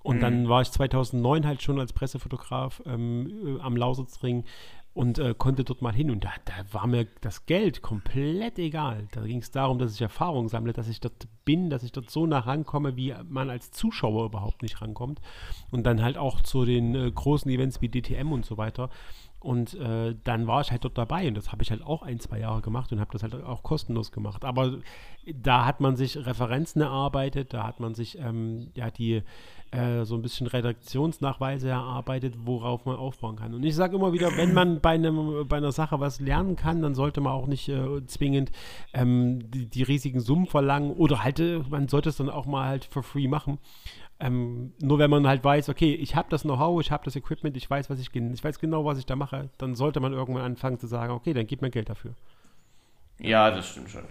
Und 0.05 0.17
mhm. 0.17 0.21
dann 0.21 0.49
war 0.49 0.63
ich 0.63 0.71
2009 0.71 1.47
halt 1.47 1.63
schon 1.63 1.81
als 1.81 1.93
Pressefotograf 1.93 2.83
ähm, 2.87 3.59
äh, 3.59 3.61
am 3.61 3.77
Lausitzring 3.77 4.45
und 4.95 5.19
äh, 5.19 5.35
konnte 5.37 5.65
dort 5.65 5.83
mal 5.83 5.93
hin. 5.93 6.11
Und 6.11 6.25
da, 6.25 6.31
da, 6.45 6.53
war 6.73 6.87
mir 6.87 7.07
das 7.21 7.47
Geld 7.47 7.83
komplett 7.83 8.59
egal. 8.59 9.09
Da 9.13 9.23
ging 9.23 9.39
es 9.39 9.51
darum, 9.51 9.79
dass 9.79 9.93
ich 9.93 10.01
Erfahrung 10.01 10.49
sammle, 10.49 10.73
dass 10.73 10.89
ich 10.89 11.01
dort 11.01 11.27
bin, 11.45 11.69
dass 11.69 11.83
ich 11.83 11.93
dort 11.93 12.11
so 12.11 12.27
nah 12.27 12.39
rankomme, 12.39 12.97
wie 12.97 13.13
man 13.29 13.51
als 13.51 13.73
Zuschauer 13.73 14.27
überhaupt 14.27 14.63
nicht 14.63 14.81
rankommt. 14.81 15.21
Und 15.71 15.85
dann 15.85 16.01
halt 16.03 16.17
auch 16.17 16.41
zu 16.41 16.65
den 16.65 16.95
äh, 16.95 17.11
großen 17.11 17.51
Events 17.51 17.83
wie 17.83 17.89
DTM 17.89 18.31
und 18.31 18.47
so 18.47 18.57
weiter. 18.57 18.89
Und 19.41 19.75
äh, 19.75 20.15
dann 20.25 20.47
war 20.47 20.63
ich 20.63 20.71
halt 20.71 20.85
dort 20.85 20.97
dabei 20.97 21.29
und 21.29 21.37
das 21.37 21.53
habe 21.53 21.63
ich 21.63 21.71
halt 21.71 21.83
auch 21.83 22.03
ein, 22.03 22.19
zwei 22.19 22.39
Jahre 22.39 22.63
gemacht 22.63 22.91
und 22.93 23.01
habe 23.01 23.11
das 23.13 23.23
halt 23.23 23.35
auch 23.35 23.63
kostenlos 23.63 24.11
gemacht. 24.11 24.43
Aber 24.43 24.79
da 25.27 25.67
hat 25.67 25.81
man 25.81 25.97
sich 25.97 26.17
Referenzen 26.17 26.81
erarbeitet, 26.81 27.53
da 27.53 27.67
hat 27.67 27.79
man 27.79 27.95
sich 27.95 28.19
ähm, 28.19 28.71
ja 28.75 28.91
die 28.91 29.23
äh, 29.75 30.05
so 30.05 30.15
ein 30.15 30.23
bisschen 30.23 30.47
Redaktionsnachweise 30.47 31.69
erarbeitet, 31.69 32.35
worauf 32.45 32.85
man 32.85 32.97
aufbauen 32.97 33.37
kann. 33.37 33.55
Und 33.55 33.65
ich 33.65 33.75
sage 33.75 33.97
immer 33.97 34.13
wieder, 34.13 34.37
wenn 34.37 34.55
man 34.55 34.81
bei, 34.81 34.91
einem, 34.91 35.49
bei 35.49 35.57
einer 35.57 35.73
Sache 35.73 35.99
was 35.99 36.21
lernen 36.21 36.55
kann, 36.55 36.81
dann 36.81 36.95
sollte 36.95 37.21
man 37.21 37.33
auch 37.33 37.47
nicht 37.47 37.69
äh, 37.69 38.07
zwingend 38.07 38.53
ähm, 38.93 39.51
die, 39.51 39.67
die, 39.67 39.83
riesigen 39.83 40.21
Summen 40.21 40.47
verlangen 40.47 40.93
oder 40.93 41.25
halt, 41.25 41.41
äh, 41.41 41.61
man 41.69 41.89
sollte 41.89 42.11
es 42.11 42.17
dann 42.17 42.31
auch 42.31 42.47
mal 42.47 42.69
halt 42.69 42.85
for 42.85 43.03
free 43.03 43.27
machen. 43.27 43.59
Ähm, 44.21 44.73
nur 44.81 45.01
wenn 45.01 45.11
man 45.11 45.27
halt 45.27 45.43
weiß, 45.43 45.69
okay, 45.69 45.93
ich 45.93 46.15
habe 46.15 46.29
das 46.31 46.43
Know-how, 46.43 46.81
ich 46.81 46.93
habe 46.93 47.05
das 47.05 47.17
Equipment, 47.17 47.57
ich 47.57 47.69
weiß, 47.69 47.91
was 47.91 47.99
ich, 47.99 48.15
ich 48.15 48.45
weiß 48.45 48.61
genau, 48.61 48.85
was 48.85 48.99
ich 48.99 49.07
da 49.07 49.17
mache, 49.17 49.51
dann 49.59 49.75
sollte 49.75 49.99
man 49.99 50.13
irgendwann 50.13 50.45
anfangen 50.45 50.79
zu 50.79 50.87
sagen, 50.87 51.13
okay, 51.13 51.35
dann 51.35 51.47
gib 51.49 51.63
mir 51.63 51.71
Geld 51.71 51.89
dafür. 51.89 52.15
Ja, 53.19 53.51
das 53.51 53.71
stimmt 53.71 53.91
schon. 53.91 54.05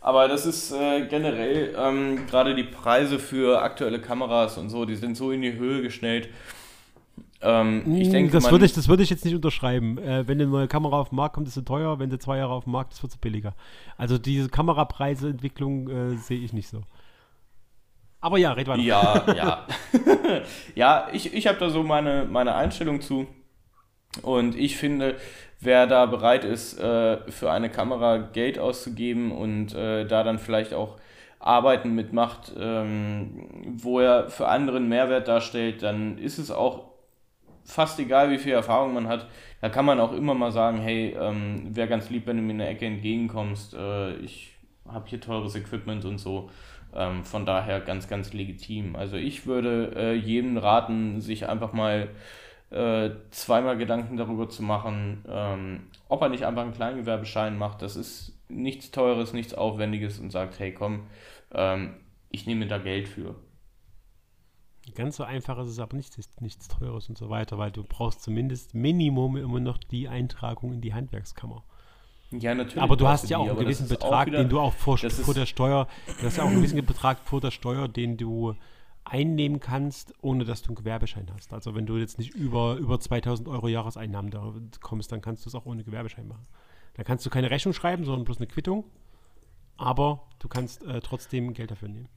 Aber 0.00 0.28
das 0.28 0.46
ist 0.46 0.72
äh, 0.72 1.06
generell 1.06 1.74
ähm, 1.76 2.26
gerade 2.26 2.54
die 2.54 2.64
Preise 2.64 3.18
für 3.18 3.60
aktuelle 3.62 4.00
Kameras 4.00 4.56
und 4.58 4.70
so, 4.70 4.84
die 4.84 4.96
sind 4.96 5.16
so 5.16 5.32
in 5.32 5.42
die 5.42 5.54
Höhe 5.54 5.82
geschnellt. 5.82 6.28
Ähm, 7.42 7.82
ich 7.96 8.10
denke, 8.10 8.32
das 8.32 8.50
würde 8.50 8.64
ich, 8.64 8.72
das 8.72 8.88
ich 8.88 9.10
jetzt 9.10 9.24
nicht 9.24 9.34
unterschreiben. 9.34 9.98
Äh, 9.98 10.26
wenn 10.26 10.40
eine 10.40 10.50
neue 10.50 10.68
Kamera 10.68 11.00
auf 11.00 11.10
den 11.10 11.16
Markt 11.16 11.34
kommt, 11.34 11.48
ist 11.48 11.54
sie 11.54 11.64
teuer. 11.64 11.98
Wenn 11.98 12.10
sie 12.10 12.18
zwei 12.18 12.38
Jahre 12.38 12.52
auf 12.52 12.64
den 12.64 12.72
Markt 12.72 12.92
ist, 12.92 13.02
wird 13.02 13.12
sie 13.12 13.18
billiger. 13.18 13.54
Also 13.96 14.18
diese 14.18 14.48
Kamerapreiseentwicklung 14.48 15.88
äh, 15.88 16.16
sehe 16.16 16.40
ich 16.40 16.52
nicht 16.52 16.68
so. 16.68 16.82
Aber 18.20 18.38
ja, 18.38 18.52
red 18.52 18.68
weiter. 18.68 18.82
Ja, 18.82 19.24
ja. 19.34 19.66
ja, 20.74 21.08
ich, 21.12 21.34
ich 21.34 21.46
habe 21.46 21.58
da 21.58 21.70
so 21.70 21.82
meine, 21.82 22.24
meine 22.24 22.54
Einstellung 22.54 23.00
zu. 23.00 23.26
Und 24.22 24.56
ich 24.56 24.76
finde, 24.76 25.16
wer 25.66 25.86
da 25.86 26.06
bereit 26.06 26.44
ist, 26.44 26.78
äh, 26.80 27.18
für 27.30 27.50
eine 27.50 27.68
Kamera 27.68 28.16
Geld 28.18 28.58
auszugeben 28.58 29.32
und 29.32 29.74
äh, 29.74 30.06
da 30.06 30.22
dann 30.22 30.38
vielleicht 30.38 30.72
auch 30.72 30.96
Arbeiten 31.38 31.94
mitmacht, 31.94 32.52
ähm, 32.58 33.46
wo 33.76 34.00
er 34.00 34.30
für 34.30 34.48
anderen 34.48 34.88
Mehrwert 34.88 35.28
darstellt, 35.28 35.82
dann 35.82 36.18
ist 36.18 36.38
es 36.38 36.50
auch 36.50 36.86
fast 37.64 37.98
egal, 37.98 38.30
wie 38.30 38.38
viel 38.38 38.52
Erfahrung 38.52 38.94
man 38.94 39.08
hat. 39.08 39.26
Da 39.60 39.68
kann 39.68 39.84
man 39.84 40.00
auch 40.00 40.12
immer 40.12 40.34
mal 40.34 40.52
sagen, 40.52 40.78
hey, 40.78 41.16
ähm, 41.20 41.74
wäre 41.74 41.88
ganz 41.88 42.10
lieb, 42.10 42.26
wenn 42.26 42.36
du 42.36 42.42
mir 42.42 42.52
in 42.52 42.58
der 42.58 42.70
Ecke 42.70 42.86
entgegenkommst. 42.86 43.74
Äh, 43.74 44.16
ich 44.16 44.54
habe 44.88 45.08
hier 45.08 45.20
teures 45.20 45.56
Equipment 45.56 46.04
und 46.04 46.18
so. 46.18 46.50
Ähm, 46.94 47.24
von 47.24 47.44
daher 47.44 47.80
ganz, 47.80 48.08
ganz 48.08 48.32
legitim. 48.32 48.96
Also 48.96 49.16
ich 49.16 49.46
würde 49.46 49.92
äh, 49.96 50.14
jedem 50.14 50.56
raten, 50.56 51.20
sich 51.20 51.48
einfach 51.48 51.72
mal 51.72 52.08
äh, 52.76 53.10
zweimal 53.30 53.78
Gedanken 53.78 54.16
darüber 54.16 54.48
zu 54.48 54.62
machen, 54.62 55.24
ähm, 55.28 55.86
ob 56.08 56.20
er 56.20 56.28
nicht 56.28 56.44
einfach 56.44 56.62
einen 56.62 56.74
Kleingewerbeschein 56.74 57.56
macht. 57.56 57.80
Das 57.82 57.96
ist 57.96 58.38
nichts 58.48 58.90
Teures, 58.90 59.32
nichts 59.32 59.54
Aufwendiges 59.54 60.18
und 60.18 60.30
sagt, 60.30 60.58
hey 60.58 60.72
komm, 60.72 61.06
ähm, 61.52 61.94
ich 62.30 62.46
nehme 62.46 62.66
da 62.66 62.78
Geld 62.78 63.08
für. 63.08 63.34
Ganz 64.94 65.16
so 65.16 65.24
einfach 65.24 65.58
ist 65.58 65.68
es 65.68 65.78
aber 65.78 65.96
nicht, 65.96 66.16
nichts 66.40 66.68
Teures 66.68 67.08
und 67.08 67.18
so 67.18 67.28
weiter, 67.28 67.58
weil 67.58 67.72
du 67.72 67.82
brauchst 67.82 68.22
zumindest 68.22 68.74
Minimum 68.74 69.36
immer 69.36 69.58
noch 69.58 69.78
die 69.78 70.06
Eintragung 70.06 70.74
in 70.74 70.80
die 70.80 70.94
Handwerkskammer. 70.94 71.64
Ja, 72.30 72.54
natürlich. 72.54 72.82
Aber 72.82 72.96
du 72.96 73.08
hast 73.08 73.28
ja 73.30 73.38
auch 73.38 73.48
einen 73.48 73.58
gewissen 73.58 73.88
Betrag, 73.88 74.26
wieder, 74.26 74.38
den 74.38 74.48
du 74.48 74.60
auch 74.60 74.74
vor, 74.74 74.98
vor 74.98 75.34
der 75.34 75.46
Steuer, 75.46 75.88
du 76.20 76.26
hast 76.26 76.36
ja 76.36 76.44
auch 76.44 76.48
einen 76.48 76.56
gewissen 76.56 76.84
Betrag 76.84 77.18
vor 77.20 77.40
der 77.40 77.50
Steuer, 77.50 77.88
den 77.88 78.16
du 78.16 78.54
einnehmen 79.06 79.60
kannst, 79.60 80.14
ohne 80.20 80.44
dass 80.44 80.62
du 80.62 80.68
einen 80.68 80.76
Gewerbeschein 80.76 81.28
hast. 81.32 81.52
Also 81.52 81.74
wenn 81.74 81.86
du 81.86 81.96
jetzt 81.96 82.18
nicht 82.18 82.34
über, 82.34 82.76
über 82.76 82.98
2000 82.98 83.48
Euro 83.48 83.68
Jahreseinnahmen 83.68 84.30
da 84.30 84.52
kommst, 84.80 85.12
dann 85.12 85.20
kannst 85.20 85.44
du 85.44 85.48
es 85.48 85.54
auch 85.54 85.64
ohne 85.64 85.84
Gewerbeschein 85.84 86.26
machen. 86.26 86.46
Da 86.94 87.04
kannst 87.04 87.24
du 87.24 87.30
keine 87.30 87.50
Rechnung 87.50 87.72
schreiben, 87.72 88.04
sondern 88.04 88.24
bloß 88.24 88.38
eine 88.38 88.46
Quittung, 88.46 88.84
aber 89.76 90.26
du 90.38 90.48
kannst 90.48 90.82
äh, 90.84 91.00
trotzdem 91.00 91.52
Geld 91.52 91.70
dafür 91.70 91.88
nehmen. 91.88 92.08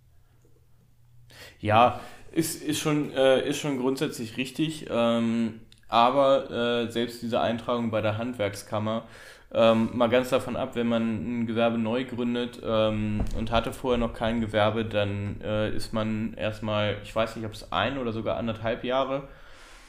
Ja, 1.60 2.00
ist, 2.32 2.64
ist, 2.64 2.80
schon, 2.80 3.12
äh, 3.12 3.48
ist 3.48 3.60
schon 3.60 3.78
grundsätzlich 3.78 4.38
richtig, 4.38 4.88
ähm, 4.90 5.60
aber 5.88 6.50
äh, 6.50 6.92
selbst 6.92 7.22
diese 7.22 7.40
Eintragung 7.40 7.92
bei 7.92 8.02
der 8.02 8.18
Handwerkskammer 8.18 9.08
ähm, 9.52 9.90
mal 9.94 10.10
ganz 10.10 10.30
davon 10.30 10.56
ab, 10.56 10.76
wenn 10.76 10.88
man 10.88 11.42
ein 11.42 11.48
Gewerbe 11.48 11.78
neu 11.78 12.06
gründet 12.06 12.62
ähm, 12.64 13.22
und 13.38 13.52
hatte 13.52 13.74
vorher 13.74 13.98
noch 13.98 14.14
kein 14.14 14.42
Gewerbe, 14.42 14.86
dann 14.86 15.42
äh, 15.42 15.76
ist 15.76 15.92
man 15.92 16.34
erstmal, 16.36 16.98
ich 17.04 17.16
weiß 17.16 17.36
nicht, 17.36 17.46
ob 17.46 17.54
es 17.54 17.72
ein 17.72 17.98
oder 17.98 18.12
sogar 18.12 18.38
anderthalb 18.38 18.84
Jahre 18.84 19.28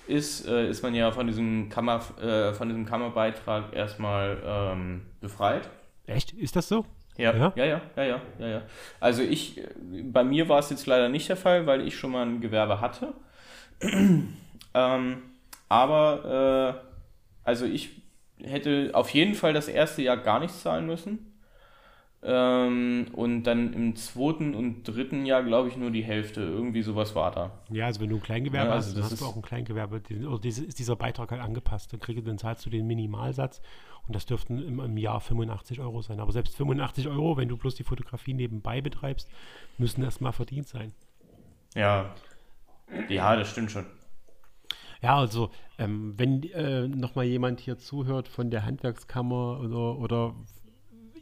ist, 0.06 0.46
äh, 0.46 0.68
ist 0.68 0.82
man 0.82 0.94
ja 0.94 1.10
von 1.12 1.26
diesem, 1.26 1.68
Kammer, 1.68 2.00
äh, 2.20 2.54
von 2.54 2.68
diesem 2.68 2.86
Kammerbeitrag 2.86 3.74
erstmal 3.74 4.38
ähm, 4.44 5.02
befreit. 5.20 5.68
Echt? 6.06 6.32
Ist 6.32 6.56
das 6.56 6.68
so? 6.68 6.86
Ja, 7.18 7.34
ja, 7.34 7.52
ja, 7.54 7.64
ja, 7.64 7.80
ja, 7.96 8.04
ja, 8.04 8.20
ja, 8.38 8.46
ja. 8.46 8.62
Also 8.98 9.22
ich, 9.22 9.60
bei 10.04 10.24
mir 10.24 10.48
war 10.48 10.60
es 10.60 10.70
jetzt 10.70 10.86
leider 10.86 11.10
nicht 11.10 11.28
der 11.28 11.36
Fall, 11.36 11.66
weil 11.66 11.86
ich 11.86 11.96
schon 11.96 12.12
mal 12.12 12.24
ein 12.24 12.40
Gewerbe 12.40 12.80
hatte. 12.80 13.12
ähm, 14.74 15.22
aber, 15.68 16.80
äh, 17.44 17.44
also 17.44 17.66
ich 17.66 18.00
hätte 18.44 18.90
auf 18.94 19.10
jeden 19.10 19.34
Fall 19.34 19.52
das 19.52 19.68
erste 19.68 20.02
Jahr 20.02 20.16
gar 20.16 20.40
nichts 20.40 20.62
zahlen 20.62 20.86
müssen. 20.86 21.30
Ähm, 22.22 23.06
und 23.12 23.44
dann 23.44 23.72
im 23.72 23.96
zweiten 23.96 24.54
und 24.54 24.84
dritten 24.84 25.24
Jahr, 25.24 25.42
glaube 25.42 25.68
ich, 25.68 25.76
nur 25.76 25.90
die 25.90 26.02
Hälfte. 26.02 26.42
Irgendwie 26.42 26.82
sowas 26.82 27.14
war 27.14 27.30
da. 27.30 27.50
Ja, 27.70 27.86
also 27.86 28.00
wenn 28.02 28.10
du 28.10 28.16
ein 28.16 28.22
Kleingewerbe 28.22 28.68
ja, 28.68 28.74
also 28.74 28.88
hast, 28.88 28.96
dann 28.96 29.04
hast 29.04 29.20
du 29.20 29.24
auch 29.24 29.36
ein 29.36 29.42
Kleingewerbe. 29.42 30.02
Oder 30.28 30.44
ist 30.44 30.78
dieser 30.78 30.96
Beitrag 30.96 31.30
halt 31.30 31.40
angepasst. 31.40 31.92
Dann, 31.92 32.00
kriegst, 32.00 32.26
dann 32.26 32.36
zahlst 32.36 32.66
du 32.66 32.70
den 32.70 32.86
Minimalsatz 32.86 33.62
und 34.06 34.14
das 34.14 34.26
dürften 34.26 34.62
im, 34.62 34.80
im, 34.80 34.96
Jahr 34.98 35.20
85 35.20 35.80
Euro 35.80 36.02
sein. 36.02 36.20
Aber 36.20 36.32
selbst 36.32 36.56
85 36.56 37.08
Euro, 37.08 37.38
wenn 37.38 37.48
du 37.48 37.56
bloß 37.56 37.74
die 37.74 37.84
Fotografie 37.84 38.34
nebenbei 38.34 38.82
betreibst, 38.82 39.30
müssen 39.78 40.02
erstmal 40.02 40.32
verdient 40.32 40.68
sein. 40.68 40.92
Ja. 41.74 42.14
Ja, 43.08 43.36
das 43.36 43.50
stimmt 43.50 43.70
schon. 43.70 43.86
Ja, 45.02 45.16
also 45.16 45.50
ähm, 45.78 46.14
wenn 46.18 46.42
äh, 46.42 46.86
nochmal 46.88 47.24
jemand 47.24 47.60
hier 47.60 47.78
zuhört 47.78 48.28
von 48.28 48.50
der 48.50 48.64
Handwerkskammer 48.64 49.60
oder, 49.60 49.98
oder 49.98 50.34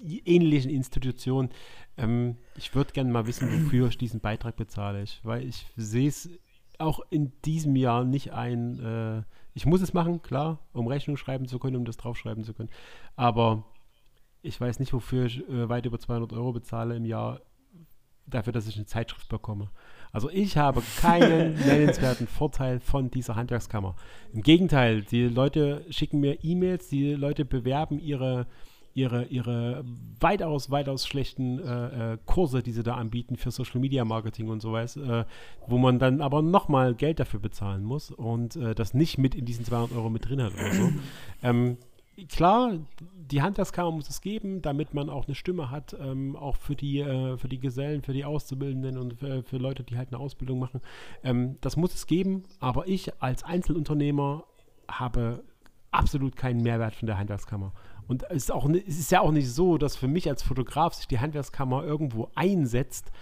ähnlichen 0.02 0.70
Institutionen, 0.70 1.50
ähm, 1.96 2.36
ich 2.56 2.74
würde 2.74 2.92
gerne 2.92 3.10
mal 3.10 3.26
wissen, 3.26 3.48
wofür 3.64 3.88
ich 3.88 3.98
diesen 3.98 4.20
Beitrag 4.20 4.56
bezahle. 4.56 5.02
Ich, 5.02 5.20
weil 5.22 5.44
ich 5.46 5.66
sehe 5.76 6.08
es 6.08 6.28
auch 6.78 7.00
in 7.10 7.32
diesem 7.44 7.76
Jahr 7.76 8.04
nicht 8.04 8.32
ein. 8.32 8.78
Äh, 8.78 9.22
ich 9.54 9.66
muss 9.66 9.80
es 9.80 9.92
machen, 9.92 10.22
klar, 10.22 10.60
um 10.72 10.86
Rechnung 10.86 11.16
schreiben 11.16 11.46
zu 11.46 11.58
können, 11.58 11.76
um 11.76 11.84
das 11.84 11.96
draufschreiben 11.96 12.44
zu 12.44 12.54
können. 12.54 12.70
Aber 13.16 13.64
ich 14.42 14.60
weiß 14.60 14.78
nicht, 14.78 14.92
wofür 14.92 15.26
ich 15.26 15.48
äh, 15.48 15.68
weit 15.68 15.86
über 15.86 15.98
200 15.98 16.32
Euro 16.32 16.52
bezahle 16.52 16.96
im 16.96 17.04
Jahr 17.04 17.40
dafür, 18.26 18.52
dass 18.52 18.68
ich 18.68 18.76
eine 18.76 18.86
Zeitschrift 18.86 19.28
bekomme. 19.28 19.70
Also 20.12 20.30
ich 20.30 20.56
habe 20.56 20.82
keinen 21.00 21.54
nennenswerten 21.66 22.26
Vorteil 22.26 22.80
von 22.80 23.10
dieser 23.10 23.36
Handwerkskammer. 23.36 23.94
Im 24.32 24.42
Gegenteil, 24.42 25.02
die 25.02 25.24
Leute 25.28 25.84
schicken 25.90 26.20
mir 26.20 26.38
E-Mails, 26.42 26.88
die 26.88 27.14
Leute 27.14 27.44
bewerben 27.44 27.98
ihre, 27.98 28.46
ihre, 28.94 29.24
ihre 29.26 29.84
weitaus, 30.20 30.70
weitaus 30.70 31.06
schlechten 31.06 31.60
äh, 31.60 32.14
äh, 32.14 32.18
Kurse, 32.26 32.62
die 32.62 32.72
sie 32.72 32.82
da 32.82 32.94
anbieten 32.94 33.36
für 33.36 33.50
Social 33.50 33.80
Media 33.80 34.04
Marketing 34.04 34.48
und 34.48 34.60
sowas, 34.60 34.96
äh, 34.96 35.24
wo 35.66 35.78
man 35.78 35.98
dann 35.98 36.20
aber 36.20 36.42
nochmal 36.42 36.94
Geld 36.94 37.20
dafür 37.20 37.40
bezahlen 37.40 37.84
muss 37.84 38.10
und 38.10 38.56
äh, 38.56 38.74
das 38.74 38.94
nicht 38.94 39.18
mit 39.18 39.34
in 39.34 39.44
diesen 39.44 39.64
200 39.64 39.96
Euro 39.96 40.10
mit 40.10 40.28
drin 40.28 40.42
hat 40.42 40.54
oder 40.54 40.72
so. 40.72 40.88
Ähm, 41.40 41.76
klar, 42.26 42.78
die 43.30 43.42
Handwerkskammer 43.42 43.90
muss 43.90 44.08
es 44.08 44.20
geben, 44.20 44.62
damit 44.62 44.94
man 44.94 45.10
auch 45.10 45.26
eine 45.26 45.34
Stimme 45.34 45.70
hat, 45.70 45.96
ähm, 46.00 46.36
auch 46.36 46.56
für 46.56 46.74
die, 46.74 47.00
äh, 47.00 47.36
für 47.36 47.48
die 47.48 47.60
Gesellen, 47.60 48.02
für 48.02 48.12
die 48.12 48.24
Auszubildenden 48.24 48.98
und 48.98 49.14
für, 49.14 49.42
für, 49.42 49.58
Leute, 49.58 49.84
die 49.84 49.96
halt 49.96 50.08
eine 50.12 50.18
Ausbildung 50.18 50.58
machen. 50.58 50.80
Ähm, 51.22 51.56
das 51.60 51.76
muss 51.76 51.94
es 51.94 52.06
geben, 52.06 52.44
aber 52.60 52.88
ich 52.88 53.22
als 53.22 53.44
Einzelunternehmer 53.44 54.44
habe 54.90 55.44
absolut 55.90 56.36
keinen 56.36 56.62
Mehrwert 56.62 56.94
von 56.94 57.06
der 57.06 57.18
Handwerkskammer. 57.18 57.72
Und 58.06 58.24
es 58.30 58.44
ist, 58.44 58.52
auch, 58.52 58.68
es 58.68 58.98
ist 58.98 59.12
ja 59.12 59.20
auch 59.20 59.32
nicht 59.32 59.52
so, 59.52 59.76
dass 59.76 59.96
für 59.96 60.08
mich 60.08 60.28
als 60.28 60.42
Fotograf 60.42 60.94
sich 60.94 61.06
die 61.06 61.20
Handwerkskammer 61.20 61.84
irgendwo 61.84 62.30
einsetzt, 62.34 63.12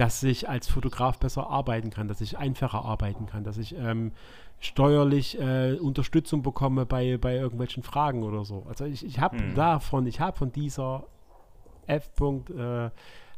dass 0.00 0.22
ich 0.22 0.48
als 0.48 0.66
Fotograf 0.66 1.18
besser 1.18 1.50
arbeiten 1.50 1.90
kann, 1.90 2.08
dass 2.08 2.22
ich 2.22 2.38
einfacher 2.38 2.86
arbeiten 2.86 3.26
kann, 3.26 3.44
dass 3.44 3.58
ich 3.58 3.76
ähm, 3.76 4.12
steuerlich 4.58 5.38
äh, 5.38 5.74
Unterstützung 5.74 6.40
bekomme 6.40 6.86
bei, 6.86 7.18
bei 7.18 7.36
irgendwelchen 7.36 7.82
Fragen 7.82 8.22
oder 8.22 8.46
so. 8.46 8.64
Also 8.66 8.86
ich, 8.86 9.04
ich 9.04 9.20
habe 9.20 9.36
hm. 9.36 9.54
davon, 9.54 10.06
ich 10.06 10.18
habe 10.18 10.38
von 10.38 10.52
dieser 10.52 11.04
F. 11.86 12.08
Äh, 12.18 12.88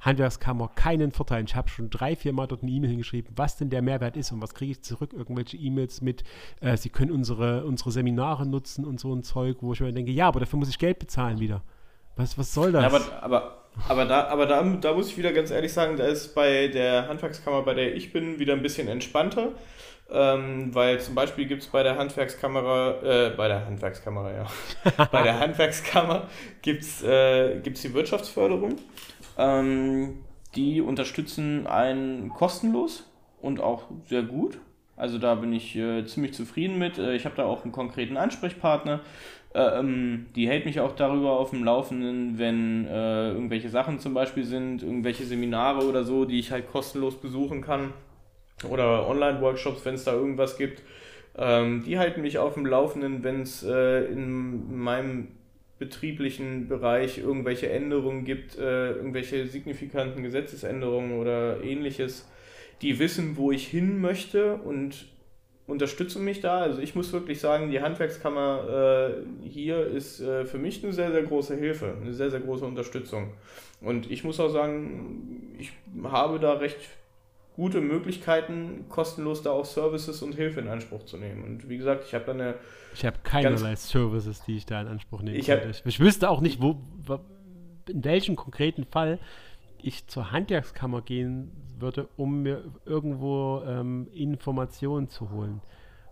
Handwerkskammer 0.03 0.69
keinen 0.69 1.11
Vorteil. 1.11 1.45
Ich 1.45 1.57
habe 1.57 1.69
schon 1.69 1.91
drei, 1.91 2.15
vier 2.15 2.33
Mal 2.33 2.47
dort 2.47 2.63
eine 2.63 2.71
E-Mail 2.71 2.91
hingeschrieben, 2.91 3.33
was 3.35 3.57
denn 3.57 3.71
der 3.71 3.83
Mehrwert 3.83 4.17
ist 4.17 4.31
und 4.31 4.41
was 4.41 4.55
kriege 4.55 4.71
ich 4.71 4.83
zurück. 4.83 5.13
Irgendwelche 5.13 5.57
E-Mails 5.57 6.01
mit, 6.01 6.23
äh, 6.61 6.77
Sie 6.77 6.91
können 6.91 7.11
unsere, 7.11 7.65
unsere 7.65 7.91
Seminare 7.91 8.47
nutzen 8.47 8.85
und 8.85 9.01
so 9.01 9.13
ein 9.13 9.25
Zeug, 9.25 9.59
wo 9.63 9.73
ich 9.73 9.81
mir 9.81 9.93
denke, 9.93 10.13
ja, 10.13 10.29
aber 10.29 10.39
dafür 10.39 10.61
muss 10.61 10.69
ich 10.69 10.79
Geld 10.79 11.01
bezahlen 11.01 11.41
wieder. 11.41 11.63
Was, 12.15 12.39
was 12.39 12.55
soll 12.55 12.71
das? 12.71 12.83
Ja, 12.83 12.89
aber, 12.89 13.23
aber, 13.23 13.62
aber, 13.89 14.05
da, 14.05 14.27
aber 14.29 14.47
da, 14.47 14.63
da 14.63 14.93
muss 14.95 15.09
ich 15.09 15.19
wieder 15.19 15.33
ganz 15.33 15.51
ehrlich 15.51 15.73
sagen, 15.73 15.97
da 15.97 16.05
ist 16.05 16.35
bei 16.35 16.69
der 16.69 17.09
Handwerkskammer, 17.09 17.63
bei 17.63 17.75
der 17.75 17.95
ich 17.95 18.13
bin, 18.13 18.39
wieder 18.39 18.53
ein 18.53 18.63
bisschen 18.63 18.89
entspannter. 18.89 19.53
Ähm, 20.11 20.75
weil 20.75 21.01
zum 21.01 21.15
Beispiel 21.15 21.47
gibt 21.47 21.63
es 21.63 21.69
bei 21.69 21.83
der 21.83 21.97
Handwerkskamera, 21.97 23.03
äh, 23.03 23.31
bei 23.31 23.49
der 23.49 23.65
Handwerkskamera, 23.65 24.31
ja, 24.31 24.47
bei 25.11 25.23
der 25.23 25.41
Handwerkskammer 25.41 26.29
gibt 26.61 26.83
es 26.83 27.03
äh, 27.03 27.61
gibt's 27.61 27.81
die 27.81 27.95
Wirtschaftsförderung. 27.95 28.77
Ähm, 29.39 30.19
die 30.55 30.83
unterstützen 30.83 31.67
einen 31.67 32.29
kostenlos 32.29 33.11
und 33.41 33.61
auch 33.61 33.85
sehr 34.07 34.23
gut. 34.23 34.59
Also 34.97 35.19
da 35.19 35.35
bin 35.35 35.53
ich 35.53 35.75
äh, 35.77 36.05
ziemlich 36.05 36.35
zufrieden 36.35 36.79
mit. 36.79 36.99
Äh, 36.99 37.15
ich 37.15 37.25
habe 37.25 37.35
da 37.35 37.45
auch 37.45 37.65
einen 37.65 37.73
konkreten 37.73 38.17
Ansprechpartner. 38.17 39.01
Äh, 39.55 39.79
ähm, 39.79 40.27
die 40.35 40.49
hält 40.49 40.65
mich 40.65 40.81
auch 40.81 40.93
darüber 40.97 41.33
auf 41.33 41.51
dem 41.51 41.65
Laufenden, 41.65 42.39
wenn 42.39 42.87
äh, 42.87 43.31
irgendwelche 43.31 43.69
Sachen 43.69 43.99
zum 43.99 44.15
Beispiel 44.15 44.45
sind, 44.45 44.83
irgendwelche 44.83 45.25
Seminare 45.25 45.87
oder 45.87 46.05
so, 46.05 46.25
die 46.25 46.39
ich 46.39 46.51
halt 46.51 46.71
kostenlos 46.71 47.17
besuchen 47.21 47.61
kann 47.61 47.93
oder 48.69 49.09
Online-Workshops, 49.09 49.85
wenn 49.85 49.95
es 49.95 50.05
da 50.05 50.13
irgendwas 50.13 50.57
gibt. 50.57 50.83
Ähm, 51.37 51.83
die 51.85 51.99
halten 51.99 52.23
mich 52.23 52.39
auf 52.39 52.55
dem 52.55 52.67
Laufenden, 52.67 53.25
wenn 53.25 53.43
es 53.43 53.63
äh, 53.63 54.05
in 54.07 54.79
meinem 54.79 55.29
betrieblichen 55.79 56.69
Bereich 56.69 57.19
irgendwelche 57.19 57.69
Änderungen 57.71 58.25
gibt, 58.25 58.57
äh, 58.57 58.93
irgendwelche 58.93 59.47
signifikanten 59.47 60.23
Gesetzesänderungen 60.23 61.19
oder 61.19 61.63
ähnliches, 61.63 62.29
die 62.83 62.99
wissen, 62.99 63.37
wo 63.37 63.51
ich 63.51 63.67
hin 63.67 64.01
möchte 64.01 64.55
und 64.55 65.07
unterstützen 65.73 66.25
mich 66.25 66.41
da. 66.41 66.59
Also 66.59 66.81
ich 66.81 66.95
muss 66.95 67.13
wirklich 67.13 67.41
sagen, 67.41 67.71
die 67.71 67.81
Handwerkskammer 67.81 69.11
äh, 69.43 69.49
hier 69.49 69.85
ist 69.85 70.21
äh, 70.21 70.45
für 70.45 70.59
mich 70.59 70.85
eine 70.85 70.93
sehr, 70.93 71.11
sehr 71.11 71.23
große 71.23 71.57
Hilfe, 71.57 71.95
eine 72.01 72.13
sehr, 72.13 72.31
sehr 72.31 72.41
große 72.41 72.65
Unterstützung. 72.65 73.33
Und 73.81 74.11
ich 74.11 74.23
muss 74.23 74.39
auch 74.39 74.51
sagen, 74.51 75.57
ich 75.59 75.73
habe 76.05 76.39
da 76.39 76.53
recht 76.53 76.79
gute 77.57 77.81
Möglichkeiten, 77.81 78.87
kostenlos 78.89 79.43
da 79.43 79.51
auch 79.51 79.65
Services 79.65 80.23
und 80.23 80.35
Hilfe 80.35 80.61
in 80.61 80.69
Anspruch 80.69 81.05
zu 81.05 81.17
nehmen. 81.17 81.43
Und 81.43 81.69
wie 81.69 81.79
gesagt, 81.79 82.05
ich 82.07 82.15
habe 82.15 82.25
da 82.27 82.33
eine. 82.33 82.55
Ich 82.95 83.05
habe 83.05 83.17
keinerlei 83.25 83.75
Services, 83.75 84.43
die 84.45 84.57
ich 84.59 84.67
da 84.67 84.81
in 84.81 84.87
Anspruch 84.87 85.23
nehmen 85.23 85.37
ich 85.37 85.47
könnte. 85.47 85.71
Ich, 85.71 85.85
ich 85.85 86.01
wüsste 86.01 86.31
auch 86.31 86.41
nicht, 86.41 86.61
wo, 86.61 86.81
in 87.89 88.05
welchem 88.05 88.37
konkreten 88.37 88.85
Fall 88.85 89.19
ich 89.83 90.07
zur 90.07 90.31
Handwerkskammer 90.31 91.03
gehen 91.03 91.51
würde, 91.83 92.09
um 92.17 92.43
mir 92.43 92.65
irgendwo 92.87 93.63
ähm, 93.67 94.09
Informationen 94.15 95.09
zu 95.09 95.31
holen. 95.31 95.61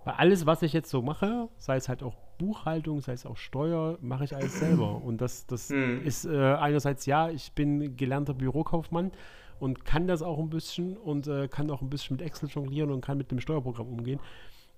Weil 0.05 0.15
alles, 0.15 0.47
was 0.47 0.63
ich 0.63 0.73
jetzt 0.73 0.91
so 0.91 1.03
mache, 1.03 1.49
sei 1.57 1.77
es 1.77 1.89
halt 1.89 2.03
auch 2.03 2.17
Buchhaltung, 2.39 3.01
sei 3.01 3.13
es 3.13 3.27
auch 3.27 3.37
Steuer, 3.37 3.99
mache 4.01 4.25
ich 4.25 4.35
alles 4.35 4.59
selber. 4.59 5.03
Und 5.03 5.21
das, 5.21 5.47
das 5.47 5.69
hm. 5.71 6.05
ist 6.05 6.25
äh, 6.25 6.55
einerseits, 6.55 7.07
ja, 7.07 7.29
ich 7.29 7.53
bin 7.53 7.97
gelernter 7.97 8.35
Bürokaufmann 8.35 9.13
und 9.59 9.85
kann 9.85 10.07
das 10.07 10.23
auch 10.23 10.39
ein 10.39 10.51
bisschen 10.51 10.97
und 10.97 11.27
äh, 11.29 11.49
kann 11.49 11.71
auch 11.71 11.83
ein 11.83 11.91
bisschen 11.91 12.17
mit 12.17 12.27
Excel 12.27 12.49
jonglieren 12.49 12.91
und 12.91 13.03
kann 13.03 13.19
mit 13.19 13.31
dem 13.31 13.41
Steuerprogramm 13.41 13.89
umgehen. 13.89 14.21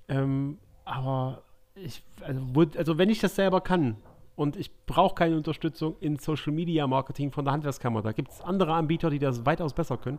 Ähm, 0.08 0.58
aber 0.84 1.42
ich, 1.76 2.02
also, 2.20 2.42
also 2.76 2.98
wenn 2.98 3.08
ich 3.08 3.20
das 3.20 3.36
selber 3.36 3.60
kann, 3.60 3.96
und 4.34 4.56
ich 4.56 4.70
brauche 4.86 5.14
keine 5.14 5.36
Unterstützung 5.36 5.96
in 6.00 6.16
Social 6.18 6.52
Media 6.52 6.86
Marketing 6.86 7.30
von 7.30 7.44
der 7.44 7.52
Handwerkskammer. 7.52 8.02
Da 8.02 8.12
gibt 8.12 8.30
es 8.30 8.40
andere 8.40 8.72
Anbieter, 8.72 9.10
die 9.10 9.18
das 9.18 9.44
weitaus 9.44 9.74
besser 9.74 9.96
können. 9.96 10.18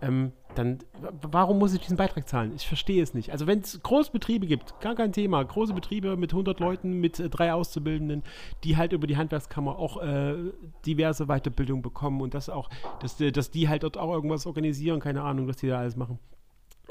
Ähm, 0.00 0.32
dann, 0.54 0.78
warum 1.22 1.58
muss 1.58 1.74
ich 1.74 1.80
diesen 1.80 1.96
Beitrag 1.96 2.28
zahlen? 2.28 2.52
Ich 2.54 2.68
verstehe 2.68 3.02
es 3.02 3.14
nicht. 3.14 3.32
Also, 3.32 3.46
wenn 3.46 3.60
es 3.60 3.82
Großbetriebe 3.82 4.46
gibt, 4.46 4.80
gar 4.80 4.94
kein 4.94 5.12
Thema. 5.12 5.42
Große 5.42 5.74
Betriebe 5.74 6.16
mit 6.16 6.32
100 6.32 6.60
Leuten, 6.60 7.00
mit 7.00 7.18
äh, 7.18 7.28
drei 7.28 7.52
Auszubildenden, 7.52 8.22
die 8.64 8.76
halt 8.76 8.92
über 8.92 9.06
die 9.06 9.16
Handwerkskammer 9.16 9.76
auch 9.78 10.00
äh, 10.00 10.36
diverse 10.86 11.26
Weiterbildung 11.26 11.82
bekommen 11.82 12.20
und 12.20 12.34
das 12.34 12.48
auch, 12.48 12.70
dass, 13.00 13.20
äh, 13.20 13.32
dass 13.32 13.50
die 13.50 13.68
halt 13.68 13.82
dort 13.82 13.98
auch 13.98 14.12
irgendwas 14.12 14.46
organisieren, 14.46 15.00
keine 15.00 15.22
Ahnung, 15.22 15.48
was 15.48 15.56
die 15.56 15.66
da 15.66 15.78
alles 15.78 15.96
machen. 15.96 16.18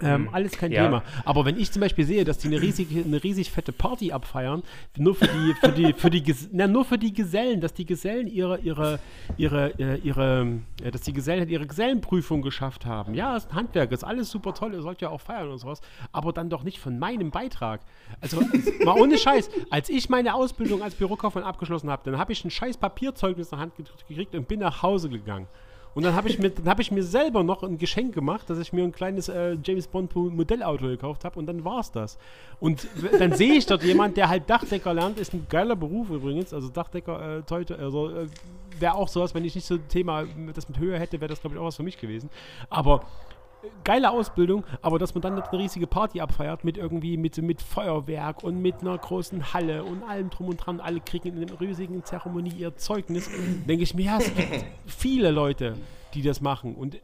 Ähm, 0.02 0.28
hm. 0.28 0.34
alles 0.34 0.52
kein 0.54 0.72
ja. 0.72 0.84
Thema. 0.84 1.04
Aber 1.26 1.46
wenn 1.46 1.60
ich 1.60 1.72
zum 1.72 1.82
Beispiel 1.82 2.06
sehe, 2.06 2.24
dass 2.24 2.38
die 2.38 2.48
eine 2.48 2.62
riesig, 2.62 2.88
eine 2.92 3.24
riesig 3.24 3.52
fette 3.52 3.72
Party 3.72 4.12
abfeiern, 4.12 4.64
nur 4.98 5.16
für 5.16 5.28
die, 5.28 5.54
für 5.60 5.72
die, 5.72 5.94
für 5.94 6.10
die, 6.10 6.36
na, 6.52 6.68
nur 6.68 6.86
für 6.86 6.98
die 6.98 7.14
Gesellen, 7.14 7.62
dass 7.62 7.74
die 7.74 7.86
Gesellen 7.86 8.28
ihre, 8.28 8.60
ihre, 8.60 9.00
ihre, 9.38 9.74
ihre, 9.78 9.98
ihre 9.98 10.48
äh, 10.84 10.92
dass 10.92 11.02
die 11.02 11.14
Gesellen 11.14 11.50
ihre 11.50 11.66
Gesellenprüfung 11.66 12.42
geschafft 12.42 12.86
haben. 12.86 13.14
Ja, 13.14 13.36
ist 13.36 13.50
ein 13.50 13.56
Handwerk, 13.56 13.92
ist 13.92 14.04
alles 14.04 14.30
super 14.30 14.54
toll, 14.54 14.74
ihr 14.74 14.82
sollt 14.82 15.02
ja 15.02 15.10
auch 15.10 15.22
feiern 15.22 15.50
und 15.50 15.58
sowas, 15.58 15.82
aber 16.12 16.34
dann 16.34 16.50
doch 16.50 16.64
nicht 16.64 16.80
von 16.80 17.00
meinem 17.00 17.32
Beitrag. 17.32 17.82
Also, 18.22 18.42
mal 18.86 19.00
ohne 19.00 19.18
Scheiß, 19.18 19.50
als 19.70 19.90
ich 19.90 20.10
meine 20.10 20.36
Ausbildung 20.36 20.84
als 20.84 20.96
Bürokaufmann 20.96 21.44
abgeschlossen 21.44 21.90
habe, 21.90 22.04
dann 22.06 22.20
habe 22.20 22.34
ich 22.34 22.44
ein 22.46 22.52
scheiß 22.52 22.78
Papierzeugnis 22.78 23.48
in 23.48 23.58
der 23.58 23.60
Hand 23.60 23.74
gekriegt 23.76 24.36
und 24.36 24.48
bin 24.48 24.60
nach 24.60 24.84
Hause 24.84 25.10
gegangen. 25.10 25.48
Und 25.98 26.04
dann 26.04 26.14
habe 26.14 26.30
ich, 26.30 26.38
mir, 26.38 26.52
hab 26.68 26.80
ich 26.80 26.92
mir 26.92 27.02
selber 27.02 27.42
noch 27.42 27.64
ein 27.64 27.80
Geschenk 27.80 28.14
gemacht, 28.14 28.48
dass 28.52 28.60
ich 28.60 28.72
mir 28.72 28.84
ein 28.84 28.92
kleines 28.92 29.30
äh, 29.30 29.58
James 29.64 29.88
Bond 29.88 30.16
Modellauto 30.16 30.86
gekauft 30.86 31.26
habe 31.26 31.40
und 31.40 31.48
dann 31.48 31.66
war 31.66 31.80
es 31.80 31.92
das. 31.92 32.20
Und 32.60 32.88
dann 33.18 33.34
sehe 33.34 33.56
ich 33.56 33.66
dort 33.66 33.82
jemand, 33.82 34.16
der 34.16 34.30
halt 34.30 34.48
Dachdecker 34.48 34.94
lernt, 34.94 35.18
ist 35.20 35.34
ein 35.34 35.48
geiler 35.50 35.76
Beruf 35.76 36.12
übrigens, 36.12 36.54
also 36.54 36.70
Dachdecker, 36.70 37.40
äh, 37.40 37.44
heute, 37.50 37.80
also 37.80 38.12
äh, 38.12 38.28
wäre 38.80 38.94
auch 38.94 39.08
sowas, 39.08 39.34
wenn 39.34 39.44
ich 39.44 39.56
nicht 39.56 39.66
so 39.66 39.74
ein 39.74 39.88
Thema 39.88 40.26
das 40.54 40.70
mit 40.70 40.78
Höhe 40.78 41.00
hätte, 41.00 41.20
wäre 41.20 41.30
das 41.30 41.42
glaube 41.42 41.56
ich 41.56 41.60
auch 41.60 41.66
was 41.66 41.78
für 41.78 41.82
mich 41.84 41.98
gewesen. 41.98 42.30
Aber 42.70 43.02
geile 43.84 44.12
Ausbildung, 44.12 44.64
aber 44.82 45.00
dass 45.00 45.14
man 45.16 45.22
dann 45.22 45.42
eine 45.42 45.52
riesige 45.52 45.88
Party 45.88 46.22
abfeiert 46.22 46.64
mit 46.64 46.78
irgendwie 46.78 47.18
mit, 47.18 47.38
mit 47.42 47.62
Feuerwerk 47.62 48.44
und 48.44 48.62
mit 48.62 48.82
einer 48.82 48.98
großen 48.98 49.54
Halle 49.54 49.84
und 49.84 50.04
allem 50.04 50.30
drum 50.30 50.50
und 50.50 50.58
dran, 50.58 50.80
alle 50.80 51.00
kriegen 51.00 51.42
in 51.42 51.50
einer 51.50 51.60
riesigen 51.60 52.04
Zeremonie 52.04 52.54
ihr 52.58 52.76
Zeugnis, 52.76 53.30
denke 53.68 53.84
ich 53.84 53.94
mir, 53.94 54.06
ja, 54.06 54.18
es 54.18 54.34
gibt 54.34 54.66
viele 54.86 55.32
Leute, 55.32 55.76
die 56.14 56.22
das 56.22 56.42
machen 56.42 56.76
und 56.76 56.98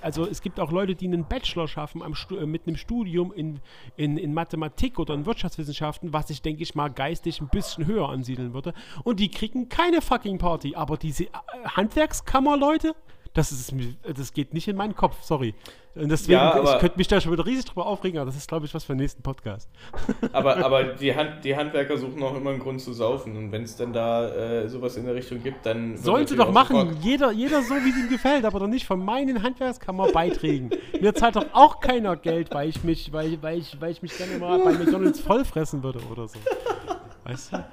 also 0.00 0.26
es 0.26 0.42
gibt 0.42 0.60
auch 0.60 0.70
Leute, 0.70 0.94
die 0.94 1.06
einen 1.06 1.24
Bachelor 1.24 1.68
schaffen 1.68 2.02
äh, 2.02 2.46
mit 2.46 2.66
einem 2.66 2.76
Studium 2.76 3.32
in, 3.32 3.60
in, 3.96 4.16
in 4.16 4.34
Mathematik 4.34 4.98
oder 4.98 5.14
in 5.14 5.26
Wirtschaftswissenschaften, 5.26 6.12
was 6.12 6.30
ich, 6.30 6.42
denke 6.42 6.62
ich 6.62 6.74
mal, 6.74 6.88
geistig 6.88 7.40
ein 7.40 7.48
bisschen 7.48 7.86
höher 7.86 8.08
ansiedeln 8.08 8.54
würde. 8.54 8.74
Und 9.04 9.20
die 9.20 9.30
kriegen 9.30 9.68
keine 9.68 10.00
fucking 10.00 10.38
Party. 10.38 10.74
Aber 10.74 10.96
diese 10.96 11.24
äh, 11.24 11.30
Handwerkskammer-Leute, 11.64 12.94
das, 13.38 13.52
ist, 13.52 13.72
das 14.16 14.32
geht 14.32 14.52
nicht 14.52 14.66
in 14.66 14.76
meinen 14.76 14.96
Kopf, 14.96 15.22
sorry. 15.22 15.54
Und 15.94 16.10
deswegen, 16.10 16.32
ja, 16.32 16.74
ich 16.74 16.80
könnte 16.80 16.98
mich 16.98 17.06
da 17.06 17.20
schon 17.20 17.32
wieder 17.32 17.46
riesig 17.46 17.66
drüber 17.66 17.86
aufregen, 17.86 18.18
aber 18.18 18.26
das 18.26 18.36
ist, 18.36 18.48
glaube 18.48 18.66
ich, 18.66 18.74
was 18.74 18.84
für 18.84 18.94
den 18.94 18.98
nächsten 18.98 19.22
Podcast. 19.22 19.68
Aber, 20.32 20.56
aber 20.64 20.84
die, 20.84 21.14
Hand, 21.14 21.44
die 21.44 21.56
Handwerker 21.56 21.96
suchen 21.96 22.22
auch 22.22 22.36
immer 22.36 22.50
einen 22.50 22.58
Grund 22.58 22.80
zu 22.80 22.92
saufen. 22.92 23.36
Und 23.36 23.52
wenn 23.52 23.62
es 23.62 23.76
dann 23.76 23.92
da 23.92 24.28
äh, 24.28 24.68
sowas 24.68 24.96
in 24.96 25.04
der 25.04 25.14
Richtung 25.14 25.42
gibt, 25.42 25.64
dann. 25.64 25.96
Sollte 25.96 26.36
doch 26.36 26.52
machen. 26.52 26.96
Jeder, 27.00 27.32
jeder 27.32 27.62
so, 27.62 27.74
wie 27.74 27.90
es 27.90 27.96
ihm 27.96 28.08
gefällt, 28.08 28.44
aber 28.44 28.60
doch 28.60 28.66
nicht 28.66 28.86
von 28.86 29.04
meinen 29.04 29.42
Handwerkskammerbeiträgen. 29.42 30.70
Mir 31.00 31.14
zahlt 31.14 31.36
doch 31.36 31.46
auch 31.52 31.80
keiner 31.80 32.16
Geld, 32.16 32.52
weil 32.52 32.68
ich 32.68 32.84
mich, 32.84 33.12
weil, 33.12 33.42
weil 33.42 33.58
ich, 33.58 33.80
weil 33.80 33.92
ich 33.92 34.02
mich 34.02 34.16
gerne 34.16 34.38
mal 34.38 34.58
bei 34.58 34.72
McDonalds 34.78 35.20
vollfressen 35.20 35.82
würde 35.82 36.00
oder 36.10 36.28
so. 36.28 36.38
Weißt 37.24 37.52
du? 37.52 37.64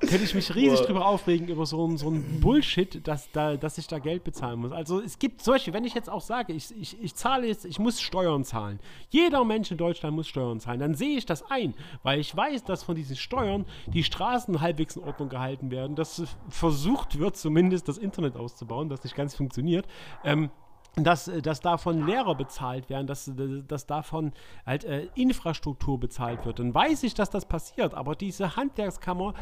Könnte 0.00 0.24
ich 0.24 0.34
mich 0.34 0.54
riesig 0.54 0.80
drüber 0.80 1.06
aufregen 1.06 1.48
über 1.48 1.66
so 1.66 1.86
ein, 1.86 1.96
so 1.96 2.10
ein 2.10 2.40
Bullshit, 2.40 3.06
dass, 3.06 3.30
da, 3.32 3.56
dass 3.56 3.78
ich 3.78 3.86
da 3.86 3.98
Geld 3.98 4.24
bezahlen 4.24 4.60
muss. 4.60 4.72
Also 4.72 5.00
es 5.00 5.18
gibt 5.18 5.42
solche, 5.42 5.72
wenn 5.72 5.84
ich 5.84 5.94
jetzt 5.94 6.08
auch 6.08 6.22
sage, 6.22 6.52
ich, 6.52 6.74
ich, 6.78 7.02
ich 7.02 7.14
zahle 7.14 7.46
jetzt, 7.46 7.64
ich 7.64 7.78
muss 7.78 8.00
Steuern 8.00 8.44
zahlen. 8.44 8.80
Jeder 9.10 9.44
Mensch 9.44 9.70
in 9.70 9.76
Deutschland 9.76 10.16
muss 10.16 10.26
Steuern 10.26 10.58
zahlen. 10.58 10.80
Dann 10.80 10.94
sehe 10.94 11.18
ich 11.18 11.26
das 11.26 11.50
ein, 11.50 11.74
weil 12.02 12.18
ich 12.18 12.34
weiß, 12.34 12.64
dass 12.64 12.82
von 12.82 12.94
diesen 12.94 13.16
Steuern 13.16 13.66
die 13.86 14.02
Straßen 14.02 14.60
halbwegs 14.60 14.96
in 14.96 15.02
Ordnung 15.02 15.28
gehalten 15.28 15.70
werden, 15.70 15.96
dass 15.96 16.22
versucht 16.48 17.18
wird, 17.18 17.36
zumindest 17.36 17.88
das 17.88 17.98
Internet 17.98 18.36
auszubauen, 18.36 18.88
das 18.88 19.04
nicht 19.04 19.14
ganz 19.14 19.34
funktioniert. 19.34 19.86
Ähm, 20.24 20.50
dass, 20.96 21.30
dass 21.42 21.60
davon 21.60 22.06
Lehrer 22.06 22.34
bezahlt 22.34 22.90
werden, 22.90 23.06
dass, 23.06 23.30
dass 23.68 23.86
davon 23.86 24.32
halt 24.66 24.84
äh, 24.84 25.08
Infrastruktur 25.14 26.00
bezahlt 26.00 26.44
wird. 26.44 26.58
Dann 26.58 26.74
weiß 26.74 27.04
ich, 27.04 27.14
dass 27.14 27.30
das 27.30 27.46
passiert, 27.46 27.94
aber 27.94 28.16
diese 28.16 28.56
Handwerkskammer 28.56 29.34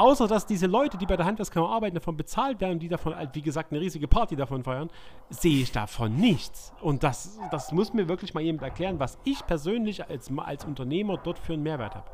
außer 0.00 0.26
dass 0.26 0.46
diese 0.46 0.66
Leute, 0.66 0.96
die 0.96 1.04
bei 1.04 1.16
der 1.16 1.26
Handwerkskammer 1.26 1.68
arbeiten, 1.68 1.94
davon 1.94 2.16
bezahlt 2.16 2.60
werden, 2.60 2.78
die 2.78 2.88
davon, 2.88 3.14
halt, 3.14 3.34
wie 3.34 3.42
gesagt, 3.42 3.70
eine 3.70 3.80
riesige 3.80 4.08
Party 4.08 4.34
davon 4.34 4.64
feiern, 4.64 4.90
sehe 5.28 5.62
ich 5.62 5.72
davon 5.72 6.16
nichts. 6.16 6.72
Und 6.80 7.02
das, 7.02 7.38
das 7.50 7.70
muss 7.70 7.92
mir 7.92 8.08
wirklich 8.08 8.32
mal 8.32 8.40
jemand 8.40 8.62
erklären, 8.62 8.98
was 8.98 9.18
ich 9.24 9.46
persönlich 9.46 10.08
als, 10.08 10.30
als 10.38 10.64
Unternehmer 10.64 11.18
dort 11.18 11.38
für 11.38 11.52
einen 11.52 11.62
Mehrwert 11.62 11.94
habe. 11.94 12.10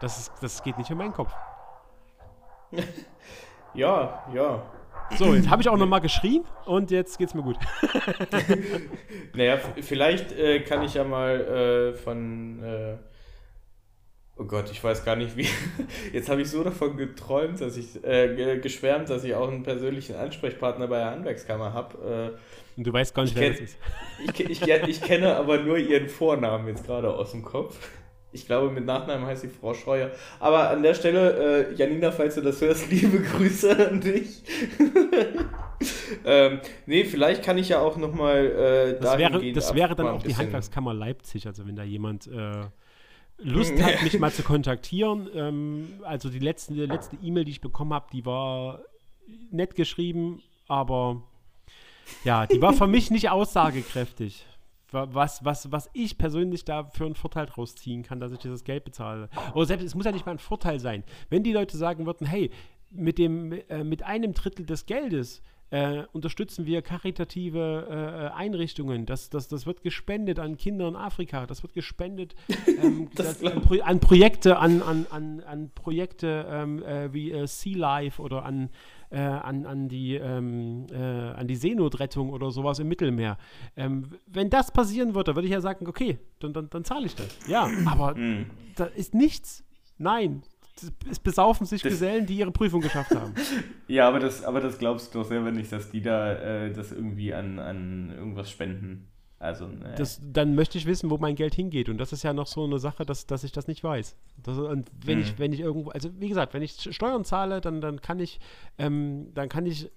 Das, 0.00 0.18
ist, 0.18 0.32
das 0.40 0.62
geht 0.62 0.78
nicht 0.78 0.90
in 0.90 0.96
meinen 0.96 1.12
Kopf. 1.12 1.34
ja, 3.74 4.22
ja. 4.32 4.62
So, 5.18 5.34
jetzt 5.34 5.50
habe 5.50 5.60
ich 5.60 5.68
auch 5.68 5.76
nochmal 5.76 6.00
geschrien 6.00 6.44
und 6.64 6.90
jetzt 6.90 7.18
geht's 7.18 7.34
mir 7.34 7.42
gut. 7.42 7.58
naja, 9.34 9.58
vielleicht 9.80 10.32
äh, 10.32 10.60
kann 10.60 10.82
ich 10.82 10.94
ja 10.94 11.04
mal 11.04 11.40
äh, 11.40 11.92
von 11.94 12.62
äh, 12.62 12.96
Oh 14.36 14.44
Gott, 14.44 14.68
ich 14.70 14.82
weiß 14.82 15.04
gar 15.04 15.14
nicht 15.14 15.36
wie. 15.36 15.46
Jetzt 16.12 16.28
habe 16.28 16.42
ich 16.42 16.50
so 16.50 16.64
davon 16.64 16.96
geträumt, 16.96 17.60
dass 17.60 17.76
ich 17.76 18.02
äh, 18.04 18.58
geschwärmt, 18.58 19.08
dass 19.08 19.22
ich 19.22 19.34
auch 19.34 19.48
einen 19.48 19.62
persönlichen 19.62 20.16
Ansprechpartner 20.16 20.88
bei 20.88 20.98
der 20.98 21.10
Handwerkskammer 21.12 21.72
habe. 21.72 22.34
Äh, 22.34 22.78
Und 22.78 22.86
du 22.86 22.92
weißt 22.92 23.14
gar 23.14 23.22
nicht, 23.22 23.36
wer 23.36 23.50
das 23.50 23.60
ist. 23.60 23.78
Ich, 24.32 24.40
ich, 24.40 24.62
ich, 24.62 25.02
kenne 25.02 25.36
aber 25.36 25.58
nur 25.58 25.76
ihren 25.76 26.08
Vornamen 26.08 26.66
jetzt 26.68 26.86
gerade 26.86 27.12
aus 27.12 27.32
dem 27.32 27.42
Kopf. 27.42 27.78
Ich 28.32 28.46
glaube, 28.46 28.70
mit 28.70 28.84
Nachnamen 28.84 29.26
heißt 29.26 29.42
sie 29.42 29.48
Frau 29.48 29.74
Schreuer. 29.74 30.10
Aber 30.40 30.70
an 30.70 30.82
der 30.82 30.94
Stelle, 30.94 31.68
äh, 31.70 31.74
Janina, 31.74 32.10
falls 32.10 32.34
du 32.34 32.40
das 32.40 32.60
hörst, 32.60 32.90
liebe 32.90 33.20
Grüße 33.20 33.88
an 33.88 34.00
dich. 34.00 34.42
ähm, 36.24 36.60
nee, 36.86 37.04
vielleicht 37.04 37.44
kann 37.44 37.58
ich 37.58 37.68
ja 37.68 37.78
auch 37.78 37.96
nochmal 37.96 38.46
äh, 38.46 39.00
das 39.00 39.18
wäre, 39.18 39.52
Das 39.52 39.74
wäre 39.74 39.94
dann 39.94 40.08
auch 40.08 40.22
die 40.22 40.36
Handwerkskammer 40.36 40.92
Leipzig, 40.92 41.46
also 41.46 41.64
wenn 41.66 41.76
da 41.76 41.84
jemand 41.84 42.26
äh, 42.26 42.66
Lust 43.38 43.80
hat, 43.82 44.02
mich 44.02 44.18
mal 44.18 44.32
zu 44.32 44.42
kontaktieren. 44.42 45.28
Ähm, 45.34 46.00
also 46.02 46.28
die 46.28 46.38
letzte 46.38 46.74
letzte 46.74 47.16
E-Mail, 47.22 47.44
die 47.44 47.52
ich 47.52 47.60
bekommen 47.60 47.92
habe, 47.92 48.06
die 48.12 48.24
war 48.24 48.80
nett 49.50 49.74
geschrieben, 49.74 50.42
aber 50.68 51.22
ja, 52.24 52.46
die 52.46 52.60
war 52.60 52.72
für 52.72 52.86
mich 52.86 53.10
nicht 53.10 53.30
aussagekräftig. 53.30 54.46
Was, 54.90 55.44
was, 55.44 55.72
was 55.72 55.90
ich 55.92 56.18
persönlich 56.18 56.64
da 56.64 56.84
für 56.84 57.06
einen 57.06 57.16
Vorteil 57.16 57.46
draus 57.46 57.74
ziehen 57.74 58.04
kann, 58.04 58.20
dass 58.20 58.30
ich 58.30 58.38
dieses 58.38 58.62
Geld 58.62 58.84
bezahle. 58.84 59.28
Oder 59.52 59.66
selbst, 59.66 59.84
es 59.84 59.96
muss 59.96 60.04
ja 60.04 60.12
nicht 60.12 60.24
mal 60.24 60.32
ein 60.32 60.38
Vorteil 60.38 60.78
sein. 60.78 61.02
Wenn 61.30 61.42
die 61.42 61.52
Leute 61.52 61.76
sagen 61.76 62.06
würden, 62.06 62.28
hey, 62.28 62.52
mit, 62.90 63.18
dem, 63.18 63.52
äh, 63.68 63.82
mit 63.82 64.04
einem 64.04 64.34
Drittel 64.34 64.66
des 64.66 64.86
Geldes 64.86 65.42
äh, 65.74 66.04
unterstützen 66.12 66.66
wir 66.66 66.82
karitative 66.82 68.30
äh, 68.32 68.36
Einrichtungen. 68.36 69.06
Das, 69.06 69.28
das, 69.28 69.48
das 69.48 69.66
wird 69.66 69.82
gespendet 69.82 70.38
an 70.38 70.56
Kinder 70.56 70.86
in 70.86 70.94
Afrika. 70.94 71.46
Das 71.46 71.64
wird 71.64 71.72
gespendet 71.72 72.36
ähm, 72.80 73.08
das 73.16 73.40
das, 73.40 73.52
an, 73.52 73.60
Pro 73.60 73.80
an, 73.80 73.98
Projekte, 73.98 74.58
an, 74.58 74.82
an, 74.82 75.06
an, 75.10 75.40
an 75.40 75.70
Projekte 75.74 76.46
ähm, 76.48 76.80
äh, 76.84 77.12
wie 77.12 77.32
äh, 77.32 77.48
Sea 77.48 77.76
Life 77.76 78.22
oder 78.22 78.44
an 78.44 78.70
äh, 79.10 79.18
an, 79.18 79.66
an, 79.66 79.88
die, 79.88 80.14
ähm, 80.14 80.86
äh, 80.92 80.96
an 80.96 81.48
die 81.48 81.56
Seenotrettung 81.56 82.30
oder 82.30 82.52
sowas 82.52 82.78
im 82.78 82.86
Mittelmeer. 82.88 83.36
Ähm, 83.76 84.10
wenn 84.26 84.50
das 84.50 84.72
passieren 84.72 85.14
würde, 85.14 85.34
würde 85.34 85.46
ich 85.46 85.52
ja 85.52 85.60
sagen, 85.60 85.88
okay, 85.88 86.18
dann, 86.38 86.52
dann, 86.52 86.70
dann 86.70 86.84
zahle 86.84 87.06
ich 87.06 87.16
das. 87.16 87.48
Ja, 87.48 87.68
aber 87.86 88.14
mhm. 88.14 88.46
da 88.76 88.84
ist 88.84 89.14
nichts. 89.14 89.64
Nein, 89.98 90.42
es 91.10 91.18
besaufen 91.18 91.66
sich 91.66 91.82
das 91.82 91.92
Gesellen, 91.92 92.26
die 92.26 92.36
ihre 92.36 92.50
Prüfung 92.50 92.80
geschafft 92.80 93.14
haben. 93.14 93.34
ja, 93.88 94.08
aber 94.08 94.18
das, 94.18 94.44
aber 94.44 94.60
das 94.60 94.78
glaubst 94.78 95.14
du 95.14 95.20
doch 95.20 95.26
selber 95.26 95.50
nicht, 95.50 95.70
dass 95.72 95.90
die 95.90 96.02
da 96.02 96.32
äh, 96.32 96.72
das 96.72 96.92
irgendwie 96.92 97.32
an, 97.32 97.58
an 97.58 98.10
irgendwas 98.10 98.50
spenden. 98.50 99.08
Also, 99.38 99.66
naja. 99.66 99.94
das, 99.96 100.20
dann 100.24 100.54
möchte 100.54 100.78
ich 100.78 100.86
wissen, 100.86 101.10
wo 101.10 101.18
mein 101.18 101.34
Geld 101.34 101.54
hingeht. 101.54 101.88
Und 101.90 101.98
das 101.98 102.12
ist 102.12 102.22
ja 102.22 102.32
noch 102.32 102.46
so 102.46 102.64
eine 102.64 102.78
Sache, 102.78 103.04
dass, 103.04 103.26
dass 103.26 103.44
ich 103.44 103.52
das 103.52 103.66
nicht 103.66 103.84
weiß. 103.84 104.16
Das, 104.42 104.56
und 104.56 104.90
wenn 105.04 105.18
mhm. 105.18 105.24
ich, 105.24 105.38
wenn 105.38 105.52
ich 105.52 105.60
irgendwo, 105.60 105.90
also 105.90 106.08
wie 106.18 106.28
gesagt, 106.28 106.54
wenn 106.54 106.62
ich 106.62 106.88
Steuern 106.94 107.24
zahle, 107.24 107.60
dann, 107.60 107.80
dann 107.80 108.00
kann 108.00 108.20
ich, 108.20 108.40
ähm, 108.78 109.32
dann 109.34 109.48
kann 109.48 109.66
ich 109.66 109.90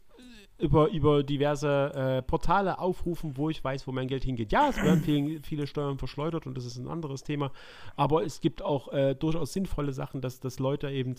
über, 0.58 0.90
über 0.90 1.24
diverse 1.24 1.94
äh, 1.94 2.22
Portale 2.22 2.80
aufrufen, 2.80 3.38
wo 3.38 3.50
ich 3.50 3.64
weiß, 3.64 3.88
wo 3.88 3.92
mein 3.92 4.08
Geld 4.08 4.24
hingeht. 4.24 4.52
Ja, 4.52 4.70
es 4.70 4.78
werden 4.78 5.02
viel, 5.02 5.42
viele 5.44 5.68
Steuern 5.68 5.98
verschleudert 5.98 6.48
und 6.48 6.58
das 6.58 6.66
ist 6.66 6.78
ein 6.78 6.88
anderes 6.88 7.24
Thema. 7.24 7.52
Aber 7.96 8.24
es 8.24 8.42
gibt 8.42 8.62
auch 8.62 8.92
äh, 8.92 9.16
durchaus 9.16 9.54
sinnvolle 9.54 9.94
Sachen, 9.94 10.22
dass, 10.22 10.40
dass 10.40 10.60
Leute 10.60 10.90
eben 10.90 11.16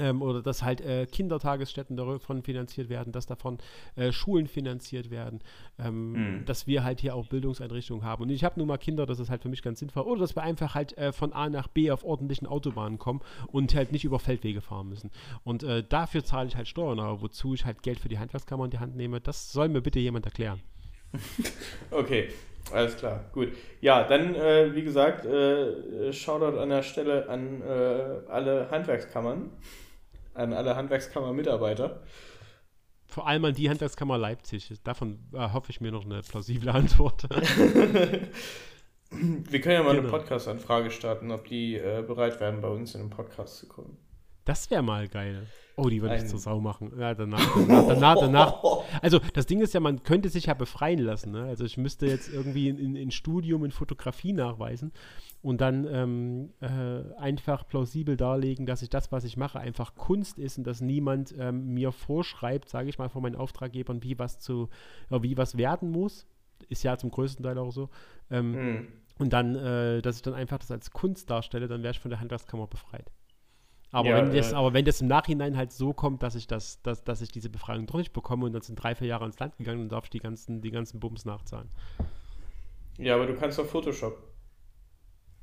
ähm, 0.00 0.22
oder 0.22 0.42
dass 0.42 0.62
halt 0.62 0.80
äh, 0.80 1.06
Kindertagesstätten 1.06 1.96
davon 1.96 2.42
finanziert 2.42 2.88
werden, 2.88 3.12
dass 3.12 3.26
davon 3.26 3.58
äh, 3.96 4.12
Schulen 4.12 4.46
finanziert 4.46 5.10
werden, 5.10 5.40
ähm, 5.78 6.12
mhm. 6.12 6.44
dass 6.46 6.66
wir 6.66 6.82
halt 6.82 7.00
hier 7.00 7.14
auch 7.14 7.28
Bildungseinrichtungen 7.28 8.04
haben. 8.04 8.24
Und 8.24 8.30
ich 8.30 8.44
habe 8.44 8.58
nun 8.58 8.68
mal 8.68 8.78
Kinder, 8.78 9.06
das 9.06 9.20
ist 9.20 9.30
halt 9.30 9.42
für 9.42 9.48
mich 9.48 9.62
ganz 9.62 9.78
sinnvoll. 9.78 10.02
Oder 10.04 10.20
dass 10.20 10.34
wir 10.36 10.42
einfach 10.42 10.74
halt 10.74 10.96
äh, 10.98 11.12
von 11.12 11.32
A 11.32 11.48
nach 11.48 11.68
B 11.68 11.90
auf 11.90 12.04
ordentlichen 12.04 12.46
Autobahnen 12.46 12.98
kommen 12.98 13.20
und 13.48 13.74
halt 13.74 13.92
nicht 13.92 14.04
über 14.04 14.18
Feldwege 14.18 14.60
fahren 14.60 14.88
müssen. 14.88 15.10
Und 15.44 15.62
äh, 15.62 15.84
dafür 15.86 16.24
zahle 16.24 16.48
ich 16.48 16.56
halt 16.56 16.68
Steuern, 16.68 16.98
aber 16.98 17.20
wozu 17.20 17.54
ich 17.54 17.64
halt 17.64 17.82
Geld 17.82 18.00
für 18.00 18.08
die 18.08 18.18
Handwerkskammer 18.18 18.64
in 18.64 18.70
die 18.70 18.78
Hand 18.78 18.96
nehme, 18.96 19.20
das 19.20 19.52
soll 19.52 19.68
mir 19.68 19.80
bitte 19.80 19.98
jemand 19.98 20.26
erklären. 20.26 20.60
okay, 21.90 22.28
alles 22.72 22.96
klar, 22.96 23.24
gut. 23.32 23.48
Ja, 23.80 24.04
dann, 24.04 24.34
äh, 24.34 24.74
wie 24.74 24.82
gesagt, 24.82 25.26
äh, 25.26 26.12
Shoutout 26.12 26.58
an 26.58 26.68
der 26.68 26.82
Stelle 26.82 27.28
an 27.28 27.62
äh, 27.62 28.30
alle 28.30 28.70
Handwerkskammern, 28.70 29.50
an 30.40 30.52
alle 30.52 30.76
Handwerkskammer-Mitarbeiter. 30.76 32.02
Vor 33.06 33.26
allem 33.26 33.44
an 33.44 33.54
die 33.54 33.68
Handwerkskammer 33.68 34.18
Leipzig. 34.18 34.72
Davon 34.84 35.18
äh, 35.32 35.52
hoffe 35.52 35.70
ich 35.70 35.80
mir 35.80 35.90
noch 35.90 36.04
eine 36.04 36.22
plausible 36.22 36.70
Antwort. 36.70 37.28
Wir 39.10 39.60
können 39.60 39.74
ja 39.74 39.82
mal 39.82 39.96
genau. 39.96 40.02
eine 40.02 40.10
Podcast-Anfrage 40.10 40.92
starten, 40.92 41.32
ob 41.32 41.48
die 41.48 41.74
äh, 41.76 42.04
bereit 42.06 42.38
wären, 42.40 42.60
bei 42.60 42.68
uns 42.68 42.94
in 42.94 43.02
den 43.02 43.10
Podcast 43.10 43.58
zu 43.58 43.66
kommen. 43.66 43.96
Das 44.44 44.70
wäre 44.70 44.82
mal 44.82 45.08
geil. 45.08 45.46
Oh, 45.76 45.88
die 45.88 46.02
würde 46.02 46.16
ich 46.16 46.26
zur 46.26 46.38
Sau 46.38 46.60
machen. 46.60 46.92
Ja, 46.98 47.14
danach, 47.14 47.40
danach, 47.54 47.86
danach, 47.86 48.16
danach, 48.20 48.62
Also, 49.00 49.18
das 49.32 49.46
Ding 49.46 49.60
ist 49.60 49.72
ja, 49.72 49.80
man 49.80 50.02
könnte 50.02 50.28
sich 50.28 50.46
ja 50.46 50.54
befreien 50.54 50.98
lassen. 50.98 51.32
Ne? 51.32 51.44
Also, 51.44 51.64
ich 51.64 51.78
müsste 51.78 52.06
jetzt 52.06 52.32
irgendwie 52.32 52.68
in, 52.68 52.96
in 52.96 53.10
Studium 53.10 53.64
in 53.64 53.70
Fotografie 53.70 54.32
nachweisen 54.32 54.92
und 55.42 55.60
dann 55.60 55.86
ähm, 55.90 56.50
äh, 56.60 57.14
einfach 57.18 57.66
plausibel 57.66 58.16
darlegen, 58.16 58.66
dass 58.66 58.82
ich 58.82 58.90
das, 58.90 59.10
was 59.10 59.24
ich 59.24 59.36
mache, 59.36 59.58
einfach 59.58 59.94
Kunst 59.94 60.38
ist 60.38 60.58
und 60.58 60.66
dass 60.66 60.82
niemand 60.82 61.34
ähm, 61.38 61.72
mir 61.72 61.92
vorschreibt, 61.92 62.68
sage 62.68 62.90
ich 62.90 62.98
mal, 62.98 63.08
von 63.08 63.22
meinen 63.22 63.36
Auftraggebern, 63.36 64.02
wie 64.02 64.18
was 64.18 64.38
zu, 64.38 64.68
äh, 65.10 65.22
wie 65.22 65.38
was 65.38 65.56
werden 65.56 65.90
muss. 65.90 66.26
Ist 66.68 66.82
ja 66.82 66.98
zum 66.98 67.10
größten 67.10 67.42
Teil 67.42 67.56
auch 67.56 67.70
so. 67.70 67.88
Ähm, 68.30 68.52
mhm. 68.52 68.88
Und 69.18 69.32
dann, 69.32 69.56
äh, 69.56 70.02
dass 70.02 70.16
ich 70.16 70.22
dann 70.22 70.34
einfach 70.34 70.58
das 70.58 70.70
als 70.70 70.90
Kunst 70.90 71.30
darstelle, 71.30 71.68
dann 71.68 71.82
wäre 71.82 71.92
ich 71.92 72.00
von 72.00 72.10
der 72.10 72.20
Handwerkskammer 72.20 72.66
befreit. 72.66 73.10
Aber, 73.92 74.08
ja, 74.08 74.16
wenn 74.16 74.32
das, 74.32 74.52
äh, 74.52 74.54
aber 74.54 74.72
wenn 74.72 74.84
das 74.84 75.00
im 75.00 75.08
Nachhinein 75.08 75.56
halt 75.56 75.72
so 75.72 75.92
kommt, 75.92 76.22
dass 76.22 76.36
ich, 76.36 76.46
das, 76.46 76.80
dass, 76.82 77.02
dass 77.02 77.20
ich 77.22 77.32
diese 77.32 77.50
Befreiung 77.50 77.86
doch 77.86 77.96
nicht 77.96 78.12
bekomme 78.12 78.46
und 78.46 78.52
dann 78.52 78.62
sind 78.62 78.76
drei, 78.76 78.94
vier 78.94 79.08
Jahre 79.08 79.26
ins 79.26 79.38
Land 79.38 79.56
gegangen, 79.56 79.80
dann 79.80 79.88
darf 79.88 80.04
ich 80.04 80.10
die 80.10 80.20
ganzen, 80.20 80.60
die 80.60 80.70
ganzen 80.70 81.00
Bums 81.00 81.24
nachzahlen. 81.24 81.68
Ja, 82.98 83.16
aber 83.16 83.26
du 83.26 83.34
kannst 83.34 83.58
doch 83.58 83.66
Photoshop. 83.66 84.16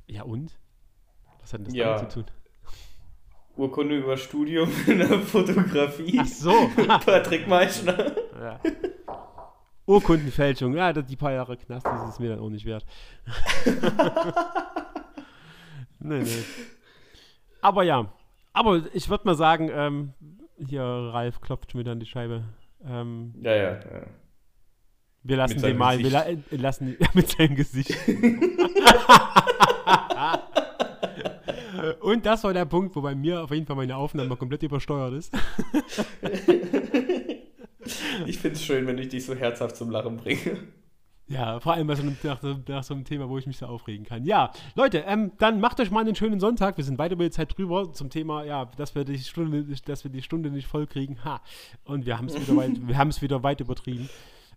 Ja 0.06 0.22
und? 0.22 0.58
Was 1.40 1.52
hat 1.52 1.60
denn 1.60 1.66
das 1.66 1.74
ja. 1.74 1.96
damit 1.96 2.12
zu 2.12 2.22
tun? 2.22 2.30
Urkunde 3.56 3.96
über 3.96 4.16
Studium 4.16 4.70
in 4.86 4.98
der 4.98 5.18
Fotografie. 5.20 6.18
Ach 6.20 6.26
so. 6.26 6.52
Patrick 7.04 7.46
Meischner. 7.48 8.12
Ja. 8.40 8.60
Urkundenfälschung. 9.84 10.74
Ja, 10.74 10.92
die 10.92 11.16
paar 11.16 11.32
Jahre 11.32 11.56
Knast, 11.56 11.84
das 11.84 12.10
ist 12.10 12.20
mir 12.20 12.30
dann 12.30 12.40
auch 12.40 12.50
nicht 12.50 12.64
wert. 12.64 12.86
nee, 15.98 16.20
nee. 16.20 16.44
Aber 17.60 17.82
ja, 17.82 18.12
aber 18.58 18.82
ich 18.92 19.08
würde 19.08 19.24
mal 19.24 19.34
sagen, 19.34 19.70
ähm, 19.72 20.12
hier 20.58 20.82
Ralf 20.82 21.40
klopft 21.40 21.72
schon 21.72 21.80
wieder 21.80 21.92
an 21.92 22.00
die 22.00 22.06
Scheibe. 22.06 22.44
Ähm, 22.84 23.34
ja, 23.40 23.54
ja, 23.54 23.72
ja. 23.72 24.06
Wir 25.22 25.36
lassen 25.36 25.60
den 25.60 25.76
mal, 25.76 25.98
wir 25.98 26.10
la 26.10 26.24
lassen 26.50 26.96
mit 27.14 27.28
seinem 27.28 27.54
Gesicht. 27.54 27.94
Und 32.00 32.26
das 32.26 32.44
war 32.44 32.52
der 32.52 32.64
Punkt, 32.64 32.94
wo 32.96 33.02
bei 33.02 33.14
mir 33.14 33.42
auf 33.42 33.50
jeden 33.50 33.66
Fall 33.66 33.76
meine 33.76 33.96
Aufnahme 33.96 34.36
komplett 34.36 34.62
übersteuert 34.62 35.14
ist. 35.14 35.32
ich 38.26 38.38
finde 38.38 38.56
es 38.56 38.64
schön, 38.64 38.86
wenn 38.86 38.98
ich 38.98 39.08
dich 39.08 39.24
so 39.24 39.34
herzhaft 39.34 39.76
zum 39.76 39.90
Lachen 39.90 40.16
bringe. 40.16 40.58
Ja, 41.28 41.60
vor 41.60 41.74
allem 41.74 41.86
nach, 41.86 42.42
nach, 42.66 42.82
so 42.82 42.94
einem 42.94 43.04
Thema, 43.04 43.28
wo 43.28 43.36
ich 43.36 43.46
mich 43.46 43.58
so 43.58 43.66
aufregen 43.66 44.06
kann. 44.06 44.24
Ja, 44.24 44.50
Leute, 44.74 45.04
ähm, 45.06 45.32
dann 45.38 45.60
macht 45.60 45.78
euch 45.78 45.90
mal 45.90 46.00
einen 46.00 46.14
schönen 46.14 46.40
Sonntag. 46.40 46.78
Wir 46.78 46.84
sind 46.84 46.96
beide 46.96 47.14
über 47.14 47.24
die 47.24 47.30
Zeit 47.30 47.56
drüber 47.56 47.92
zum 47.92 48.08
Thema, 48.08 48.44
ja, 48.44 48.64
dass 48.64 48.94
wir 48.94 49.04
die 49.04 49.18
Stunde, 49.18 49.64
dass 49.84 50.04
wir 50.04 50.10
die 50.10 50.22
Stunde 50.22 50.50
nicht 50.50 50.66
voll 50.66 50.86
kriegen. 50.86 51.22
Ha. 51.24 51.42
Und 51.84 52.06
wir 52.06 52.16
haben 52.16 52.28
es 52.28 52.40
wieder 52.40 52.56
weit, 52.56 52.88
wir 52.88 52.96
haben 52.96 53.08
es 53.08 53.20
wieder 53.20 53.42
weit 53.42 53.60
übertrieben. 53.60 54.08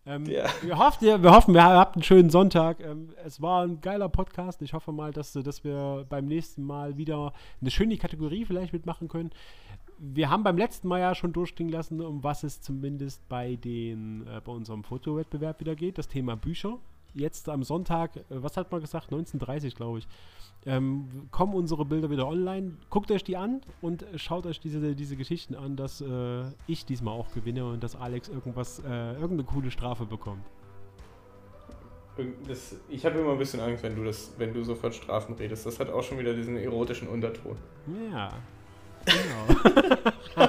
Ähm, 0.06 0.26
ja. 0.26 0.46
wir, 0.64 0.80
hoffen, 0.80 1.22
wir 1.22 1.32
hoffen, 1.32 1.54
ihr 1.54 1.62
habt 1.62 1.96
einen 1.96 2.04
schönen 2.04 2.30
Sonntag. 2.30 2.80
Ähm, 2.80 3.10
es 3.26 3.42
war 3.42 3.64
ein 3.64 3.82
geiler 3.82 4.08
Podcast. 4.08 4.62
Ich 4.62 4.74
hoffe 4.74 4.94
mal, 4.94 5.12
dass, 5.12 5.34
dass 5.34 5.64
wir 5.66 6.06
beim 6.10 6.26
nächsten 6.26 6.64
Mal 6.64 6.98
wieder 6.98 7.34
eine 7.60 7.70
schöne 7.70 7.98
Kategorie 7.98 8.46
vielleicht 8.46 8.72
mitmachen 8.72 9.10
können 9.10 9.32
wir 10.04 10.32
haben 10.32 10.44
beim 10.44 10.58
letzten 10.58 10.88
Mal 10.88 11.00
ja 11.00 11.14
schon 11.14 11.32
durchklingen 11.32 11.72
lassen, 11.72 12.02
um 12.02 12.24
was 12.24 12.44
es 12.44 12.60
zumindest 12.60 13.28
bei, 13.30 13.56
den, 13.56 14.26
äh, 14.26 14.42
bei 14.44 14.52
unserem 14.52 14.84
Fotowettbewerb 14.84 15.60
wieder 15.60 15.76
geht, 15.76 16.00
das 16.00 16.08
Thema 16.08 16.36
Bücher. 16.36 16.80
Jetzt 17.14 17.48
am 17.48 17.64
Sonntag, 17.64 18.16
äh, 18.16 18.24
was 18.30 18.58
hat 18.58 18.72
man 18.72 18.82
gesagt? 18.82 19.12
19.30 19.12 19.76
glaube 19.76 20.00
ich. 20.00 20.08
Ähm, 20.66 21.08
kommen 21.32 21.54
unsere 21.54 21.86
Bilder 21.86 22.10
wieder 22.10 22.28
online. 22.28 22.78
Guckt 22.90 23.12
euch 23.12 23.24
die 23.24 23.38
an 23.38 23.62
und 23.82 24.06
schaut 24.16 24.48
euch 24.48 24.60
diese, 24.60 24.96
diese 24.96 25.16
Geschichten 25.16 25.56
an, 25.56 25.76
dass 25.76 26.02
äh, 26.02 26.44
ich 26.66 26.86
diesmal 26.86 27.14
auch 27.14 27.32
gewinne 27.32 27.66
und 27.66 27.84
dass 27.84 27.96
Alex 27.96 28.28
irgendwas, 28.28 28.80
äh, 28.80 29.14
irgendeine 29.14 29.44
coole 29.44 29.70
Strafe 29.70 30.06
bekommt. 30.06 30.44
Das, 32.48 32.76
ich 32.90 33.06
habe 33.06 33.20
immer 33.20 33.32
ein 33.32 33.38
bisschen 33.38 33.60
Angst, 33.60 33.84
wenn 33.84 33.96
du 33.96 34.04
das, 34.04 34.34
wenn 34.38 34.54
du 34.54 34.64
so 34.64 34.76
von 34.76 34.92
Strafen 34.92 35.36
redest. 35.36 35.66
Das 35.66 35.80
hat 35.80 35.90
auch 35.90 36.04
schon 36.04 36.20
wieder 36.20 36.34
diesen 36.34 36.58
erotischen 36.58 37.08
Unterton. 37.08 37.56
Ja, 38.12 38.32
Genau. 39.06 40.46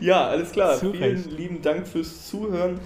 ja, 0.00 0.28
alles 0.28 0.52
klar. 0.52 0.76
Zu 0.76 0.92
Vielen 0.92 1.16
recht. 1.16 1.30
lieben 1.30 1.62
Dank 1.62 1.86
fürs 1.86 2.28
Zuhören. 2.28 2.80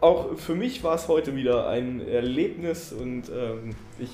Auch 0.00 0.36
für 0.36 0.54
mich 0.54 0.82
war 0.82 0.96
es 0.96 1.08
heute 1.08 1.36
wieder 1.36 1.68
ein 1.68 2.06
Erlebnis 2.06 2.92
und 2.92 3.28
ähm, 3.28 3.70
ich, 3.98 4.10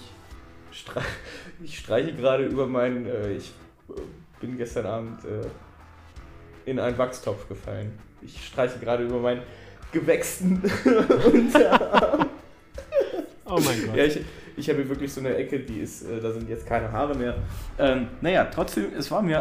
streich, 0.71 1.05
ich 1.65 1.79
streiche 1.79 2.13
gerade 2.13 2.45
über 2.47 2.67
meinen. 2.67 3.07
Äh, 3.07 3.33
ich 3.33 3.53
bin 4.41 4.57
gestern 4.57 4.87
Abend 4.87 5.25
äh, 5.25 6.71
in 6.71 6.79
einen 6.79 6.99
Wachstopf 6.99 7.49
gefallen. 7.49 7.99
Ich 8.21 8.47
streiche 8.47 8.79
gerade 8.79 9.05
über 9.05 9.19
meinen 9.19 9.43
gewächsten 9.93 10.63
Unterarm. 11.33 12.29
Oh 13.47 13.59
mein 13.59 13.87
Gott. 13.87 13.97
Ja, 13.97 14.05
ich, 14.05 14.21
ich 14.59 14.69
habe 14.69 14.81
hier 14.81 14.89
wirklich 14.89 15.13
so 15.13 15.21
eine 15.21 15.35
Ecke, 15.35 15.61
die 15.61 15.79
ist, 15.79 16.03
äh, 16.03 16.21
da 16.21 16.33
sind 16.33 16.49
jetzt 16.49 16.67
keine 16.67 16.91
Haare 16.91 17.15
mehr. 17.15 17.37
Ähm, 17.79 18.09
naja, 18.21 18.47
trotzdem, 18.47 18.87
es 18.97 19.11
war 19.11 19.23
mir 19.23 19.39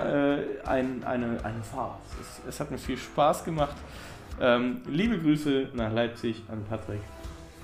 äh, 0.64 0.68
ein, 0.68 1.03
eine, 1.03 1.44
eine 1.44 1.64
Farce. 1.64 1.99
Es, 2.22 2.49
es, 2.49 2.60
hat 2.60 2.72
mir 2.72 2.77
viel 2.77 2.98
Spaß 2.98 3.44
gemacht. 3.44 3.76
Ähm, 4.39 4.81
liebe 4.88 5.18
Grüße 5.18 5.69
nach 5.73 5.91
Leipzig 5.91 6.44
an 6.49 6.64
Patrick. 6.69 7.02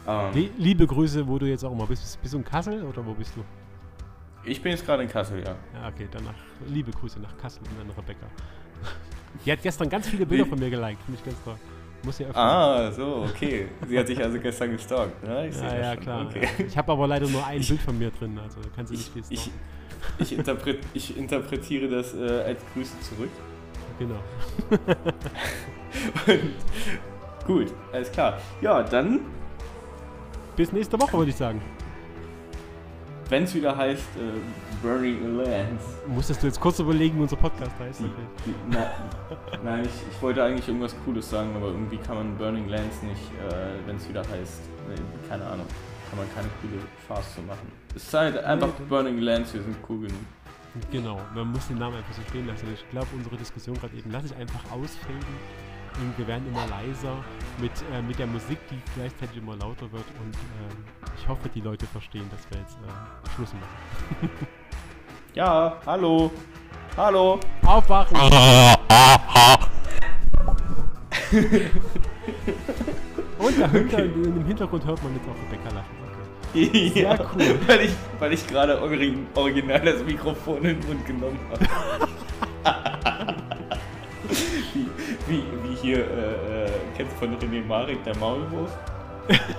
Ähm, 0.07 0.49
liebe 0.57 0.87
Grüße, 0.87 1.27
wo 1.27 1.37
du 1.37 1.45
jetzt 1.45 1.63
auch 1.63 1.71
immer 1.71 1.87
bist. 1.87 2.21
Bist 2.21 2.33
du 2.33 2.37
in 2.37 2.45
Kassel 2.45 2.83
oder 2.83 3.05
wo 3.05 3.13
bist 3.13 3.33
du? 3.35 3.43
Ich 4.45 4.61
bin 4.61 4.71
jetzt 4.71 4.85
gerade 4.85 5.03
in 5.03 5.09
Kassel, 5.09 5.39
ja. 5.39 5.55
Ja, 5.73 5.87
okay, 5.87 6.07
danach 6.11 6.33
liebe 6.67 6.91
Grüße 6.91 7.19
nach 7.19 7.37
Kassel 7.37 7.61
und 7.63 7.89
an 7.89 7.95
Rebecca. 7.95 8.25
Die 9.45 9.51
hat 9.51 9.61
gestern 9.61 9.89
ganz 9.89 10.07
viele 10.09 10.25
Bilder 10.25 10.45
von 10.45 10.59
mir 10.59 10.69
geliked, 10.69 11.01
finde 11.03 11.19
ich 11.19 11.25
ganz 11.25 11.41
toll. 11.43 11.55
Muss 12.03 12.19
ja 12.19 12.27
öffnen. 12.27 12.43
Ah, 12.43 12.91
so, 12.91 13.25
okay. 13.29 13.67
Sie 13.87 13.97
hat 13.97 14.07
sich 14.07 14.21
also 14.21 14.37
gestern 14.39 14.71
gestalkt. 14.71 15.23
Ne? 15.23 15.47
Ich 15.47 15.55
ja, 15.55 15.75
ja, 15.77 15.95
klar. 15.95 16.25
Okay. 16.25 16.47
Ich 16.67 16.77
habe 16.77 16.91
aber 16.91 17.07
leider 17.07 17.27
nur 17.29 17.45
ein 17.45 17.61
Bild 17.61 17.81
von 17.81 17.97
mir 17.97 18.11
drin, 18.11 18.37
also 18.43 18.59
kannst 18.75 18.91
du 18.91 18.97
nicht 18.97 19.13
viel 19.13 19.23
ich, 19.29 19.49
ich, 20.19 20.37
interpret, 20.37 20.79
ich 20.93 21.17
interpretiere 21.17 21.87
das 21.87 22.13
äh, 22.13 22.43
als 22.45 22.61
Grüße 22.73 22.99
zurück. 23.01 23.29
Genau. 23.99 24.19
Und 26.27 26.53
gut, 27.45 27.73
alles 27.93 28.11
klar. 28.11 28.37
Ja, 28.61 28.83
dann, 28.83 29.21
Bis 30.55 30.71
nächste 30.73 30.99
Woche, 30.99 31.17
würde 31.17 31.29
ich 31.31 31.37
sagen. 31.37 31.61
wenn 33.29 33.43
es 33.43 33.55
wieder 33.55 33.75
heißt 33.77 34.03
äh, 34.17 34.39
Burning 34.83 35.37
Lands. 35.37 35.85
Musstest 36.07 36.43
du 36.43 36.47
jetzt 36.47 36.59
kurz 36.59 36.77
überlegen, 36.77 37.17
wie 37.17 37.21
unser 37.21 37.37
Podcast 37.37 37.71
heißt? 37.79 38.01
Okay. 38.01 38.53
na, 38.69 38.91
nein, 39.63 39.85
ich, 39.85 40.13
ich 40.13 40.21
wollte 40.21 40.43
eigentlich 40.43 40.67
irgendwas 40.67 40.93
Cooles 41.05 41.29
sagen, 41.29 41.55
aber 41.55 41.67
irgendwie 41.67 41.95
kann 41.95 42.17
man 42.17 42.37
Burning 42.37 42.67
Lands 42.67 43.01
nicht, 43.01 43.21
äh, 43.49 43.87
wenn 43.87 43.95
es 43.95 44.09
wieder 44.09 44.19
heißt, 44.21 44.61
äh, 44.91 45.29
keine 45.29 45.45
Ahnung, 45.45 45.65
kann 46.09 46.19
man 46.19 46.27
keine 46.35 46.49
coole 46.61 46.81
Farce 47.07 47.35
zu 47.35 47.41
machen. 47.43 47.71
Es 47.95 48.03
ist 48.03 48.13
halt 48.13 48.37
einfach 48.43 48.67
Nee, 48.67 48.85
Burning 48.89 49.19
Lands, 49.19 49.53
wir 49.53 49.61
sind 49.61 49.77
cool 49.87 49.99
genug. 49.99 50.19
Genau, 50.91 51.21
man 51.33 51.47
muss 51.47 51.65
den 51.69 51.77
Namen 51.77 51.95
einfach 51.95 52.13
so 52.13 52.21
stehen 52.27 52.47
lassen. 52.47 52.67
Ich 52.73 52.89
glaube, 52.89 53.07
unsere 53.15 53.37
Diskussion 53.37 53.77
gerade 53.77 53.95
eben 53.95 54.11
lasse 54.11 54.25
ich 54.25 54.35
einfach 54.35 54.63
ausfaden. 54.69 55.17
Und 55.95 56.17
wir 56.17 56.27
werden 56.27 56.45
immer 56.47 56.65
leiser 56.67 57.23
mit, 57.59 57.71
äh, 57.93 58.01
mit 58.01 58.19
der 58.19 58.27
Musik, 58.27 58.57
die 58.69 58.79
gleichzeitig 58.95 59.37
immer 59.37 59.55
lauter 59.55 59.89
wird. 59.91 60.05
Und 60.19 60.35
ähm, 60.35 60.83
ich 61.15 61.27
hoffe, 61.27 61.47
die 61.49 61.61
Leute 61.61 61.85
verstehen, 61.85 62.27
dass 62.31 62.49
wir 62.49 62.57
jetzt 62.57 62.75
äh, 62.77 63.29
Schluss 63.35 63.53
machen. 63.53 64.29
Ja, 65.35 65.77
hallo, 65.87 66.29
hallo. 66.95 67.39
Aufwachen! 67.65 68.15
Und 73.39 73.59
dahinter, 73.59 73.97
Okay. 73.97 74.11
in, 74.13 74.25
im 74.25 74.45
Hintergrund 74.45 74.85
hört 74.85 75.01
man 75.03 75.15
jetzt 75.15 75.25
auch 75.27 75.35
Rebecca 75.51 75.69
lachen. 75.73 75.89
Okay. 76.53 76.91
ja, 77.01 77.17
cool. 77.33 77.59
Weil 77.65 77.81
ich, 77.81 77.93
weil 78.19 78.33
ich 78.33 78.45
gerade 78.45 78.79
ori 78.79 79.17
original 79.33 79.79
das 79.81 80.03
Mikrofon 80.03 80.57
in 80.57 80.79
den 80.79 80.87
Mund 80.87 81.03
genommen 81.07 81.39
habe. 81.49 81.65
wie, 84.29 84.87
wie, 85.27 85.43
wie 85.63 85.75
hier, 85.81 85.97
äh, 85.97 86.65
äh, 86.65 86.71
kennst 86.95 87.13
du 87.13 87.17
von 87.25 87.35
René 87.39 87.65
Marik, 87.65 88.03
der 88.03 88.15
Maulwurf? 88.17 88.69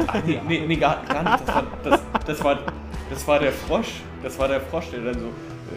Ah, 0.06 0.20
nee, 0.24 0.40
nee, 0.46 0.64
nee 0.68 0.76
gar, 0.76 1.02
gar 1.05 1.24
nicht. 1.24 1.48
Das 1.48 1.52
war, 1.52 1.66
das, 1.82 2.01
das, 2.26 2.44
war, 2.44 2.59
das 3.10 3.26
war 3.26 3.40
der 3.40 3.52
Frosch. 3.52 4.02
Das 4.22 4.38
war 4.38 4.46
der 4.46 4.60
Frosch, 4.60 4.90
der 4.92 5.01
dann 5.01 5.18
so. 5.18 5.32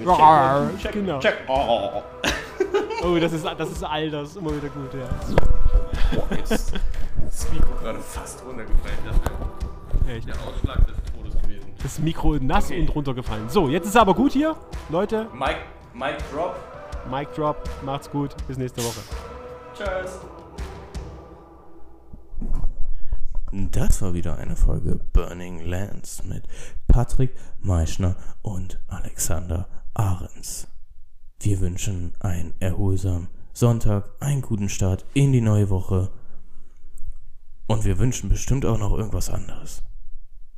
Äh, 0.05 0.69
check, 0.71 0.79
check, 0.81 0.93
genau. 0.93 1.19
check. 1.19 1.37
Oh, 1.47 2.01
Oh, 3.03 3.19
das 3.19 3.31
ist, 3.31 3.45
das 3.45 3.69
ist 3.69 3.83
all 3.83 4.09
das 4.09 4.35
immer 4.35 4.49
wieder 4.55 4.69
gut, 4.69 4.91
ja. 4.93 5.07
Boah, 6.15 6.35
jetzt 6.35 6.51
ist 6.51 6.73
das 7.25 7.51
Mikro 7.53 7.69
gerade 7.81 7.99
fast 7.99 8.43
runtergefallen. 8.43 8.97
Das 9.05 9.15
wäre 10.05 10.17
Echt. 10.17 10.27
der 10.27 10.35
Ausschlag 10.35 10.87
des 10.87 10.95
Todes 11.13 11.41
gewesen. 11.43 11.71
Das 11.83 11.99
Mikro 11.99 12.35
nass 12.41 12.65
Okay. 12.65 12.81
und 12.81 12.95
runtergefallen. 12.95 13.49
So, 13.49 13.69
jetzt 13.69 13.83
ist 13.85 13.91
es 13.91 13.95
aber 13.95 14.15
gut 14.15 14.31
hier. 14.33 14.55
Leute, 14.89 15.27
Mike, 15.33 15.59
Mike 15.93 16.17
Drop. 16.33 16.55
Mic 17.09 17.27
Drop, 17.35 17.69
macht's 17.85 18.09
gut, 18.09 18.35
bis 18.47 18.57
nächste 18.57 18.81
Woche. 18.83 18.99
Tschüss. 19.75 20.19
Das 23.51 24.01
war 24.01 24.13
wieder 24.13 24.37
eine 24.37 24.55
Folge 24.55 24.99
Burning 25.13 25.59
Lands 25.65 26.23
mit 26.25 26.43
Patrick 26.87 27.33
Meischner 27.59 28.15
und 28.41 28.79
Alexander 28.87 29.67
Ahrens. 29.97 30.67
Wir 31.39 31.59
wünschen 31.59 32.13
einen 32.19 32.53
erholsamen 32.59 33.29
Sonntag, 33.53 34.09
einen 34.19 34.41
guten 34.43 34.69
Start 34.69 35.05
in 35.15 35.31
die 35.31 35.41
neue 35.41 35.69
Woche 35.71 36.11
und 37.65 37.83
wir 37.83 37.97
wünschen 37.97 38.29
bestimmt 38.29 38.65
auch 38.65 38.77
noch 38.77 38.95
irgendwas 38.95 39.29
anderes. 39.29 39.83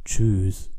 Tschüss. 0.03 0.69